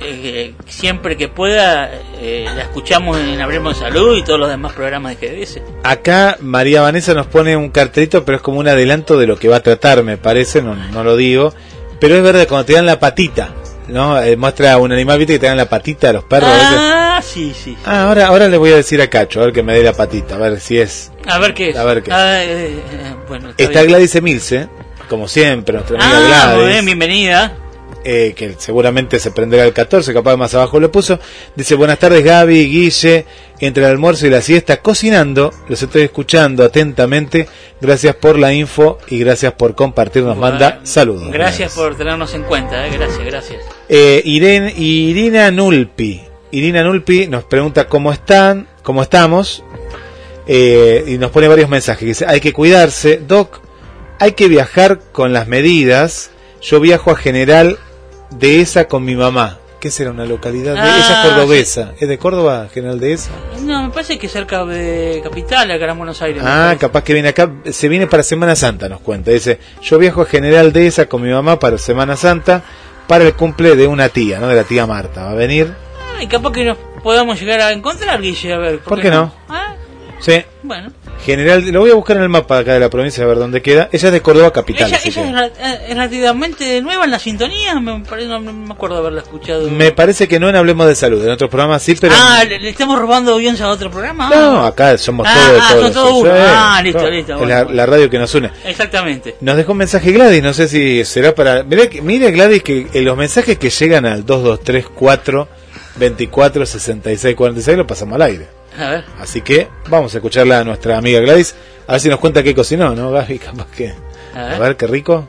eh, 0.00 0.54
siempre 0.66 1.16
que 1.16 1.28
pueda, 1.28 1.92
eh, 2.20 2.44
la 2.52 2.62
escuchamos 2.62 3.16
en 3.20 3.40
Hablemos 3.40 3.78
de 3.78 3.86
Salud 3.86 4.16
y 4.16 4.24
todos 4.24 4.40
los 4.40 4.48
demás 4.48 4.72
programas 4.72 5.20
de 5.20 5.28
GDS. 5.28 5.62
Acá 5.84 6.38
María 6.40 6.82
Vanessa 6.82 7.14
nos 7.14 7.28
pone 7.28 7.56
un 7.56 7.70
cartelito, 7.70 8.24
pero 8.24 8.38
es 8.38 8.42
como 8.42 8.58
un 8.58 8.66
adelanto 8.66 9.16
de 9.16 9.28
lo 9.28 9.36
que 9.36 9.46
va 9.46 9.58
a 9.58 9.62
tratar, 9.62 10.02
me 10.02 10.16
parece, 10.16 10.60
no, 10.60 10.74
no 10.74 11.04
lo 11.04 11.16
digo. 11.16 11.54
Pero 12.00 12.16
es 12.16 12.22
verdad, 12.24 12.48
cuando 12.48 12.64
te 12.64 12.72
dan 12.72 12.86
la 12.86 12.98
patita, 12.98 13.54
¿no? 13.92 14.20
Eh, 14.20 14.36
muestra 14.36 14.78
un 14.78 14.90
animal, 14.92 15.18
viste 15.18 15.34
que 15.34 15.38
te 15.38 15.46
dan 15.46 15.56
la 15.56 15.68
patita 15.68 16.10
a 16.10 16.12
los 16.14 16.24
perros. 16.24 16.50
Ah, 16.52 17.20
sí, 17.22 17.52
sí. 17.54 17.76
Ah, 17.84 18.04
ahora, 18.08 18.26
ahora 18.26 18.48
le 18.48 18.56
voy 18.56 18.72
a 18.72 18.76
decir 18.76 19.00
a 19.02 19.08
Cacho, 19.08 19.40
a 19.40 19.44
ver 19.44 19.52
que 19.52 19.62
me 19.62 19.74
dé 19.74 19.82
la 19.82 19.92
patita, 19.92 20.34
a 20.34 20.38
ver 20.38 20.58
si 20.60 20.78
es. 20.78 21.12
A 21.26 21.38
ver 21.38 21.54
qué 21.54 21.70
es. 21.70 21.76
A 21.76 21.84
ver 21.84 22.02
qué. 22.02 22.10
Ah, 22.12 22.42
eh, 22.42 22.48
eh, 22.90 23.14
bueno, 23.28 23.50
está. 23.56 23.82
Gladys 23.84 24.14
Emilce, 24.16 24.68
como 25.08 25.28
siempre, 25.28 25.74
nuestra 25.74 25.96
amiga 25.96 26.18
Ah, 26.42 26.46
muy 26.54 26.56
Gladys. 26.64 26.72
bien, 26.72 26.86
bienvenida. 26.86 27.56
eh, 28.04 28.32
que 28.36 28.56
seguramente 28.58 29.20
se 29.20 29.30
prenderá 29.30 29.64
el 29.64 29.72
14, 29.72 30.12
capaz 30.12 30.36
más 30.36 30.52
abajo 30.56 30.80
lo 30.80 30.90
puso. 30.90 31.20
Dice, 31.54 31.76
buenas 31.76 32.00
tardes 32.00 32.24
Gaby, 32.24 32.66
Guille, 32.68 33.26
entre 33.60 33.84
el 33.84 33.90
almuerzo 33.90 34.26
y 34.26 34.30
la 34.30 34.40
siesta, 34.42 34.78
cocinando, 34.78 35.52
los 35.68 35.80
estoy 35.84 36.02
escuchando 36.02 36.64
atentamente, 36.64 37.46
gracias 37.80 38.16
por 38.16 38.40
la 38.40 38.52
info 38.52 38.98
y 39.06 39.20
gracias 39.20 39.52
por 39.52 39.76
compartir, 39.76 40.24
nos 40.24 40.36
manda 40.36 40.80
saludos. 40.82 41.30
Gracias 41.30 41.74
por 41.74 41.94
tenernos 41.96 42.34
en 42.34 42.42
cuenta, 42.42 42.84
eh, 42.88 42.90
gracias, 42.90 43.24
gracias. 43.24 43.61
Eh, 43.94 44.22
Irene, 44.24 44.72
Irina 44.74 45.50
Nulpi, 45.50 46.22
Irina 46.50 46.82
Nulpi 46.82 47.26
nos 47.26 47.44
pregunta 47.44 47.88
cómo 47.88 48.10
están, 48.10 48.66
cómo 48.82 49.02
estamos, 49.02 49.62
eh, 50.46 51.04
y 51.08 51.18
nos 51.18 51.30
pone 51.30 51.46
varios 51.46 51.68
mensajes, 51.68 52.08
dice, 52.08 52.24
hay 52.26 52.40
que 52.40 52.54
cuidarse, 52.54 53.18
Doc, 53.18 53.60
hay 54.18 54.32
que 54.32 54.48
viajar 54.48 54.98
con 55.12 55.34
las 55.34 55.46
medidas, 55.46 56.30
yo 56.62 56.80
viajo 56.80 57.10
a 57.10 57.16
General 57.16 57.78
de 58.30 58.62
esa 58.62 58.88
con 58.88 59.04
mi 59.04 59.14
mamá. 59.14 59.58
¿Qué 59.78 59.90
será 59.90 60.10
una 60.10 60.24
localidad? 60.24 60.72
De, 60.72 60.80
Ah, 60.80 60.96
ella 60.96 61.22
es 61.22 61.28
cordobesa. 61.28 61.92
¿Es 62.00 62.08
de 62.08 62.16
Córdoba, 62.16 62.68
General 62.72 62.98
de 62.98 63.12
esa? 63.12 63.32
No, 63.62 63.82
me 63.82 63.90
parece 63.90 64.16
que 64.16 64.28
cerca 64.28 64.64
de 64.64 65.20
Capital, 65.22 65.70
acá 65.70 65.90
en 65.90 65.98
Buenos 65.98 66.22
Aires. 66.22 66.40
Ah, 66.46 66.76
capaz 66.78 67.02
que 67.02 67.12
viene 67.12 67.30
acá. 67.30 67.50
Se 67.70 67.88
viene 67.88 68.06
para 68.06 68.22
Semana 68.22 68.54
Santa, 68.54 68.88
nos 68.88 69.00
cuenta. 69.00 69.32
Dice, 69.32 69.58
yo 69.82 69.98
viajo 69.98 70.22
a 70.22 70.26
General 70.26 70.72
de 70.72 70.86
esa 70.86 71.06
con 71.06 71.20
mi 71.20 71.30
mamá 71.30 71.58
para 71.58 71.78
Semana 71.78 72.16
Santa 72.16 72.62
para 73.12 73.24
el 73.24 73.34
cumple 73.34 73.76
de 73.76 73.86
una 73.86 74.08
tía, 74.08 74.40
¿no? 74.40 74.48
De 74.48 74.54
la 74.56 74.64
tía 74.64 74.86
Marta. 74.86 75.24
Va 75.24 75.32
a 75.32 75.34
venir. 75.34 75.70
Ah, 76.16 76.22
y 76.22 76.26
capaz 76.28 76.50
que 76.50 76.64
nos 76.64 76.78
podamos 77.02 77.38
llegar 77.38 77.60
a 77.60 77.70
encontrar, 77.70 78.22
Guille, 78.22 78.54
a 78.54 78.56
ver. 78.56 78.78
¿Por 78.78 79.02
qué 79.02 79.10
no? 79.10 79.30
Ah, 79.50 79.74
Sí. 80.18 80.42
bueno. 80.62 80.90
General, 81.24 81.62
lo 81.70 81.80
voy 81.80 81.90
a 81.90 81.94
buscar 81.94 82.16
en 82.16 82.24
el 82.24 82.28
mapa 82.28 82.58
acá 82.58 82.74
de 82.74 82.80
la 82.80 82.90
provincia 82.90 83.22
a 83.22 83.26
ver 83.28 83.38
dónde 83.38 83.62
queda. 83.62 83.88
Ella 83.92 84.08
es 84.08 84.12
de 84.12 84.20
Córdoba 84.20 84.52
capital. 84.52 84.88
Ella, 84.88 84.98
ella 85.04 85.22
que- 85.22 85.28
es, 85.28 85.34
ra- 85.34 85.46
eh, 85.46 85.86
relativamente 85.90 86.82
nueva 86.82 87.04
en 87.04 87.10
la 87.12 87.18
sintonía, 87.18 87.78
me 87.80 88.00
parece, 88.00 88.28
no, 88.28 88.40
no 88.40 88.52
me 88.52 88.72
acuerdo 88.72 88.96
haberla 88.98 89.20
escuchado. 89.22 89.70
Me 89.70 89.92
parece 89.92 90.26
que 90.26 90.40
no 90.40 90.48
en 90.48 90.56
Hablemos 90.56 90.86
de 90.88 90.94
Salud, 90.94 91.24
en 91.24 91.30
otros 91.30 91.48
programas 91.48 91.82
sí, 91.82 91.94
pero... 92.00 92.14
Ah, 92.16 92.42
¿le, 92.44 92.58
le 92.58 92.70
estamos 92.70 92.98
robando 92.98 93.32
audiencia 93.34 93.66
a 93.66 93.70
otro 93.70 93.90
programa? 93.90 94.28
No, 94.30 94.64
acá 94.66 94.98
somos 94.98 95.26
Ah, 95.28 95.34
todos, 95.34 95.60
ah, 95.62 95.68
todos. 95.72 95.82
son 95.84 95.92
todos 95.92 96.08
sí, 96.14 96.20
uno. 96.22 96.30
Ah, 96.34 96.80
listo, 96.82 96.98
todo. 96.98 97.10
listo, 97.10 97.38
bueno, 97.38 97.48
la, 97.54 97.62
bueno. 97.64 97.76
la 97.76 97.86
radio 97.86 98.10
que 98.10 98.18
nos 98.18 98.34
une. 98.34 98.50
Exactamente. 98.64 99.36
Nos 99.40 99.56
dejó 99.56 99.72
un 99.72 99.78
mensaje 99.78 100.10
Gladys, 100.12 100.42
no 100.42 100.52
sé 100.52 100.66
si 100.68 101.04
será 101.04 101.34
para... 101.34 101.62
Mira, 101.62 102.30
Gladys 102.30 102.62
que 102.62 102.86
en 102.92 103.04
los 103.04 103.16
mensajes 103.16 103.58
que 103.58 103.70
llegan 103.70 104.06
al 104.06 104.26
2234 104.26 105.48
24 105.96 106.66
66 106.66 107.36
46 107.36 107.76
lo 107.78 107.86
pasamos 107.86 108.14
al 108.16 108.22
aire. 108.22 108.61
A 108.78 108.88
ver. 108.90 109.04
Así 109.20 109.40
que 109.42 109.68
vamos 109.88 110.14
a 110.14 110.18
escucharla 110.18 110.60
a 110.60 110.64
nuestra 110.64 110.96
amiga 110.98 111.20
Gladys, 111.20 111.54
a 111.86 111.92
ver 111.92 112.00
si 112.00 112.08
nos 112.08 112.18
cuenta 112.20 112.42
qué 112.42 112.54
cocinó, 112.54 112.94
¿no, 112.94 113.10
Gaby? 113.10 113.38
Capaz 113.44 113.66
que... 113.76 113.92
A 114.34 114.46
A 114.46 114.48
ver. 114.50 114.60
ver, 114.60 114.76
qué 114.76 114.86
rico. 114.86 115.26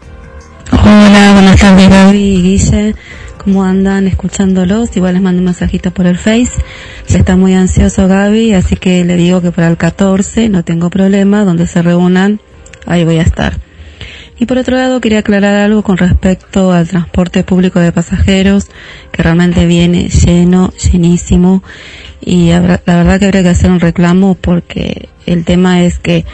Hola, 0.71 1.31
buenas 1.33 1.59
tardes 1.59 1.89
Gaby 1.89 2.17
y 2.17 2.41
Guille. 2.41 2.95
¿Cómo 3.37 3.63
andan 3.65 4.07
escuchándolos? 4.07 4.95
Igual 4.95 5.15
les 5.15 5.21
mando 5.21 5.39
un 5.39 5.45
mensajito 5.45 5.91
por 5.91 6.05
el 6.05 6.17
Face. 6.17 6.53
Ya 7.09 7.19
está 7.19 7.35
muy 7.35 7.53
ansioso 7.53 8.07
Gaby, 8.07 8.53
así 8.53 8.77
que 8.77 9.03
le 9.03 9.17
digo 9.17 9.41
que 9.41 9.51
para 9.51 9.67
el 9.67 9.75
14 9.75 10.47
no 10.47 10.63
tengo 10.63 10.89
problema, 10.89 11.43
donde 11.43 11.67
se 11.67 11.81
reúnan, 11.81 12.39
ahí 12.85 13.03
voy 13.03 13.17
a 13.17 13.23
estar. 13.23 13.57
Y 14.39 14.45
por 14.45 14.57
otro 14.57 14.75
lado 14.75 14.99
quería 14.99 15.19
aclarar 15.19 15.55
algo 15.55 15.83
con 15.83 15.97
respecto 15.97 16.71
al 16.71 16.87
transporte 16.87 17.43
público 17.43 17.79
de 17.79 17.91
pasajeros, 17.91 18.69
que 19.11 19.23
realmente 19.23 19.65
viene 19.65 20.09
lleno, 20.09 20.73
llenísimo, 20.73 21.63
y 22.19 22.49
la 22.49 22.79
verdad 22.85 23.19
que 23.19 23.25
habría 23.25 23.43
que 23.43 23.49
hacer 23.49 23.69
un 23.69 23.79
reclamo 23.79 24.35
porque 24.35 25.09
el 25.25 25.45
tema 25.45 25.83
es 25.83 25.99
que 25.99 26.25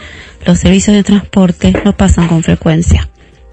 los 0.46 0.58
servicios 0.58 0.96
de 0.96 1.04
transporte 1.04 1.74
no 1.84 1.96
pasan 1.96 2.28
con 2.28 2.42
frecuencia. 2.42 3.08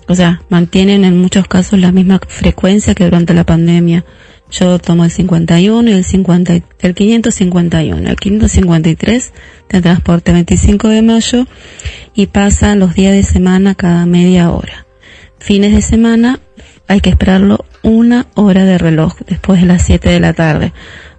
O 0.08 0.16
sea, 0.16 0.42
mantienen 0.50 1.04
en 1.04 1.20
muchos 1.20 1.48
casos 1.48 1.80
la 1.80 1.92
misma 1.92 2.20
frecuencia 2.26 2.96
que 2.96 3.04
durante 3.04 3.34
la 3.34 3.44
pandemia. 3.44 4.06
Yo 4.52 4.80
tomo 4.80 5.04
el 5.04 5.12
51 5.12 5.90
y 5.90 5.94
el 5.94 6.04
50, 6.04 6.56
y- 6.56 6.64
el 6.80 6.94
551, 6.96 8.10
el 8.10 8.16
553 8.16 9.34
de 9.70 9.82
transporte 9.82 10.32
25 10.32 10.88
de 10.88 11.02
mayo 11.02 11.46
y 12.16 12.28
pasan 12.28 12.80
los 12.80 12.94
días 12.96 13.14
de 13.14 13.24
semana 13.24 13.76
cada 13.76 14.06
media 14.06 14.52
hora. 14.52 14.86
Fines 15.40 15.74
de 15.74 15.82
semana 15.82 16.40
hay 16.88 17.02
que 17.02 17.10
esperarlo 17.10 17.66
una 17.84 18.28
hora 18.36 18.64
de 18.64 18.78
reloj 18.78 19.16
después 19.28 19.60
de 19.62 19.68
las 19.68 19.84
7 19.84 20.10
de 20.10 20.20
la 20.20 20.34
tarde. 20.34 20.72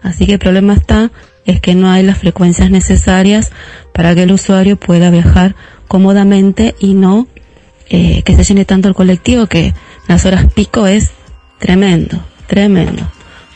Así 0.02 0.26
que 0.26 0.34
el 0.34 0.38
problema 0.38 0.72
está 0.74 1.10
es 1.44 1.60
que 1.60 1.74
no 1.74 1.90
hay 1.90 2.02
las 2.02 2.18
frecuencias 2.18 2.70
necesarias 2.70 3.50
para 3.92 4.14
que 4.14 4.22
el 4.22 4.32
usuario 4.32 4.76
pueda 4.76 5.10
viajar 5.10 5.55
cómodamente 5.86 6.74
y 6.80 6.94
no 6.94 7.26
eh, 7.90 8.22
que 8.22 8.34
se 8.36 8.44
llene 8.44 8.64
tanto 8.66 8.88
el 8.88 8.94
colectivo 8.94 9.46
que 9.46 9.72
las 10.09 10.24
horas 10.26 10.46
pico 10.52 10.86
es 10.86 11.10
tremendo, 11.59 12.22
tremendo. 12.46 13.10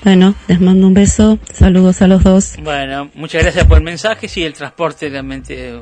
Bueno, 0.04 0.34
les 0.48 0.60
mando 0.60 0.86
un 0.86 0.94
beso, 0.94 1.38
saludos 1.52 2.02
a 2.02 2.08
los 2.08 2.24
dos. 2.24 2.54
Bueno, 2.62 3.10
muchas 3.14 3.42
gracias 3.42 3.66
por 3.66 3.78
el 3.78 3.84
mensaje. 3.84 4.28
Sí, 4.28 4.42
el 4.42 4.52
transporte 4.52 5.08
realmente 5.08 5.68
eh, 5.68 5.80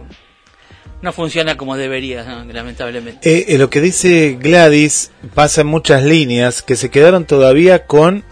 no 1.01 1.12
funciona 1.12 1.56
como 1.56 1.76
debería, 1.76 2.24
¿no? 2.24 2.44
lamentablemente. 2.52 3.30
Eh, 3.30 3.47
eh, 3.48 3.59
lo 3.59 3.70
que 3.70 3.80
dice 3.80 4.36
Gladys 4.38 5.10
pasa 5.34 5.62
en 5.62 5.68
muchas 5.68 6.02
líneas 6.02 6.60
que 6.60 6.76
se 6.76 6.90
quedaron 6.90 7.24
todavía 7.24 7.86
con 7.86 8.24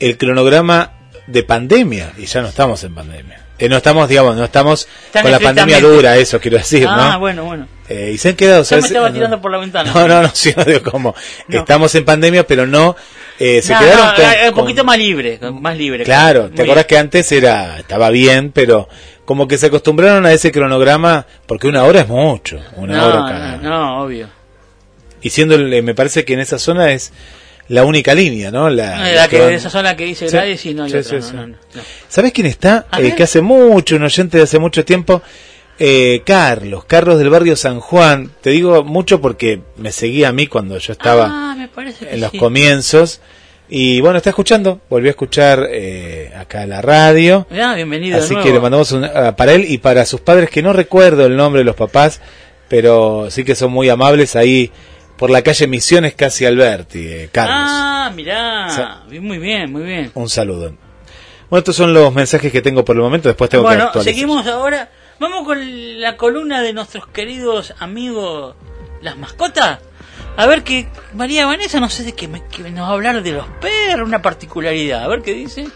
el 0.00 0.18
cronograma 0.18 0.92
de 1.28 1.42
pandemia 1.44 2.12
y 2.18 2.26
ya 2.26 2.42
no 2.42 2.48
estamos 2.48 2.82
en 2.82 2.94
pandemia. 2.94 3.43
Eh, 3.58 3.68
no 3.68 3.76
estamos, 3.76 4.08
digamos, 4.08 4.36
no 4.36 4.44
estamos 4.44 4.88
con 5.12 5.30
la 5.30 5.38
pandemia 5.38 5.80
dura, 5.80 6.16
eso 6.16 6.40
quiero 6.40 6.58
decir, 6.58 6.86
ah, 6.88 7.10
¿no? 7.12 7.20
bueno, 7.20 7.44
bueno. 7.44 7.68
Eh, 7.88 8.10
y 8.14 8.18
se 8.18 8.30
han 8.30 8.34
quedado, 8.36 8.62
Ya 8.64 8.76
me 8.78 8.86
estaba 8.86 9.08
No, 9.08 9.14
tirando 9.14 9.40
por 9.40 9.52
la 9.52 9.58
ventana. 9.58 9.92
No, 9.94 10.08
no, 10.08 10.22
no, 10.22 10.30
sí, 10.34 10.52
no 10.56 10.64
digo 10.64 10.82
cómo. 10.90 11.14
No. 11.48 11.58
Estamos 11.60 11.94
en 11.94 12.04
pandemia, 12.04 12.46
pero 12.46 12.66
no. 12.66 12.96
eh, 13.38 13.62
se 13.62 13.72
No, 13.72 13.78
quedaron 13.78 14.14
con- 14.16 14.24
eh, 14.24 14.38
un 14.48 14.52
con- 14.54 14.64
poquito 14.64 14.84
más 14.84 14.98
libre, 14.98 15.38
más 15.60 15.76
libre. 15.76 16.02
Claro, 16.04 16.48
¿te 16.50 16.62
acuerdas 16.62 16.84
bien. 16.84 16.86
que 16.88 16.98
antes 16.98 17.30
era 17.32 17.78
estaba 17.78 18.10
bien, 18.10 18.50
pero 18.52 18.88
como 19.24 19.46
que 19.46 19.56
se 19.56 19.66
acostumbraron 19.66 20.26
a 20.26 20.32
ese 20.32 20.50
cronograma 20.50 21.26
porque 21.46 21.68
una 21.68 21.84
hora 21.84 22.00
es 22.00 22.08
mucho, 22.08 22.58
una 22.76 23.06
hora 23.06 23.18
cada. 23.28 23.56
no, 23.58 23.68
no, 23.70 24.02
obvio. 24.02 24.28
Y 25.22 25.30
siendo, 25.30 25.54
eh, 25.54 25.80
me 25.82 25.94
parece 25.94 26.24
que 26.24 26.32
en 26.34 26.40
esa 26.40 26.58
zona 26.58 26.90
es 26.92 27.12
la 27.68 27.84
única 27.84 28.14
línea, 28.14 28.50
¿no? 28.50 28.68
La, 28.68 29.26
que, 29.28 29.40
van- 29.40 29.52
esa 29.54 29.70
zona 29.70 29.96
que 29.96 30.04
dice 30.04 30.28
Sí, 30.28 30.32
Gladys 30.36 30.66
y 30.66 30.74
no 30.74 30.84
hay 30.84 30.90
sí, 30.90 30.96
otra, 30.98 31.22
sí, 31.22 31.32
no, 31.34 31.46
no, 31.46 31.56
no. 31.74 31.82
¿Sabes 32.08 32.32
quién 32.32 32.46
está? 32.46 32.86
Eh, 32.98 33.14
que 33.16 33.22
hace 33.22 33.40
mucho, 33.40 33.96
un 33.96 34.02
oyente 34.02 34.36
de 34.38 34.44
hace 34.44 34.58
mucho 34.58 34.84
tiempo, 34.84 35.22
eh, 35.78 36.22
Carlos, 36.24 36.84
Carlos 36.84 37.18
del 37.18 37.30
barrio 37.30 37.56
San 37.56 37.80
Juan. 37.80 38.30
Te 38.40 38.50
digo 38.50 38.84
mucho 38.84 39.20
porque 39.20 39.60
me 39.76 39.92
seguía 39.92 40.28
a 40.28 40.32
mí 40.32 40.46
cuando 40.46 40.78
yo 40.78 40.92
estaba 40.92 41.26
Ah, 41.30 41.68
que 42.00 42.14
en 42.14 42.20
los 42.20 42.32
comienzos. 42.32 43.20
Y 43.66 44.00
bueno, 44.02 44.18
está 44.18 44.28
escuchando, 44.30 44.82
volvió 44.90 45.08
a 45.08 45.12
escuchar 45.12 45.66
eh, 45.70 46.30
acá 46.36 46.66
la 46.66 46.82
radio. 46.82 47.46
Bienvenido 47.50 48.18
Así 48.18 48.36
que 48.36 48.52
le 48.52 48.60
mandamos 48.60 48.92
un, 48.92 49.04
ah, 49.04 49.34
para 49.36 49.54
él 49.54 49.64
y 49.66 49.78
para 49.78 50.04
sus 50.04 50.20
padres, 50.20 50.50
que 50.50 50.62
no 50.62 50.74
recuerdo 50.74 51.24
el 51.24 51.34
nombre 51.34 51.60
de 51.60 51.64
los 51.64 51.74
papás, 51.74 52.20
pero 52.68 53.28
sí 53.30 53.42
que 53.42 53.54
son 53.54 53.72
muy 53.72 53.88
amables 53.88 54.36
ahí 54.36 54.70
por 55.16 55.30
la 55.30 55.42
calle 55.42 55.66
Misiones, 55.66 56.14
casi 56.14 56.44
Alberti, 56.44 57.06
eh, 57.06 57.28
Carlos. 57.30 57.56
Ah, 57.58 58.12
mirá. 58.14 59.04
Muy 59.20 59.38
bien, 59.38 59.70
muy 59.70 59.82
bien. 59.82 60.10
Un 60.14 60.28
saludo. 60.28 60.74
Bueno, 61.50 61.60
estos 61.60 61.76
son 61.76 61.92
los 61.94 62.12
mensajes 62.12 62.50
que 62.50 62.62
tengo 62.62 62.84
por 62.84 62.96
el 62.96 63.02
momento, 63.02 63.28
después 63.28 63.50
tengo 63.50 63.68
que 63.68 63.76
Bueno, 63.76 63.92
seguimos 64.02 64.46
ahora. 64.46 64.90
Vamos 65.20 65.44
con 65.44 66.00
la 66.00 66.16
columna 66.16 66.60
de 66.60 66.72
nuestros 66.72 67.06
queridos 67.06 67.74
amigos, 67.78 68.56
las 69.00 69.16
mascotas. 69.16 69.78
A 70.36 70.46
ver 70.46 70.64
que 70.64 70.88
María 71.12 71.46
Vanessa, 71.46 71.78
no 71.78 71.88
sé 71.88 72.02
de 72.02 72.12
qué, 72.12 72.26
me, 72.26 72.44
que 72.48 72.68
nos 72.70 72.82
va 72.82 72.88
a 72.88 72.92
hablar 72.92 73.22
de 73.22 73.30
los 73.30 73.46
perros, 73.60 74.08
una 74.08 74.20
particularidad. 74.20 75.04
A 75.04 75.08
ver 75.08 75.22
qué 75.22 75.32
dice. 75.32 75.68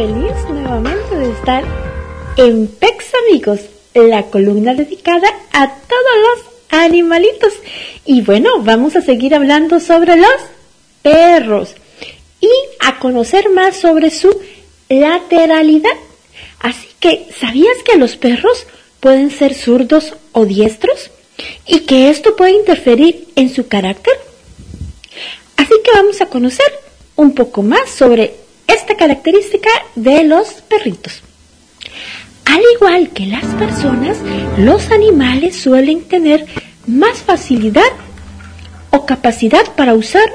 Feliz 0.00 0.32
nuevamente 0.48 1.14
de 1.14 1.30
estar 1.30 1.62
en 2.38 2.68
Pex 2.68 3.12
Amigos, 3.28 3.60
la 3.92 4.22
columna 4.22 4.72
dedicada 4.72 5.28
a 5.52 5.74
todos 5.74 6.16
los 6.22 6.46
animalitos. 6.70 7.52
Y 8.06 8.22
bueno, 8.22 8.62
vamos 8.62 8.96
a 8.96 9.02
seguir 9.02 9.34
hablando 9.34 9.78
sobre 9.78 10.16
los 10.16 10.32
perros 11.02 11.74
y 12.40 12.48
a 12.80 12.98
conocer 12.98 13.50
más 13.50 13.76
sobre 13.76 14.10
su 14.10 14.34
lateralidad. 14.88 15.90
Así 16.60 16.88
que, 16.98 17.26
¿sabías 17.38 17.76
que 17.84 17.98
los 17.98 18.16
perros 18.16 18.66
pueden 19.00 19.30
ser 19.30 19.52
zurdos 19.52 20.14
o 20.32 20.46
diestros? 20.46 21.10
Y 21.66 21.80
que 21.80 22.08
esto 22.08 22.36
puede 22.36 22.52
interferir 22.52 23.28
en 23.36 23.54
su 23.54 23.68
carácter. 23.68 24.14
Así 25.58 25.74
que 25.84 25.90
vamos 25.92 26.22
a 26.22 26.26
conocer 26.30 26.72
un 27.16 27.34
poco 27.34 27.62
más 27.62 27.90
sobre 27.90 28.40
esta 28.74 28.96
característica 28.96 29.70
de 29.94 30.24
los 30.24 30.48
perritos. 30.68 31.22
Al 32.44 32.60
igual 32.74 33.10
que 33.10 33.26
las 33.26 33.44
personas, 33.54 34.18
los 34.58 34.90
animales 34.90 35.56
suelen 35.56 36.02
tener 36.02 36.46
más 36.86 37.18
facilidad 37.18 37.92
o 38.90 39.06
capacidad 39.06 39.64
para 39.76 39.94
usar 39.94 40.28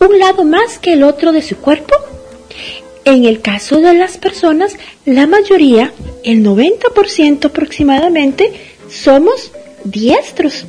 un 0.00 0.18
lado 0.18 0.44
más 0.44 0.78
que 0.78 0.92
el 0.94 1.02
otro 1.02 1.32
de 1.32 1.42
su 1.42 1.56
cuerpo. 1.56 1.94
En 3.04 3.24
el 3.24 3.40
caso 3.40 3.80
de 3.80 3.94
las 3.94 4.18
personas, 4.18 4.76
la 5.04 5.26
mayoría, 5.26 5.92
el 6.24 6.44
90% 6.44 7.46
aproximadamente, 7.46 8.52
somos 8.90 9.52
diestros. 9.84 10.66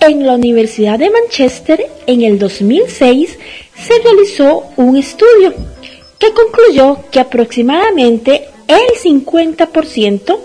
En 0.00 0.26
la 0.26 0.34
Universidad 0.34 0.98
de 0.98 1.10
Manchester, 1.10 1.86
en 2.06 2.22
el 2.22 2.38
2006, 2.38 3.38
se 3.86 3.98
realizó 4.02 4.64
un 4.76 4.96
estudio 4.96 5.54
que 6.18 6.32
concluyó 6.32 6.98
que 7.10 7.20
aproximadamente 7.20 8.48
el 8.68 8.98
50% 9.02 10.38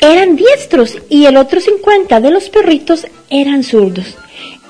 eran 0.00 0.36
diestros 0.36 0.96
y 1.08 1.26
el 1.26 1.36
otro 1.36 1.60
50% 1.60 2.20
de 2.20 2.30
los 2.30 2.48
perritos 2.48 3.06
eran 3.30 3.62
zurdos. 3.62 4.16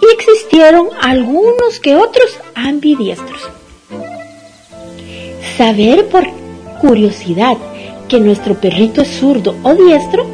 Y 0.01 0.15
existieron 0.15 0.89
algunos 1.01 1.81
que 1.81 1.97
otros 1.97 2.39
ambidiestros. 2.55 3.49
Saber 5.57 6.09
por 6.09 6.25
curiosidad 6.81 7.57
que 8.09 8.21
nuestro 8.21 8.55
perrito 8.55 9.03
es 9.03 9.09
zurdo 9.09 9.57
o 9.63 9.75
diestro 9.75 10.27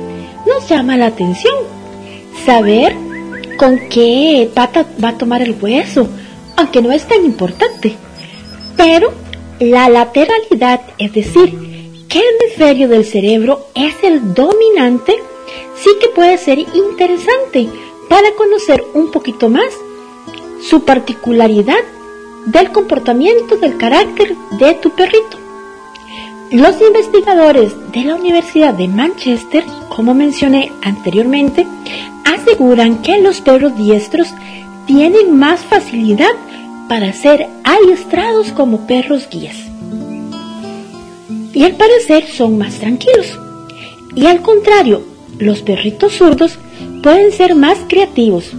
nos 0.47 0.69
llama 0.69 0.97
la 0.97 1.07
atención. 1.07 1.55
Saber 2.45 2.95
con 3.57 3.89
qué 3.89 4.51
pata 4.55 4.85
va 5.03 5.11
a 5.11 5.19
tomar 5.19 5.43
el 5.43 5.57
hueso, 5.61 6.09
aunque 6.57 6.83
no 6.83 6.93
es 6.93 7.07
tan 7.07 7.25
importante. 7.25 7.95
Pero 8.77 9.13
la 9.61 9.89
lateralidad, 9.89 10.81
es 10.99 11.13
decir, 11.13 12.05
qué 12.09 12.21
hemisferio 12.21 12.89
del 12.89 13.05
cerebro 13.05 13.67
es 13.75 13.95
el 14.03 14.35
dominante, 14.35 15.15
sí 15.77 15.91
que 16.01 16.09
puede 16.09 16.39
ser 16.39 16.59
interesante 16.59 17.69
para 18.09 18.33
conocer 18.33 18.85
un 18.95 19.11
poquito 19.11 19.49
más 19.49 19.73
su 20.69 20.85
particularidad 20.85 21.83
del 22.47 22.71
comportamiento 22.73 23.57
del 23.57 23.77
carácter 23.77 24.35
de 24.59 24.75
tu 24.75 24.91
perrito. 24.91 25.39
Los 26.51 26.81
investigadores 26.81 27.73
de 27.93 28.05
la 28.05 28.15
Universidad 28.15 28.75
de 28.75 28.87
Manchester, 28.87 29.65
como 29.89 30.15
mencioné 30.15 30.71
anteriormente, 30.83 31.67
aseguran 32.25 33.03
que 33.03 33.19
los 33.19 33.41
perros 33.41 33.77
diestros 33.77 34.29
tienen 34.87 35.37
más 35.37 35.61
facilidad 35.61 36.33
para 36.89 37.13
ser 37.13 37.49
adiestrados 37.65 38.53
como 38.53 38.87
perros 38.87 39.29
guías. 39.31 39.57
Y 41.53 41.65
al 41.65 41.77
parecer 41.77 42.27
son 42.27 42.59
más 42.59 42.75
tranquilos. 42.75 43.39
Y 44.15 44.27
al 44.27 44.43
contrario, 44.43 45.03
los 45.39 45.63
perritos 45.63 46.15
zurdos 46.15 46.59
pueden 47.03 47.33
ser 47.33 47.55
más 47.55 47.79
creativos 47.89 48.53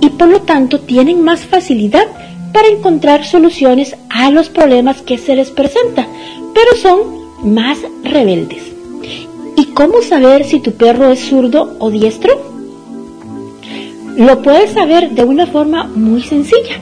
y 0.00 0.08
por 0.10 0.28
lo 0.28 0.42
tanto 0.42 0.80
tienen 0.80 1.22
más 1.22 1.40
facilidad 1.40 2.06
para 2.52 2.68
encontrar 2.68 3.24
soluciones 3.24 3.96
a 4.08 4.30
los 4.30 4.48
problemas 4.48 5.02
que 5.02 5.18
se 5.18 5.36
les 5.36 5.50
presenta, 5.50 6.06
pero 6.54 6.76
son 6.80 6.98
más 7.42 7.78
rebeldes. 8.02 8.62
¿Y 9.56 9.66
cómo 9.66 10.02
saber 10.02 10.44
si 10.44 10.60
tu 10.60 10.72
perro 10.72 11.10
es 11.10 11.20
zurdo 11.20 11.76
o 11.78 11.90
diestro? 11.90 12.57
Lo 14.18 14.42
puedes 14.42 14.72
saber 14.72 15.10
de 15.10 15.22
una 15.22 15.46
forma 15.46 15.84
muy 15.84 16.22
sencilla. 16.22 16.74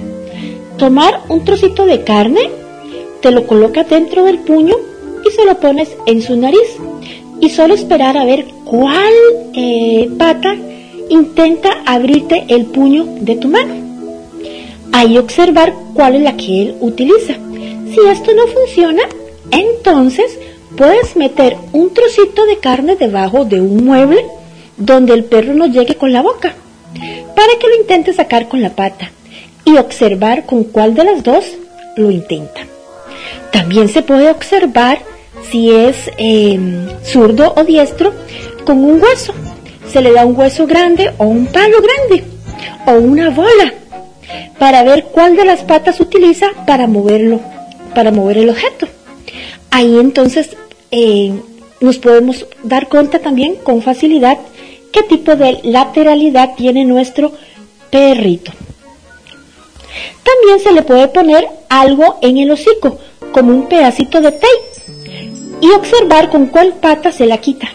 Tomar 0.79 1.21
un 1.29 1.45
trocito 1.45 1.85
de 1.85 2.03
carne, 2.03 2.49
te 3.21 3.31
lo 3.31 3.47
colocas 3.47 3.91
dentro 3.91 4.25
del 4.25 4.39
puño 4.39 4.75
y 5.23 5.31
se 5.31 5.45
lo 5.45 5.61
pones 5.61 5.95
en 6.07 6.23
su 6.23 6.35
nariz. 6.35 6.79
Y 7.39 7.51
solo 7.51 7.75
esperar 7.75 8.17
a 8.17 8.25
ver 8.25 8.47
cuál 8.65 9.13
eh, 9.53 10.09
pata 10.17 10.57
intenta 11.11 11.83
abrirte 11.85 12.47
el 12.49 12.65
puño 12.65 13.05
de 13.21 13.37
tu 13.37 13.49
mano. 13.49 13.75
Ahí 14.93 15.19
observar 15.19 15.75
cuál 15.93 16.15
es 16.15 16.23
la 16.23 16.39
que 16.39 16.63
él 16.63 16.77
utiliza. 16.81 17.35
Si 17.93 18.01
esto 18.09 18.33
no 18.35 18.47
funciona, 18.47 19.03
entonces 19.51 20.39
puedes 20.75 21.17
meter 21.17 21.59
un 21.75 21.93
trocito 21.93 22.47
de 22.47 22.57
carne 22.61 22.97
debajo 22.97 23.45
de 23.45 23.61
un 23.61 23.85
mueble 23.85 24.25
donde 24.79 25.13
el 25.13 25.25
perro 25.25 25.53
no 25.53 25.67
llegue 25.67 25.97
con 25.97 26.15
la 26.15 26.23
boca, 26.23 26.55
para 27.35 27.59
que 27.61 27.69
lo 27.69 27.77
intente 27.77 28.13
sacar 28.13 28.49
con 28.49 28.63
la 28.63 28.71
pata 28.71 29.11
y 29.65 29.77
observar 29.77 30.47
con 30.47 30.65
cuál 30.65 30.95
de 30.95 31.05
las 31.05 31.23
dos 31.23 31.45
lo 31.97 32.11
intenta. 32.11 32.63
También 33.53 33.89
se 33.89 34.03
puede 34.03 34.31
observar 34.31 34.99
si 35.51 35.71
es 35.71 36.11
eh, 36.19 36.59
zurdo 37.05 37.55
o 37.57 37.65
diestro 37.65 38.13
con 38.65 38.85
un 38.85 39.03
hueso. 39.03 39.35
Se 39.91 40.01
le 40.01 40.13
da 40.13 40.25
un 40.25 40.37
hueso 40.37 40.67
grande 40.67 41.13
o 41.19 41.25
un 41.25 41.47
palo 41.47 41.79
grande 41.81 42.25
o 42.87 42.93
una 42.93 43.31
bola 43.31 43.73
para 44.59 44.83
ver 44.83 45.05
cuál 45.05 45.37
de 45.37 45.45
las 45.45 45.63
patas 45.63 46.01
utiliza 46.01 46.49
para 46.67 46.87
moverlo, 46.87 47.41
para 47.95 48.11
mover 48.11 48.39
el 48.39 48.51
objeto. 48.51 48.89
Ahí 49.71 49.99
entonces 49.99 50.57
eh, 50.91 51.33
nos 51.81 51.99
podemos 51.99 52.47
dar 52.63 52.89
cuenta 52.89 53.19
también 53.19 53.57
con 53.57 53.83
facilidad 53.83 54.39
qué 54.93 55.03
tipo 55.03 55.37
de 55.37 55.61
lateralidad 55.63 56.55
tiene 56.57 56.85
nuestro 56.85 57.33
perrito. 57.91 58.53
También 60.23 60.61
se 60.61 60.73
le 60.73 60.83
puede 60.83 61.09
poner 61.09 61.49
algo 61.69 62.19
en 62.21 62.39
el 62.39 62.51
hocico, 62.51 62.99
como 63.33 63.53
un 63.53 63.69
pedacito 63.69 64.21
de 64.21 64.33
tape, 64.33 64.47
y 65.61 65.71
observar 65.71 66.31
con 66.31 66.47
cuál 66.47 66.75
pata 66.75 67.13
se 67.13 67.27
la 67.27 67.39
quita. 67.39 67.69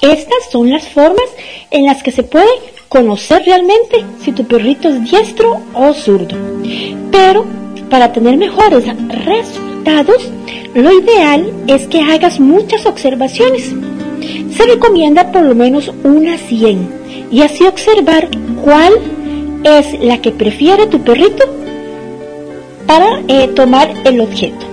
Estas 0.00 0.50
son 0.50 0.70
las 0.70 0.88
formas 0.88 1.28
en 1.70 1.84
las 1.84 2.02
que 2.02 2.10
se 2.10 2.22
puede 2.22 2.48
conocer 2.88 3.42
realmente 3.44 4.04
si 4.22 4.32
tu 4.32 4.46
perrito 4.46 4.88
es 4.88 5.10
diestro 5.10 5.60
o 5.74 5.92
zurdo. 5.92 6.36
Pero 7.10 7.44
para 7.90 8.12
tener 8.12 8.36
mejores 8.36 8.84
resultados, 9.08 10.30
lo 10.74 10.92
ideal 10.92 11.52
es 11.66 11.86
que 11.86 12.00
hagas 12.00 12.40
muchas 12.40 12.86
observaciones. 12.86 13.72
Se 14.56 14.64
recomienda 14.66 15.32
por 15.32 15.42
lo 15.42 15.54
menos 15.54 15.92
unas 16.04 16.40
100 16.40 17.28
y 17.30 17.42
así 17.42 17.66
observar 17.66 18.28
cuál 18.62 18.92
es 19.64 19.98
la 20.00 20.20
que 20.20 20.32
prefiere 20.32 20.86
tu 20.86 21.00
perrito 21.00 21.44
para 22.86 23.22
eh, 23.28 23.48
tomar 23.48 23.92
el 24.04 24.20
objeto. 24.20 24.66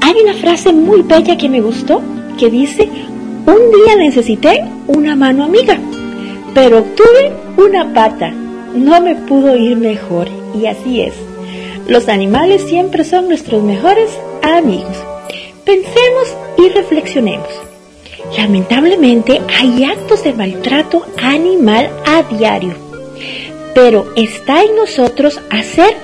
Hay 0.00 0.14
una 0.22 0.34
frase 0.34 0.72
muy 0.72 1.02
bella 1.02 1.36
que 1.36 1.48
me 1.48 1.60
gustó 1.60 2.02
que 2.38 2.50
dice, 2.50 2.88
un 3.46 3.70
día 3.70 3.96
necesité 3.96 4.64
una 4.86 5.16
mano 5.16 5.44
amiga, 5.44 5.78
pero 6.54 6.78
obtuve 6.78 7.32
una 7.56 7.92
pata. 7.92 8.30
No 8.74 9.00
me 9.00 9.14
pudo 9.14 9.56
ir 9.56 9.76
mejor. 9.76 10.28
Y 10.54 10.66
así 10.66 11.00
es. 11.00 11.14
Los 11.88 12.08
animales 12.08 12.62
siempre 12.62 13.04
son 13.04 13.28
nuestros 13.28 13.62
mejores 13.62 14.10
amigos. 14.42 15.13
Pensemos 15.64 16.36
y 16.58 16.68
reflexionemos. 16.68 17.48
Lamentablemente 18.36 19.40
hay 19.58 19.84
actos 19.84 20.24
de 20.24 20.32
maltrato 20.32 21.04
animal 21.22 21.90
a 22.06 22.22
diario, 22.22 22.74
pero 23.74 24.12
está 24.16 24.62
en 24.62 24.76
nosotros 24.76 25.40
hacer 25.50 25.96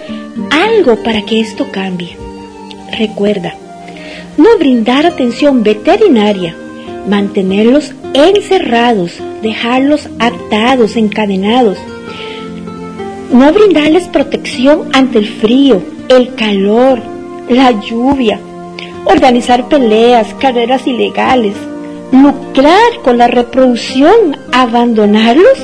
algo 0.51 1.03
para 1.03 1.23
que 1.23 1.41
esto 1.41 1.67
cambie. 1.71 2.17
Recuerda, 2.99 3.55
no 4.37 4.59
brindar 4.59 5.07
atención 5.07 5.63
veterinaria 5.63 6.55
mantenerlos 7.07 7.93
encerrados, 8.15 9.13
dejarlos 9.43 10.09
atados, 10.19 10.97
encadenados, 10.97 11.79
no 13.33 13.53
brindarles 13.53 14.09
protección 14.09 14.89
ante 14.93 15.19
el 15.19 15.27
frío, 15.27 15.83
el 16.09 16.35
calor, 16.35 17.01
la 17.49 17.71
lluvia, 17.81 18.41
organizar 19.05 19.69
peleas, 19.69 20.35
carreras 20.35 20.87
ilegales, 20.87 21.55
lucrar 22.13 23.01
con 23.03 23.19
la 23.19 23.29
reproducción, 23.29 24.37
abandonarlos. 24.53 25.59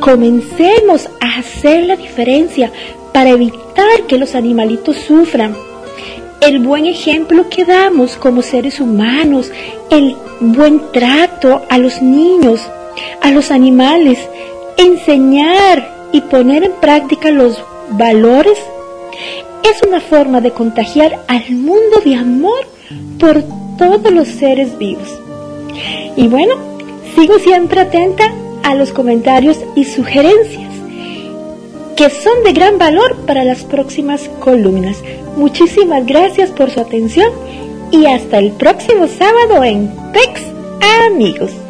Comencemos 0.00 1.08
a 1.20 1.38
hacer 1.38 1.84
la 1.84 1.96
diferencia 1.96 2.72
para 3.12 3.30
evitar 3.30 4.02
que 4.08 4.18
los 4.18 4.34
animalitos 4.34 4.96
sufran. 4.96 5.54
El 6.40 6.58
buen 6.58 6.86
ejemplo 6.86 7.48
que 7.48 7.64
damos 7.64 8.16
como 8.16 8.42
seres 8.42 8.80
humanos, 8.80 9.52
el 9.90 10.16
buen 10.40 10.82
trato 10.92 11.62
a 11.70 11.78
los 11.78 12.02
niños, 12.02 12.60
a 13.20 13.30
los 13.30 13.52
animales, 13.52 14.18
enseñar 14.76 16.08
y 16.10 16.20
poner 16.22 16.64
en 16.64 16.72
práctica 16.72 17.30
los 17.30 17.62
valores 17.90 18.58
es 19.64 19.82
una 19.86 20.00
forma 20.00 20.40
de 20.40 20.52
contagiar 20.52 21.24
al 21.28 21.50
mundo 21.50 22.00
de 22.04 22.14
amor 22.16 22.66
por 23.18 23.42
todos 23.78 24.12
los 24.12 24.28
seres 24.28 24.76
vivos. 24.78 25.08
Y 26.16 26.28
bueno, 26.28 26.54
sigo 27.14 27.38
siempre 27.38 27.80
atenta 27.80 28.32
a 28.62 28.74
los 28.74 28.92
comentarios 28.92 29.58
y 29.74 29.84
sugerencias 29.84 30.72
que 31.96 32.10
son 32.10 32.42
de 32.44 32.52
gran 32.52 32.78
valor 32.78 33.16
para 33.26 33.44
las 33.44 33.64
próximas 33.64 34.28
columnas. 34.40 34.96
Muchísimas 35.36 36.06
gracias 36.06 36.50
por 36.50 36.70
su 36.70 36.80
atención 36.80 37.30
y 37.90 38.06
hasta 38.06 38.38
el 38.38 38.52
próximo 38.52 39.06
sábado 39.06 39.62
en 39.62 39.88
PEX 40.12 40.42
Amigos. 41.06 41.61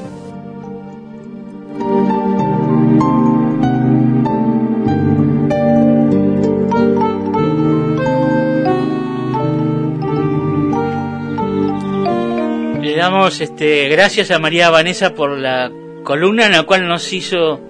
Damos 13.03 13.41
este, 13.41 13.89
gracias 13.89 14.31
a 14.31 14.39
María 14.39 14.70
Vanessa 14.70 15.12
por 15.12 15.37
la 15.37 15.73
columna 16.05 16.47
en 16.47 16.53
la 16.53 16.62
cual 16.62 16.87
nos 16.87 17.12
hizo 17.12 17.61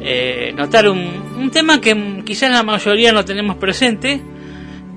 eh, 0.00 0.52
notar 0.54 0.88
un, 0.88 1.50
tema 1.52 1.80
que 1.80 2.22
quizás 2.24 2.52
la 2.52 2.62
mayoría 2.62 3.10
no 3.10 3.24
tenemos 3.24 3.56
presente, 3.56 4.22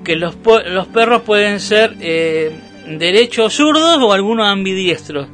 que 0.04 0.14
los, 0.14 0.36
los 0.66 0.86
perros 0.86 1.22
pueden 1.22 1.58
ser 1.58 1.96
eh, 2.00 2.56
derechos 2.86 3.54
zurdos 3.54 3.98
o 3.98 4.12
algunos 4.12 4.46
ambidiestros. 4.46 5.26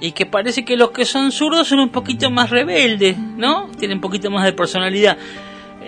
Y 0.00 0.12
que 0.12 0.26
parece 0.26 0.64
que 0.64 0.76
los 0.76 0.92
que 0.92 1.04
son 1.04 1.32
zurdos 1.32 1.66
son 1.66 1.80
un 1.80 1.88
poquito 1.88 2.30
más 2.30 2.50
rebeldes, 2.50 3.18
¿no? 3.18 3.68
Tienen 3.80 3.98
un 3.98 4.00
poquito 4.00 4.30
más 4.30 4.44
de 4.44 4.52
personalidad. 4.52 5.18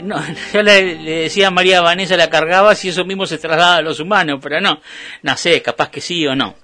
No, 0.03 0.17
yo 0.53 0.63
le, 0.65 0.97
le 0.97 1.11
decía 1.23 1.47
a 1.47 1.51
María 1.53 1.81
Vanessa, 1.81 2.17
la 2.17 2.29
cargaba 2.29 2.75
si 2.75 2.89
eso 2.89 3.05
mismo 3.05 3.25
se 3.25 3.39
traslada 3.39 3.77
a 3.77 3.83
los 3.83 4.01
humanos, 4.01 4.41
pero 4.43 4.61
no, 4.61 4.81
no 5.23 5.37
sé, 5.37 5.63
capaz 5.63 5.91
que 5.91 6.01
sí 6.01 6.27
o 6.27 6.35
no. 6.35 6.57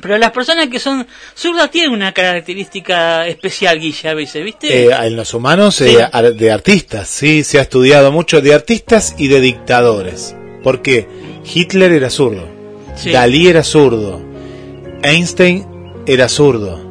Pero 0.00 0.18
las 0.18 0.30
personas 0.30 0.68
que 0.68 0.78
son 0.78 1.06
zurdas 1.34 1.70
tienen 1.70 1.90
una 1.92 2.12
característica 2.12 3.26
especial, 3.26 3.80
Guilla, 3.80 4.10
a 4.10 4.14
veces, 4.14 4.44
¿viste? 4.44 4.84
Eh, 4.86 4.90
en 4.92 5.16
los 5.16 5.32
humanos, 5.34 5.76
Sí. 5.76 5.96
eh, 5.96 6.32
de 6.32 6.50
artistas, 6.52 7.08
sí, 7.08 7.42
se 7.44 7.58
ha 7.58 7.62
estudiado 7.62 8.12
mucho 8.12 8.40
de 8.40 8.54
artistas 8.54 9.14
y 9.18 9.28
de 9.28 9.40
dictadores. 9.40 10.36
Porque 10.62 11.06
Hitler 11.54 11.92
era 11.92 12.10
zurdo, 12.10 12.46
Sí. 12.96 13.10
Dalí 13.10 13.48
era 13.48 13.62
zurdo, 13.62 14.20
Einstein 15.02 15.66
era 16.06 16.28
zurdo. 16.28 16.84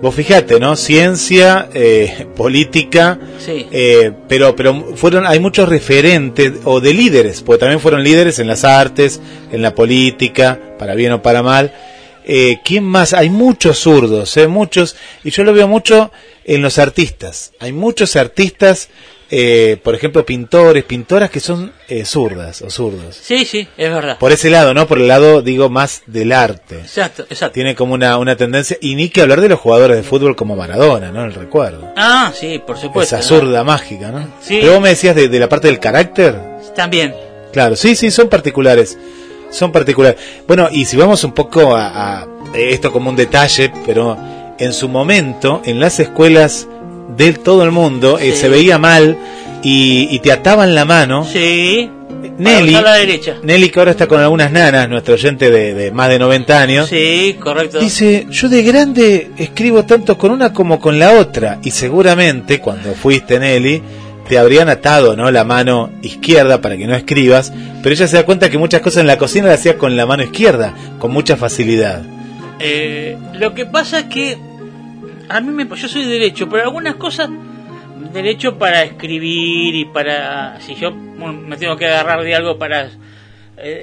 Vos 0.00 0.14
fijate, 0.14 0.60
¿no? 0.60 0.76
Ciencia, 0.76 1.68
eh, 1.74 2.26
política, 2.36 3.18
Sí. 3.38 3.66
eh, 3.72 4.12
pero 4.28 4.54
pero 4.54 4.96
fueron 4.96 5.26
hay 5.26 5.40
muchos 5.40 5.68
referentes 5.68 6.52
o 6.64 6.80
de 6.80 6.94
líderes, 6.94 7.42
porque 7.42 7.60
también 7.60 7.80
fueron 7.80 8.04
líderes 8.04 8.38
en 8.38 8.46
las 8.46 8.64
artes, 8.64 9.20
en 9.50 9.60
la 9.62 9.74
política, 9.74 10.60
para 10.78 10.94
bien 10.94 11.12
o 11.12 11.22
para 11.22 11.42
mal. 11.42 11.72
Eh, 12.30 12.60
¿Quién 12.62 12.84
más? 12.84 13.14
Hay 13.14 13.30
muchos 13.30 13.78
zurdos, 13.78 14.36
eh, 14.36 14.46
muchos, 14.46 14.96
y 15.24 15.30
yo 15.30 15.44
lo 15.44 15.54
veo 15.54 15.66
mucho 15.66 16.12
en 16.44 16.60
los 16.60 16.78
artistas. 16.78 17.52
Hay 17.58 17.72
muchos 17.72 18.16
artistas, 18.16 18.90
eh, 19.30 19.78
por 19.82 19.94
ejemplo, 19.94 20.26
pintores, 20.26 20.84
pintoras 20.84 21.30
que 21.30 21.40
son 21.40 21.72
eh, 21.88 22.04
zurdas 22.04 22.60
o 22.60 22.68
zurdos. 22.68 23.18
Sí, 23.18 23.46
sí, 23.46 23.66
es 23.78 23.90
verdad. 23.90 24.18
Por 24.18 24.32
ese 24.32 24.50
lado, 24.50 24.74
¿no? 24.74 24.86
Por 24.86 24.98
el 24.98 25.08
lado, 25.08 25.40
digo, 25.40 25.70
más 25.70 26.02
del 26.04 26.32
arte. 26.32 26.80
Exacto, 26.80 27.22
exacto. 27.30 27.54
Tiene 27.54 27.74
como 27.74 27.94
una, 27.94 28.18
una 28.18 28.36
tendencia, 28.36 28.76
y 28.78 28.94
ni 28.94 29.08
que 29.08 29.22
hablar 29.22 29.40
de 29.40 29.48
los 29.48 29.58
jugadores 29.58 29.96
de 29.96 30.02
fútbol 30.02 30.36
como 30.36 30.54
Maradona, 30.54 31.10
¿no? 31.10 31.24
El 31.24 31.32
recuerdo. 31.32 31.94
Ah, 31.96 32.30
sí, 32.38 32.60
por 32.66 32.76
supuesto. 32.76 33.16
Esa 33.16 33.24
¿no? 33.24 33.40
zurda 33.40 33.64
mágica, 33.64 34.10
¿no? 34.10 34.34
Sí. 34.42 34.58
Pero 34.60 34.74
vos 34.74 34.82
me 34.82 34.90
decías 34.90 35.16
de, 35.16 35.28
de 35.28 35.38
la 35.40 35.48
parte 35.48 35.68
del 35.68 35.80
carácter. 35.80 36.38
También. 36.76 37.14
Claro, 37.54 37.74
sí, 37.74 37.96
sí, 37.96 38.10
son 38.10 38.28
particulares. 38.28 38.98
Son 39.50 39.72
particulares. 39.72 40.20
Bueno, 40.46 40.68
y 40.70 40.84
si 40.84 40.96
vamos 40.96 41.24
un 41.24 41.32
poco 41.32 41.74
a, 41.74 42.20
a 42.22 42.26
esto 42.54 42.92
como 42.92 43.10
un 43.10 43.16
detalle, 43.16 43.72
pero 43.86 44.16
en 44.58 44.72
su 44.72 44.88
momento, 44.88 45.62
en 45.64 45.80
las 45.80 46.00
escuelas 46.00 46.66
de 47.16 47.32
todo 47.32 47.62
el 47.62 47.70
mundo, 47.70 48.18
eh, 48.18 48.32
se 48.32 48.48
veía 48.48 48.78
mal 48.78 49.16
y, 49.62 50.08
y 50.10 50.18
te 50.20 50.32
ataban 50.32 50.74
la 50.74 50.84
mano. 50.84 51.24
Sí. 51.24 51.90
Nelly, 52.38 52.72
la 52.72 52.94
derecha. 52.94 53.36
Nelly, 53.42 53.68
que 53.70 53.78
ahora 53.78 53.92
está 53.92 54.08
con 54.08 54.20
algunas 54.20 54.50
nanas, 54.50 54.88
nuestro 54.88 55.14
oyente 55.14 55.50
de, 55.50 55.74
de 55.74 55.92
más 55.92 56.08
de 56.08 56.18
90 56.18 56.60
años. 56.60 56.88
Sí, 56.88 57.36
correcto. 57.38 57.78
Dice, 57.78 58.26
yo 58.28 58.48
de 58.48 58.62
grande 58.64 59.30
escribo 59.36 59.84
tanto 59.84 60.18
con 60.18 60.32
una 60.32 60.52
como 60.52 60.80
con 60.80 60.98
la 60.98 61.12
otra. 61.12 61.60
Y 61.62 61.70
seguramente 61.70 62.58
cuando 62.60 62.94
fuiste 62.94 63.38
Nelly, 63.38 63.82
te 64.28 64.38
habrían 64.38 64.68
atado 64.68 65.16
¿no? 65.16 65.30
la 65.30 65.44
mano 65.44 65.90
izquierda 66.02 66.60
para 66.60 66.76
que 66.76 66.86
no 66.86 66.94
escribas. 66.94 67.52
Pero 67.82 67.94
ella 67.94 68.06
se 68.06 68.16
da 68.16 68.24
cuenta 68.24 68.50
que 68.50 68.58
muchas 68.58 68.82
cosas 68.82 69.00
en 69.00 69.06
la 69.06 69.18
cocina 69.18 69.48
las 69.48 69.60
hacía 69.60 69.78
con 69.78 69.96
la 69.96 70.06
mano 70.06 70.22
izquierda, 70.22 70.74
con 70.98 71.10
mucha 71.10 71.36
facilidad. 71.36 72.02
Eh, 72.60 73.16
lo 73.34 73.54
que 73.54 73.66
pasa 73.66 74.00
es 74.00 74.04
que 74.06 74.36
a 75.28 75.40
mí 75.40 75.50
me, 75.52 75.66
yo 75.66 75.88
soy 75.88 76.04
derecho, 76.04 76.48
pero 76.48 76.64
algunas 76.64 76.96
cosas 76.96 77.30
derecho 78.12 78.58
para 78.58 78.82
escribir 78.84 79.74
y 79.74 79.84
para 79.86 80.60
si 80.60 80.74
yo 80.74 80.92
me 80.92 81.56
tengo 81.56 81.76
que 81.76 81.86
agarrar 81.86 82.22
de 82.22 82.34
algo 82.34 82.58
para 82.58 82.88
eh, 83.56 83.82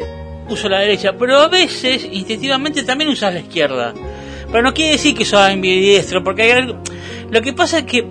uso 0.49 0.69
la 0.69 0.80
derecha, 0.80 1.13
pero 1.17 1.38
a 1.38 1.47
veces 1.47 2.07
instintivamente 2.11 2.84
también 2.84 3.09
usas 3.09 3.34
la 3.34 3.39
izquierda. 3.39 3.93
Pero 4.51 4.63
no 4.63 4.73
quiere 4.73 4.93
decir 4.93 5.15
que 5.15 5.26
sos 5.26 5.39
ambidiestro, 5.39 6.23
porque 6.23 6.43
hay 6.43 6.51
algo, 6.51 6.81
lo 7.31 7.41
que 7.41 7.53
pasa 7.53 7.80
es 7.80 7.85
que 7.85 8.05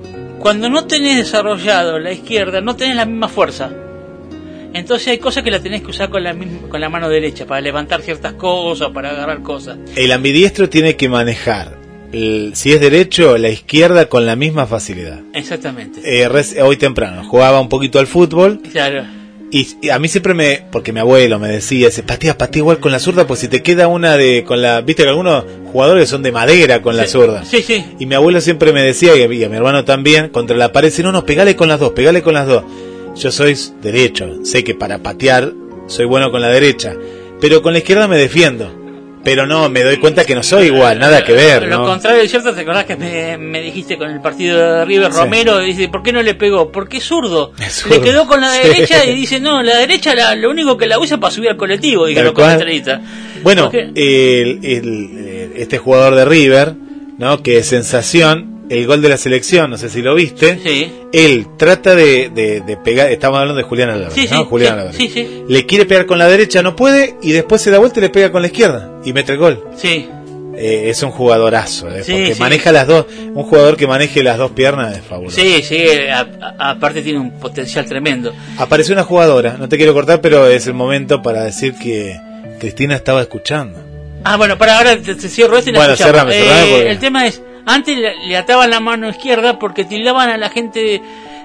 cuando 0.45 0.69
no 0.69 0.85
tenés 0.87 1.16
desarrollado 1.16 1.99
la 1.99 2.12
izquierda 2.12 2.61
no 2.61 2.77
tenés 2.77 2.97
la 2.97 3.07
misma 3.07 3.29
fuerza. 3.29 3.71
Entonces 4.75 5.09
hay 5.09 5.16
cosas 5.19 5.43
que 5.43 5.51
la 5.51 5.61
tenés 5.61 5.81
que 5.81 5.89
usar 5.91 6.11
con 6.11 6.23
la 6.23 6.35
misma, 6.35 6.69
con 6.69 6.83
la 6.83 6.91
mano 6.91 7.09
derecha 7.09 7.47
para 7.47 7.62
levantar 7.62 8.03
ciertas 8.03 8.35
cosas, 8.35 8.91
para 8.91 9.12
agarrar 9.12 9.41
cosas. 9.43 9.79
El 9.97 10.12
ambidiestro 10.12 10.69
tiene 10.69 10.97
que 10.97 11.09
manejar, 11.09 11.79
el- 12.12 12.53
si 12.57 12.73
es 12.75 12.81
derecho, 12.83 13.39
la 13.39 13.49
izquierda 13.49 14.11
con 14.11 14.27
la 14.27 14.37
misma 14.37 14.66
facilidad. 14.66 15.21
Exactamente. 15.33 16.01
Eh, 16.05 16.29
res- 16.29 16.57
hoy 16.62 16.77
temprano 16.77 17.25
jugaba 17.25 17.59
un 17.59 17.71
poquito 17.71 17.99
al 17.99 18.07
fútbol 18.07 18.61
Claro. 18.71 19.05
Y, 19.55 19.68
y 19.82 19.90
a 19.90 20.01
mí 20.01 20.09
siempre 20.09 20.35
me, 20.35 20.64
porque 20.72 20.93
mi 20.93 20.98
abuelo 20.98 21.39
me 21.39 21.47
decía, 21.47 21.86
ese 21.86 22.02
patea, 22.02 22.36
patea 22.36 22.59
igual 22.59 22.81
con 22.81 22.90
la 22.90 22.98
zurda, 22.98 23.24
pues 23.24 23.39
si 23.39 23.47
te 23.47 23.62
queda 23.62 23.86
una 23.86 24.16
de, 24.16 24.43
con 24.43 24.60
la, 24.60 24.81
viste 24.81 25.05
que 25.05 25.10
algunos 25.10 25.44
jugadores 25.70 26.09
son 26.09 26.24
de 26.24 26.32
madera 26.32 26.82
con 26.82 26.97
la 26.97 27.06
zurda. 27.06 27.44
Sí, 27.44 27.62
sí. 27.62 27.85
Y 28.01 28.06
mi 28.06 28.16
abuelo 28.16 28.40
siempre 28.40 28.72
me 28.72 28.82
decía, 28.82 29.14
y 29.14 29.22
a, 29.22 29.32
y 29.32 29.44
a 29.44 29.48
mi 29.48 29.56
hermano 29.56 29.85
también, 29.85 30.31
contra 30.31 30.56
la 30.56 30.72
pared, 30.72 30.90
si 30.90 31.05
no, 31.05 31.12
no, 31.12 31.24
pegale 31.24 31.55
con 31.55 31.68
las 31.68 31.78
dos, 31.78 31.93
pegale 31.93 32.20
con 32.20 32.35
las 32.35 32.48
dos. 32.48 32.64
Yo 33.14 33.31
soy 33.31 33.56
derecho, 33.81 34.44
sé 34.44 34.64
que 34.64 34.74
para 34.74 35.05
patear 35.05 35.52
soy 35.86 36.06
bueno 36.06 36.32
con 36.32 36.40
la 36.40 36.48
derecha, 36.48 36.97
pero 37.40 37.62
con 37.62 37.74
la 37.74 37.78
izquierda 37.78 38.09
me 38.09 38.18
defiendo. 38.18 38.84
Pero 39.25 39.47
no, 39.47 39.69
me 39.71 39.83
doy 39.83 39.97
cuenta 39.97 40.25
que 40.25 40.35
no 40.35 40.43
soy 40.43 40.67
igual, 40.67 40.99
nada 40.99 41.25
que 41.25 41.33
ver, 41.33 41.63
Lo 41.67 41.79
¿no? 41.79 41.85
contrario 41.87 42.21
es 42.23 42.31
cierto, 42.31 42.53
¿te 42.55 42.61
acordás 42.61 42.85
que 42.85 42.95
me, 42.97 43.39
me 43.39 43.63
dijiste 43.63 43.97
con 43.97 44.11
el 44.11 44.21
partido 44.21 44.59
de 44.59 44.85
River 44.85 45.11
Sí. 45.13 45.19
Romero? 45.19 45.59
Dice, 45.61 45.89
¿por 45.89 46.03
qué 46.03 46.13
no 46.13 46.23
le 46.23 46.35
pegó? 46.35 46.71
Porque 46.71 46.99
es 46.99 47.05
zurdo. 47.05 47.53
Es 47.59 47.73
zurdo. 47.83 47.97
Le 47.97 48.03
quedó 48.03 48.27
con 48.27 48.41
la 48.43 48.53
Sí. 48.53 48.69
derecha 48.69 49.05
y 49.07 49.15
dice, 49.15 49.41
no, 49.41 49.63
la 49.63 49.77
derecha 49.79 50.15
la, 50.15 50.35
lo 50.35 50.51
único 50.51 50.77
que 50.77 50.87
la 50.87 50.99
usa 50.99 51.19
para 51.19 51.33
subir 51.33 51.49
al 51.49 51.57
colectivo, 51.57 52.07
dijeron 52.07 52.35
con 52.35 52.51
estrellita. 52.51 53.01
Bueno, 53.43 53.71
el, 53.73 53.95
el- 54.63 55.11
eh, 55.17 55.53
este 55.57 55.79
jugador 55.79 56.15
de 56.15 56.25
River, 56.27 56.75
¿no? 57.19 57.43
Que 57.43 57.59
es 57.59 57.67
sensación, 57.67 58.53
el 58.70 58.86
gol 58.86 59.03
de 59.03 59.09
la 59.11 59.16
selección, 59.16 59.70
no 59.70 59.77
sé 59.78 59.89
si 59.89 60.01
lo 60.03 60.15
viste. 60.15 60.59
Sí. 60.65 60.91
Él 61.12 61.47
trata 61.59 61.95
de, 61.95 62.31
de- 62.31 62.61
de 62.61 62.77
pegar, 62.77 63.11
estamos 63.11 63.39
hablando 63.39 63.59
de 63.59 63.65
Julián 63.65 63.91
Álvarez, 63.91 64.15
Sí, 64.15 64.27
¿no? 64.31 64.39
sí, 64.39 64.47
Julián 64.49 64.78
Álvarez. 64.78 64.97
sí, 64.97 65.09
sí. 65.09 65.43
Le 65.49 65.66
quiere 65.66 65.85
pegar 65.86 66.07
con 66.07 66.19
la 66.19 66.28
derecha, 66.28 66.62
no 66.62 66.74
puede, 66.74 67.16
y 67.23 67.32
después 67.32 67.61
se 67.62 67.70
da 67.70 67.78
vuelta 67.78 67.99
y 68.01 68.03
le 68.03 68.11
pega 68.11 68.32
con 68.32 68.43
la 68.43 68.49
izquierda, 68.49 68.91
y 69.05 69.12
mete 69.12 69.32
el 69.32 69.39
gol. 69.39 69.65
Sí. 69.77 70.09
Eh, 70.57 70.85
es 70.91 71.03
un 71.03 71.11
jugadorazo, 71.11 71.89
eh, 71.91 72.05
Sí, 72.05 72.12
porque 72.12 72.35
maneja 72.36 72.70
las 72.70 72.86
dos, 72.86 73.07
un 73.35 73.43
jugador 73.43 73.77
que 73.77 73.89
maneje 73.89 74.23
las 74.23 74.39
dos 74.39 74.53
piernas 74.53 74.97
es 74.97 75.03
fabuloso. 75.05 75.35
Sí, 75.41 75.62
sí, 75.62 75.85
aparte 76.59 77.03
tiene 77.03 77.19
un 77.19 77.32
potencial 77.41 77.85
tremendo. 77.86 78.32
Apareció 78.59 78.95
una 78.95 79.03
jugadora, 79.03 79.57
no 79.59 79.69
te 79.69 79.77
quiero 79.77 79.93
cortar, 79.95 80.20
pero 80.20 80.47
es 80.49 80.66
el 80.69 80.74
momento 80.74 81.23
para 81.23 81.43
decir 81.43 81.74
que 81.74 82.16
Cristina 82.61 82.95
estaba 82.95 83.20
escuchando. 83.20 83.81
Ah, 84.23 84.36
bueno, 84.36 84.57
para 84.57 84.78
ahora 84.78 84.97
te, 84.97 85.15
te 85.16 85.28
cierro 85.28 85.59
esto 85.59 85.70
y 85.70 85.73
la 85.73 85.81
Bueno, 85.81 85.97
cerrame, 85.97 86.32
cerrame, 86.32 86.62
Eh, 86.62 86.70
porque- 86.70 86.91
El 86.91 86.99
tema 87.01 87.27
es, 87.27 87.43
antes 87.66 87.97
le, 87.99 88.36
ataban 88.36 88.70
la 88.70 88.81
mano 88.81 89.09
izquierda 89.09 89.59
porque 89.59 89.85
tildaban 89.85 90.31
a 90.31 90.36
la 90.36 90.51
gente 90.51 91.01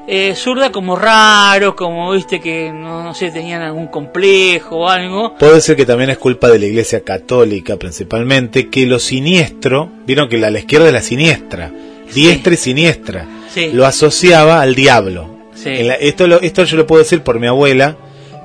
eh, 0.07 0.33
zurda 0.35 0.71
como 0.71 0.95
raros, 0.95 1.75
como 1.75 2.11
viste 2.11 2.39
que 2.39 2.71
no, 2.73 3.03
no 3.03 3.13
sé, 3.13 3.29
tenían 3.31 3.61
algún 3.61 3.87
complejo 3.87 4.77
o 4.77 4.89
algo. 4.89 5.35
Puede 5.35 5.61
ser 5.61 5.75
que 5.75 5.85
también 5.85 6.09
es 6.09 6.17
culpa 6.17 6.49
de 6.49 6.57
la 6.59 6.65
Iglesia 6.65 7.01
Católica 7.03 7.77
principalmente, 7.77 8.69
que 8.69 8.85
lo 8.87 8.97
siniestro, 8.99 9.89
vieron 10.05 10.27
que 10.29 10.37
la, 10.37 10.49
la 10.49 10.59
izquierda 10.59 10.87
es 10.87 10.93
la 10.93 11.01
siniestra, 11.01 11.71
diestra 12.13 12.53
y 12.53 12.57
siniestra, 12.57 13.25
Sí. 13.53 13.69
lo 13.73 13.85
asociaba 13.85 14.61
al 14.61 14.75
diablo. 14.75 15.29
Sí. 15.55 15.83
La- 15.83 15.95
esto, 15.95 16.27
lo- 16.27 16.41
esto 16.41 16.63
yo 16.63 16.77
lo 16.77 16.87
puedo 16.87 17.01
decir 17.03 17.21
por 17.21 17.39
mi 17.39 17.47
abuela, 17.47 17.95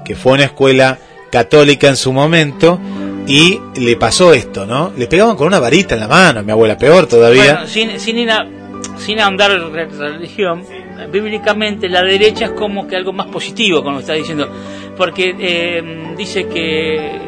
que 0.04 0.14
fue 0.14 0.32
a 0.32 0.34
una 0.36 0.44
escuela 0.44 0.98
católica 1.30 1.88
en 1.88 1.96
su 1.96 2.12
momento, 2.12 2.78
y 3.26 3.58
le 3.76 3.96
pasó 3.96 4.32
esto, 4.34 4.66
¿no? 4.66 4.92
Le 4.96 5.06
pegaban 5.06 5.36
con 5.36 5.46
una 5.46 5.58
varita 5.60 5.94
en 5.94 6.00
la 6.00 6.08
mano, 6.08 6.42
mi 6.42 6.52
abuela, 6.52 6.76
peor 6.76 7.06
todavía. 7.06 7.52
Bueno, 7.54 7.66
sin, 7.66 7.98
sin, 7.98 8.18
ir 8.18 8.30
a- 8.30 8.46
sin 8.98 9.18
ahondar 9.20 9.50
en 9.52 9.72
re- 9.72 9.86
religión, 9.86 10.64
bíblicamente 11.10 11.88
la 11.88 12.02
derecha 12.02 12.46
es 12.46 12.50
como 12.52 12.86
que 12.86 12.96
algo 12.96 13.12
más 13.12 13.26
positivo, 13.28 13.82
como 13.82 14.00
está 14.00 14.12
diciendo, 14.14 14.48
porque 14.96 15.34
eh, 15.38 15.82
dice 16.16 16.46
que 16.48 17.18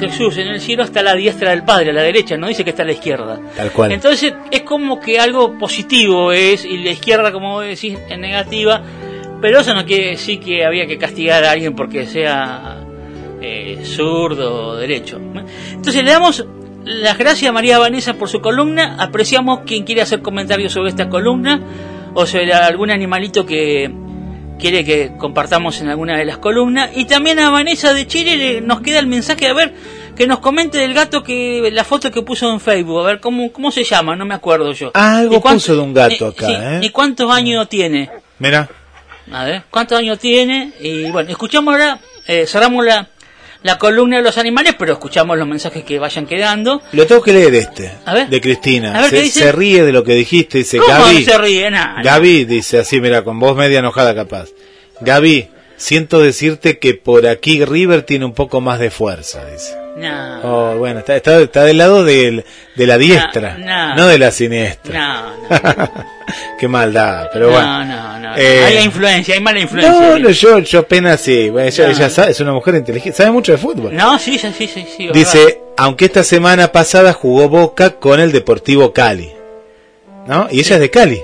Jesús 0.00 0.36
en 0.38 0.48
el 0.48 0.60
cielo 0.60 0.82
está 0.82 1.00
a 1.00 1.04
la 1.04 1.14
diestra 1.14 1.50
del 1.50 1.64
Padre, 1.64 1.90
a 1.90 1.92
la 1.92 2.02
derecha, 2.02 2.36
no 2.36 2.48
dice 2.48 2.64
que 2.64 2.70
está 2.70 2.82
a 2.82 2.86
la 2.86 2.92
izquierda. 2.92 3.40
Tal 3.56 3.70
cual. 3.72 3.92
Entonces 3.92 4.34
es 4.50 4.62
como 4.62 5.00
que 5.00 5.18
algo 5.18 5.56
positivo 5.58 6.32
es, 6.32 6.64
y 6.64 6.78
la 6.78 6.90
izquierda, 6.90 7.30
como 7.32 7.60
decís, 7.60 7.96
es 8.10 8.18
negativa, 8.18 8.82
pero 9.40 9.60
eso 9.60 9.74
no 9.74 9.84
quiere 9.84 10.10
decir 10.10 10.40
que 10.40 10.64
había 10.64 10.86
que 10.86 10.98
castigar 10.98 11.44
a 11.44 11.50
alguien 11.52 11.74
porque 11.74 12.06
sea 12.06 12.81
eh, 13.42 13.78
zurdo 13.84 14.68
o 14.68 14.76
derecho. 14.76 15.20
Entonces 15.72 16.02
le 16.04 16.10
damos 16.10 16.44
las 16.84 17.16
gracias 17.18 17.48
a 17.48 17.52
María 17.52 17.78
Vanessa 17.78 18.14
por 18.14 18.28
su 18.28 18.40
columna, 18.40 18.96
apreciamos 18.98 19.60
quien 19.66 19.84
quiere 19.84 20.02
hacer 20.02 20.20
comentarios 20.22 20.72
sobre 20.72 20.90
esta 20.90 21.08
columna 21.08 21.60
o 22.14 22.26
sobre 22.26 22.52
algún 22.52 22.90
animalito 22.90 23.46
que 23.46 23.90
quiere 24.58 24.84
que 24.84 25.12
compartamos 25.18 25.80
en 25.80 25.88
alguna 25.88 26.16
de 26.18 26.24
las 26.24 26.38
columnas. 26.38 26.90
Y 26.94 27.04
también 27.06 27.38
a 27.40 27.50
Vanessa 27.50 27.94
de 27.94 28.06
Chile 28.06 28.36
le- 28.36 28.60
nos 28.60 28.80
queda 28.80 28.98
el 28.98 29.06
mensaje 29.06 29.46
a 29.48 29.54
ver 29.54 29.72
que 30.16 30.26
nos 30.26 30.40
comente 30.40 30.78
del 30.78 30.92
gato 30.92 31.22
que 31.22 31.70
la 31.72 31.84
foto 31.84 32.10
que 32.10 32.22
puso 32.22 32.52
en 32.52 32.60
Facebook. 32.60 33.00
A 33.00 33.04
ver 33.04 33.20
cómo 33.20 33.50
cómo 33.52 33.70
se 33.70 33.82
llama 33.84 34.14
no 34.14 34.24
me 34.24 34.34
acuerdo 34.34 34.72
yo. 34.72 34.90
Ah, 34.94 35.18
algo 35.18 35.36
¿Y 35.36 35.40
cuánto- 35.40 35.56
puso 35.60 35.74
de 35.74 35.80
un 35.80 35.94
gato 35.94 36.26
acá, 36.28 36.46
sí, 36.46 36.52
¿eh? 36.54 36.80
y 36.82 36.90
cuántos 36.90 37.30
años 37.30 37.68
tiene 37.68 38.10
Mira, 38.38 38.68
a 39.32 39.44
ver, 39.44 39.62
¿cuántos 39.70 39.98
años 39.98 40.18
tiene? 40.18 40.72
Y 40.80 41.10
bueno, 41.10 41.30
escuchamos 41.30 41.72
ahora, 41.72 41.98
eh, 42.26 42.44
cerramos 42.46 42.84
la, 42.84 43.08
la 43.62 43.78
columna 43.78 44.16
de 44.16 44.22
los 44.22 44.38
animales, 44.38 44.74
pero 44.78 44.92
escuchamos 44.94 45.38
los 45.38 45.46
mensajes 45.46 45.84
que 45.84 45.98
vayan 45.98 46.26
quedando. 46.26 46.82
lo 46.92 47.06
tengo 47.06 47.22
que 47.22 47.32
leer 47.32 47.54
este, 47.54 47.92
A 48.04 48.14
ver. 48.14 48.28
de 48.28 48.40
Cristina. 48.40 48.96
A 48.96 49.00
ver, 49.02 49.10
se, 49.10 49.16
¿qué 49.16 49.22
dice? 49.22 49.40
se 49.40 49.52
ríe 49.52 49.82
de 49.84 49.92
lo 49.92 50.02
que 50.04 50.14
dijiste, 50.14 50.58
dice 50.58 50.78
¿Cómo 50.78 50.88
Gaby. 50.92 51.14
no 51.18 51.20
se 51.32 51.38
ríe? 51.38 51.70
Nah, 51.70 52.02
Gaby 52.02 52.44
dice 52.44 52.78
así, 52.78 53.00
mira, 53.00 53.22
con 53.24 53.38
voz 53.38 53.56
media 53.56 53.78
enojada 53.80 54.14
capaz. 54.14 54.48
Gaby, 55.00 55.48
siento 55.76 56.20
decirte 56.20 56.78
que 56.78 56.94
por 56.94 57.26
aquí 57.26 57.64
River 57.64 58.02
tiene 58.02 58.24
un 58.24 58.34
poco 58.34 58.60
más 58.60 58.78
de 58.78 58.90
fuerza, 58.90 59.44
dice. 59.50 59.76
Nah, 59.96 60.40
Oh, 60.44 60.76
bueno, 60.78 61.00
está, 61.00 61.16
está, 61.16 61.40
está 61.40 61.64
del 61.64 61.78
lado 61.78 62.04
del, 62.04 62.44
de 62.76 62.86
la 62.86 62.98
diestra, 62.98 63.56
no. 63.58 63.94
no 63.96 64.06
de 64.08 64.18
la 64.18 64.30
siniestra. 64.30 65.22
no, 65.48 65.90
Qué 66.58 66.66
maldad, 66.68 67.28
pero 67.32 67.46
no, 67.46 67.52
bueno. 67.52 67.84
no, 67.84 68.18
no, 68.18 68.36
Eh, 68.36 68.64
hay 68.64 68.84
influencia, 68.84 69.34
hay 69.34 69.40
mala 69.40 69.60
influencia. 69.60 69.92
No, 69.92 70.18
no, 70.18 70.30
yo, 70.30 70.58
yo 70.60 70.78
apenas 70.80 71.20
sí. 71.20 71.50
bueno, 71.50 71.68
ella, 71.68 71.84
No. 71.86 71.90
ella 71.90 72.10
sabe, 72.10 72.30
es 72.30 72.40
una 72.40 72.52
mujer 72.52 72.74
inteligente, 72.76 73.16
sabe 73.18 73.30
mucho 73.32 73.52
de 73.52 73.58
fútbol. 73.58 73.94
No, 73.94 74.18
sí, 74.18 74.38
sí, 74.38 74.52
sí, 74.56 74.66
sí, 74.68 74.86
sí, 74.96 75.08
Dice, 75.12 75.38
verdad. 75.38 75.54
aunque 75.76 76.04
esta 76.06 76.22
semana 76.24 76.68
pasada 76.72 77.12
jugó 77.12 77.48
Boca 77.48 77.90
con 77.90 78.20
el 78.20 78.32
Deportivo 78.32 78.92
Cali. 78.92 79.30
¿No? 80.26 80.46
Y 80.52 80.60
ella 80.60 80.76
es 80.76 80.80
de 80.80 80.88
Cali, 80.90 81.20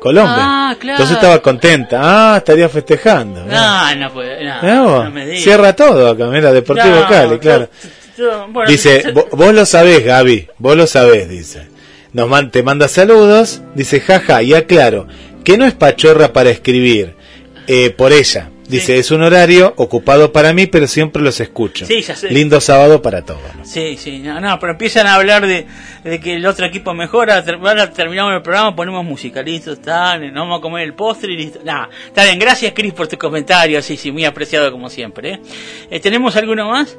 Colombia. 0.00 0.36
Ah, 0.38 0.76
claro. 0.78 0.96
Entonces 0.98 1.16
estaba 1.16 1.42
contenta. 1.42 1.98
Ah, 2.00 2.36
estaría 2.38 2.68
festejando. 2.68 3.44
No, 3.44 3.94
no 3.96 4.12
puede, 4.12 4.44
no, 4.44 5.04
no 5.04 5.10
me 5.10 5.26
digas. 5.26 5.42
Cierra 5.42 5.74
todo 5.74 6.08
acá, 6.10 6.26
mira, 6.26 6.52
Deportivo 6.52 6.94
No, 6.94 7.08
Cali, 7.08 7.38
claro. 7.40 7.68
Yo- 8.16 8.24
yo- 8.24 8.46
bueno, 8.50 8.70
Dice, 8.70 9.02
yo- 9.04 9.12
"Vo- 9.12 9.28
vos 9.32 9.54
lo 9.54 9.64
sabés, 9.66 10.04
Gaby, 10.04 10.48
vos 10.58 10.76
lo 10.76 10.86
sabés, 10.86 11.28
dice. 11.28 11.68
Nos 12.12 12.28
man- 12.28 12.50
te 12.50 12.62
manda 12.62 12.88
saludos, 12.88 13.62
dice, 13.74 14.00
jaja, 14.00 14.42
y 14.42 14.54
aclaro, 14.54 15.06
que 15.44 15.56
no 15.58 15.66
es 15.66 15.74
pachorra 15.74 16.32
para 16.32 16.50
escribir, 16.50 17.14
eh, 17.66 17.90
por 17.90 18.12
ella. 18.12 18.50
Dice, 18.68 18.98
es 18.98 19.12
un 19.12 19.22
horario 19.22 19.74
ocupado 19.76 20.32
para 20.32 20.52
mí, 20.52 20.66
pero 20.66 20.88
siempre 20.88 21.22
los 21.22 21.38
escucho. 21.38 21.86
Sí, 21.86 22.02
ya 22.02 22.16
sé. 22.16 22.30
Lindo 22.32 22.60
sábado 22.60 23.00
para 23.00 23.22
todos. 23.22 23.40
Sí, 23.62 23.96
sí, 23.96 24.18
no, 24.18 24.40
no, 24.40 24.58
pero 24.58 24.72
empiezan 24.72 25.06
a 25.06 25.14
hablar 25.14 25.46
de, 25.46 25.66
de 26.02 26.18
que 26.18 26.34
el 26.34 26.44
otro 26.46 26.66
equipo 26.66 26.92
mejora, 26.92 27.44
ahora 27.62 27.92
terminamos 27.92 28.34
el 28.34 28.42
programa, 28.42 28.74
ponemos 28.74 29.04
música, 29.04 29.40
listo, 29.40 29.72
está, 29.74 30.18
nos 30.18 30.34
vamos 30.34 30.58
a 30.58 30.62
comer 30.62 30.82
el 30.82 30.94
postre 30.94 31.34
y 31.34 31.36
listo. 31.36 31.60
Nada, 31.64 31.88
está 32.08 32.24
bien, 32.24 32.40
gracias 32.40 32.72
Cris 32.74 32.92
por 32.92 33.06
tu 33.06 33.16
comentario, 33.16 33.80
sí, 33.82 33.96
sí, 33.96 34.10
muy 34.10 34.24
apreciado 34.24 34.72
como 34.72 34.90
siempre. 34.90 35.34
¿eh? 35.34 35.40
Eh, 35.88 36.00
¿Tenemos 36.00 36.34
alguno 36.34 36.68
más? 36.68 36.96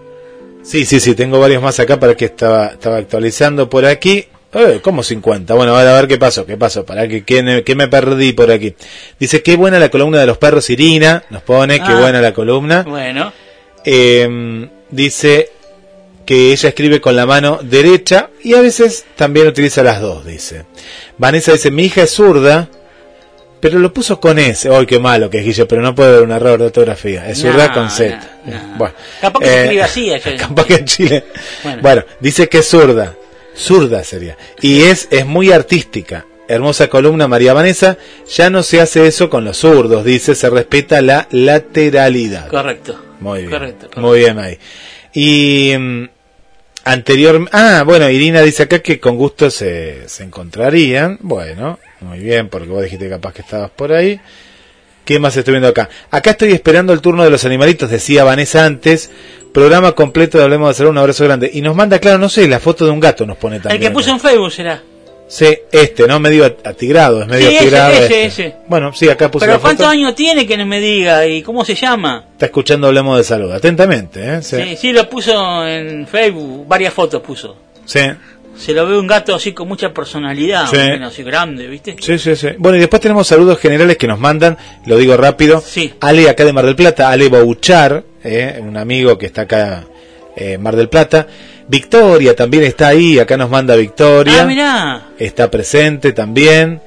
Sí, 0.63 0.85
sí, 0.85 0.99
sí, 0.99 1.15
tengo 1.15 1.39
varios 1.39 1.61
más 1.63 1.79
acá 1.79 1.99
para 1.99 2.15
que 2.15 2.25
estaba, 2.25 2.67
estaba 2.67 2.97
actualizando 2.97 3.69
por 3.69 3.85
aquí. 3.85 4.25
Eh, 4.53 4.79
¿Cómo 4.81 5.03
50? 5.03 5.53
Bueno, 5.53 5.75
a 5.75 5.79
ver, 5.79 5.87
a 5.89 5.93
ver 5.93 6.07
qué 6.07 6.17
pasó, 6.17 6.45
qué 6.45 6.57
pasó, 6.57 6.85
para 6.85 7.07
que, 7.07 7.23
¿qué, 7.23 7.63
qué 7.65 7.75
me 7.75 7.87
perdí 7.87 8.33
por 8.33 8.49
aquí. 8.51 8.73
Dice, 9.19 9.41
qué 9.43 9.55
buena 9.55 9.79
la 9.79 9.89
columna 9.89 10.19
de 10.19 10.25
los 10.25 10.37
perros, 10.37 10.69
Irina, 10.69 11.23
nos 11.29 11.43
pone, 11.43 11.77
qué 11.77 11.85
Ah. 11.91 11.99
buena 11.99 12.21
la 12.21 12.33
columna. 12.33 12.83
Bueno, 12.83 13.31
Eh, 13.85 14.67
dice 14.89 15.49
que 16.25 16.51
ella 16.51 16.69
escribe 16.69 16.99
con 16.99 17.15
la 17.15 17.25
mano 17.25 17.59
derecha 17.61 18.29
y 18.43 18.53
a 18.53 18.59
veces 18.61 19.05
también 19.15 19.47
utiliza 19.47 19.81
las 19.83 20.01
dos, 20.01 20.25
dice. 20.25 20.65
Vanessa 21.17 21.53
dice, 21.53 21.71
mi 21.71 21.85
hija 21.85 22.03
es 22.03 22.11
zurda, 22.11 22.67
pero 23.59 23.79
lo 23.79 23.93
puso 23.93 24.19
con 24.19 24.39
S. 24.39 24.69
¡Ay, 24.69 24.85
qué 24.85 24.99
malo 24.99 25.29
que 25.29 25.39
es 25.39 25.45
Guille! 25.45 25.65
Pero 25.65 25.81
no 25.81 25.95
puede 25.95 26.09
haber 26.09 26.23
un 26.23 26.31
error 26.31 26.59
de 26.59 26.65
ortografía. 26.65 27.27
Es 27.27 27.39
zurda 27.39 27.67
No, 27.67 27.73
con 27.73 27.89
Z. 27.89 28.19
Bueno, 28.77 28.93
capaz 29.21 29.39
que 29.39 29.45
se 29.45 29.53
eh, 29.53 29.63
escribe 29.63 29.83
así. 29.83 30.11
capaz 30.37 30.65
que 30.65 30.75
en 30.75 30.85
Chile. 30.85 31.23
Bueno. 31.63 31.81
Bueno. 31.81 32.03
dice 32.19 32.47
que 32.49 32.59
es 32.59 32.67
zurda. 32.67 33.15
Zurda 33.55 34.03
sería. 34.03 34.37
Y 34.61 34.83
es, 34.83 35.07
es 35.11 35.25
muy 35.25 35.51
artística. 35.51 36.25
Hermosa 36.47 36.87
columna 36.87 37.27
María 37.27 37.53
Vanessa. 37.53 37.97
Ya 38.35 38.49
no 38.49 38.63
se 38.63 38.79
hace 38.79 39.07
eso 39.07 39.29
con 39.29 39.43
los 39.43 39.57
zurdos, 39.57 40.05
dice. 40.05 40.35
Se 40.35 40.49
respeta 40.49 41.01
la 41.01 41.27
lateralidad. 41.31 42.47
Correcto. 42.49 43.01
Muy 43.19 43.39
bien. 43.39 43.51
Correcto, 43.51 43.87
correcto. 43.87 44.01
Muy 44.01 44.19
bien 44.19 44.39
ahí. 44.39 44.59
Y 45.13 45.75
mm, 45.77 46.09
anterior, 46.83 47.49
ah, 47.51 47.83
bueno, 47.85 48.09
Irina 48.09 48.41
dice 48.41 48.63
acá 48.63 48.79
que 48.79 48.99
con 48.99 49.17
gusto 49.17 49.49
se, 49.49 50.07
se 50.07 50.23
encontrarían. 50.23 51.17
Bueno, 51.21 51.79
muy 52.01 52.19
bien, 52.19 52.49
porque 52.49 52.67
vos 52.69 52.83
dijiste 52.83 53.09
capaz 53.09 53.33
que 53.33 53.41
estabas 53.41 53.69
por 53.71 53.91
ahí. 53.91 54.19
¿Qué 55.05 55.19
más 55.19 55.37
estoy 55.37 55.53
viendo 55.53 55.69
acá? 55.69 55.87
Acá 56.11 56.31
estoy 56.31 56.51
esperando 56.51 56.91
el 56.91 56.99
turno 57.01 57.23
de 57.23 57.29
los 57.29 57.45
animalitos, 57.45 57.89
decía 57.89 58.23
Vanessa 58.25 58.65
antes. 58.65 59.09
Programa 59.53 59.93
completo 59.93 60.37
de 60.37 60.43
Hablemos 60.43 60.67
de 60.69 60.73
Salud, 60.75 60.91
un 60.91 60.97
abrazo 60.97 61.23
grande. 61.23 61.49
Y 61.53 61.61
nos 61.61 61.75
manda, 61.75 61.97
claro, 61.99 62.17
no 62.17 62.27
sé, 62.29 62.47
la 62.47 62.59
foto 62.59 62.85
de 62.85 62.91
un 62.91 62.99
gato 62.99 63.25
nos 63.25 63.37
pone 63.37 63.55
El 63.55 63.61
también. 63.63 63.81
que 63.81 63.91
puso 63.91 64.11
en 64.11 64.19
Facebook 64.19 64.51
será. 64.51 64.81
Sí, 65.29 65.57
este, 65.71 66.07
¿no? 66.07 66.19
Medio 66.19 66.45
atigrado, 66.45 67.21
es 67.21 67.27
medio 67.27 67.49
Sí, 67.49 67.55
ese, 67.55 67.65
atigrado. 67.65 67.91
ese, 67.93 68.03
este. 68.03 68.25
ese. 68.25 68.55
Bueno, 68.67 68.93
sí, 68.93 69.09
acá 69.09 69.29
puso 69.31 69.41
Pero 69.45 69.53
la 69.53 69.59
¿cuántos 69.59 69.85
foto. 69.85 69.91
años 69.93 70.15
tiene 70.15 70.45
que 70.47 70.57
no 70.57 70.65
me 70.65 70.79
diga? 70.79 71.25
¿Y 71.25 71.41
cómo 71.41 71.65
se 71.65 71.75
llama? 71.75 72.25
Está 72.33 72.45
escuchando 72.45 72.87
Hablemos 72.87 73.17
de 73.17 73.23
Salud. 73.25 73.51
Atentamente, 73.51 74.35
¿eh? 74.35 74.41
Sí. 74.41 74.55
Sí, 74.61 74.75
sí, 74.77 74.91
lo 74.93 75.09
puso 75.09 75.65
en 75.67 76.05
Facebook, 76.07 76.67
varias 76.67 76.93
fotos 76.93 77.21
puso. 77.21 77.55
sí. 77.85 77.99
Se 78.57 78.73
lo 78.73 78.87
ve 78.87 78.97
un 78.97 79.05
gato 79.07 79.35
así 79.35 79.53
con 79.53 79.67
mucha 79.67 79.93
personalidad, 79.93 80.67
Sí. 80.67 80.77
así 80.77 81.23
grande, 81.23 81.67
¿viste? 81.67 81.95
Sí, 81.99 82.17
sí, 82.17 82.35
sí. 82.35 82.47
Bueno, 82.57 82.77
y 82.77 82.79
después 82.79 83.01
tenemos 83.01 83.27
saludos 83.27 83.59
generales 83.59 83.97
que 83.97 84.07
nos 84.07 84.19
mandan, 84.19 84.57
lo 84.85 84.97
digo 84.97 85.15
rápido. 85.15 85.61
Sí. 85.61 85.93
Ale, 85.99 86.29
acá 86.29 86.43
de 86.43 86.53
Mar 86.53 86.65
del 86.65 86.75
Plata, 86.75 87.09
Ale 87.09 87.27
Bouchar, 87.29 88.03
eh, 88.23 88.59
un 88.61 88.75
amigo 88.77 89.17
que 89.17 89.27
está 89.27 89.41
acá 89.43 89.85
eh, 90.35 90.53
en 90.53 90.61
Mar 90.61 90.75
del 90.75 90.89
Plata. 90.89 91.27
Victoria 91.67 92.35
también 92.35 92.63
está 92.63 92.87
ahí, 92.89 93.19
acá 93.19 93.37
nos 93.37 93.49
manda 93.49 93.75
Victoria. 93.75 94.41
Ah, 94.41 94.45
mirá. 94.45 95.01
Está 95.19 95.51
presente 95.51 96.13
también. 96.13 96.81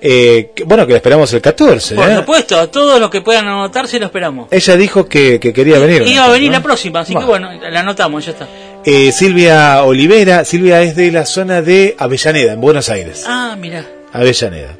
Eh, 0.00 0.50
que- 0.54 0.62
bueno, 0.64 0.86
que 0.86 0.92
la 0.92 0.98
esperamos 0.98 1.32
el 1.32 1.40
14. 1.40 1.96
Por 1.96 2.08
¿eh? 2.08 2.16
supuesto, 2.16 2.56
a 2.58 2.68
todos 2.68 3.00
los 3.00 3.10
que 3.10 3.20
puedan 3.20 3.48
anotarse 3.48 3.98
lo 3.98 4.06
esperamos. 4.06 4.46
Ella 4.52 4.76
dijo 4.76 5.08
que, 5.08 5.40
que 5.40 5.52
quería 5.52 5.78
venir. 5.80 6.02
Iba 6.06 6.24
a 6.26 6.30
venir 6.30 6.50
¿no? 6.50 6.58
la 6.58 6.62
próxima, 6.62 7.00
así 7.00 7.14
que 7.16 7.24
bueno, 7.24 7.50
la 7.52 7.80
anotamos, 7.80 8.24
ya 8.24 8.30
está. 8.32 8.46
Eh, 8.84 9.12
Silvia 9.12 9.82
Olivera, 9.84 10.44
Silvia 10.44 10.82
es 10.82 10.96
de 10.96 11.10
la 11.10 11.26
zona 11.26 11.60
de 11.62 11.94
Avellaneda, 11.98 12.52
en 12.54 12.60
Buenos 12.60 12.88
Aires. 12.88 13.24
Ah, 13.26 13.56
mira. 13.58 13.84
Avellaneda. 14.12 14.76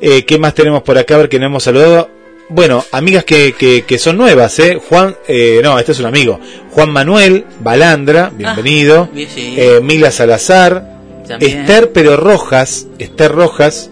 Eh, 0.00 0.24
¿Qué 0.24 0.38
más 0.38 0.54
tenemos 0.54 0.82
por 0.82 0.98
acá? 0.98 1.14
A 1.14 1.18
ver 1.18 1.28
que 1.28 1.38
no 1.38 1.46
hemos 1.46 1.62
saludado. 1.62 2.10
Bueno, 2.48 2.84
amigas 2.92 3.24
que, 3.24 3.54
que, 3.58 3.82
que 3.84 3.98
son 3.98 4.16
nuevas, 4.16 4.58
¿eh? 4.60 4.78
Juan, 4.88 5.16
eh, 5.26 5.60
no, 5.62 5.78
este 5.78 5.92
es 5.92 5.98
un 6.00 6.06
amigo. 6.06 6.40
Juan 6.70 6.90
Manuel 6.90 7.44
Balandra, 7.60 8.30
bienvenido. 8.32 9.08
Ah, 9.10 9.14
bien, 9.14 9.28
sí. 9.32 9.54
Eh, 9.56 9.80
Mila 9.82 10.10
Salazar. 10.10 10.96
También. 11.26 11.60
Esther, 11.60 11.90
pero 11.92 12.16
Rojas. 12.16 12.86
Esther 12.98 13.32
Rojas. 13.32 13.90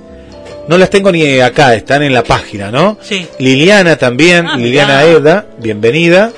No 0.68 0.78
las 0.78 0.88
tengo 0.88 1.10
ni 1.12 1.40
acá, 1.40 1.74
están 1.74 2.02
en 2.04 2.14
la 2.14 2.22
página, 2.24 2.70
¿no? 2.70 2.96
Sí. 3.02 3.26
Liliana 3.38 3.96
también, 3.96 4.46
Ah, 4.46 4.56
Liliana 4.56 5.00
mirá. 5.04 5.10
Eda, 5.18 5.46
bienvenida. 5.58 6.32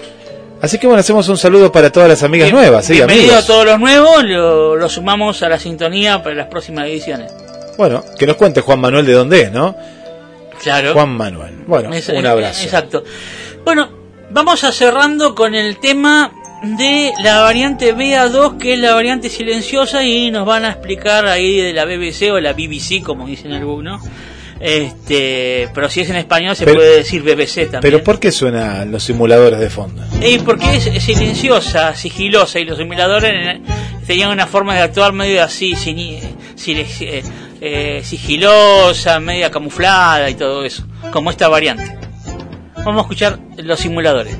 Así 0.62 0.78
que 0.78 0.86
bueno, 0.86 1.00
hacemos 1.00 1.28
un 1.28 1.36
saludo 1.36 1.70
para 1.70 1.90
todas 1.92 2.08
las 2.08 2.22
amigas 2.22 2.46
Bien- 2.50 2.56
nuevas, 2.62 2.86
sí, 2.86 2.94
Bienvenido 2.94 3.26
amigos. 3.26 3.44
a 3.44 3.46
todos 3.46 3.64
los 3.66 3.78
nuevos, 3.78 4.24
lo, 4.24 4.76
lo 4.76 4.88
sumamos 4.88 5.42
a 5.42 5.48
la 5.48 5.58
sintonía 5.58 6.22
para 6.22 6.34
las 6.34 6.46
próximas 6.48 6.86
ediciones. 6.86 7.30
Bueno, 7.76 8.02
que 8.18 8.26
nos 8.26 8.36
cuente 8.36 8.62
Juan 8.62 8.80
Manuel 8.80 9.04
de 9.04 9.12
dónde 9.12 9.42
es, 9.42 9.52
¿no? 9.52 9.76
Claro. 10.62 10.94
Juan 10.94 11.10
Manuel. 11.10 11.54
Bueno, 11.66 11.92
Es- 11.92 12.08
un 12.08 12.24
eh, 12.24 12.28
abrazo. 12.28 12.64
Exacto. 12.64 13.04
Bueno, 13.64 13.90
vamos 14.30 14.64
a 14.64 14.72
cerrando 14.72 15.34
con 15.34 15.54
el 15.54 15.76
tema 15.78 16.32
de 16.62 17.12
la 17.22 17.40
variante 17.42 17.94
BA2, 17.94 18.56
que 18.56 18.72
es 18.74 18.78
la 18.80 18.94
variante 18.94 19.28
silenciosa, 19.28 20.04
y 20.04 20.30
nos 20.30 20.46
van 20.46 20.64
a 20.64 20.70
explicar 20.70 21.26
ahí 21.26 21.60
de 21.60 21.74
la 21.74 21.84
BBC 21.84 22.32
o 22.32 22.40
la 22.40 22.54
BBC, 22.54 23.02
como 23.04 23.26
dicen 23.26 23.52
algunos. 23.52 24.00
Este, 24.60 25.68
pero 25.74 25.88
si 25.90 26.00
es 26.00 26.10
en 26.10 26.16
español 26.16 26.56
se 26.56 26.64
Pero- 26.64 26.78
puede 26.78 26.96
decir 26.98 27.22
BBC 27.22 27.62
también. 27.66 27.80
Pero 27.82 28.02
¿por 28.02 28.18
qué 28.18 28.32
suenan 28.32 28.90
los 28.90 29.02
simuladores 29.04 29.60
de 29.60 29.70
fondo? 29.70 30.02
Y 30.20 30.38
porque 30.38 30.76
es 30.76 30.84
silenciosa, 31.02 31.94
sigilosa, 31.94 32.58
y 32.58 32.64
los 32.64 32.78
simuladores 32.78 33.60
tenían 34.06 34.30
una 34.30 34.46
forma 34.46 34.74
de 34.74 34.80
actuar 34.80 35.12
medio 35.12 35.42
así, 35.42 35.74
sini- 35.74 36.20
sile- 36.56 36.86
eh, 37.00 37.22
eh, 37.60 38.00
sigilosa, 38.04 39.20
media 39.20 39.50
camuflada 39.50 40.28
y 40.30 40.34
todo 40.34 40.64
eso, 40.64 40.84
como 41.12 41.30
esta 41.30 41.48
variante. 41.48 41.98
Vamos 42.76 42.98
a 42.98 43.02
escuchar 43.02 43.38
los 43.58 43.80
simuladores. 43.80 44.36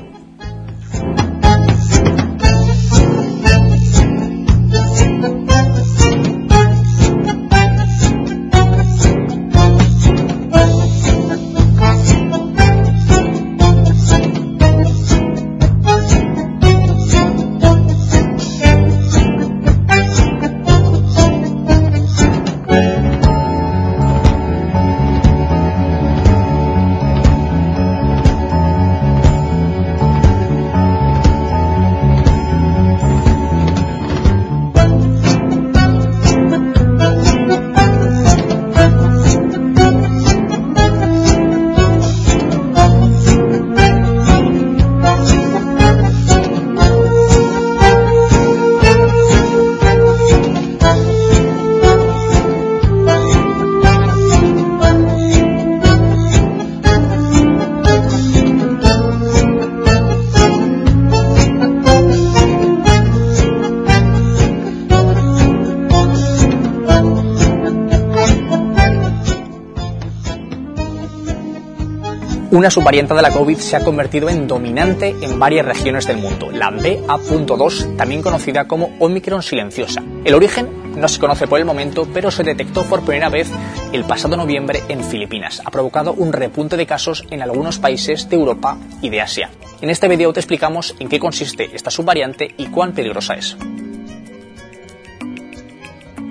Una 72.57 72.71
subvariante 72.71 73.13
de 73.13 73.21
la 73.21 73.29
COVID 73.29 73.59
se 73.59 73.75
ha 73.75 73.83
convertido 73.83 74.29
en 74.29 74.47
dominante 74.47 75.15
en 75.21 75.37
varias 75.37 75.63
regiones 75.63 76.07
del 76.07 76.17
mundo, 76.17 76.49
la 76.49 76.71
BA.2, 76.71 77.95
también 77.97 78.23
conocida 78.23 78.67
como 78.67 78.95
Omicron 78.97 79.43
silenciosa. 79.43 80.01
El 80.25 80.33
origen 80.33 80.67
no 80.99 81.07
se 81.07 81.19
conoce 81.19 81.45
por 81.45 81.59
el 81.59 81.65
momento, 81.65 82.07
pero 82.11 82.31
se 82.31 82.41
detectó 82.41 82.83
por 82.85 83.03
primera 83.03 83.29
vez 83.29 83.47
el 83.93 84.05
pasado 84.05 84.35
noviembre 84.35 84.81
en 84.89 85.03
Filipinas. 85.03 85.61
Ha 85.63 85.69
provocado 85.69 86.13
un 86.13 86.33
repunte 86.33 86.77
de 86.77 86.87
casos 86.87 87.23
en 87.29 87.43
algunos 87.43 87.77
países 87.77 88.27
de 88.27 88.37
Europa 88.37 88.75
y 89.03 89.09
de 89.09 89.21
Asia. 89.21 89.51
En 89.79 89.91
este 89.91 90.07
vídeo 90.07 90.33
te 90.33 90.39
explicamos 90.39 90.95
en 90.99 91.09
qué 91.09 91.19
consiste 91.19 91.69
esta 91.75 91.91
subvariante 91.91 92.55
y 92.57 92.65
cuán 92.69 92.93
peligrosa 92.93 93.35
es. 93.35 93.55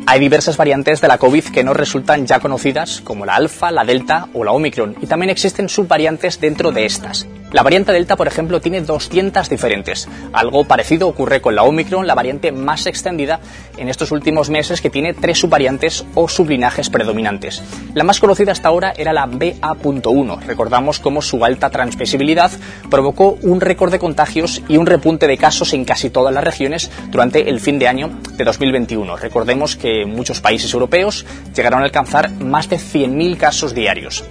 Hay 0.09 0.21
diversas 0.21 0.57
variantes 0.57 1.01
de 1.01 1.09
la 1.09 1.19
COVID 1.19 1.47
que 1.47 1.65
no 1.65 1.75
resultan 1.75 2.29
ya 2.29 2.39
conocidas, 2.39 3.01
como 3.01 3.27
la 3.27 3.35
alfa, 3.35 3.73
la 3.73 3.85
delta 3.85 4.29
o 4.35 4.45
la 4.45 4.53
omicron, 4.53 4.95
y 5.01 5.07
también 5.07 5.31
existen 5.31 5.69
subvariantes 5.69 6.41
dentro 6.41 6.71
de 6.71 6.87
estas. 6.87 7.27
La 7.53 7.63
variante 7.63 7.93
delta, 7.93 8.17
por 8.17 8.27
ejemplo, 8.27 8.61
tiene 8.61 8.81
200 8.81 9.49
diferentes. 9.49 10.09
Algo 10.33 10.65
parecido 10.65 11.07
ocurre 11.07 11.41
con 11.41 11.55
la 11.55 11.63
omicron, 11.63 12.07
la 12.07 12.17
variante 12.17 12.51
más 12.51 12.87
extendida 12.87 13.41
en 13.77 13.89
estos 13.89 14.11
últimos 14.11 14.51
meses, 14.51 14.81
que 14.81 14.91
tiene 14.91 15.15
tres 15.15 15.39
subvariantes 15.39 16.05
o 16.15 16.29
sublinajes 16.29 16.91
predominantes. 16.91 17.63
La 17.95 18.03
más 18.03 18.19
conocida 18.19 18.51
hasta 18.51 18.69
ahora 18.69 18.93
era 18.97 19.13
la 19.13 19.27
BA.1. 19.27 20.41
Recordamos 20.41 20.99
cómo 20.99 21.23
su 21.23 21.45
alta 21.45 21.71
transmisibilidad 21.71 22.51
provocó 22.91 23.39
un 23.43 23.61
récord 23.61 23.93
de 23.93 24.01
contagios 24.01 24.61
y 24.69 24.77
un 24.77 24.87
repunte 24.87 25.29
de 25.29 25.39
casos 25.39 25.73
en 25.73 25.85
casi 25.85 26.11
todas 26.11 26.35
las 26.35 26.45
regiones 26.45 26.91
durante 27.11 27.49
el 27.49 27.61
fin 27.61 27.79
de 27.79 27.87
año 27.87 28.11
de 28.37 28.45
2021. 28.45 29.17
Recordemos 29.17 29.77
que 29.77 30.05
muchos 30.05 30.41
países 30.41 30.75
europeos 30.75 31.25
llegaron 31.55 31.81
a 31.81 31.85
alcanzar 31.85 32.31
más 32.33 32.69
de 32.69 32.77
100.000 32.77 33.37
casos 33.37 33.73
diarios. 33.73 34.25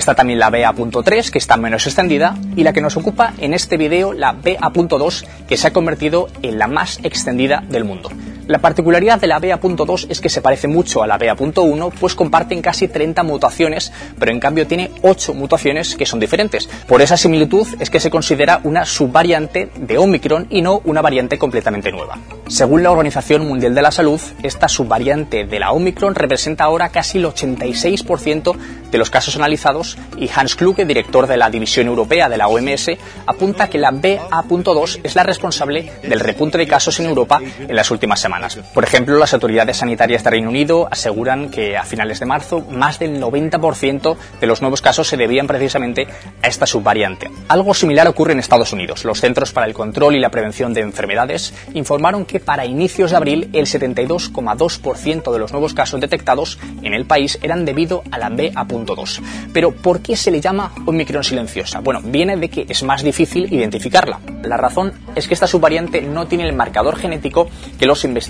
Está 0.00 0.14
también 0.14 0.38
la 0.38 0.48
BA.3, 0.48 1.30
que 1.30 1.36
está 1.36 1.58
menos 1.58 1.86
extendida, 1.86 2.34
y 2.56 2.64
la 2.64 2.72
que 2.72 2.80
nos 2.80 2.96
ocupa 2.96 3.34
en 3.36 3.52
este 3.52 3.76
video, 3.76 4.14
la 4.14 4.32
BA.2, 4.32 5.26
que 5.46 5.58
se 5.58 5.66
ha 5.66 5.74
convertido 5.74 6.28
en 6.40 6.58
la 6.58 6.68
más 6.68 7.00
extendida 7.02 7.62
del 7.68 7.84
mundo. 7.84 8.08
La 8.50 8.58
particularidad 8.58 9.20
de 9.20 9.28
la 9.28 9.38
BA.2 9.38 10.08
es 10.10 10.20
que 10.20 10.28
se 10.28 10.42
parece 10.42 10.66
mucho 10.66 11.04
a 11.04 11.06
la 11.06 11.18
BA.1, 11.18 11.92
pues 12.00 12.16
comparten 12.16 12.60
casi 12.60 12.88
30 12.88 13.22
mutaciones, 13.22 13.92
pero 14.18 14.32
en 14.32 14.40
cambio 14.40 14.66
tiene 14.66 14.90
8 15.02 15.34
mutaciones 15.34 15.94
que 15.94 16.04
son 16.04 16.18
diferentes. 16.18 16.66
Por 16.88 17.00
esa 17.00 17.16
similitud 17.16 17.68
es 17.78 17.90
que 17.90 18.00
se 18.00 18.10
considera 18.10 18.60
una 18.64 18.84
subvariante 18.84 19.70
de 19.76 19.98
Omicron 19.98 20.48
y 20.50 20.62
no 20.62 20.80
una 20.84 21.00
variante 21.00 21.38
completamente 21.38 21.92
nueva. 21.92 22.18
Según 22.48 22.82
la 22.82 22.90
Organización 22.90 23.46
Mundial 23.46 23.72
de 23.72 23.82
la 23.82 23.92
Salud, 23.92 24.20
esta 24.42 24.66
subvariante 24.66 25.46
de 25.46 25.60
la 25.60 25.70
Omicron 25.70 26.16
representa 26.16 26.64
ahora 26.64 26.88
casi 26.88 27.18
el 27.18 27.26
86% 27.26 28.56
de 28.90 28.98
los 28.98 29.10
casos 29.10 29.36
analizados 29.36 29.96
y 30.16 30.28
Hans 30.34 30.56
Kluge, 30.56 30.86
director 30.86 31.28
de 31.28 31.36
la 31.36 31.50
División 31.50 31.86
Europea 31.86 32.28
de 32.28 32.36
la 32.36 32.48
OMS, 32.48 32.90
apunta 33.26 33.68
que 33.68 33.78
la 33.78 33.92
BA.2 33.92 35.02
es 35.04 35.14
la 35.14 35.22
responsable 35.22 35.92
del 36.02 36.18
repunte 36.18 36.58
de 36.58 36.66
casos 36.66 36.98
en 36.98 37.06
Europa 37.06 37.40
en 37.40 37.76
las 37.76 37.92
últimas 37.92 38.18
semanas. 38.18 38.39
Por 38.74 38.84
ejemplo, 38.84 39.18
las 39.18 39.34
autoridades 39.34 39.76
sanitarias 39.76 40.24
de 40.24 40.30
Reino 40.30 40.48
Unido 40.48 40.88
aseguran 40.90 41.50
que 41.50 41.76
a 41.76 41.84
finales 41.84 42.20
de 42.20 42.26
marzo 42.26 42.60
más 42.70 42.98
del 42.98 43.20
90% 43.20 44.16
de 44.40 44.46
los 44.46 44.60
nuevos 44.62 44.80
casos 44.80 45.08
se 45.08 45.16
debían 45.16 45.46
precisamente 45.46 46.06
a 46.42 46.48
esta 46.48 46.66
subvariante. 46.66 47.30
Algo 47.48 47.74
similar 47.74 48.08
ocurre 48.08 48.32
en 48.32 48.38
Estados 48.38 48.72
Unidos. 48.72 49.04
Los 49.04 49.20
Centros 49.20 49.52
para 49.52 49.66
el 49.66 49.74
Control 49.74 50.16
y 50.16 50.20
la 50.20 50.30
Prevención 50.30 50.72
de 50.72 50.80
Enfermedades 50.80 51.52
informaron 51.74 52.24
que 52.24 52.40
para 52.40 52.64
inicios 52.64 53.10
de 53.10 53.16
abril 53.16 53.50
el 53.52 53.66
72,2% 53.66 55.32
de 55.32 55.38
los 55.38 55.52
nuevos 55.52 55.74
casos 55.74 56.00
detectados 56.00 56.58
en 56.82 56.94
el 56.94 57.04
país 57.04 57.38
eran 57.42 57.64
debido 57.64 58.02
a 58.10 58.18
la 58.18 58.30
BA.2. 58.30 59.20
Pero 59.52 59.72
¿por 59.72 60.00
qué 60.00 60.16
se 60.16 60.30
le 60.30 60.40
llama 60.40 60.72
Omicron 60.86 61.24
silenciosa? 61.24 61.80
Bueno, 61.80 62.00
viene 62.02 62.36
de 62.36 62.48
que 62.48 62.66
es 62.68 62.82
más 62.82 63.02
difícil 63.02 63.52
identificarla. 63.52 64.20
La 64.42 64.56
razón 64.56 64.92
es 65.14 65.28
que 65.28 65.34
esta 65.34 65.46
subvariante 65.46 66.00
no 66.02 66.26
tiene 66.26 66.48
el 66.48 66.54
marcador 66.54 66.96
genético 66.96 67.48
que 67.78 67.86
los 67.86 68.04
investigadores 68.04 68.29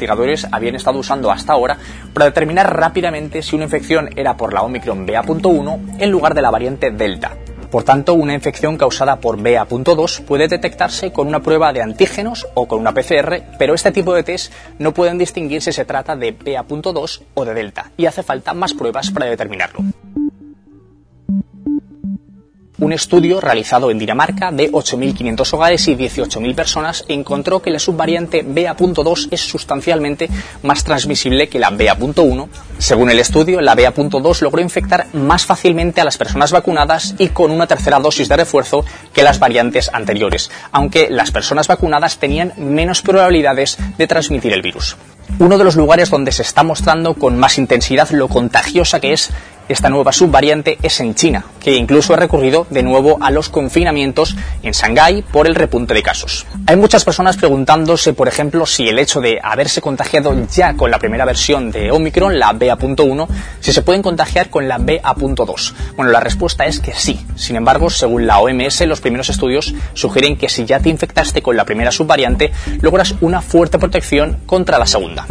habían 0.50 0.74
estado 0.74 0.98
usando 0.98 1.30
hasta 1.30 1.52
ahora 1.52 1.78
para 2.12 2.26
determinar 2.26 2.74
rápidamente 2.74 3.42
si 3.42 3.56
una 3.56 3.64
infección 3.64 4.10
era 4.16 4.36
por 4.36 4.52
la 4.52 4.62
Omicron 4.62 5.06
BA.1 5.06 5.96
en 5.98 6.10
lugar 6.10 6.34
de 6.34 6.42
la 6.42 6.50
variante 6.50 6.90
Delta. 6.90 7.36
Por 7.70 7.84
tanto, 7.84 8.14
una 8.14 8.34
infección 8.34 8.76
causada 8.76 9.20
por 9.20 9.40
BA.2 9.40 10.24
puede 10.24 10.48
detectarse 10.48 11.12
con 11.12 11.28
una 11.28 11.40
prueba 11.40 11.72
de 11.72 11.82
antígenos 11.82 12.48
o 12.54 12.66
con 12.66 12.80
una 12.80 12.92
PCR, 12.92 13.42
pero 13.58 13.74
este 13.74 13.92
tipo 13.92 14.12
de 14.12 14.24
test 14.24 14.52
no 14.78 14.92
pueden 14.92 15.18
distinguir 15.18 15.62
si 15.62 15.72
se 15.72 15.84
trata 15.84 16.16
de 16.16 16.32
BA.2 16.32 17.22
o 17.34 17.44
de 17.44 17.54
Delta, 17.54 17.92
y 17.96 18.06
hace 18.06 18.24
falta 18.24 18.54
más 18.54 18.74
pruebas 18.74 19.10
para 19.12 19.26
determinarlo. 19.26 19.84
Un 22.80 22.94
estudio 22.94 23.42
realizado 23.42 23.90
en 23.90 23.98
Dinamarca 23.98 24.50
de 24.50 24.72
8.500 24.72 25.52
hogares 25.52 25.86
y 25.86 25.96
18.000 25.96 26.54
personas 26.54 27.04
encontró 27.08 27.60
que 27.60 27.70
la 27.70 27.78
subvariante 27.78 28.42
BA.2 28.42 29.28
es 29.30 29.42
sustancialmente 29.42 30.30
más 30.62 30.82
transmisible 30.82 31.50
que 31.50 31.58
la 31.58 31.68
BA.1. 31.68 32.48
Según 32.78 33.10
el 33.10 33.18
estudio, 33.18 33.60
la 33.60 33.74
BA.2 33.74 34.40
logró 34.40 34.62
infectar 34.62 35.08
más 35.12 35.44
fácilmente 35.44 36.00
a 36.00 36.04
las 36.04 36.16
personas 36.16 36.52
vacunadas 36.52 37.14
y 37.18 37.28
con 37.28 37.50
una 37.50 37.66
tercera 37.66 37.98
dosis 37.98 38.30
de 38.30 38.38
refuerzo 38.38 38.82
que 39.12 39.22
las 39.22 39.38
variantes 39.38 39.90
anteriores, 39.92 40.50
aunque 40.72 41.10
las 41.10 41.32
personas 41.32 41.68
vacunadas 41.68 42.16
tenían 42.16 42.54
menos 42.56 43.02
probabilidades 43.02 43.76
de 43.98 44.06
transmitir 44.06 44.54
el 44.54 44.62
virus. 44.62 44.96
Uno 45.38 45.58
de 45.58 45.64
los 45.64 45.76
lugares 45.76 46.08
donde 46.08 46.32
se 46.32 46.42
está 46.42 46.62
mostrando 46.62 47.12
con 47.12 47.38
más 47.38 47.58
intensidad 47.58 48.10
lo 48.10 48.28
contagiosa 48.28 49.00
que 49.00 49.12
es 49.12 49.30
esta 49.72 49.88
nueva 49.88 50.12
subvariante 50.12 50.78
es 50.82 50.98
en 51.00 51.14
China, 51.14 51.44
que 51.60 51.76
incluso 51.76 52.12
ha 52.12 52.16
recurrido 52.16 52.66
de 52.70 52.82
nuevo 52.82 53.18
a 53.20 53.30
los 53.30 53.48
confinamientos 53.48 54.34
en 54.62 54.72
Shanghái 54.72 55.22
por 55.22 55.46
el 55.46 55.54
repunte 55.54 55.94
de 55.94 56.02
casos. 56.02 56.46
Hay 56.66 56.76
muchas 56.76 57.04
personas 57.04 57.36
preguntándose, 57.36 58.12
por 58.12 58.26
ejemplo, 58.26 58.66
si 58.66 58.88
el 58.88 58.98
hecho 58.98 59.20
de 59.20 59.38
haberse 59.42 59.80
contagiado 59.80 60.34
ya 60.52 60.74
con 60.74 60.90
la 60.90 60.98
primera 60.98 61.24
versión 61.24 61.70
de 61.70 61.92
Omicron, 61.92 62.38
la 62.38 62.52
BA.1, 62.52 63.28
si 63.60 63.72
se 63.72 63.82
pueden 63.82 64.02
contagiar 64.02 64.50
con 64.50 64.66
la 64.66 64.78
BA.2. 64.78 65.72
Bueno, 65.96 66.10
la 66.10 66.20
respuesta 66.20 66.66
es 66.66 66.80
que 66.80 66.92
sí. 66.92 67.24
Sin 67.36 67.56
embargo, 67.56 67.90
según 67.90 68.26
la 68.26 68.40
OMS, 68.40 68.80
los 68.86 69.00
primeros 69.00 69.28
estudios 69.28 69.72
sugieren 69.94 70.36
que 70.36 70.48
si 70.48 70.64
ya 70.64 70.80
te 70.80 70.88
infectaste 70.88 71.42
con 71.42 71.56
la 71.56 71.64
primera 71.64 71.92
subvariante, 71.92 72.50
logras 72.80 73.14
una 73.20 73.40
fuerte 73.40 73.78
protección 73.78 74.38
contra 74.46 74.78
la 74.78 74.86
segunda. 74.86 75.26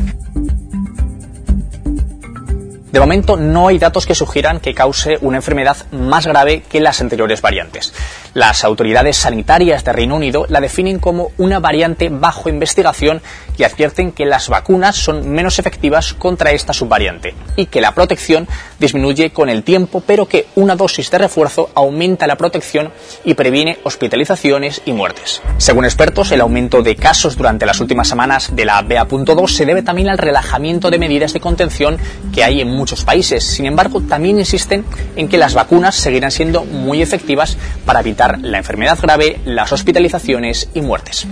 De 2.92 3.00
momento 3.00 3.38
no 3.38 3.68
hay 3.68 3.78
datos 3.78 4.08
que 4.08 4.16
sugieran 4.16 4.60
que 4.60 4.74
cause 4.74 5.20
una 5.22 5.38
enfermedad 5.38 5.78
más 5.92 6.26
grave 6.26 6.64
que 6.68 6.82
las 6.82 7.02
anteriores 7.02 7.42
variantes. 7.42 7.94
Las 8.34 8.64
autoridades 8.64 9.18
sanitarias 9.18 9.84
de 9.84 9.94
Reino 9.94 10.16
Unido 10.16 10.46
la 10.50 10.60
definen 10.60 11.00
como 11.00 11.32
una 11.38 11.60
variante 11.60 12.10
bajo 12.10 12.50
investigación 12.50 13.22
y 13.58 13.64
advierten 13.64 14.12
que 14.12 14.26
las 14.26 14.50
vacunas 14.50 14.96
son 14.96 15.30
menos 15.30 15.60
efectivas 15.60 16.14
contra 16.14 16.52
esta 16.52 16.74
subvariante 16.74 17.36
y 17.56 17.68
que 17.68 17.82
la 17.82 17.94
protección 17.94 18.48
disminuye 18.80 19.32
con 19.32 19.50
el 19.50 19.64
tiempo, 19.64 20.02
pero 20.06 20.28
que 20.28 20.48
una 20.56 20.76
dosis 20.76 21.12
de 21.12 21.20
refuerzo 21.20 21.70
aumenta 21.76 22.26
la 22.26 22.38
protección 22.38 22.92
y 23.24 23.36
previene 23.36 23.78
hospitalizaciones 23.84 24.82
y 24.86 24.94
muertes. 24.94 25.42
Según 25.58 25.86
expertos, 25.86 26.32
el 26.32 26.42
aumento 26.42 26.82
de 26.82 26.96
casos 26.96 27.36
durante 27.36 27.66
las 27.66 27.80
últimas 27.80 28.08
semanas 28.08 28.56
de 28.56 28.66
la 28.66 28.82
BA.2 28.82 29.48
se 29.48 29.66
debe 29.66 29.84
también 29.84 30.10
al 30.10 30.18
relajamiento 30.18 30.90
de 30.90 31.00
medidas 31.00 31.34
de 31.34 31.40
contención 31.40 31.98
que 32.34 32.44
hay 32.44 32.62
en 32.62 32.79
muchos 32.80 33.04
países. 33.04 33.44
Sin 33.44 33.66
embargo, 33.66 34.02
también 34.02 34.40
insisten 34.40 34.86
en 35.16 35.28
que 35.28 35.38
las 35.38 35.54
vacunas 35.54 35.96
seguirán 35.96 36.32
siendo 36.32 36.64
muy 36.66 37.02
efectivas 37.02 37.58
para 37.86 38.00
evitar 38.00 38.40
la 38.40 38.58
enfermedad 38.58 38.98
grave, 39.00 39.40
las 39.46 39.72
hospitalizaciones 39.72 40.70
y 40.74 40.82
muertes. 40.82 41.28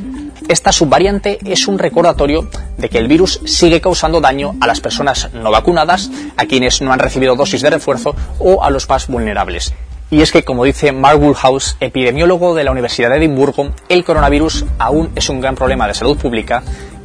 Esta 0.47 0.71
subvariante 0.71 1.39
es 1.45 1.67
un 1.67 1.79
recordatorio 1.79 2.49
de 2.77 2.89
que 2.89 2.99
el 2.99 3.07
virus 3.07 3.41
sigue 3.45 3.81
causando 3.81 4.21
daño 4.21 4.55
a 4.61 4.67
las 4.67 4.79
personas 4.79 5.29
no 5.33 5.51
vacunadas, 5.51 6.09
a 6.37 6.45
quienes 6.45 6.81
no 6.81 6.93
han 6.93 6.99
recibido 6.99 7.35
dosis 7.35 7.61
de 7.61 7.69
refuerzo 7.69 8.15
o 8.39 8.63
a 8.63 8.69
los 8.69 8.87
más 8.87 9.07
vulnerables. 9.07 9.73
Y 10.09 10.21
es 10.21 10.31
que, 10.31 10.43
como 10.43 10.63
dice 10.63 10.93
Mark 10.93 11.21
Woolhouse, 11.21 11.75
epidemiólogo 11.81 12.55
de 12.55 12.63
la 12.63 12.71
Universidad 12.71 13.09
de 13.09 13.17
Edimburgo, 13.17 13.71
el 13.89 14.05
coronavirus 14.05 14.65
aún 14.79 15.09
es 15.15 15.27
un 15.27 15.41
gran 15.41 15.55
problema 15.55 15.85
de 15.87 15.95
salud 15.95 16.17
pública 16.17 16.63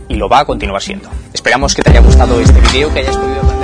y 0.09 0.15
lo 0.15 0.29
va 0.29 0.41
a 0.41 0.45
continuar 0.45 0.83
siendo. 0.83 1.09
Esperamos 1.33 1.75
que 1.75 1.83
te 1.83 1.91
haya 1.91 2.01
gustado 2.01 2.39
este 2.41 2.61
video, 2.61 2.93
que 2.93 3.01
hayas 3.01 3.17
podido 3.17 3.62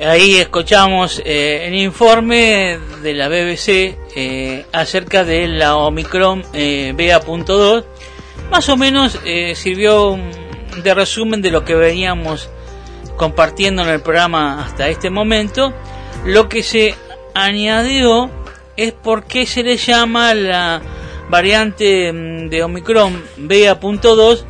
Ahí 0.00 0.36
escuchamos 0.36 1.20
eh, 1.24 1.66
el 1.66 1.74
informe 1.74 2.78
de 3.02 3.14
la 3.14 3.28
BBC 3.28 3.98
eh, 4.14 4.64
acerca 4.72 5.24
de 5.24 5.48
la 5.48 5.76
Omicron 5.76 6.44
eh, 6.52 6.94
BA.2. 6.96 7.84
Más 8.50 8.68
o 8.68 8.76
menos 8.76 9.18
eh, 9.24 9.54
sirvió 9.56 10.16
de 10.82 10.94
resumen 10.94 11.42
de 11.42 11.50
lo 11.50 11.64
que 11.64 11.74
veníamos 11.74 12.48
compartiendo 13.16 13.82
en 13.82 13.88
el 13.88 14.00
programa 14.00 14.64
hasta 14.64 14.88
este 14.88 15.10
momento. 15.10 15.74
Lo 16.24 16.48
que 16.48 16.62
se 16.62 16.94
añadió 17.34 18.30
es 18.76 18.92
por 18.92 19.24
qué 19.24 19.46
se 19.46 19.64
le 19.64 19.76
llama 19.76 20.32
la 20.34 20.80
variante 21.28 22.12
mm, 22.12 22.48
de 22.48 22.62
Omicron 22.62 23.20
BA.2 23.36 24.44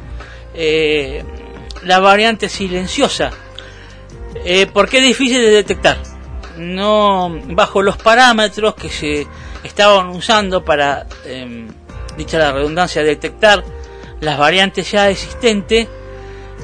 eh, 0.54 1.24
la 1.84 2.00
variante 2.00 2.48
silenciosa. 2.48 3.30
Eh, 4.44 4.66
porque 4.72 4.98
es 4.98 5.04
difícil 5.04 5.40
de 5.40 5.50
detectar. 5.50 5.98
No 6.56 7.38
bajo 7.48 7.82
los 7.82 7.96
parámetros 7.96 8.74
que 8.74 8.88
se 8.88 9.26
estaban 9.64 10.08
usando 10.08 10.64
para, 10.64 11.06
eh, 11.24 11.66
dicha 12.16 12.52
redundancia, 12.52 13.02
detectar 13.02 13.64
las 14.20 14.38
variantes 14.38 14.90
ya 14.90 15.08
existentes. 15.10 15.88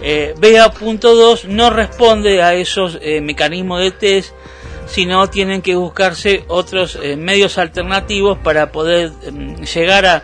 Eh, 0.02 0.34
BA.2 0.38 1.44
no 1.44 1.70
responde 1.70 2.42
a 2.42 2.54
esos 2.54 2.98
eh, 3.00 3.20
mecanismos 3.20 3.80
de 3.80 3.90
test, 3.92 4.34
sino 4.86 5.28
tienen 5.30 5.62
que 5.62 5.76
buscarse 5.76 6.44
otros 6.48 6.98
eh, 7.00 7.16
medios 7.16 7.56
alternativos 7.58 8.38
para 8.38 8.70
poder 8.70 9.12
em, 9.22 9.56
llegar 9.64 10.04
a, 10.04 10.22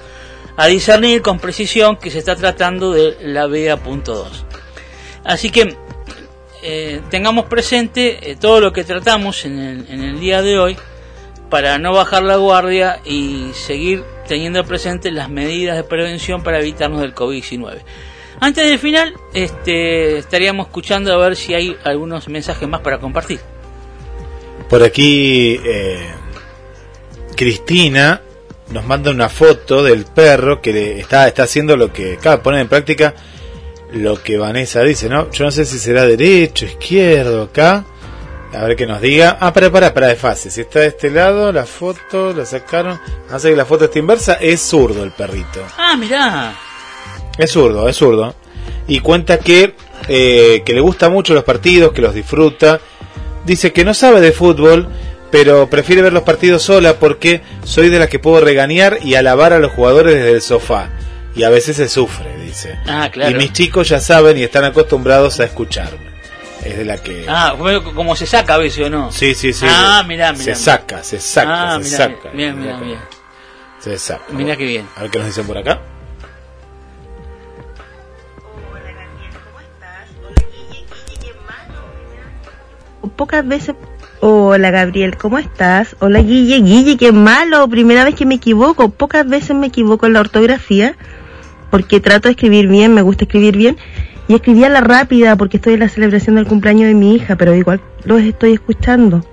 a 0.56 0.66
discernir 0.66 1.22
con 1.22 1.38
precisión 1.38 1.96
que 1.96 2.10
se 2.10 2.18
está 2.18 2.36
tratando 2.36 2.92
de 2.92 3.16
la 3.22 3.46
BA.2. 3.46 4.26
Así 5.24 5.50
que 5.50 5.76
eh, 6.62 7.00
tengamos 7.10 7.46
presente 7.46 8.30
eh, 8.30 8.36
todo 8.36 8.60
lo 8.60 8.72
que 8.72 8.84
tratamos 8.84 9.44
en 9.44 9.58
el, 9.58 9.86
en 9.88 10.02
el 10.02 10.20
día 10.20 10.42
de 10.42 10.58
hoy 10.58 10.76
para 11.50 11.78
no 11.78 11.92
bajar 11.92 12.22
la 12.22 12.36
guardia 12.36 13.00
y 13.04 13.50
seguir 13.54 14.04
teniendo 14.28 14.64
presente 14.64 15.10
las 15.10 15.28
medidas 15.28 15.76
de 15.76 15.84
prevención 15.84 16.42
para 16.42 16.60
evitarnos 16.60 17.00
del 17.00 17.14
COVID-19. 17.14 17.80
Antes 18.38 18.68
del 18.68 18.78
final, 18.78 19.14
este, 19.34 20.18
estaríamos 20.18 20.68
escuchando 20.68 21.12
a 21.12 21.16
ver 21.16 21.36
si 21.36 21.52
hay 21.52 21.76
algunos 21.84 22.28
mensajes 22.28 22.66
más 22.68 22.80
para 22.80 22.98
compartir. 22.98 23.40
Por 24.68 24.82
aquí, 24.82 25.60
eh, 25.64 26.06
Cristina 27.36 28.22
nos 28.70 28.86
manda 28.86 29.10
una 29.10 29.28
foto 29.28 29.82
del 29.82 30.04
perro 30.04 30.62
que 30.62 31.00
está, 31.00 31.26
está 31.26 31.42
haciendo 31.42 31.76
lo 31.76 31.92
que, 31.92 32.16
claro, 32.16 32.42
pone 32.42 32.60
en 32.60 32.68
práctica 32.68 33.14
lo 33.92 34.22
que 34.22 34.38
Vanessa 34.38 34.82
dice, 34.82 35.08
¿no? 35.08 35.30
Yo 35.30 35.44
no 35.44 35.50
sé 35.50 35.64
si 35.64 35.78
será 35.78 36.04
derecho, 36.04 36.64
izquierdo, 36.64 37.42
acá. 37.42 37.84
A 38.52 38.64
ver 38.64 38.76
que 38.76 38.86
nos 38.86 39.00
diga. 39.00 39.38
Ah, 39.40 39.52
para, 39.52 39.70
para, 39.70 39.94
para, 39.94 40.08
de 40.08 40.16
fase. 40.16 40.50
Si 40.50 40.62
está 40.62 40.80
de 40.80 40.88
este 40.88 41.10
lado, 41.10 41.52
la 41.52 41.66
foto, 41.66 42.32
la 42.32 42.44
sacaron. 42.44 42.98
Hace 43.30 43.50
que 43.50 43.56
la 43.56 43.64
foto 43.64 43.84
esté 43.84 44.00
inversa. 44.00 44.34
Es 44.34 44.60
zurdo 44.60 45.04
el 45.04 45.12
perrito. 45.12 45.62
Ah, 45.76 45.96
mirá. 45.96 46.54
Es 47.38 47.52
zurdo, 47.52 47.88
es 47.88 47.96
zurdo. 47.96 48.34
Y 48.88 49.00
cuenta 49.00 49.38
que, 49.38 49.74
eh, 50.08 50.62
que 50.64 50.72
le 50.72 50.80
gusta 50.80 51.08
mucho 51.08 51.32
los 51.32 51.44
partidos, 51.44 51.92
que 51.92 52.02
los 52.02 52.14
disfruta. 52.14 52.80
Dice 53.46 53.72
que 53.72 53.84
no 53.84 53.94
sabe 53.94 54.20
de 54.20 54.32
fútbol, 54.32 54.88
pero 55.30 55.70
prefiere 55.70 56.02
ver 56.02 56.12
los 56.12 56.24
partidos 56.24 56.62
sola 56.62 56.94
porque 56.94 57.42
soy 57.64 57.88
de 57.88 58.00
las 58.00 58.08
que 58.08 58.18
puedo 58.18 58.40
regañar 58.40 58.98
y 59.02 59.14
alabar 59.14 59.52
a 59.52 59.60
los 59.60 59.72
jugadores 59.72 60.16
desde 60.16 60.32
el 60.32 60.42
sofá. 60.42 60.90
Y 61.36 61.44
a 61.44 61.50
veces 61.50 61.76
se 61.76 61.88
sufre, 61.88 62.39
dice. 62.50 62.78
Ah, 62.86 63.08
claro. 63.10 63.30
Y 63.30 63.34
mis 63.34 63.52
chicos 63.52 63.88
ya 63.88 64.00
saben 64.00 64.36
y 64.36 64.42
están 64.42 64.64
acostumbrados 64.64 65.40
a 65.40 65.44
escucharme. 65.44 66.10
Es 66.64 66.76
de 66.76 66.84
la 66.84 66.98
que... 66.98 67.24
Ah, 67.26 67.54
como, 67.94 68.14
se 68.14 68.26
saca 68.26 68.54
a 68.54 68.58
veces 68.58 68.86
o 68.86 68.90
no. 68.90 69.10
Sí, 69.10 69.34
sí, 69.34 69.52
sí. 69.52 69.66
Ah, 69.68 70.04
mirá, 70.06 70.32
mirá. 70.32 70.44
Se 70.44 70.54
saca, 70.54 71.02
se 71.02 71.18
saca, 71.18 71.74
Ah, 71.74 71.78
se 71.82 71.84
mirá, 71.84 71.96
saca. 71.96 72.30
mirá, 72.34 72.52
mirá, 72.52 72.76
mirá. 72.78 73.08
Se 73.78 73.98
saca. 73.98 74.24
Mirá 74.32 74.56
qué 74.56 74.64
bien. 74.66 74.86
A 74.96 75.02
ver 75.02 75.10
qué 75.10 75.18
nos 75.18 75.26
dicen 75.28 75.46
por 75.46 75.56
acá. 75.56 75.80
pocas 83.20 83.46
veces. 83.46 83.74
Hola 84.22 84.70
Gabriel, 84.70 85.16
¿cómo 85.16 85.38
estás? 85.38 85.96
Hola 86.00 86.20
Guille, 86.20 86.60
Guille, 86.60 86.96
qué 86.98 87.10
malo, 87.12 87.66
primera 87.68 88.04
vez 88.04 88.14
que 88.14 88.26
me 88.26 88.34
equivoco, 88.34 88.90
pocas 88.90 89.26
veces 89.26 89.56
me 89.56 89.68
equivoco 89.68 90.06
en 90.06 90.12
la 90.12 90.20
ortografía, 90.20 90.94
porque 91.70 92.00
trato 92.00 92.28
de 92.28 92.32
escribir 92.32 92.68
bien, 92.68 92.94
me 92.94 93.02
gusta 93.02 93.24
escribir 93.24 93.56
bien, 93.56 93.76
y 94.28 94.34
escribí 94.34 94.64
a 94.64 94.68
la 94.68 94.80
rápida 94.80 95.36
porque 95.36 95.56
estoy 95.56 95.74
en 95.74 95.80
la 95.80 95.88
celebración 95.88 96.36
del 96.36 96.46
cumpleaños 96.46 96.88
de 96.88 96.94
mi 96.94 97.14
hija, 97.14 97.36
pero 97.36 97.54
igual 97.54 97.80
los 98.04 98.20
estoy 98.22 98.52
escuchando. 98.52 99.24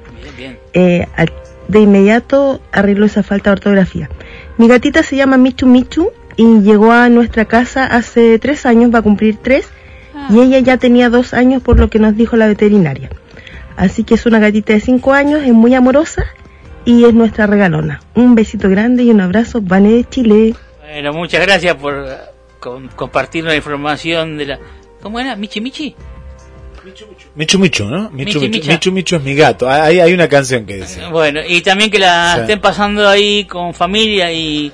Eh, 0.74 1.08
al- 1.16 1.34
de 1.68 1.82
inmediato 1.82 2.62
arreglo 2.72 3.06
esa 3.06 3.24
falta 3.24 3.50
de 3.50 3.54
ortografía. 3.56 4.10
Mi 4.58 4.68
gatita 4.68 5.04
se 5.04 5.16
llama 5.18 5.38
Michu 5.38 5.68
Michu 5.68 6.12
y 6.38 6.62
llegó 6.62 6.92
a 6.94 7.10
nuestra 7.10 7.46
casa 7.46 7.86
hace 7.86 8.40
tres 8.40 8.66
años, 8.66 8.94
va 8.94 9.00
a 9.00 9.02
cumplir 9.02 9.38
tres, 9.42 9.68
y 10.30 10.40
ella 10.40 10.60
ya 10.60 10.78
tenía 10.78 11.10
dos 11.10 11.34
años 11.34 11.62
por 11.62 11.80
lo 11.80 11.90
que 11.90 12.00
nos 12.00 12.16
dijo 12.16 12.38
la 12.38 12.48
veterinaria. 12.48 13.10
Así 13.76 14.04
que 14.04 14.16
es 14.16 14.26
una 14.26 14.40
gatita 14.40 14.74
de 14.74 14.80
cinco 14.80 15.14
años, 15.14 15.42
es 15.44 15.54
muy 15.54 15.74
amorosa 15.76 16.26
y 16.86 17.04
es 17.06 17.14
nuestra 17.14 17.46
regalona. 17.48 18.02
Un 18.16 18.34
besito 18.34 18.70
grande 18.70 19.04
y 19.04 19.12
un 19.12 19.22
abrazo, 19.22 19.62
Vane 19.62 19.92
de 19.92 20.04
Chile. 20.06 20.56
Bueno, 20.90 21.14
muchas 21.14 21.42
gracias 21.42 21.76
por 21.76 22.06
eh, 22.08 22.16
com- 22.60 22.88
compartir 22.96 23.44
la 23.44 23.56
información 23.56 24.38
de 24.38 24.46
la... 24.46 24.60
¿Cómo 25.02 25.20
era? 25.20 25.36
¿Michi 25.36 25.62
Michi? 25.62 25.96
Michu 27.36 27.60
Michu, 27.60 27.86
¿no? 27.86 28.10
Michu 28.12 28.40
Michu. 28.40 28.68
Michu 28.70 28.92
Michu 28.94 29.16
es 29.18 29.22
mi 29.22 29.36
gato. 29.36 29.70
Hay, 29.70 30.00
hay 30.00 30.14
una 30.14 30.30
canción 30.30 30.66
que 30.66 30.78
dice. 30.78 31.06
Bueno, 31.12 31.42
y 31.46 31.62
también 31.62 31.92
que 31.92 32.00
la 32.00 32.36
Sí. 32.36 32.42
estén 32.42 32.62
pasando 32.62 33.08
ahí 33.08 33.44
con 33.46 33.74
familia 33.74 34.32
y 34.32 34.72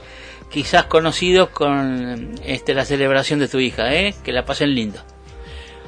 quizás 0.52 0.84
conocidos 0.86 1.50
con 1.50 2.36
este 2.46 2.76
la 2.76 2.86
celebración 2.86 3.40
de 3.40 3.48
tu 3.48 3.60
hija, 3.60 3.92
¿eh? 3.96 4.14
Que 4.24 4.32
la 4.32 4.46
pasen 4.46 4.76
lindo. 4.76 5.00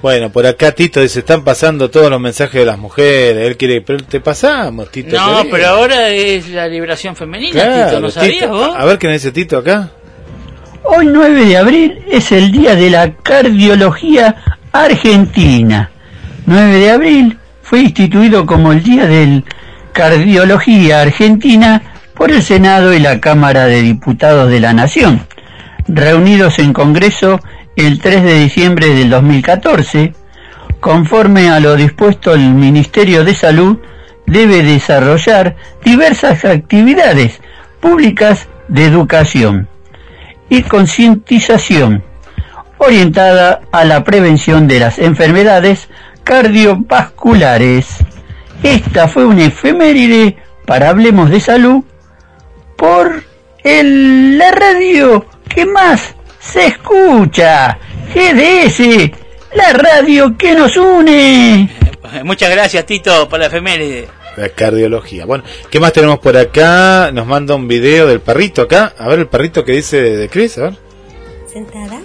Bueno, 0.02 0.31
por 0.31 0.45
acá 0.47 0.72
Tito 0.72 0.99
dice, 0.99 1.19
están 1.19 1.43
pasando 1.43 1.89
todos 1.91 2.10
los 2.10 2.19
mensajes 2.19 2.60
de 2.60 2.65
las 2.65 2.77
mujeres. 2.80 3.45
Él 3.47 3.56
quiere, 3.56 3.81
pero 3.81 4.03
te 4.03 4.19
pasamos, 4.19 4.89
Tito. 4.91 5.15
No, 5.15 5.43
pero 5.52 5.68
ahora 5.68 6.10
es 6.10 6.49
la 6.49 6.68
liberación 6.68 7.15
femenina, 7.15 7.53
Claro, 7.64 7.85
Tito, 7.89 7.99
¿no 8.02 8.10
sabías 8.10 8.34
Tito. 8.41 8.49
vos? 8.49 8.76
A 8.76 8.85
ver 8.85 8.97
qué 8.97 9.07
nos 9.07 9.14
dice 9.14 9.31
Tito 9.31 9.60
acá. 9.60 9.91
Hoy 10.88 11.07
9 11.07 11.45
de 11.45 11.57
abril 11.57 11.99
es 12.07 12.32
el 12.32 12.52
día 12.52 12.76
de 12.76 12.91
la 12.91 13.12
cardiología 13.12 14.36
argentina. 14.72 15.90
9 16.45 16.78
de 16.78 16.91
abril 16.91 17.40
fue 17.64 17.80
instituido 17.80 18.45
como 18.45 18.72
el 18.72 18.84
día 18.84 19.07
de 19.07 19.44
cardiología 19.94 21.02
argentina 21.02 21.82
por 22.14 22.32
el 22.32 22.44
Senado 22.44 22.94
y 22.94 22.99
la 22.99 23.20
Cámara 23.20 23.66
de 23.66 23.82
Diputados 23.82 24.48
de 24.52 24.60
la 24.60 24.74
Nación, 24.74 25.26
reunidos 25.88 26.60
en 26.60 26.72
Congreso 26.72 27.40
el 27.76 27.99
3 27.99 28.24
de 28.24 28.40
diciembre 28.41 28.90
del 28.90 29.10
2014. 29.10 30.14
Conforme 30.80 31.49
a 31.49 31.60
lo 31.60 31.76
dispuesto, 31.76 32.36
el 32.36 32.53
Ministerio 32.53 33.24
de 33.24 33.34
Salud 33.34 33.80
debe 34.28 34.62
desarrollar 34.62 35.56
diversas 35.84 36.45
actividades 36.45 37.41
públicas 37.80 38.48
de 38.68 38.86
educación 38.86 39.68
y 40.50 40.64
concientización 40.64 42.04
orientada 42.78 43.62
a 43.72 43.86
la 43.86 44.04
prevención 44.04 44.68
de 44.68 44.80
las 44.80 45.00
enfermedades 45.00 45.90
cardiovasculares. 46.24 47.88
Esta 48.64 49.08
fue 49.08 49.26
una 49.26 49.46
efeméride 49.46 50.38
para 50.66 50.90
Hablemos 50.90 51.30
de 51.30 51.40
Salud 51.40 51.84
por 52.76 53.24
el, 53.64 54.38
la 54.38 54.52
radio 54.52 55.26
que 55.48 55.66
más 55.66 56.16
se 56.40 56.68
escucha, 56.68 57.78
GDS, 58.14 59.12
la 59.54 59.74
radio 59.74 60.38
que 60.38 60.54
nos 60.54 60.76
une. 60.78 61.70
Muchas 62.24 62.52
gracias, 62.52 62.86
Tito, 62.86 63.28
por 63.28 63.40
la 63.40 63.48
efeméride. 63.48 64.08
La 64.38 64.49
cardiología. 64.49 65.26
Bueno, 65.26 65.44
¿qué 65.70 65.80
más 65.80 65.94
tenemos 65.94 66.20
por 66.20 66.36
acá? 66.36 67.10
Nos 67.14 67.26
manda 67.26 67.56
un 67.56 67.68
video 67.68 68.06
del 68.07 68.20
perrito 68.20 68.64
acá. 68.64 68.94
A 68.98 69.07
ver 69.07 69.20
el 69.20 69.28
perrito 69.28 69.64
que 69.64 69.72
dice 69.74 70.02
de 70.02 70.30
Chris, 70.30 70.57
a 70.57 70.62
ver. 70.64 70.78
Sentada. 71.52 72.02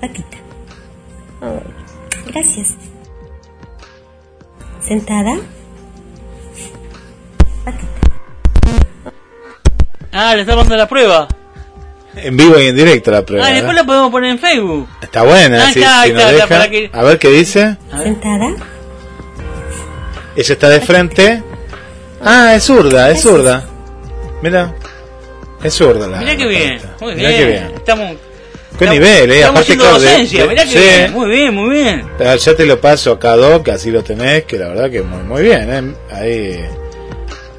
Patita. 0.00 0.36
Oh, 1.42 1.60
gracias. 2.32 2.74
Sentada. 4.80 5.36
Ah, 10.12 10.34
le 10.34 10.42
está 10.42 10.54
dando 10.54 10.76
la 10.76 10.88
prueba. 10.88 11.28
En 12.14 12.36
vivo 12.36 12.58
y 12.58 12.68
en 12.68 12.76
directo 12.76 13.10
la 13.10 13.22
prueba. 13.26 13.46
ah, 13.46 13.52
después 13.52 13.74
la 13.76 13.84
podemos 13.84 14.10
poner 14.10 14.30
en 14.30 14.38
Facebook. 14.38 14.88
Está 15.02 15.22
buena, 15.24 15.66
Ah, 15.66 15.72
sí, 15.72 15.80
está, 15.80 16.02
si 16.04 16.08
está, 16.10 16.22
nos 16.22 16.32
está, 16.32 16.32
deja. 16.32 16.46
para 16.48 16.70
que- 16.70 16.90
A 16.92 17.02
ver 17.02 17.18
qué 17.18 17.28
dice. 17.30 17.76
Sentada. 18.02 18.54
Ella 20.36 20.52
está 20.52 20.68
de 20.68 20.80
frente. 20.80 21.42
Ah, 22.22 22.54
es 22.54 22.64
zurda, 22.64 23.10
es 23.10 23.20
zurda. 23.22 23.64
Mira. 24.42 24.74
Es 25.62 25.74
zurda 25.74 26.06
la. 26.06 26.18
Mirá 26.18 26.36
qué 26.36 26.46
bien, 26.46 26.80
muy 27.00 27.14
Mirá 27.14 27.28
bien. 27.28 27.40
qué 27.40 27.46
bien. 27.46 27.72
Estamos, 27.76 28.16
Qué 28.78 28.90
nivel, 28.90 29.30
eh. 29.30 29.36
Estamos 29.40 29.60
Aparte, 29.62 29.76
claro, 29.78 29.92
docencia, 29.94 30.42
de- 30.42 30.48
mirá 30.48 30.64
qué 30.64 30.70
sí. 30.70 30.78
bien, 30.78 31.12
muy 31.12 31.30
bien, 31.30 31.54
muy 31.54 31.70
bien. 31.70 32.06
Ah, 32.20 32.36
Ya 32.36 32.54
te 32.54 32.66
lo 32.66 32.78
paso 32.78 33.12
acá, 33.12 33.34
Doc, 33.36 33.66
así 33.70 33.90
lo 33.90 34.04
tenés, 34.04 34.44
que 34.44 34.58
la 34.58 34.68
verdad 34.68 34.90
que 34.90 35.00
muy, 35.00 35.22
muy 35.22 35.42
bien, 35.42 35.72
¿eh? 35.72 36.14
Ahí. 36.14 36.64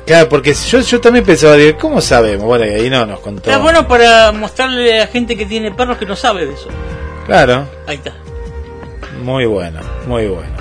Claro, 0.06 0.30
porque 0.30 0.54
yo, 0.54 0.80
yo 0.80 1.02
también 1.02 1.26
pensaba, 1.26 1.56
digo, 1.56 1.78
¿cómo 1.80 2.02
sabemos? 2.02 2.46
Bueno, 2.46 2.66
y 2.66 2.70
ahí 2.70 2.90
no 2.90 3.06
nos 3.08 3.20
contó. 3.20 3.50
Está 3.50 3.58
bueno 3.62 3.88
para 3.88 4.32
mostrarle 4.32 5.02
a 5.02 5.08
gente 5.08 5.36
que 5.36 5.46
tiene 5.48 5.72
perros 5.72 5.98
que 5.98 6.06
no 6.06 6.16
sabe 6.16 6.46
de 6.46 6.54
eso. 6.54 6.68
Claro, 7.26 7.68
Ahí 7.88 7.96
está. 7.98 8.14
muy 9.24 9.46
bueno, 9.48 9.80
muy 10.06 10.28
bueno. 10.28 10.54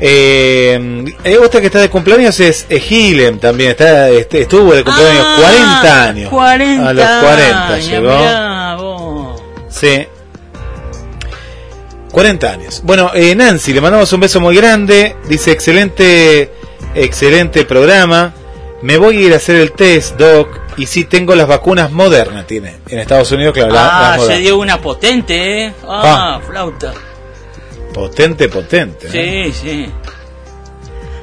Eh, 0.00 1.04
eh, 1.24 1.38
otra 1.38 1.60
que 1.60 1.66
está 1.66 1.78
de 1.80 1.88
cumpleaños 1.88 2.38
es 2.40 2.66
eh, 2.68 2.80
Gilem 2.80 3.38
también, 3.38 3.70
está, 3.70 4.10
este, 4.10 4.42
estuvo 4.42 4.74
de 4.74 4.82
cumpleaños 4.84 5.24
Ah, 5.24 5.36
40 5.40 6.04
años. 6.04 6.30
40 6.30 6.88
A 6.88 6.92
los 6.92 7.06
40 7.06 7.66
años, 7.68 7.86
llegó. 7.88 8.18
mirá 8.18 8.76
vos. 8.76 9.42
Sí. 9.70 10.06
40 12.10 12.50
años. 12.50 12.80
Bueno, 12.84 13.10
eh, 13.14 13.34
Nancy, 13.34 13.72
le 13.72 13.80
mandamos 13.80 14.12
un 14.12 14.20
beso 14.20 14.40
muy 14.40 14.54
grande. 14.56 15.16
Dice, 15.28 15.50
excelente, 15.52 16.52
excelente 16.94 17.64
programa. 17.64 18.32
Me 18.82 18.98
voy 18.98 19.16
a 19.18 19.20
ir 19.22 19.32
a 19.32 19.36
hacer 19.36 19.56
el 19.56 19.72
test, 19.72 20.16
Doc. 20.16 20.48
Y 20.76 20.86
sí, 20.86 21.04
tengo 21.04 21.34
las 21.34 21.46
vacunas 21.48 21.90
modernas, 21.90 22.46
tiene. 22.46 22.76
En 22.88 22.98
Estados 22.98 23.30
Unidos, 23.32 23.54
claro, 23.54 23.72
las 23.72 23.82
Ah, 23.90 24.16
se 24.24 24.38
dio 24.38 24.58
una 24.58 24.80
potente, 24.80 25.64
¿eh? 25.66 25.72
Ah, 25.88 26.40
flauta. 26.46 26.92
Potente, 27.94 28.48
potente. 28.48 29.06
¿no? 29.06 29.12
Sí, 29.12 29.52
sí. 29.52 29.86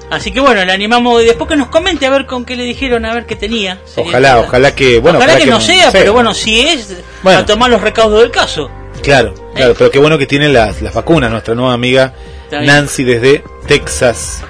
Así 0.10 0.32
que 0.32 0.40
bueno, 0.40 0.66
le 0.66 0.72
animamos 0.72 1.24
después 1.24 1.50
que 1.50 1.56
nos 1.56 1.70
comente 1.70 2.06
a 2.06 2.10
ver 2.10 2.26
con 2.26 2.44
qué 2.44 2.56
le 2.56 2.64
dijeron, 2.64 3.06
a 3.06 3.14
ver 3.14 3.26
qué 3.26 3.36
tenía. 3.36 3.80
Ojalá, 3.96 4.40
ojalá 4.40 4.76
que, 4.76 5.00
bueno, 5.00 5.20
ojalá, 5.20 5.38
que, 5.38 5.46
no 5.46 5.62
sea, 5.62 5.92
sea. 5.92 6.02
pero 6.02 6.12
bueno, 6.14 6.34
si 6.34 6.62
es, 6.62 6.98
Bueno. 7.24 7.40
a 7.40 7.46
tomar 7.46 7.70
los 7.70 7.82
recaudos 7.82 8.22
del 8.22 8.32
caso. 8.32 8.70
Claro, 9.04 9.34
claro, 9.56 9.74
pero 9.78 9.90
qué 9.90 10.00
bueno 10.00 10.18
que 10.18 10.26
tiene 10.26 10.50
las, 10.50 10.82
las 10.82 10.94
vacunas, 10.94 11.32
nuestra 11.32 11.56
nueva 11.56 11.74
amiga. 11.74 12.14
Nancy 12.52 13.06
desde 13.06 13.44
Texas, 13.68 14.44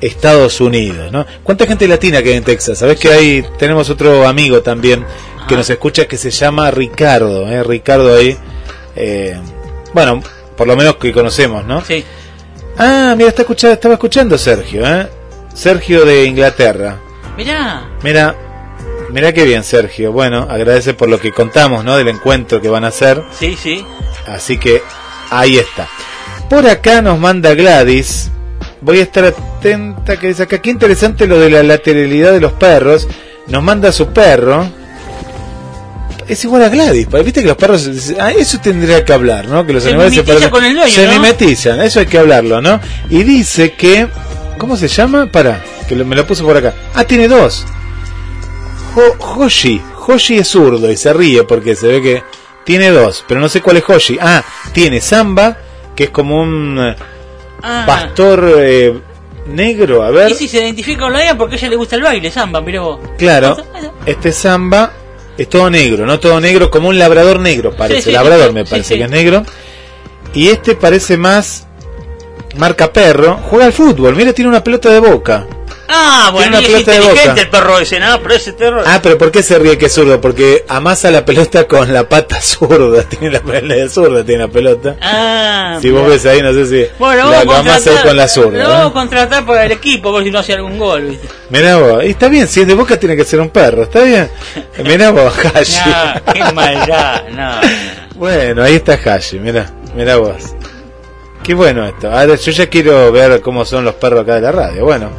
Estados 0.00 0.60
Unidos, 0.60 1.10
¿no? 1.10 1.26
¿Cuánta 1.42 1.66
gente 1.66 1.88
latina 1.88 2.22
que 2.22 2.30
hay 2.30 2.36
en 2.36 2.44
Texas? 2.44 2.78
Sabes 2.78 3.00
que 3.00 3.08
ahí 3.10 3.44
tenemos 3.58 3.90
otro 3.90 4.28
amigo 4.28 4.62
también 4.62 5.04
que 5.48 5.56
nos 5.56 5.68
escucha 5.68 6.06
que 6.06 6.16
se 6.16 6.30
llama 6.30 6.70
Ricardo, 6.70 7.48
¿eh? 7.48 7.64
Ricardo 7.64 8.14
ahí, 8.14 8.36
eh, 8.94 9.36
bueno, 9.92 10.22
por 10.56 10.66
lo 10.66 10.76
menos 10.76 10.96
que 10.96 11.12
conocemos, 11.12 11.64
¿no? 11.64 11.84
Sí. 11.84 12.04
Ah, 12.78 13.14
mira, 13.16 13.28
está 13.30 13.42
escuchando, 13.42 13.74
estaba 13.74 13.94
escuchando 13.94 14.38
Sergio, 14.38 14.86
¿eh? 14.86 15.08
Sergio 15.54 16.04
de 16.04 16.24
Inglaterra. 16.24 16.98
Mirá, 17.36 17.88
Mira, 18.02 18.34
mira 19.10 19.32
qué 19.32 19.44
bien, 19.44 19.62
Sergio. 19.64 20.12
Bueno, 20.12 20.46
agradece 20.50 20.94
por 20.94 21.08
lo 21.08 21.18
que 21.20 21.32
contamos, 21.32 21.84
¿no? 21.84 21.96
Del 21.96 22.08
encuentro 22.08 22.60
que 22.60 22.68
van 22.68 22.84
a 22.84 22.88
hacer. 22.88 23.22
sí, 23.38 23.56
sí. 23.60 23.84
Así 24.26 24.56
que 24.58 24.82
ahí 25.30 25.58
está. 25.58 25.88
Por 26.48 26.66
acá 26.66 27.02
nos 27.02 27.18
manda 27.18 27.54
Gladys. 27.54 28.30
Voy 28.80 28.98
a 29.00 29.02
estar 29.02 29.24
atenta 29.24 30.18
que 30.18 30.28
dice 30.28 30.44
acá. 30.44 30.58
Qué 30.58 30.70
interesante 30.70 31.26
lo 31.26 31.38
de 31.38 31.50
la 31.50 31.62
lateralidad 31.62 32.32
de 32.32 32.40
los 32.40 32.52
perros. 32.52 33.08
Nos 33.48 33.62
manda 33.62 33.90
su 33.92 34.08
perro. 34.08 34.68
Es 36.28 36.44
igual 36.44 36.62
a 36.64 36.68
Gladys. 36.68 37.08
Viste 37.24 37.42
que 37.42 37.48
los 37.48 37.56
perros. 37.56 37.88
Ah, 38.18 38.30
eso 38.32 38.58
tendría 38.60 39.04
que 39.04 39.12
hablar, 39.12 39.46
¿no? 39.46 39.66
Que 39.66 39.72
los 39.72 39.82
Se 39.82 39.90
animales 39.90 40.12
mimetizan 40.12 40.36
parecen- 40.38 40.50
con 40.50 40.64
el 40.64 40.74
dueño, 40.74 40.92
Se 40.92 41.06
¿no? 41.06 41.12
mimetizan. 41.12 41.80
Eso 41.80 42.00
hay 42.00 42.06
que 42.06 42.18
hablarlo, 42.18 42.60
¿no? 42.60 42.80
Y 43.10 43.22
dice 43.22 43.72
que. 43.72 44.08
¿Cómo 44.58 44.76
se 44.76 44.88
llama? 44.88 45.26
Para. 45.30 45.62
Que 45.88 45.96
me 45.96 46.14
lo 46.16 46.26
puso 46.26 46.44
por 46.44 46.56
acá. 46.56 46.74
Ah, 46.94 47.04
tiene 47.04 47.28
dos. 47.28 47.64
Ho- 48.94 49.16
Hoshi. 49.40 49.80
Hoshi 50.06 50.38
es 50.38 50.48
zurdo 50.48 50.90
y 50.90 50.96
se 50.96 51.12
ríe 51.12 51.44
porque 51.44 51.74
se 51.76 51.86
ve 51.86 52.02
que 52.02 52.22
tiene 52.64 52.90
dos, 52.90 53.24
pero 53.26 53.40
no 53.40 53.48
sé 53.48 53.60
cuál 53.60 53.76
es 53.78 53.84
Hoshi. 53.88 54.18
Ah, 54.20 54.42
tiene 54.72 55.00
Samba, 55.00 55.56
que 55.94 56.04
es 56.04 56.10
como 56.10 56.40
un 56.42 56.94
Ah. 57.62 57.84
pastor 57.86 58.54
eh, 58.58 59.00
negro, 59.46 60.02
a 60.02 60.10
ver. 60.10 60.32
Y 60.32 60.34
si 60.34 60.48
se 60.48 60.58
identifica 60.58 61.02
con 61.02 61.12
la 61.12 61.36
porque 61.36 61.54
a 61.54 61.58
ella 61.58 61.68
le 61.70 61.76
gusta 61.76 61.96
el 61.96 62.02
baile, 62.02 62.30
samba, 62.30 62.60
mirá 62.60 62.80
vos. 62.80 63.00
Claro, 63.18 63.56
este 64.06 64.32
Samba 64.32 64.92
es 65.38 65.48
todo 65.48 65.70
negro, 65.70 66.06
no 66.06 66.20
todo 66.20 66.40
negro, 66.40 66.70
como 66.70 66.88
un 66.88 66.98
labrador 66.98 67.40
negro 67.40 67.74
parece. 67.74 68.02
Sí, 68.02 68.10
labrador 68.12 68.48
sí, 68.48 68.54
me 68.54 68.64
parece 68.64 68.94
sí. 68.94 68.98
que 68.98 69.04
es 69.04 69.10
negro. 69.10 69.44
Y 70.34 70.48
este 70.48 70.74
parece 70.74 71.16
más 71.16 71.66
marca 72.56 72.92
perro. 72.92 73.38
Juega 73.50 73.66
al 73.66 73.72
fútbol, 73.72 74.14
mira, 74.16 74.32
tiene 74.32 74.48
una 74.48 74.64
pelota 74.64 74.90
de 74.90 75.00
boca. 75.00 75.46
Ah, 75.94 76.30
bueno, 76.32 76.58
es 76.58 76.72
de 76.72 76.78
inteligente 76.80 77.40
el 77.42 77.50
perro 77.50 77.78
ese, 77.78 78.00
¿no? 78.00 78.18
Pero 78.22 78.34
ese 78.34 78.52
perro... 78.54 78.82
Ah, 78.86 79.00
pero 79.02 79.18
¿por 79.18 79.30
qué 79.30 79.42
se 79.42 79.58
ríe 79.58 79.76
que 79.76 79.86
es 79.86 79.92
zurdo? 79.92 80.20
Porque 80.22 80.64
amasa 80.66 81.10
la 81.10 81.22
pelota 81.24 81.68
con 81.68 81.92
la 81.92 82.08
pata 82.08 82.40
zurda. 82.40 83.02
Tiene 83.08 83.30
la 83.30 83.40
pelota 83.40 83.88
zurda, 83.90 84.24
tiene 84.24 84.44
la 84.44 84.48
pelota. 84.48 84.96
Ah, 85.02 85.78
Si 85.82 85.90
vos 85.90 86.08
ves 86.08 86.24
ahí, 86.24 86.40
no 86.40 86.52
sé 86.54 86.66
si 86.66 86.86
Bueno, 86.98 87.28
vamos 87.30 87.44
lo 87.44 87.52
a 87.52 87.58
amasa 87.58 88.02
con 88.02 88.16
la 88.16 88.26
lo 88.36 88.68
vamos 88.68 88.90
a 88.90 88.92
contratar 88.92 89.44
para 89.44 89.66
el 89.66 89.72
equipo, 89.72 90.10
por 90.10 90.24
si 90.24 90.30
no 90.30 90.38
hace 90.38 90.54
algún 90.54 90.78
gol, 90.78 91.02
¿viste? 91.02 91.28
Mirá 91.50 91.76
vos, 91.76 92.04
y 92.04 92.08
está 92.10 92.28
bien, 92.28 92.48
si 92.48 92.62
es 92.62 92.66
de 92.66 92.74
boca 92.74 92.98
tiene 92.98 93.14
que 93.14 93.24
ser 93.24 93.40
un 93.40 93.50
perro, 93.50 93.82
¿está 93.82 94.00
bien? 94.02 94.30
Mirá 94.84 95.10
vos, 95.10 95.32
Hashi. 95.54 95.78
No, 95.90 96.32
qué 96.32 96.52
maldad, 96.54 97.24
no. 97.28 97.60
Bueno, 98.14 98.62
ahí 98.62 98.76
está 98.76 98.94
Hashi, 98.94 99.38
mirá, 99.38 99.70
mirá 99.94 100.16
vos. 100.16 100.54
Qué 101.42 101.54
bueno 101.54 101.84
esto. 101.86 102.10
Ahora 102.10 102.36
yo 102.36 102.52
ya 102.52 102.66
quiero 102.68 103.10
ver 103.10 103.40
cómo 103.40 103.64
son 103.64 103.84
los 103.84 103.94
perros 103.96 104.20
acá 104.22 104.36
de 104.36 104.40
la 104.42 104.52
radio. 104.52 104.84
Bueno, 104.84 105.10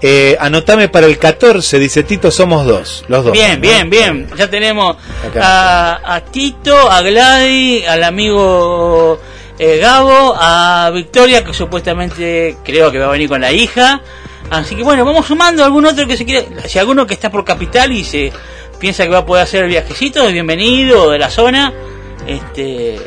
eh, 0.00 0.36
anotame 0.38 0.88
para 0.88 1.06
el 1.06 1.18
14, 1.18 1.78
dice 1.78 2.02
Tito, 2.02 2.30
somos 2.30 2.66
dos, 2.66 3.04
los 3.08 3.24
dos. 3.24 3.32
Bien, 3.32 3.54
¿no? 3.54 3.60
bien, 3.60 3.90
bien. 3.90 4.28
Ya 4.36 4.50
tenemos 4.50 4.96
a, 5.40 6.00
a 6.04 6.20
Tito, 6.20 6.90
a 6.90 7.00
Gladys, 7.02 7.86
al 7.88 8.04
amigo 8.04 9.18
eh, 9.58 9.78
Gabo, 9.78 10.34
a 10.36 10.90
Victoria, 10.92 11.44
que 11.44 11.54
supuestamente 11.54 12.56
creo 12.64 12.90
que 12.90 12.98
va 12.98 13.06
a 13.06 13.12
venir 13.12 13.28
con 13.28 13.40
la 13.40 13.52
hija. 13.52 14.02
Así 14.50 14.76
que 14.76 14.82
bueno, 14.82 15.04
vamos 15.04 15.26
sumando 15.26 15.64
algún 15.64 15.86
otro 15.86 16.06
que 16.06 16.16
se 16.16 16.24
quiere. 16.24 16.46
Si 16.68 16.78
alguno 16.78 17.06
que 17.06 17.14
está 17.14 17.30
por 17.30 17.44
capital 17.44 17.92
y 17.92 18.04
se 18.04 18.32
piensa 18.78 19.04
que 19.04 19.10
va 19.10 19.18
a 19.18 19.26
poder 19.26 19.44
hacer 19.44 19.64
el 19.64 19.70
viajecito, 19.70 20.26
es 20.26 20.32
bienvenido 20.32 21.10
de 21.10 21.18
la 21.18 21.30
zona. 21.30 21.72
Este. 22.26 22.98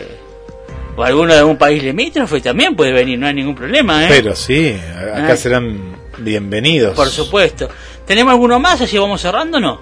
o 0.96 1.04
alguno 1.04 1.34
de 1.36 1.44
un 1.44 1.58
país 1.58 1.82
limítrofe 1.82 2.40
también 2.42 2.76
puede 2.76 2.92
venir, 2.92 3.18
no 3.18 3.28
hay 3.28 3.34
ningún 3.34 3.56
problema, 3.56 4.04
¿eh? 4.06 4.08
Pero 4.10 4.36
sí, 4.36 4.76
acá 4.96 5.32
Ay. 5.32 5.38
serán 5.38 5.97
bienvenidos. 6.18 6.96
Por 6.96 7.10
supuesto. 7.10 7.70
¿Tenemos 8.06 8.32
alguno 8.32 8.60
más 8.60 8.82
así 8.82 8.98
vamos 8.98 9.22
cerrando 9.22 9.60
no? 9.60 9.82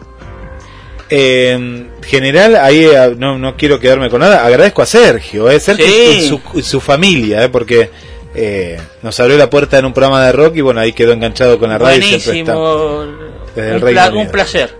Eh, 1.09 1.51
En 1.51 1.91
general, 2.03 2.55
ahí 2.55 2.85
eh, 2.85 3.15
no, 3.17 3.37
no 3.37 3.55
quiero 3.55 3.79
quedarme 3.79 4.09
con 4.09 4.19
nada. 4.21 4.45
Agradezco 4.45 4.81
a 4.81 4.85
Sergio, 4.85 5.49
eh, 5.49 5.59
Sergio 5.59 5.85
Sí. 5.85 6.17
y 6.23 6.27
su, 6.27 6.41
y 6.55 6.61
su 6.63 6.79
familia, 6.81 7.43
eh, 7.43 7.49
porque 7.49 7.89
eh, 8.33 8.79
nos 9.01 9.19
abrió 9.19 9.37
la 9.37 9.49
puerta 9.49 9.77
en 9.77 9.85
un 9.85 9.93
programa 9.93 10.25
de 10.25 10.31
rock 10.31 10.55
y 10.57 10.61
bueno, 10.61 10.79
ahí 10.81 10.93
quedó 10.93 11.13
enganchado 11.13 11.57
con 11.59 11.69
la 11.69 11.77
radio. 11.77 11.99
y 11.99 12.19
siempre 12.19 12.39
está. 12.41 12.55
Desde 13.55 13.69
el 13.69 13.83
Un, 13.83 13.89
pla- 13.91 14.11
un 14.13 14.27
placer. 14.29 14.75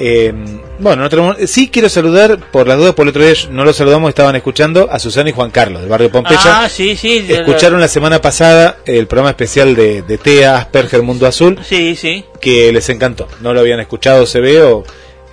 Eh, 0.00 0.32
bueno, 0.78 1.02
no 1.02 1.10
tenemos- 1.10 1.36
sí 1.46 1.70
quiero 1.70 1.88
saludar, 1.88 2.38
por 2.52 2.68
las 2.68 2.78
dudas, 2.78 2.94
por 2.94 3.04
el 3.04 3.10
otro 3.10 3.24
día 3.24 3.34
no 3.50 3.64
lo 3.64 3.72
saludamos, 3.72 4.08
estaban 4.10 4.36
escuchando 4.36 4.88
a 4.90 4.98
Susana 5.00 5.30
y 5.30 5.32
Juan 5.32 5.50
Carlos 5.50 5.80
del 5.80 5.90
barrio 5.90 6.10
Pompeya. 6.10 6.38
Ah, 6.44 6.68
sí, 6.68 6.94
sí. 6.96 7.26
Escucharon 7.28 7.80
la 7.80 7.88
semana 7.88 8.20
pasada 8.20 8.76
el 8.86 9.06
programa 9.08 9.30
especial 9.30 9.74
de, 9.74 10.02
de 10.02 10.18
TEA, 10.18 10.56
Asperger, 10.58 11.02
Mundo 11.02 11.26
Azul, 11.26 11.58
Sí, 11.64 11.96
sí. 11.96 12.24
que 12.40 12.72
les 12.72 12.88
encantó. 12.90 13.26
No 13.40 13.52
lo 13.52 13.60
habían 13.60 13.80
escuchado, 13.80 14.24
se 14.26 14.40
ve, 14.40 14.62
o 14.62 14.84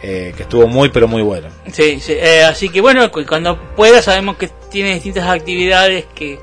eh, 0.01 0.33
que 0.35 0.43
estuvo 0.43 0.67
muy, 0.67 0.89
pero 0.89 1.07
muy 1.07 1.21
bueno. 1.21 1.47
Sí, 1.71 1.99
sí, 1.99 2.13
eh, 2.13 2.43
así 2.43 2.69
que 2.69 2.81
bueno, 2.81 3.11
cu- 3.11 3.25
cuando 3.27 3.57
pueda 3.75 4.01
sabemos 4.01 4.37
que 4.37 4.49
tiene 4.71 4.93
distintas 4.95 5.27
actividades 5.29 6.05
que 6.15 6.39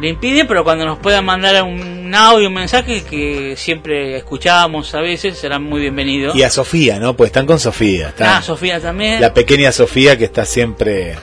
le 0.00 0.08
impiden, 0.08 0.46
pero 0.46 0.62
cuando 0.64 0.84
nos 0.84 0.98
pueda 0.98 1.22
mandar 1.22 1.62
un 1.62 2.14
audio, 2.14 2.48
un 2.48 2.54
mensaje 2.54 3.02
que 3.02 3.54
siempre 3.56 4.16
escuchamos 4.16 4.94
a 4.94 5.00
veces, 5.00 5.38
será 5.38 5.58
muy 5.58 5.80
bienvenido. 5.80 6.34
Y 6.34 6.42
a 6.42 6.50
Sofía, 6.50 6.98
¿no? 6.98 7.16
Pues 7.16 7.28
están 7.28 7.46
con 7.46 7.58
Sofía. 7.58 8.14
Ah, 8.20 8.42
Sofía 8.42 8.80
también. 8.80 9.20
la 9.20 9.32
pequeña 9.32 9.72
Sofía 9.72 10.16
que 10.18 10.24
está 10.24 10.44
siempre, 10.44 11.16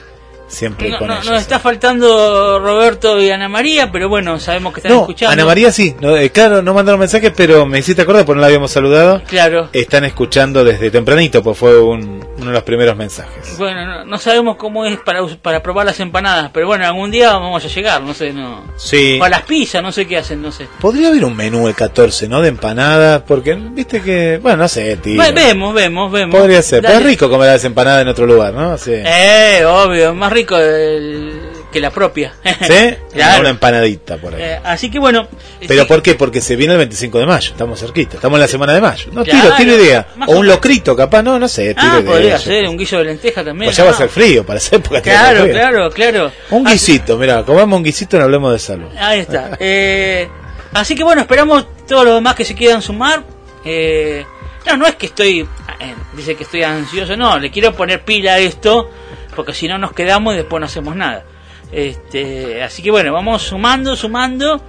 siempre 0.54 0.88
No, 0.90 0.98
con 0.98 1.08
no, 1.08 1.14
ellos. 1.14 1.26
nos 1.30 1.40
está 1.42 1.58
faltando 1.58 2.58
Roberto 2.60 3.20
y 3.20 3.30
Ana 3.30 3.48
María, 3.48 3.90
pero 3.92 4.08
bueno, 4.08 4.38
sabemos 4.38 4.72
que 4.72 4.80
están 4.80 4.92
No, 4.92 5.00
escuchando. 5.02 5.32
Ana 5.32 5.44
María 5.44 5.70
sí, 5.72 5.94
no, 6.00 6.16
eh, 6.16 6.30
claro, 6.30 6.62
no 6.62 6.74
mandaron 6.74 6.98
mensajes, 7.00 7.32
pero 7.36 7.66
me 7.66 7.78
hiciste 7.80 8.02
acordar, 8.02 8.24
porque 8.24 8.36
no 8.36 8.40
la 8.40 8.46
habíamos 8.46 8.70
saludado. 8.70 9.22
Claro. 9.26 9.68
Están 9.72 10.04
escuchando 10.04 10.64
desde 10.64 10.90
tempranito, 10.90 11.42
pues 11.42 11.58
fue 11.58 11.80
un- 11.80 12.24
uno 12.36 12.46
de 12.46 12.52
los 12.52 12.62
primeros 12.62 12.96
mensajes. 12.96 13.56
Bueno, 13.58 14.04
no, 14.04 14.18
sabemos 14.18 14.56
cómo 14.56 14.84
es 14.84 14.98
para, 14.98 15.20
para 15.42 15.62
probar 15.62 15.86
las 15.86 16.00
empanadas, 16.00 16.50
pero 16.52 16.66
bueno, 16.66 16.84
algún 16.86 17.10
día 17.10 17.32
vamos 17.32 17.64
a 17.64 17.68
llegar, 17.68 18.02
no 18.02 18.12
sé, 18.14 18.32
no. 18.32 18.64
Sí. 18.76 19.18
O 19.20 19.24
a 19.24 19.28
las 19.28 19.42
pizzas, 19.42 19.82
no 19.82 19.92
sé 19.92 20.06
qué 20.06 20.18
hacen, 20.18 20.42
no 20.42 20.50
sé. 20.52 20.66
Podría 20.80 21.08
haber 21.08 21.24
un 21.24 21.36
menú 21.36 21.68
el 21.68 21.74
14, 21.74 22.28
¿no? 22.28 22.40
De 22.40 22.48
empanadas, 22.48 23.22
porque 23.26 23.54
viste 23.54 24.00
que, 24.02 24.38
bueno, 24.42 24.58
no 24.58 24.68
sé, 24.68 24.96
tío. 24.96 25.20
Ve- 25.20 25.32
vemos, 25.32 25.74
vemos, 25.74 26.10
vemos. 26.12 26.34
Podría 26.38 26.62
ser, 26.62 26.82
pero 26.82 26.94
es 26.98 27.02
rico 27.04 27.28
comer 27.30 27.48
las 27.48 27.64
empanadas 27.64 28.02
en 28.02 28.08
otro 28.08 28.26
lugar, 28.26 28.52
¿no? 28.52 28.76
Sí. 28.78 28.92
Eh, 28.94 29.64
obvio, 29.66 30.14
más 30.14 30.32
rico 30.32 30.43
el- 30.52 31.40
que 31.72 31.80
la 31.80 31.90
propia. 31.90 32.32
¿Sí? 32.44 32.94
Claro. 33.12 33.40
Una 33.40 33.48
empanadita 33.50 34.16
por 34.16 34.34
ahí. 34.34 34.42
Eh, 34.42 34.60
así 34.62 34.90
que 34.90 34.98
bueno. 34.98 35.26
¿Pero 35.66 35.82
sí, 35.82 35.88
por 35.88 36.02
qué? 36.02 36.14
Porque 36.14 36.40
se 36.40 36.54
viene 36.56 36.74
el 36.74 36.78
25 36.78 37.18
de 37.18 37.26
mayo, 37.26 37.50
estamos 37.52 37.80
cerquita, 37.80 38.16
estamos 38.16 38.36
en 38.36 38.40
la 38.42 38.48
semana 38.48 38.72
de 38.74 38.80
mayo. 38.80 39.06
No, 39.12 39.24
Claro, 39.24 39.54
tiro, 39.56 39.72
tiro 39.72 39.82
idea. 39.84 40.06
O 40.28 40.36
un 40.36 40.46
locrito, 40.46 40.94
capaz, 40.94 41.22
no, 41.22 41.38
no 41.38 41.48
sé, 41.48 41.74
tiro 41.74 41.80
Ah, 41.92 41.98
idea. 42.00 42.10
podría 42.10 42.38
ser 42.38 42.68
un 42.68 42.76
guiso 42.76 42.98
de 42.98 43.04
lenteja 43.04 43.42
también. 43.42 43.68
Pues 43.68 43.76
ya 43.76 43.84
va 43.84 43.90
a 43.90 43.94
ser 43.94 44.08
frío, 44.08 44.44
para 44.46 44.58
esa 44.58 44.76
época 44.76 45.00
Claro, 45.02 45.46
claro, 45.48 45.90
claro. 45.90 46.32
Un 46.50 46.64
guisito, 46.64 47.16
mira, 47.16 47.42
comamos 47.44 47.76
un 47.78 47.82
guisito 47.84 48.16
y 48.16 48.18
no 48.20 48.24
hablemos 48.26 48.52
de 48.52 48.58
salud. 48.60 48.88
Ahí 48.98 49.20
está. 49.20 49.56
Eh, 49.58 50.28
así 50.74 50.94
que 50.94 51.02
bueno, 51.02 51.22
esperamos 51.22 51.66
todos 51.88 52.04
los 52.04 52.14
demás 52.14 52.34
que 52.36 52.44
se 52.44 52.54
quieran 52.54 52.82
sumar. 52.82 53.24
Eh, 53.64 54.24
no, 54.66 54.76
no 54.76 54.86
es 54.86 54.94
que 54.96 55.06
estoy, 55.06 55.40
eh, 55.40 55.94
dice 56.16 56.36
que 56.36 56.44
estoy 56.44 56.62
ansioso, 56.62 57.16
no, 57.16 57.38
le 57.38 57.50
quiero 57.50 57.72
poner 57.74 58.02
pila 58.04 58.34
a 58.34 58.38
esto, 58.38 58.90
porque 59.34 59.54
si 59.54 59.68
no 59.68 59.78
nos 59.78 59.92
quedamos 59.92 60.34
y 60.34 60.38
después 60.38 60.60
no 60.60 60.66
hacemos 60.66 60.96
nada. 60.96 61.24
Este, 61.72 62.62
así 62.62 62.82
que 62.82 62.90
bueno, 62.90 63.12
vamos 63.12 63.42
sumando, 63.42 63.96
sumando, 63.96 64.60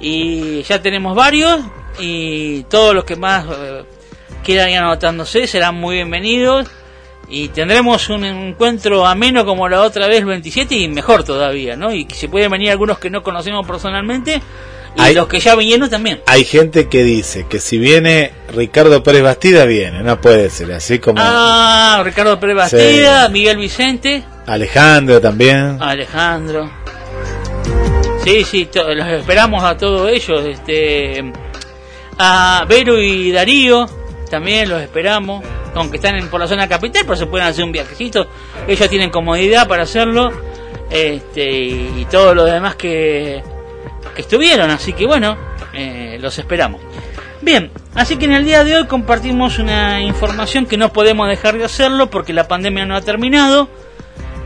y 0.00 0.62
ya 0.62 0.82
tenemos 0.82 1.14
varios, 1.14 1.60
y 1.98 2.62
todos 2.64 2.94
los 2.94 3.04
que 3.04 3.16
más 3.16 3.46
eh, 3.50 3.84
quieran 4.44 4.70
ir 4.70 4.78
anotándose 4.78 5.46
serán 5.46 5.76
muy 5.76 5.96
bienvenidos. 5.96 6.68
Y 7.32 7.48
tendremos 7.48 8.08
un 8.08 8.24
encuentro 8.24 9.06
ameno 9.06 9.44
como 9.44 9.68
la 9.68 9.82
otra 9.82 10.08
vez 10.08 10.18
el 10.18 10.24
27 10.24 10.74
y 10.74 10.88
mejor 10.88 11.22
todavía, 11.22 11.76
¿no? 11.76 11.94
Y 11.94 12.08
se 12.10 12.28
pueden 12.28 12.50
venir 12.50 12.72
algunos 12.72 12.98
que 12.98 13.08
no 13.08 13.22
conocemos 13.22 13.64
personalmente 13.64 14.42
y 14.96 15.00
Hay- 15.00 15.14
los 15.14 15.28
que 15.28 15.40
ya 15.40 15.54
vinieron 15.54 15.88
también. 15.88 16.20
Hay 16.26 16.44
gente 16.44 16.88
que 16.88 17.02
dice 17.04 17.46
que 17.48 17.58
si 17.60 17.78
viene 17.78 18.32
Ricardo 18.54 19.02
Pérez 19.02 19.22
Bastida, 19.22 19.64
viene, 19.64 20.02
no 20.02 20.20
puede 20.20 20.50
ser, 20.50 20.72
así 20.72 20.98
como 20.98 21.20
Ah, 21.22 22.02
Ricardo 22.04 22.38
Pérez 22.40 22.56
Sí. 22.70 22.76
Bastida, 22.76 23.28
Miguel 23.28 23.56
Vicente, 23.58 24.24
Alejandro 24.46 25.20
también. 25.20 25.76
Alejandro. 25.80 26.70
Sí, 28.24 28.44
sí, 28.44 28.68
los 28.74 29.06
esperamos 29.08 29.62
a 29.64 29.76
todos 29.76 30.10
ellos. 30.10 30.44
Este, 30.44 31.32
a 32.18 32.64
Vero 32.68 33.00
y 33.00 33.32
Darío 33.32 33.88
también 34.30 34.68
los 34.68 34.82
esperamos. 34.82 35.42
Aunque 35.74 35.96
están 35.96 36.16
en, 36.16 36.28
por 36.28 36.40
la 36.40 36.48
zona 36.48 36.68
capital, 36.68 37.02
pero 37.04 37.16
se 37.16 37.26
pueden 37.26 37.46
hacer 37.46 37.64
un 37.64 37.72
viajecito. 37.72 38.28
Ellos 38.66 38.88
tienen 38.88 39.10
comodidad 39.10 39.66
para 39.68 39.84
hacerlo. 39.84 40.32
Este, 40.90 41.48
y, 41.50 42.06
todos 42.10 42.34
los 42.34 42.46
demás 42.50 42.74
que 42.74 43.40
estuvieron. 44.16 44.70
Así 44.70 44.92
que 44.92 45.06
bueno, 45.06 45.36
eh, 45.72 46.18
los 46.20 46.38
esperamos. 46.38 46.80
Bien, 47.42 47.70
así 47.94 48.16
que 48.16 48.26
en 48.26 48.32
el 48.32 48.44
día 48.44 48.64
de 48.64 48.76
hoy 48.76 48.86
compartimos 48.86 49.58
una 49.58 50.02
información 50.02 50.66
que 50.66 50.76
no 50.76 50.92
podemos 50.92 51.28
dejar 51.28 51.56
de 51.56 51.64
hacerlo 51.64 52.10
porque 52.10 52.32
la 52.32 52.48
pandemia 52.48 52.84
no 52.84 52.96
ha 52.96 53.00
terminado. 53.00 53.68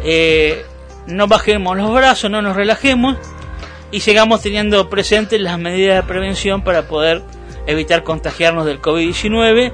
Eh, 0.05 0.65
no 1.07 1.26
bajemos 1.26 1.76
los 1.76 1.92
brazos, 1.92 2.31
no 2.31 2.41
nos 2.41 2.57
relajemos 2.57 3.16
y 3.91 4.00
sigamos 4.00 4.42
teniendo 4.42 4.89
presentes 4.89 5.41
las 5.41 5.58
medidas 5.58 5.97
de 5.97 6.08
prevención 6.08 6.62
para 6.62 6.89
poder 6.89 7.23
evitar 7.66 8.02
contagiarnos 8.05 8.66
del 8.66 8.81
COVID-19 8.81 9.73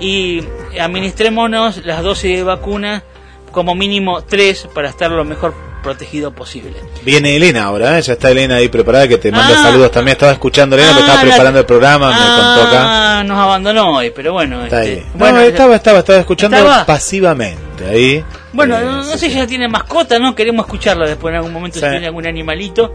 y 0.00 0.42
administrémonos 0.80 1.84
las 1.84 2.02
dosis 2.02 2.36
de 2.36 2.42
vacuna 2.42 3.04
como 3.50 3.74
mínimo 3.74 4.22
tres 4.22 4.68
para 4.74 4.88
estar 4.88 5.10
lo 5.10 5.24
mejor 5.24 5.54
protegido 5.82 6.32
posible. 6.32 6.74
Viene 7.02 7.36
Elena 7.36 7.64
ahora, 7.64 7.98
¿eh? 7.98 8.02
ya 8.02 8.12
está 8.14 8.30
Elena 8.30 8.56
ahí 8.56 8.68
preparada 8.68 9.08
que 9.08 9.18
te 9.18 9.30
manda 9.30 9.54
Ah. 9.58 9.62
saludos 9.64 9.90
también. 9.90 10.12
Estaba 10.12 10.32
escuchando 10.32 10.76
Elena, 10.76 10.92
Ah, 10.94 11.00
estaba 11.00 11.14
la- 11.16 11.20
preparando 11.28 11.60
el 11.60 11.66
programa, 11.66 12.08
me 12.10 12.16
contó 12.16 12.68
acá. 12.68 13.18
Ah, 13.18 13.24
nos 13.24 13.38
abandonó 13.38 13.96
hoy, 13.96 14.10
pero 14.14 14.32
bueno. 14.32 14.64
Está 14.64 14.82
este, 14.84 14.94
ahí. 15.00 15.06
No, 15.12 15.18
bueno, 15.18 15.40
estaba, 15.40 15.74
estaba, 15.76 15.98
estaba 16.00 16.18
escuchando 16.20 16.56
¿Estaba? 16.56 16.86
pasivamente 16.86 17.86
ahí. 17.88 18.24
Bueno, 18.52 18.78
Eh, 18.78 18.84
no, 18.84 18.92
no 18.98 19.04
sí, 19.04 19.10
sé 19.12 19.18
sí. 19.18 19.30
si 19.32 19.36
ya 19.38 19.46
tiene 19.46 19.68
mascota, 19.68 20.18
¿no? 20.18 20.34
Queremos 20.34 20.66
escucharla 20.66 21.06
después 21.06 21.32
en 21.32 21.36
algún 21.36 21.52
momento 21.52 21.78
Sí. 21.78 21.84
si 21.84 21.90
tiene 21.90 22.06
algún 22.06 22.26
animalito. 22.26 22.94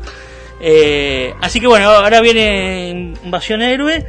Eh, 0.61 1.33
así 1.41 1.59
que 1.59 1.67
bueno, 1.67 1.89
ahora 1.89 2.21
viene 2.21 3.13
Invasión 3.23 3.61
Héroe. 3.61 4.05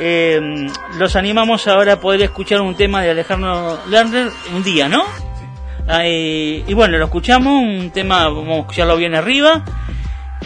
Eh, 0.00 0.68
los 0.96 1.16
animamos 1.16 1.66
ahora 1.66 1.94
a 1.94 2.00
poder 2.00 2.22
escuchar 2.22 2.60
un 2.60 2.76
tema 2.76 3.02
de 3.02 3.10
Alejandro 3.10 3.80
Lerner 3.88 4.30
un 4.54 4.62
día, 4.62 4.88
¿no? 4.88 5.04
Y 6.04 6.74
bueno, 6.74 6.98
lo 6.98 7.06
escuchamos, 7.06 7.62
un 7.62 7.90
tema, 7.90 8.28
vamos 8.28 8.56
a 8.56 8.60
escucharlo 8.60 8.96
bien 8.96 9.14
arriba. 9.14 9.64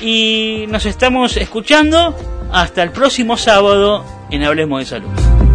Y 0.00 0.66
nos 0.68 0.86
estamos 0.86 1.36
escuchando 1.36 2.16
hasta 2.52 2.82
el 2.82 2.90
próximo 2.90 3.36
sábado 3.36 4.04
en 4.30 4.44
Hablemos 4.44 4.80
de 4.80 4.86
Salud. 4.86 5.51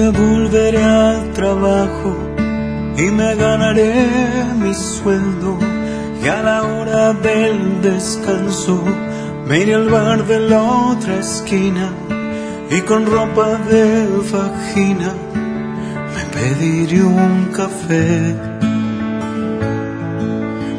Día 0.00 0.10
volveré 0.10 0.82
al 0.82 1.32
trabajo 1.32 2.16
y 2.96 3.02
me 3.02 3.34
ganaré 3.34 4.06
mi 4.56 4.72
sueldo. 4.74 5.58
Y 6.22 6.28
a 6.28 6.42
la 6.42 6.62
hora 6.62 7.12
del 7.12 7.80
descanso 7.82 8.82
me 9.46 9.60
iré 9.60 9.74
al 9.74 9.88
bar 9.88 10.26
de 10.26 10.40
la 10.40 10.62
otra 10.62 11.18
esquina 11.18 11.92
y 12.70 12.80
con 12.82 13.06
ropa 13.06 13.58
de 13.70 14.06
vagina 14.32 15.12
me 16.14 16.22
pediré 16.34 17.02
un 17.02 17.50
café. 17.56 18.36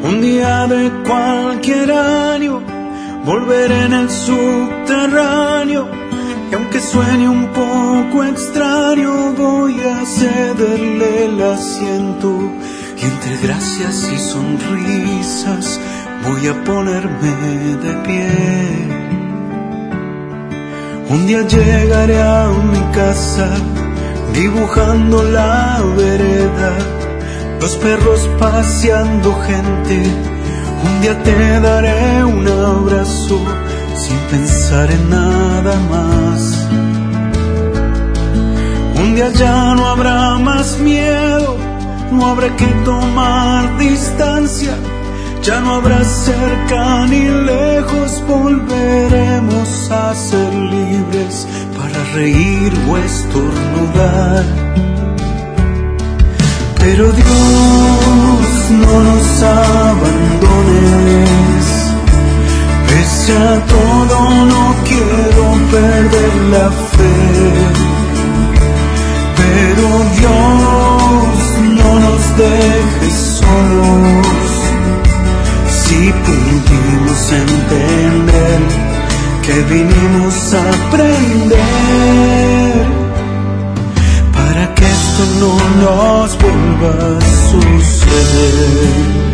Un 0.04 0.20
día 0.20 0.66
de 0.66 0.90
cualquier 1.08 1.92
año 1.92 2.60
volveré 3.24 3.84
en 3.84 3.92
el 3.92 4.10
subterráneo 4.10 6.01
aunque 6.72 6.88
suene 6.88 7.28
un 7.28 7.48
poco 7.48 8.24
extraño, 8.24 9.34
voy 9.34 9.78
a 9.80 10.06
cederle 10.06 11.26
el 11.26 11.42
asiento 11.42 12.50
y 12.96 13.04
entre 13.04 13.36
gracias 13.46 14.10
y 14.10 14.18
sonrisas 14.18 15.78
voy 16.24 16.46
a 16.46 16.64
ponerme 16.64 17.76
de 17.76 17.92
pie. 18.06 18.88
Un 21.10 21.26
día 21.26 21.42
llegaré 21.46 22.22
a 22.22 22.48
mi 22.72 22.80
casa 22.94 23.50
dibujando 24.32 25.24
la 25.24 25.78
vereda, 25.94 26.72
los 27.60 27.76
perros 27.76 28.30
paseando 28.38 29.34
gente. 29.42 30.02
Un 30.86 31.00
día 31.02 31.22
te 31.22 31.60
daré 31.60 32.24
un 32.24 32.48
abrazo 32.48 33.44
sin 33.94 34.16
pensar 34.30 34.90
en 34.90 35.10
nada 35.10 35.76
más. 35.90 36.61
Un 39.02 39.14
día 39.16 39.30
ya 39.32 39.74
no 39.74 39.86
habrá 39.88 40.38
más 40.38 40.78
miedo, 40.78 41.56
no 42.12 42.26
habrá 42.26 42.54
que 42.56 42.66
tomar 42.84 43.76
distancia, 43.76 44.74
ya 45.42 45.60
no 45.60 45.74
habrá 45.74 46.04
cerca 46.04 47.06
ni 47.06 47.24
lejos, 47.52 48.22
volveremos 48.28 49.90
a 49.90 50.14
ser 50.14 50.54
libres 50.54 51.48
para 51.76 51.98
reír 52.14 52.72
o 52.88 52.96
estornudar. 52.96 54.44
Pero 56.78 57.12
Dios, 57.12 58.70
no 58.82 58.94
nos 59.08 59.42
abandones. 59.42 60.12
Pese 62.86 63.32
a 63.36 63.66
todo 63.66 64.16
no 64.52 64.61
dejes 72.42 73.16
solos. 73.40 74.46
Si 75.68 76.00
pudimos 76.26 77.20
entender 77.32 78.60
que 79.42 79.56
vinimos 79.74 80.54
a 80.54 80.62
aprender 80.78 81.62
para 84.32 84.74
que 84.74 84.84
esto 84.84 85.22
no 85.40 85.52
nos 85.82 86.38
vuelva 86.38 86.92
a 87.08 87.20
suceder. 87.50 89.31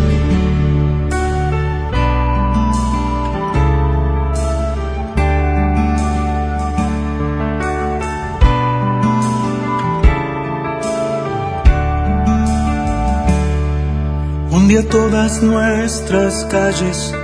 Día 14.69 14.87
todas 14.87 15.43
nuestras 15.43 16.45
calles 16.45 17.15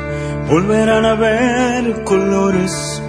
volverán 0.48 1.05
a 1.05 1.14
ver 1.14 2.02
colores 2.02 3.02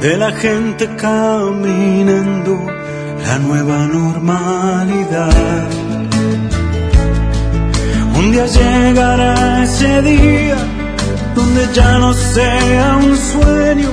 de 0.00 0.16
la 0.16 0.30
gente 0.30 0.88
caminando 0.94 2.66
la 3.26 3.38
nueva 3.40 3.78
normalidad. 3.86 5.68
Un 8.16 8.30
día 8.30 8.46
llegará 8.46 9.64
ese 9.64 10.02
día 10.02 10.56
donde 11.34 11.66
ya 11.74 11.98
no 11.98 12.12
sea 12.14 12.98
un 13.04 13.16
sueño, 13.16 13.90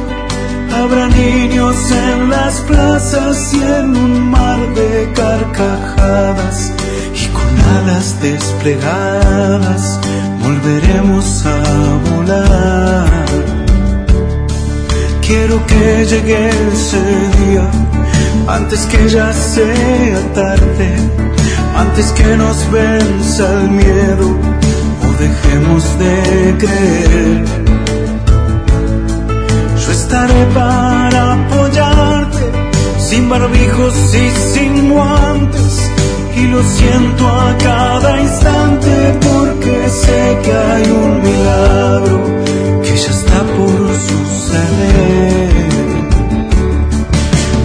habrá 0.80 1.08
niños 1.08 1.76
en 1.92 2.30
las 2.30 2.62
plazas 2.62 3.54
y 3.56 3.64
en 3.64 3.98
un 3.98 4.30
mar 4.30 4.60
de 4.76 5.10
carcajadas 5.16 6.81
alas 7.78 8.16
desplegadas 8.22 10.00
volveremos 10.44 11.46
a 11.46 11.58
volar. 12.10 13.26
Quiero 15.22 15.66
que 15.66 16.06
llegue 16.06 16.50
ese 16.74 17.02
día 17.40 17.66
antes 18.48 18.86
que 18.86 19.08
ya 19.10 19.32
sea 19.32 20.34
tarde, 20.34 20.90
antes 21.76 22.12
que 22.12 22.36
nos 22.36 22.58
venza 22.72 23.46
el 23.62 23.70
miedo 23.70 24.28
o 25.06 25.08
dejemos 25.20 25.84
de 26.00 26.56
creer. 26.58 27.46
Yo 29.84 29.92
estaré 29.92 30.46
para 30.54 31.34
apoyarte, 31.34 32.52
sin 33.00 33.30
barbijos 33.30 33.94
y 34.16 34.30
sin 34.54 34.90
guantes, 34.92 35.91
y 36.42 36.48
lo 36.48 36.64
siento 36.64 37.28
a 37.28 37.58
cada 37.58 38.22
instante 38.22 39.20
porque 39.28 39.90
sé 39.90 40.40
que 40.44 40.52
hay 40.52 40.86
un 40.92 41.22
milagro 41.22 42.18
que 42.84 42.94
ya 42.98 43.12
está 43.20 43.40
por 43.58 43.80
suceder. 44.10 45.50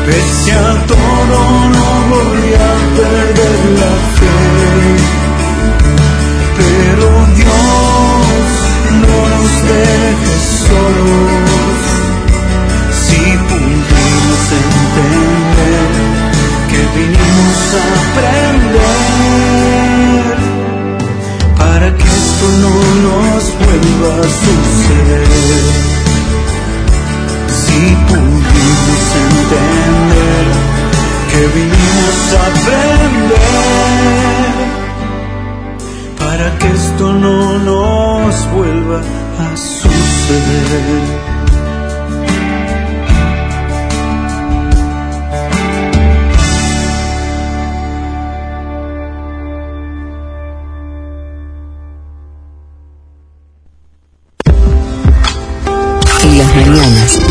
pese 0.05 0.51
a 0.53 0.71
todo 0.91 1.37
no 1.75 1.87
voy 2.13 2.47
a 2.69 2.73
perder 2.99 3.59
la 3.81 3.93
fe. 4.17 4.37
Pero 6.59 7.07
Dios, 7.39 8.45
no 9.03 9.17
nos 9.33 9.51
dejes 9.71 10.43
solos, 10.67 11.50
si 13.11 13.23
pudimos 13.49 14.41
entender 14.63 15.91
que 16.69 16.81
vinimos 16.97 17.59
a 17.79 17.85
aprender 18.03 19.05
para 21.57 21.87
que 21.97 22.07
esto 22.21 22.47
no 22.63 22.75
nos 23.07 23.43
vuelva 23.61 24.11
a 24.15 24.27
suceder. 24.43 25.63
Si 27.61 27.81
pudimos 28.07 29.03
entender 29.25 30.45
que 31.31 31.41
vinimos 31.57 32.19
a 32.37 32.41
aprender 32.51 33.45
para 36.19 36.45
que 36.59 36.67
esto 36.67 37.05
no 37.13 37.39
nos 37.59 38.33
vuelva 38.53 38.99
a 38.99 39.57
suceder. 39.57 41.20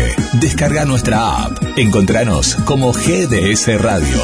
Descarga 0.41 0.85
nuestra 0.85 1.45
app. 1.45 1.59
Encontranos 1.77 2.55
como 2.65 2.93
GDS 2.93 3.81
Radio. 3.81 4.23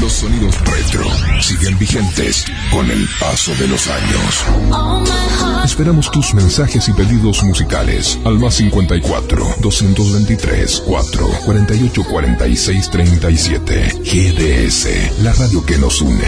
Los 0.00 0.12
sonidos 0.12 0.54
retro 0.60 1.04
siguen 1.40 1.76
vigentes 1.76 2.44
con 2.70 2.88
el 2.88 3.08
paso 3.18 3.52
de 3.56 3.66
los 3.66 3.88
años. 3.88 4.44
Esperamos 5.64 6.08
tus 6.12 6.34
mensajes 6.34 6.88
y 6.88 6.92
pedidos 6.92 7.42
musicales 7.42 8.16
al 8.24 8.38
más 8.38 8.54
54 8.54 9.56
223 9.60 10.82
4 10.86 11.28
48 11.44 12.04
46 12.04 12.90
37. 12.90 13.88
GDS, 14.04 15.22
la 15.22 15.32
radio 15.32 15.66
que 15.66 15.78
nos 15.78 16.00
une. 16.00 16.24